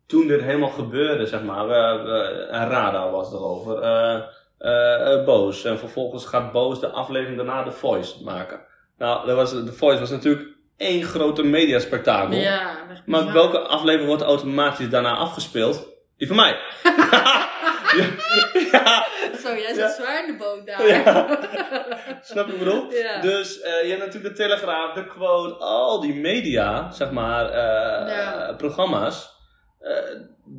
toen 0.07 0.27
dit 0.27 0.43
helemaal 0.43 0.69
gebeurde, 0.69 1.27
zeg 1.27 1.43
maar, 1.43 1.67
we, 1.67 2.03
we, 2.05 2.47
een 2.51 2.69
radar 2.69 3.11
was 3.11 3.33
erover, 3.33 3.81
eh 3.83 5.25
Boos. 5.25 5.65
En 5.65 5.79
vervolgens 5.79 6.27
gaat 6.27 6.53
Boos 6.53 6.81
de 6.81 6.89
aflevering 6.89 7.37
daarna 7.37 7.63
The 7.63 7.73
Voice 7.73 8.25
maken. 8.25 8.61
Nou, 8.99 9.27
dat 9.27 9.37
was, 9.37 9.51
The 9.51 9.73
Voice 9.73 10.01
was 10.01 10.11
natuurlijk 10.11 10.56
één 10.77 11.03
grote 11.03 11.43
mediaspectakel. 11.43 12.37
Ja, 12.39 12.77
Maar 13.07 13.21
bizar. 13.21 13.33
welke 13.35 13.59
aflevering 13.59 14.09
wordt 14.09 14.23
automatisch 14.23 14.89
daarna 14.89 15.17
afgespeeld? 15.17 15.95
Die 16.17 16.27
van 16.27 16.37
mij. 16.37 16.57
ja, 17.97 18.09
ja, 18.73 19.07
Zo, 19.43 19.49
jij 19.55 19.67
zit 19.69 19.77
Ja. 19.77 19.89
zwaar 19.89 20.27
in 20.27 20.33
de 20.33 20.37
boot 20.39 20.67
daar. 20.67 20.87
Ja. 20.87 21.27
snap 22.23 22.47
je 22.47 22.53
wat 22.53 22.53
ik 22.53 22.59
bedoel? 22.59 22.89
Dus 23.21 23.61
eh, 23.61 23.83
je 23.83 23.89
hebt 23.89 24.05
natuurlijk 24.05 24.37
de 24.37 24.43
Telegraaf, 24.43 24.93
de 24.95 25.07
Quote, 25.07 25.55
al 25.55 26.01
die 26.01 26.15
media, 26.15 26.91
zeg 26.91 27.11
maar, 27.11 27.49
eh, 27.51 28.57
programma's. 28.57 29.35
eh, 29.81 29.93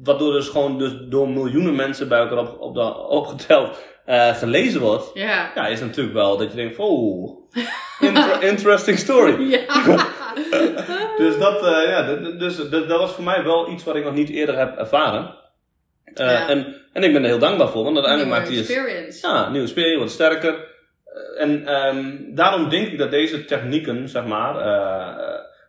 waardoor 0.04 0.32
dus 0.34 0.48
gewoon 0.48 0.78
dus 0.78 0.92
door 1.10 1.30
miljoenen 1.30 1.76
mensen 1.76 2.08
bij 2.08 2.20
elkaar 2.20 2.38
op, 2.38 2.60
op 2.60 2.74
de, 2.74 2.96
opgeteld 3.08 3.78
gelezen 4.34 4.82
wordt. 4.82 5.10
Ja. 5.14 5.52
Ja, 5.56 5.68
is 5.68 5.80
natuurlijk 5.80 6.16
wel 6.16 6.38
dat 6.38 6.50
je 6.52 6.56
denkt 6.56 6.78
oh, 6.78 7.50
inter- 8.00 8.44
interesting 8.52 8.98
story. 8.98 9.36
Ja. 9.56 9.66
Dus, 11.18 11.38
dat, 11.38 11.64
eh, 11.66 11.90
ja, 11.90 12.16
dus 12.16 12.56
dat, 12.56 12.72
dat 12.72 13.00
was 13.00 13.12
voor 13.14 13.24
mij 13.24 13.44
wel 13.44 13.72
iets 13.72 13.84
wat 13.84 13.96
ik 13.96 14.04
nog 14.04 14.14
niet 14.14 14.30
eerder 14.30 14.58
heb 14.58 14.78
ervaren. 14.78 15.36
Eh, 16.14 16.26
Ja. 16.32 16.48
en, 16.48 16.76
en 16.94 17.04
ik 17.04 17.14
ben 17.14 17.22
er 17.24 17.30
heel 17.30 17.40
dankbaar 17.40 17.70
voor, 17.70 17.84
want 17.84 17.96
uiteindelijk 17.96 18.36
maakt 18.36 18.48
hij 18.48 18.58
experience. 18.58 19.28
ja, 19.28 19.50
nieuwe 19.50 19.68
speel, 19.68 20.00
wat 20.00 20.12
sterker. 20.12 20.54
Eh, 21.06 21.42
En 21.42 21.68
ehm, 21.68 22.16
daarom 22.36 22.70
denk 22.70 22.88
ik 22.88 22.98
dat 22.98 23.12
deze 23.12 23.46
technieken, 23.46 24.10
zeg 24.10 24.26
maar, 24.26 24.56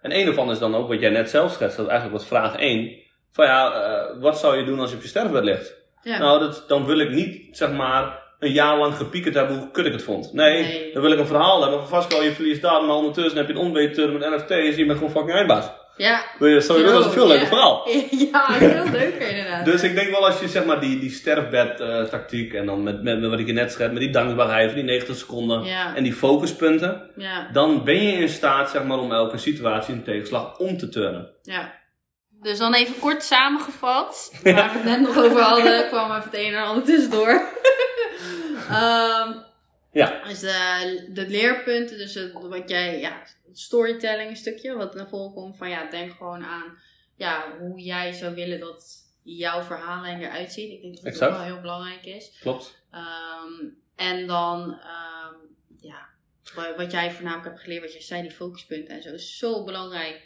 en 0.02 0.14
een 0.16 0.26
ervan 0.26 0.50
is 0.50 0.58
dan 0.58 0.74
ook 0.74 0.88
wat 0.88 1.00
jij 1.00 1.10
net 1.10 1.30
zelf 1.30 1.52
schetst, 1.52 1.76
dat 1.76 1.86
eigenlijk 1.88 2.18
wat 2.18 2.28
vraag 2.28 2.56
1. 2.56 2.92
Van 3.32 3.46
ja, 3.46 3.72
wat 4.20 4.38
zou 4.38 4.56
je 4.56 4.64
doen 4.64 4.80
als 4.80 4.90
je 4.90 4.96
op 4.96 5.02
je 5.02 5.08
sterfbed 5.08 5.44
ligt? 5.44 5.74
Ja. 6.02 6.18
Nou, 6.18 6.38
dat, 6.40 6.64
dan 6.68 6.86
wil 6.86 6.98
ik 6.98 7.10
niet, 7.10 7.56
zeg 7.56 7.72
maar, 7.72 8.22
een 8.38 8.52
jaar 8.52 8.78
lang 8.78 8.94
gepiekerd 8.94 9.34
hebben 9.34 9.56
hoe 9.58 9.70
kut 9.70 9.86
ik 9.86 9.92
het 9.92 10.02
vond. 10.02 10.32
Nee, 10.32 10.62
Nee. 10.62 10.92
dan 10.92 11.02
wil 11.02 11.12
ik 11.12 11.18
een 11.18 11.26
verhaal 11.26 11.62
hebben 11.62 11.78
van 11.78 11.88
vast 11.88 12.22
je 12.22 12.32
verliest 12.32 12.62
daar, 12.62 12.84
maar 12.84 12.96
ondertussen 12.96 13.36
heb 13.38 13.46
je 13.46 13.52
een 13.52 13.58
onbeter 13.60 14.12
met 14.12 14.30
NFT's 14.30 14.50
en 14.50 14.76
je 14.76 14.86
bent 14.86 14.98
gewoon 14.98 15.12
fucking 15.12 15.36
eindbaas. 15.36 15.70
Ja. 15.96 16.22
Sorry, 16.38 16.82
dat 16.82 17.00
is 17.00 17.04
een 17.06 17.10
veel 17.12 17.26
leuker 17.26 17.42
ja. 17.42 17.48
verhaal. 17.48 17.88
Ja, 18.10 18.52
veel 18.58 18.90
leuker 18.92 19.28
inderdaad. 19.28 19.64
Dus 19.64 19.82
ik 19.82 19.94
denk 19.94 20.10
wel 20.10 20.26
als 20.26 20.40
je 20.40 20.48
zeg 20.48 20.64
maar 20.64 20.80
die, 20.80 20.98
die 20.98 21.10
sterfbed 21.10 21.80
eh, 21.80 22.02
tactiek 22.02 22.52
en 22.54 22.66
dan 22.66 22.82
met, 22.82 23.02
met, 23.02 23.20
met 23.20 23.30
wat 23.30 23.38
ik 23.38 23.46
je 23.46 23.52
net 23.52 23.72
schet, 23.72 23.92
met 23.92 24.00
die 24.00 24.10
dankbaarheid 24.10 24.66
van 24.66 24.74
die 24.74 24.84
90 24.84 25.16
seconden 25.16 25.64
Ja. 25.64 25.94
en 25.96 26.02
die 26.02 26.12
focuspunten, 26.12 27.10
Ja. 27.16 27.48
dan 27.52 27.84
ben 27.84 28.02
je 28.02 28.12
in 28.12 28.28
staat 28.28 28.70
zeg 28.70 28.84
maar 28.84 28.98
om 28.98 29.12
elke 29.12 29.38
situatie 29.38 29.94
een 29.94 30.02
tegenslag 30.02 30.58
om 30.58 30.76
te 30.76 30.88
turnen. 30.88 31.28
Ja. 31.42 31.77
Dus 32.42 32.58
dan 32.58 32.74
even 32.74 32.98
kort 32.98 33.22
samengevat, 33.22 34.32
waar 34.42 34.54
we 34.72 34.78
het 34.78 34.84
net 34.84 35.00
nog 35.00 35.16
over 35.18 35.40
hadden, 35.40 35.88
kwam 35.88 36.10
even 36.10 36.22
het 36.30 36.34
een 36.40 36.54
en 36.54 36.64
ander 36.64 36.84
tussendoor. 36.84 37.28
Ehm 38.70 39.32
Ja. 39.92 40.22
dus 40.28 40.40
de, 40.40 41.08
de 41.12 41.28
leerpunten, 41.28 41.98
dus 41.98 42.14
het- 42.14 42.32
wat 42.32 42.68
jij, 42.68 43.00
ja, 43.00 43.22
het 43.46 43.58
storytelling 43.58 44.36
stukje, 44.36 44.74
wat 44.76 44.94
naar 44.94 45.08
voren 45.08 45.32
komt 45.32 45.56
van 45.56 45.68
ja, 45.68 45.90
denk 45.90 46.12
gewoon 46.12 46.44
aan 46.44 46.78
ja, 47.16 47.44
hoe 47.58 47.80
jij 47.80 48.12
zou 48.12 48.34
willen 48.34 48.60
dat 48.60 48.96
jouw 49.22 49.62
verhaallijn 49.62 50.22
eruit 50.22 50.52
ziet. 50.52 50.70
Ik 50.72 50.80
denk 50.82 50.94
dat 50.94 51.02
dat 51.04 51.12
Exact. 51.12 51.30
ook 51.32 51.36
wel 51.38 51.46
heel 51.46 51.60
belangrijk 51.60 52.04
is. 52.04 52.36
Klopt. 52.40 52.82
Ehm, 52.90 53.68
en 53.96 54.26
dan, 54.26 54.72
ehm, 54.80 55.34
ja, 55.80 56.06
wa- 56.54 56.76
wat 56.76 56.90
jij 56.92 57.10
voornamelijk 57.12 57.48
hebt 57.48 57.60
geleerd, 57.60 57.82
wat 57.82 57.92
je 57.92 58.02
zei, 58.02 58.22
die 58.22 58.30
focuspunten 58.30 58.94
en 58.94 59.02
zo, 59.02 59.12
is 59.12 59.38
zo 59.38 59.64
belangrijk. 59.64 60.22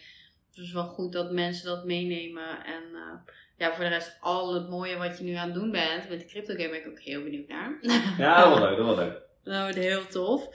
Dus 0.55 0.61
het 0.61 0.67
is 0.67 0.73
wel 0.73 0.85
goed 0.87 1.13
dat 1.13 1.31
mensen 1.33 1.67
dat 1.67 1.85
meenemen. 1.85 2.49
En 2.65 2.83
eh, 2.95 3.33
ja, 3.57 3.73
voor 3.75 3.85
de 3.85 3.91
rest, 3.91 4.17
al 4.21 4.55
het 4.55 4.69
mooie 4.69 4.97
wat 4.97 5.19
je 5.19 5.25
nu 5.25 5.35
aan 5.35 5.47
het 5.51 5.55
doen 5.55 5.71
bent, 5.71 6.09
met 6.09 6.21
de 6.21 6.27
crypto 6.27 6.55
game 6.55 6.69
ben 6.69 6.79
ik 6.79 6.89
ook 6.89 7.01
heel 7.01 7.23
benieuwd 7.23 7.49
naar. 7.49 7.79
Ja, 8.19 8.41
dat 8.41 8.49
was 8.49 8.61
leuk, 8.69 8.77
dat 8.77 8.87
was 8.87 8.97
leuk. 8.97 9.21
Dat 9.45 9.63
wordt 9.63 9.77
heel 9.77 10.07
tof. 10.07 10.49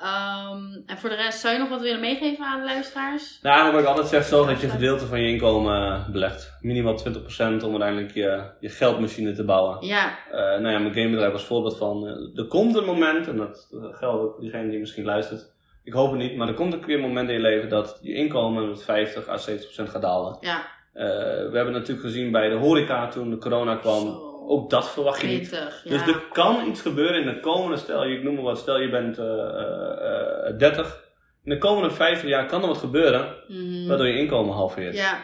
Ehm, 0.00 0.62
en 0.86 0.98
voor 0.98 1.08
de 1.08 1.14
rest, 1.14 1.40
zou 1.40 1.52
je 1.52 1.58
nog 1.58 1.68
wat 1.68 1.80
willen 1.80 2.00
meegeven 2.00 2.44
aan 2.44 2.58
de 2.60 2.66
luisteraars? 2.66 3.38
Nou, 3.42 3.72
wat 3.72 3.80
ik 3.80 3.86
altijd 3.86 4.06
zeg, 4.06 4.24
zorg 4.24 4.48
dat 4.48 4.60
je 4.60 4.66
een 4.66 4.72
gedeelte 4.72 5.06
van 5.06 5.20
je 5.20 5.28
inkomen 5.28 6.06
belegt. 6.12 6.52
Minimaal 6.60 6.98
20% 6.98 7.62
om 7.64 7.70
uiteindelijk 7.70 8.14
je, 8.14 8.50
je 8.60 8.68
geldmachine 8.68 9.32
te 9.32 9.44
bouwen. 9.44 9.86
Ja, 9.86 10.18
Eh, 10.30 10.38
nou 10.38 10.68
ja, 10.70 10.78
mijn 10.78 10.94
gamebedrijf 10.94 11.32
als 11.32 11.44
voorbeeld 11.44 11.76
van, 11.76 12.06
eh, 12.06 12.38
er 12.38 12.46
komt 12.46 12.76
een 12.76 12.84
moment, 12.84 13.28
en 13.28 13.36
dat 13.36 13.68
geldt 13.70 14.22
ook 14.22 14.32
voor 14.32 14.40
diegene 14.40 14.70
die 14.70 14.78
misschien 14.80 15.04
luistert. 15.04 15.50
Ik 15.84 15.92
hoop 15.92 16.10
het 16.10 16.20
niet, 16.20 16.36
maar 16.36 16.48
er 16.48 16.54
komt 16.54 16.72
een 16.72 16.80
keer 16.84 16.94
een 16.94 17.00
moment 17.00 17.28
in 17.28 17.34
je 17.34 17.40
leven 17.40 17.68
dat 17.68 17.98
je 18.02 18.14
inkomen 18.14 18.68
met 18.68 18.82
50 18.82 19.28
à 19.28 19.36
70% 19.36 19.90
gaat 19.90 20.02
dalen. 20.02 20.36
ja. 20.40 20.62
Eh, 20.92 21.04
we 21.50 21.50
hebben 21.52 21.72
natuurlijk 21.72 22.00
gezien 22.06 22.30
bij 22.30 22.48
de 22.48 22.54
horeca 22.54 23.08
toen 23.08 23.30
de 23.30 23.38
corona 23.38 23.76
kwam, 23.76 24.00
Zo. 24.00 24.44
ook 24.48 24.70
dat 24.70 24.90
verwacht 24.90 25.20
je 25.20 25.26
niet. 25.26 25.50
Ja. 25.84 25.90
Dus 25.90 26.06
er 26.06 26.22
kan 26.32 26.66
iets 26.68 26.80
gebeuren 26.80 27.20
in 27.20 27.26
de 27.26 27.40
komende, 27.40 27.76
stel 27.76 28.04
je, 28.06 28.16
ik 28.16 28.22
noem 28.22 28.34
maar 28.34 28.42
wat, 28.42 28.58
stel 28.58 28.78
je 28.80 28.90
bent 28.90 29.18
eh, 29.18 29.24
eh, 29.26 30.48
eh, 30.48 30.58
30. 30.58 31.10
In 31.44 31.50
de 31.50 31.58
komende 31.58 31.90
50 31.90 32.28
jaar 32.28 32.46
kan 32.46 32.60
er 32.62 32.68
wat 32.68 32.76
gebeuren, 32.78 33.34
Mhm. 33.48 33.88
waardoor 33.88 34.06
je 34.06 34.18
inkomen 34.18 34.54
halveert. 34.54 34.96
Ja. 34.96 35.18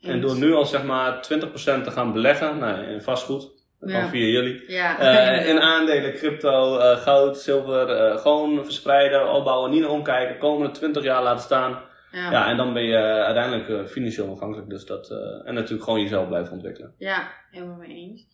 En 0.00 0.20
door 0.20 0.36
nu 0.36 0.52
al 0.54 0.64
zeg 0.64 0.84
maar 0.84 1.22
20% 1.22 1.84
te 1.84 1.90
gaan 1.90 2.12
beleggen, 2.12 2.58
nou, 2.58 2.82
in 2.84 3.02
vastgoed, 3.02 3.53
Ja. 3.86 4.08
via 4.08 4.24
jullie. 4.26 4.64
Ja. 4.72 4.98
Eh, 4.98 5.48
in 5.48 5.60
aandelen, 5.60 6.12
crypto, 6.14 6.78
eh, 6.78 6.96
goud, 6.96 7.38
zilver, 7.38 7.88
eh, 7.90 8.18
gewoon 8.18 8.64
verspreiden, 8.64 9.32
opbouwen, 9.32 9.70
niet 9.70 9.80
naar 9.80 9.90
omkijken, 9.90 10.38
komende 10.38 10.72
20 10.72 11.02
jaar 11.02 11.22
laten 11.22 11.42
staan. 11.44 11.82
ja. 12.12 12.30
Ja, 12.30 12.48
en 12.48 12.56
dan 12.56 12.72
ben 12.72 12.82
je 12.84 12.96
uiteindelijk 12.98 13.88
financieel 13.90 14.26
onafhankelijk. 14.26 14.68
Dus 14.70 14.86
dat, 14.86 15.10
en 15.44 15.54
natuurlijk 15.54 15.84
gewoon 15.84 16.00
jezelf 16.00 16.28
blijven 16.28 16.52
ontwikkelen. 16.52 16.94
Ja, 16.98 17.28
helemaal 17.50 17.76
mee 17.76 17.88
eens. 17.96 18.26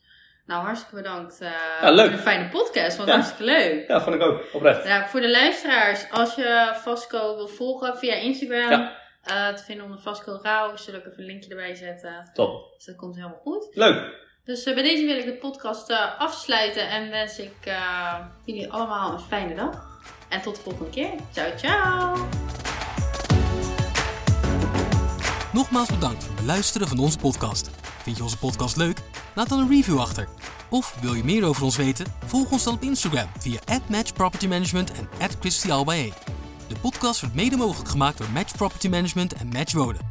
Nou, 0.46 0.64
hartstikke 0.64 0.94
bedankt 0.96 1.38
Ja, 1.80 1.90
leuk. 1.90 2.06
voor 2.06 2.16
de 2.16 2.22
fijne 2.22 2.48
podcast. 2.48 2.98
Ja. 2.98 3.04
hartstikke 3.12 3.44
leuk. 3.44 3.88
Ja, 3.88 4.00
vond 4.00 4.16
ik 4.16 4.22
ook, 4.22 4.42
oprecht. 4.52 4.84
Ja, 4.86 5.06
voor 5.08 5.20
de 5.20 5.30
luisteraars, 5.30 6.10
als 6.10 6.34
je 6.34 6.70
Vasco 6.74 7.36
wil 7.36 7.48
volgen 7.48 7.96
via 7.96 8.14
Instagram, 8.14 8.90
te 9.54 9.62
vinden 9.64 9.84
onder 9.84 10.00
Vasco 10.00 10.38
Rauw, 10.42 10.76
zal 10.76 10.94
ik 10.94 11.06
even 11.06 11.18
een 11.18 11.24
linkje 11.24 11.50
erbij 11.50 11.74
zetten. 11.74 12.30
Top. 12.34 12.72
Dus 12.76 12.84
dat 12.84 12.96
komt 12.96 13.14
helemaal 13.16 13.38
goed. 13.42 13.68
Leuk. 13.74 14.28
Dus 14.50 14.64
eh, 14.64 14.74
bij 14.74 14.82
deze 14.82 15.04
wil 15.04 15.16
ik 15.16 15.24
de 15.24 15.32
podcast 15.32 15.90
eh, 15.90 16.18
afsluiten 16.18 16.88
en 16.88 17.10
wens 17.10 17.38
ik 17.38 17.54
eh, 17.60 18.14
jullie 18.44 18.72
allemaal 18.72 19.12
een 19.12 19.20
fijne 19.20 19.54
dag. 19.54 20.00
En 20.28 20.42
tot 20.42 20.56
de 20.56 20.62
volgende 20.62 20.90
keer. 20.90 21.10
Ciao, 21.32 21.56
ciao! 21.56 22.28
Nogmaals 25.52 25.88
bedankt 25.88 26.24
voor 26.24 26.32
het 26.34 26.40
beluisteren 26.40 26.88
van 26.88 26.98
onze 26.98 27.18
podcast. 27.18 27.70
Vind 28.02 28.16
je 28.16 28.22
onze 28.22 28.38
podcast 28.38 28.76
leuk? 28.76 28.98
Laat 29.34 29.48
dan 29.48 29.58
een 29.58 29.68
review 29.68 30.00
achter. 30.00 30.28
Of 30.70 30.96
wil 31.00 31.14
je 31.14 31.24
meer 31.24 31.44
over 31.44 31.64
ons 31.64 31.76
weten? 31.76 32.06
Volg 32.26 32.50
ons 32.50 32.64
dan 32.64 32.74
op 32.74 32.82
Instagram 32.82 33.28
via 33.38 33.58
@matchpropertymanagement 33.88 34.92
en 34.92 35.08
@christialbae. 35.40 36.12
De 36.68 36.74
podcast 36.80 37.20
wordt 37.20 37.34
mede 37.34 37.56
mogelijk 37.56 37.88
gemaakt 37.88 38.18
door 38.18 38.30
Match 38.30 38.56
Property 38.56 38.88
Management 38.88 39.32
en 39.32 39.48
Match 39.48 39.72
Wonen. 39.72 40.09